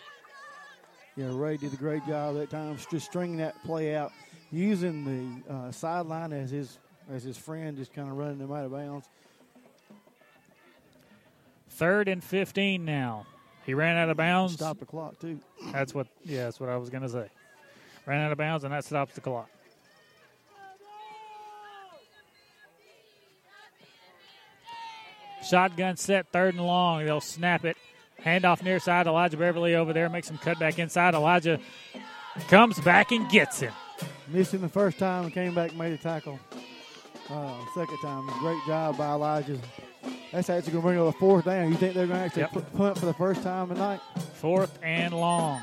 [1.17, 4.13] Yeah, Ray did a great job that time, just stringing that play out,
[4.51, 6.79] using the uh, sideline as his
[7.11, 9.07] as his friend, just kind of running him out of bounds.
[11.69, 13.27] Third and 15 now.
[13.65, 14.55] He ran out of bounds.
[14.55, 15.41] Stop the clock too.
[15.73, 16.07] That's what.
[16.25, 17.29] Yeah, that's what I was going to say.
[18.07, 19.49] Ran out of bounds, and that stops the clock.
[25.45, 27.05] Shotgun set, third and long.
[27.05, 27.77] They'll snap it.
[28.25, 29.07] Handoff near side.
[29.07, 31.15] Elijah Beverly over there makes him cut back inside.
[31.15, 31.59] Elijah
[32.49, 33.73] comes back and gets him.
[34.29, 36.39] Missed him the first time and came back made a tackle.
[37.29, 39.59] Uh, second time, great job by Elijah.
[40.33, 41.69] That's actually going to bring up a fourth down.
[41.71, 42.53] You think they're going to actually Yep.
[42.53, 44.01] pu- punt for the first time tonight?
[44.35, 45.61] Fourth and long.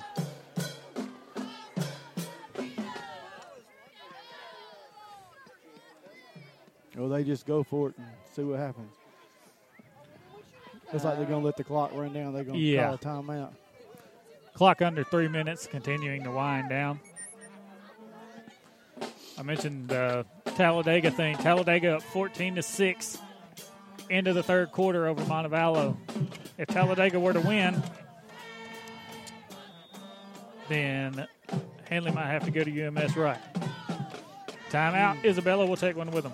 [6.98, 8.94] Or they just go for it and see what happens.
[10.92, 12.34] Looks like they're going to let the clock run down.
[12.34, 12.86] They're going to Yeah.
[12.86, 13.52] call a timeout.
[14.54, 17.00] Clock under three minutes, continuing to wind down.
[19.38, 21.38] I mentioned the Talladega thing.
[21.38, 23.18] Talladega up 14 to 6
[24.10, 25.96] into the third quarter over Montevallo.
[26.58, 27.82] If Talladega were to win,
[30.68, 31.28] then
[31.90, 33.40] Handley might have to go to UMS-Wright.
[34.72, 35.24] Timeout.
[35.24, 36.34] Isabella will take one with them.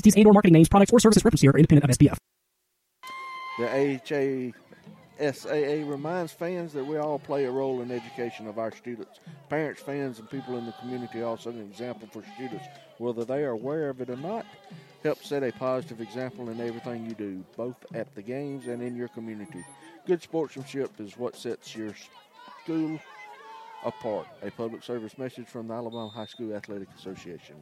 [0.00, 2.16] entities and or marketing names, products, or services referenced here are independent of SPF.
[3.58, 4.52] The
[5.20, 9.20] AHSAA reminds fans that we all play a role in education of our students.
[9.50, 12.64] Parents, fans, and people in the community also an example for students,
[12.98, 14.46] whether they are aware of it or not.
[15.02, 18.96] Help set a positive example in everything you do, both at the games and in
[18.96, 19.64] your community.
[20.06, 21.94] Good sportsmanship is what sets your
[22.62, 22.98] school
[23.84, 24.26] apart.
[24.42, 27.56] A public service message from the Alabama High School Athletic Association.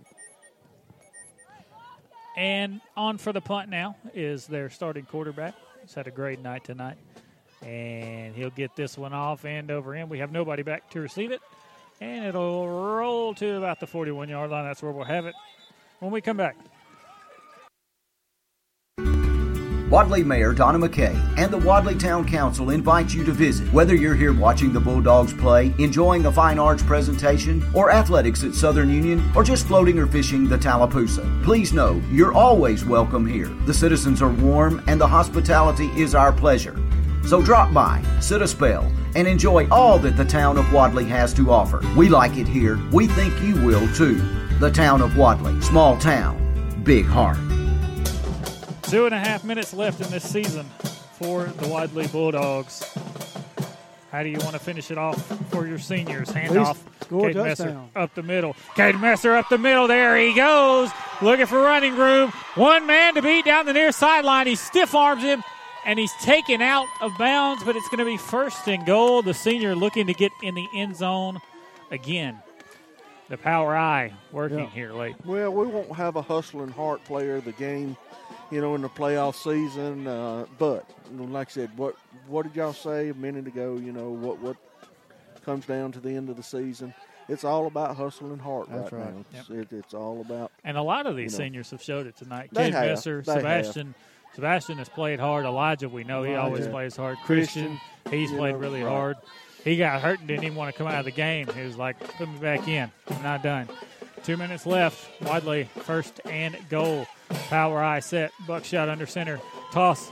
[2.38, 5.56] And on for the punt now is their starting quarterback.
[5.82, 6.96] He's had a great night tonight.
[7.62, 10.08] And he'll get this one off and over end.
[10.08, 11.40] We have nobody back to receive it.
[12.00, 14.66] And it'll roll to about the 41 yard line.
[14.66, 15.34] That's where we'll have it
[15.98, 16.56] when we come back.
[19.90, 23.72] Wadley Mayor Donna McKay and the Wadley Town Council invite you to visit.
[23.72, 28.54] Whether you're here watching the Bulldogs play, enjoying a fine arts presentation, or athletics at
[28.54, 33.48] Southern Union, or just floating or fishing the Tallapoosa, please know you're always welcome here.
[33.64, 36.78] The citizens are warm and the hospitality is our pleasure.
[37.26, 41.32] So drop by, sit a spell, and enjoy all that the town of Wadley has
[41.34, 41.80] to offer.
[41.96, 42.78] We like it here.
[42.92, 44.16] We think you will too.
[44.58, 47.38] The town of Wadley, small town, big heart.
[48.88, 50.64] Two and a half minutes left in this season
[51.18, 52.82] for the Wadley Bulldogs.
[54.10, 56.30] How do you want to finish it off for your seniors?
[56.30, 56.78] Handoff.
[57.02, 57.90] score a Caden Messer touchdown.
[57.94, 58.54] up the middle.
[58.74, 59.86] Caden Messer up the middle.
[59.88, 60.88] There he goes.
[61.20, 62.30] Looking for running room.
[62.54, 64.46] One man to beat down the near sideline.
[64.46, 65.44] He stiff arms him
[65.84, 69.20] and he's taken out of bounds, but it's going to be first and goal.
[69.20, 71.40] The senior looking to get in the end zone
[71.90, 72.38] again.
[73.28, 74.66] The power I working Yeah.
[74.70, 75.14] here late.
[75.26, 77.94] Well, we won't have a hustling heart player of the game,
[78.50, 80.06] you know, in the playoff season.
[80.06, 81.96] Uh, but like I said, what
[82.26, 83.76] what did y'all say a minute ago?
[83.76, 84.56] You know what what
[85.44, 86.92] comes down to the end of the season.
[87.28, 89.14] It's all about hustle and heart That's right, right.
[89.14, 89.40] now.
[89.40, 92.06] It's, it, it's all about And a lot of these you know, seniors have showed
[92.06, 92.48] it tonight.
[92.52, 92.86] They Cade have.
[92.86, 93.40] Messer, They have.
[93.40, 93.94] Sebastian.
[94.34, 95.44] Sebastian has played hard.
[95.44, 97.18] Elijah, we know he always plays hard.
[97.24, 98.90] Christian, Christian, he's played know, really right.
[98.90, 99.16] hard.
[99.64, 101.48] He got hurt and didn't even want to come out of the game.
[101.54, 102.90] He was like, put me back in.
[103.10, 103.68] I'm not done.
[104.24, 105.20] Two minutes left.
[105.22, 107.06] Wadley first and goal.
[107.48, 108.32] Power I set.
[108.46, 109.40] Buckshot under center.
[109.72, 110.10] Toss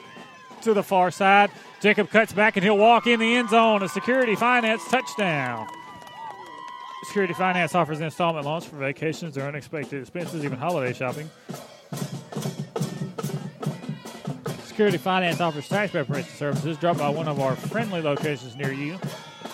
[0.63, 1.51] to the far side.
[1.81, 3.83] Jacob cuts back and he'll walk in the end zone.
[3.83, 5.69] A security finance touchdown.
[7.07, 11.31] Security Finance offers installment loans for vacations or unexpected expenses, even holiday shopping.
[14.65, 16.77] Security Finance offers tax preparation services.
[16.77, 18.99] Drop by one of our friendly locations near you.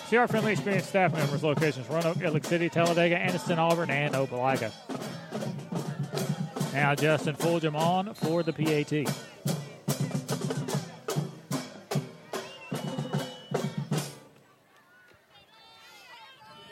[0.07, 4.71] See our friendly experienced staff members locations Roanoke, Alex City, Talladega, Anniston, Auburn, and Opelika.
[6.71, 9.07] Now Justin Fulgham on for the PAT.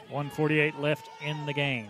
[0.09, 1.87] One forty-eight left in the game.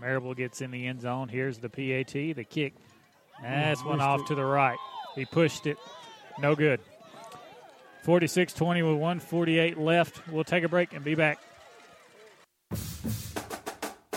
[0.00, 1.28] Marable gets in the end zone.
[1.28, 2.12] Here's the PAT.
[2.12, 2.74] The kick.
[3.42, 4.78] That's one off to the right.
[5.14, 5.76] He pushed it.
[6.40, 6.80] No good.
[8.04, 10.28] 46 20 with 148 left.
[10.28, 11.38] We'll take a break and be back.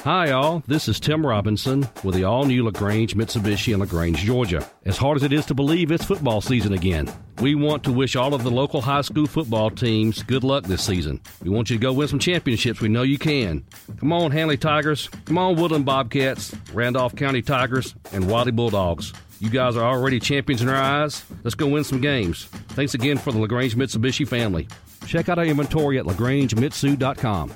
[0.04, 0.64] Hi, all.
[0.68, 4.66] This is Tim Robinson with the all new LaGrange Mitsubishi in LaGrange, Georgia.
[4.86, 7.10] As hard as it is to believe, it's football season again.
[7.42, 10.84] We want to wish all of the local high school football teams good luck this
[10.84, 11.20] season.
[11.44, 12.80] We want you to go win some championships.
[12.80, 13.66] We know you can.
[14.00, 15.10] Come on, Handley Tigers.
[15.26, 19.14] Come on, Woodland Bobcats, Randolph County Tigers, and Wadley Bulldogs.
[19.40, 21.24] You guys are already champions in our eyes.
[21.44, 22.46] Let's go win some games.
[22.70, 24.68] Thanks again for the LaGrange Mitsubishi family.
[25.06, 27.54] Check out our inventory at lagrangemitsu.com.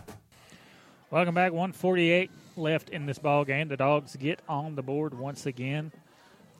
[1.10, 1.51] Welcome back.
[1.51, 3.68] 148 left in this ball game.
[3.68, 5.92] The dogs get on the board once again.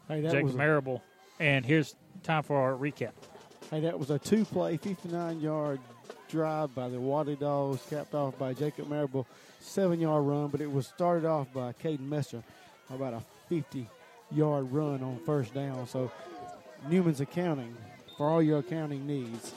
[0.08, 1.04] Hey, that Jacob was a- Marable.
[1.40, 3.12] And here's time for our recap.
[3.70, 5.80] Hey, that was a two-play, 59-yard
[6.30, 9.26] drive by the Wadley Dogs, capped off by Jacob Marable,
[9.60, 10.48] seven-yard run.
[10.48, 12.44] But it was started off by Caden Messer,
[12.94, 13.24] about a
[14.32, 15.86] 50-yard run on first down.
[15.88, 16.10] So
[16.90, 17.76] Newman's accounting
[18.18, 19.54] for all your accounting needs.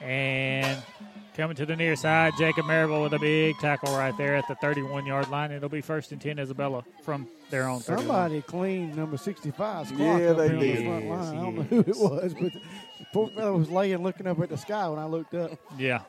[0.00, 0.80] And
[1.34, 4.54] coming to the near side, Jacob Marable with a big tackle right there at the
[4.56, 5.50] 31 yard line.
[5.50, 8.06] It'll be first and 10 Isabella from their own 31.
[8.08, 10.84] Somebody cleaned number 65's clock Yeah, up they here on the did.
[10.86, 11.36] front line.
[11.38, 12.60] I don't know who it was, but the
[13.12, 15.52] poor fellow was laying looking up at the sky when I looked up.
[15.78, 16.00] Yeah.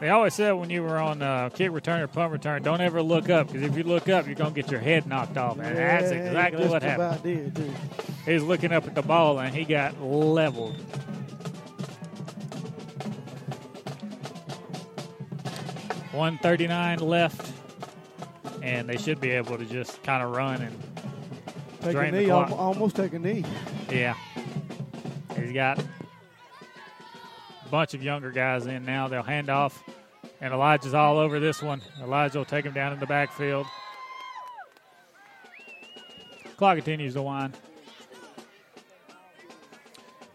[0.00, 3.02] They always said when you were on uh, kick return or punt return, don't ever
[3.02, 5.58] look up because if you look up, you're going to get your head knocked off.
[5.58, 7.02] And that's exactly just what happened.
[7.12, 7.72] about did, too.
[8.26, 10.76] He was looking up at the ball and he got leveled.
[16.12, 17.52] One thirty-nine left,
[18.66, 20.76] and they should be able to just kind of run and
[21.80, 22.50] Take a drain the knee, clock.
[22.50, 23.44] al- almost take a knee.
[23.88, 24.14] Yeah.
[25.36, 25.84] He's got a
[27.70, 29.06] bunch of younger guys in now.
[29.06, 29.84] They'll hand off,
[30.40, 31.80] and Elijah's all over this one.
[32.02, 33.66] Elijah will take him down in the backfield.
[36.56, 37.56] Clock continues to wind.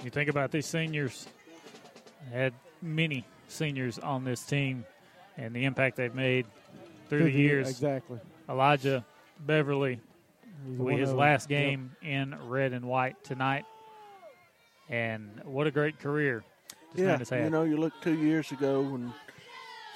[0.05, 1.27] You think about these seniors,
[2.31, 4.85] had many seniors on this team,
[5.37, 6.45] and the impact they've made
[7.11, 7.69] through Through the the- years.
[7.69, 8.19] exactly.
[8.48, 9.06] Elijah
[9.41, 9.99] Beverly,
[10.65, 11.19] He's will be one his of them.
[11.19, 11.59] last Yep.
[11.59, 13.65] game in red and white tonight.
[14.90, 16.43] And what a great career
[16.93, 17.43] this man Yeah, has had.
[17.43, 19.11] you know, you look two years ago and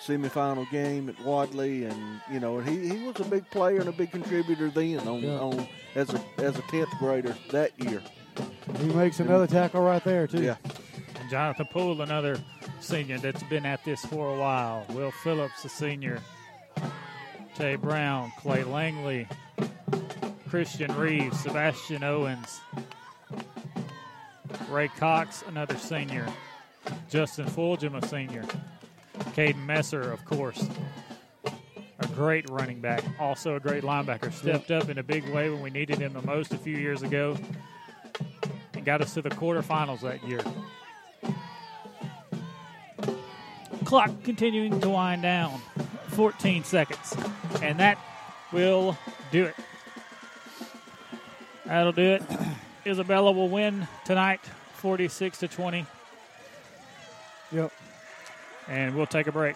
[0.06, 3.94] semifinal game at Wadley, and you know, he, he was a big player and a
[3.94, 5.40] big contributor then on, Yeah.
[5.40, 8.02] on as a as a tenth grader that year.
[8.80, 10.44] He makes another tackle right there, too.
[10.44, 10.58] Yeah.
[11.22, 12.38] And Jonathan Poole, another
[12.82, 14.86] senior that's been at this for a while.
[14.90, 16.20] Will Phillips, a senior.
[17.58, 19.28] Jay Brown, Clay Langley,
[20.50, 22.62] Christian Reeves, Sebastian Owens,
[24.70, 26.28] Ray Cox, another senior.
[27.10, 28.44] Justin Fulgham, a senior.
[29.36, 30.68] Caden Messer, of course.
[32.00, 34.34] A great running back, also a great linebacker.
[34.34, 37.04] Stepped up in a big way when we needed him the most a few years
[37.04, 37.38] ago
[38.74, 40.42] and got us to the quarterfinals that year.
[43.86, 45.62] Clock continuing to wind down.
[46.16, 47.16] 14 seconds.
[47.62, 47.98] And that
[48.52, 48.98] will
[49.32, 49.56] do it.
[51.66, 52.24] That'll do it.
[52.86, 54.42] Isabella will win tonight
[54.76, 55.86] 46 to 20.
[57.52, 57.72] Yep.
[58.68, 59.56] And we'll take a break.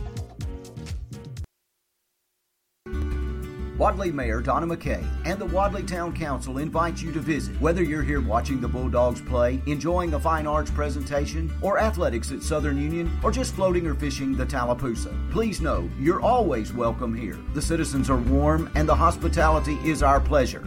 [3.81, 7.59] Wadley Mayor Donna McKay and the Wadley Town Council invite you to visit.
[7.59, 12.43] Whether you're here watching the Bulldogs play, enjoying a fine arts presentation, or athletics at
[12.43, 17.39] Southern Union, or just floating or fishing the Tallapoosa, please know you're always welcome here.
[17.55, 20.63] The citizens are warm and the hospitality is our pleasure.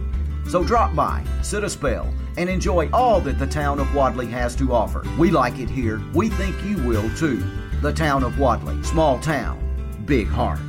[0.49, 4.57] So drop by, sit a spell, and enjoy all that the town of Wadley has
[4.57, 5.05] to offer.
[5.17, 6.01] We like it here.
[6.13, 7.41] We think you will too.
[7.79, 10.59] The town of Wadley, small town, big heart.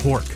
[0.00, 0.26] Pork,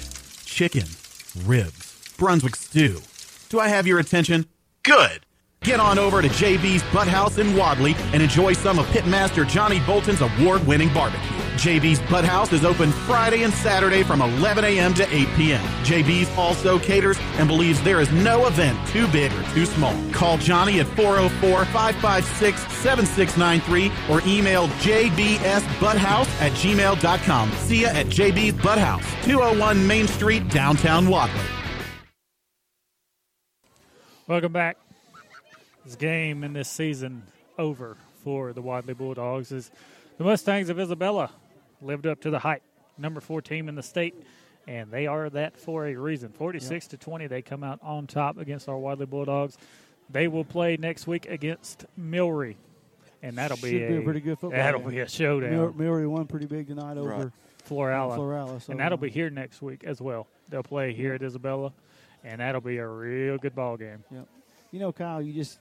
[0.46, 0.86] chicken,
[1.36, 3.00] ribs, Brunswick stew.
[3.48, 4.46] Do I have your attention?
[4.82, 5.26] Good.
[5.62, 9.80] Get on over to JB's Butt House in Wadley and enjoy some of Pitmaster Johnny
[9.80, 11.39] Bolton's award winning barbecue.
[11.60, 14.94] JB's Butthouse is open Friday and Saturday from 11 a.m.
[14.94, 15.62] to 8 p.m.
[15.84, 19.94] JB's also caters and believes there is no event too big or too small.
[20.10, 27.52] Call Johnny at 404 556 7693 or email jbsbutthouse at gmail.com.
[27.52, 31.38] See ya at JB's Butthouse, 201 Main Street, downtown Wadley.
[34.26, 34.78] Welcome back.
[35.84, 37.24] This game in this season
[37.58, 39.70] over for the Wadley Bulldogs is
[40.16, 41.30] the Mustangs of Isabella
[41.82, 42.62] lived up to the hype.
[42.98, 44.14] Number four team in the state,
[44.66, 46.30] and they are that for a reason.
[46.32, 49.56] 46 to 20, they come out on top against our Wadley Bulldogs.
[50.10, 52.56] They will play next week against Millry,
[53.22, 54.90] and that'll Should be, be a pretty good football That'll game.
[54.90, 55.50] be a showdown.
[55.50, 57.32] Mil- Millry won pretty big tonight over
[57.68, 58.16] Florala.
[58.18, 60.26] Florala, so- and that'll be here next week as well.
[60.48, 61.72] They'll play here at Isabella,
[62.24, 64.02] and that'll be a real good ball game.
[64.10, 64.26] Yep.
[64.72, 65.58] You know, Kyle, you just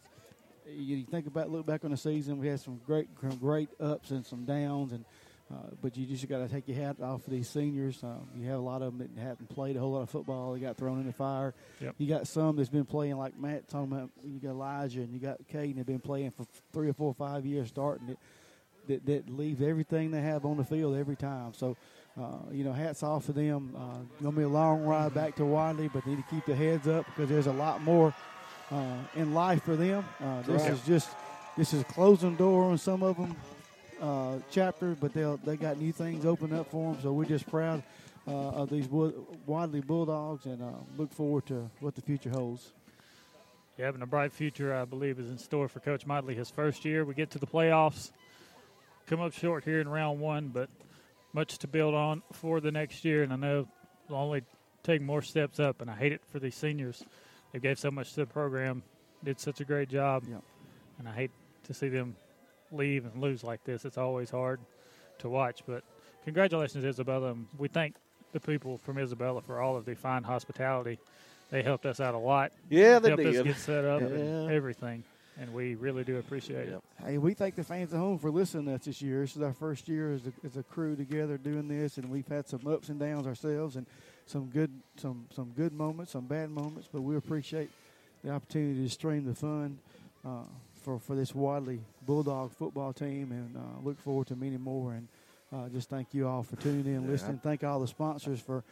[0.67, 2.37] you think about look back on the season.
[2.39, 5.05] We had some great, some great ups and some downs, and
[5.51, 8.03] uh, but you just got to take your hat off for these seniors.
[8.03, 10.53] Uh, you have a lot of them that haven't played a whole lot of football.
[10.53, 11.53] They got thrown in the fire.
[11.81, 11.95] Yep.
[11.97, 14.11] You got some that's been playing like Matt talking about.
[14.23, 17.13] You got Elijah and you got Caden that been playing for three or four, or
[17.15, 18.17] five years, starting it.
[18.87, 21.53] That, that leave everything they have on the field every time.
[21.53, 21.77] So,
[22.19, 23.75] uh, you know, hats off to them.
[23.75, 26.45] Uh, going to be a long ride back to Wadley, but they need to keep
[26.45, 28.15] their heads up because there's a lot more
[28.71, 30.03] uh, in life for them.
[30.23, 30.71] Uh, this Right.
[30.73, 31.09] is just
[31.55, 33.35] this is closing door on some of them
[34.01, 37.01] uh, chapters, but they they got new things open up for them.
[37.01, 37.83] So we're just proud
[38.27, 42.71] uh, of these Wadley Bulldogs and uh, look forward to what the future holds.
[43.77, 46.35] Yeah, having a bright future, I believe, is in store for Coach Motley.
[46.35, 48.11] His first year, we get to the playoffs,
[49.07, 50.69] come up short here in round one, but
[51.31, 53.23] much to build on for the next year.
[53.23, 53.67] And I know
[54.07, 54.43] they'll only
[54.83, 55.81] take more steps up.
[55.81, 57.03] And I hate it for these seniors.
[57.53, 58.83] They gave so much to the program,
[59.23, 60.23] did such a great job,
[60.99, 61.31] and I hate
[61.63, 62.15] to see them
[62.71, 63.85] leave and lose like this.
[63.85, 64.59] It's always hard
[65.19, 65.61] to watch.
[65.67, 65.83] But
[66.25, 67.31] congratulations, Isabella.
[67.31, 67.95] And we thank
[68.31, 70.99] the people from Isabella for all of the fine hospitality.
[71.49, 72.51] They helped us out a lot.
[72.69, 75.03] Yeah, they helped us get set up and everything,
[75.39, 76.79] and we really do appreciate it.
[77.03, 79.21] Hey, we thank the fans at home for listening to us this year.
[79.21, 82.27] This is our first year as a, as a crew together doing this, and we've
[82.27, 83.87] had some ups and downs ourselves, and
[84.27, 86.87] some good some some good moments, some bad moments.
[86.91, 87.71] But we appreciate
[88.23, 89.79] the opportunity to stream the fun
[90.23, 90.43] uh,
[90.81, 94.93] for for this Wadley Bulldog football team, and uh, look forward to many more.
[94.93, 95.07] And
[95.53, 97.11] uh, just thank you all for tuning in, and Yeah.
[97.11, 97.39] listening.
[97.43, 98.63] Thank all the sponsors for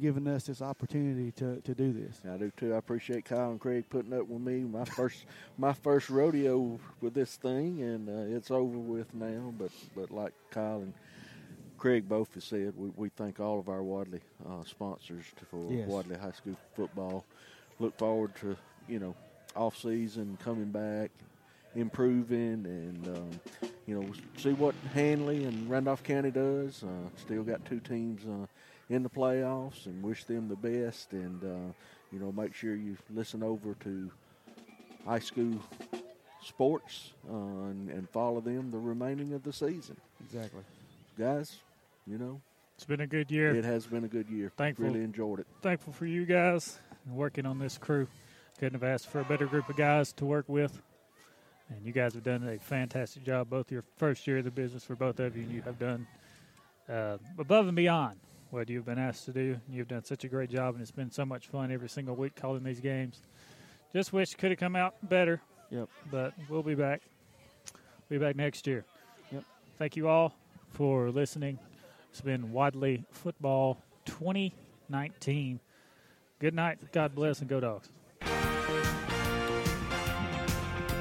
[0.00, 2.20] giving us this opportunity to, to do this.
[2.28, 2.74] I do too.
[2.74, 4.64] I appreciate Kyle and Craig putting up with me.
[4.64, 5.24] My first,
[5.58, 9.54] my first rodeo with this thing, and uh, it's over with now.
[9.56, 10.92] But, but like Kyle and
[11.78, 15.86] Craig both have said, we, we thank all of our Wadley uh, sponsors for Yes.
[15.88, 17.24] Wadley High School football.
[17.78, 18.56] Look forward to
[18.88, 19.14] you know
[19.54, 21.12] off season coming back,
[21.74, 23.30] improving, and um,
[23.86, 26.82] you know see what Handley and Randolph County does.
[26.84, 28.46] Uh, still got two teams uh,
[28.88, 31.12] in the playoffs, and wish them the best.
[31.12, 31.72] And uh,
[32.12, 34.10] you know make sure you listen over to
[35.06, 35.60] high school
[36.42, 39.96] sports uh, and, and follow them the remaining of the season.
[40.24, 40.62] Exactly,
[41.18, 41.58] guys.
[42.06, 42.40] You know
[42.76, 43.54] It's been a good year.
[43.56, 44.52] it has been a good year.
[44.56, 44.84] Thankful.
[44.86, 45.46] Really enjoyed it.
[45.62, 48.06] Thankful for you guys and working on this crew.
[48.58, 50.80] Couldn't have asked for a better group of guys to work with.
[51.70, 54.84] And you guys have done a fantastic job, both your first year of the business
[54.84, 56.06] for both of you, and you have done
[56.88, 58.18] uh, above and beyond
[58.50, 59.58] what you've been asked to do.
[59.70, 62.36] You've done such a great job, and it's been so much fun every single week
[62.36, 63.20] calling these games.
[63.92, 65.40] Just wish it could have come out better.
[65.70, 65.88] Yep.
[66.10, 67.02] But we'll be back.
[68.08, 68.84] Be back next year.
[69.32, 69.44] Yep.
[69.78, 70.34] Thank you all
[70.70, 71.58] for listening.
[72.10, 75.60] It's been Wadley Football 2019.
[76.38, 76.78] Good night.
[76.92, 77.88] God bless and go dogs.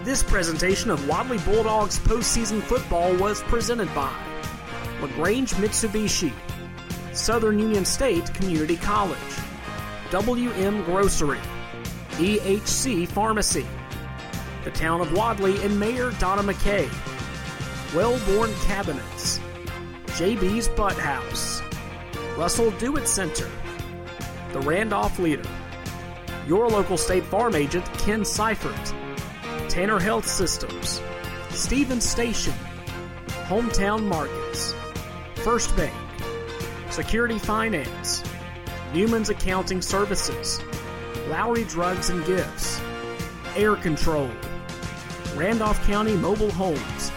[0.04, 4.14] This presentation of Wadley Bulldogs postseason football was presented by
[5.00, 6.34] LaGrange Mitsubishi,
[7.14, 9.18] Southern Union State Community College,
[10.12, 11.40] WM Grocery,
[12.16, 13.66] EHC Pharmacy,
[14.66, 16.90] the Town of Wadley and Mayor Donna McKay,
[17.96, 19.40] Wellborn Cabinets,
[20.08, 21.62] JB's Butt House,
[22.36, 23.50] Russell Dewitt Center,
[24.52, 25.48] the Randolph Leader,
[26.46, 28.94] Your local State Farm agent, Ken Seifert.
[29.74, 31.02] Tanner Health Systems.
[31.50, 32.54] Stevens Station.
[33.48, 34.76] Hometown Markets.
[35.38, 35.92] First Bank.
[36.92, 38.24] Security Finance.
[38.94, 40.62] Newman's Accounting Services.
[41.28, 42.80] Lowry Drugs and Gifts.
[43.56, 44.30] Air Control.
[45.34, 47.12] Randolph County Mobile Homes.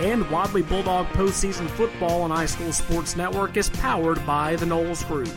[0.00, 5.30] And Wadley Bulldog postseason football on iSchool Sports Network is powered by the Knowles Group.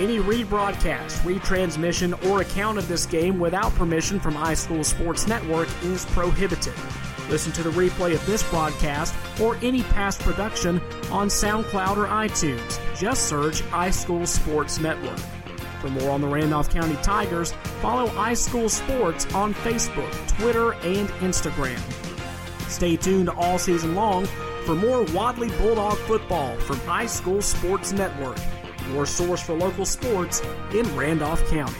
[0.00, 6.06] Any rebroadcast, retransmission, or account of this game without permission from iSchool Sports Network is
[6.06, 6.72] prohibited.
[7.28, 10.80] Listen to the replay of this broadcast or any past production
[11.10, 12.80] on SoundCloud or iTunes.
[12.98, 15.18] Just search iSchool Sports Network.
[15.82, 21.78] For more on the Randolph County Tigers, follow iSchool Sports on Facebook, Twitter, and Instagram.
[22.70, 24.24] Stay tuned all season long
[24.64, 28.38] for more Wadley Bulldog football from iSchool Sports Network,
[28.92, 31.76] your source for local sports in Randolph County.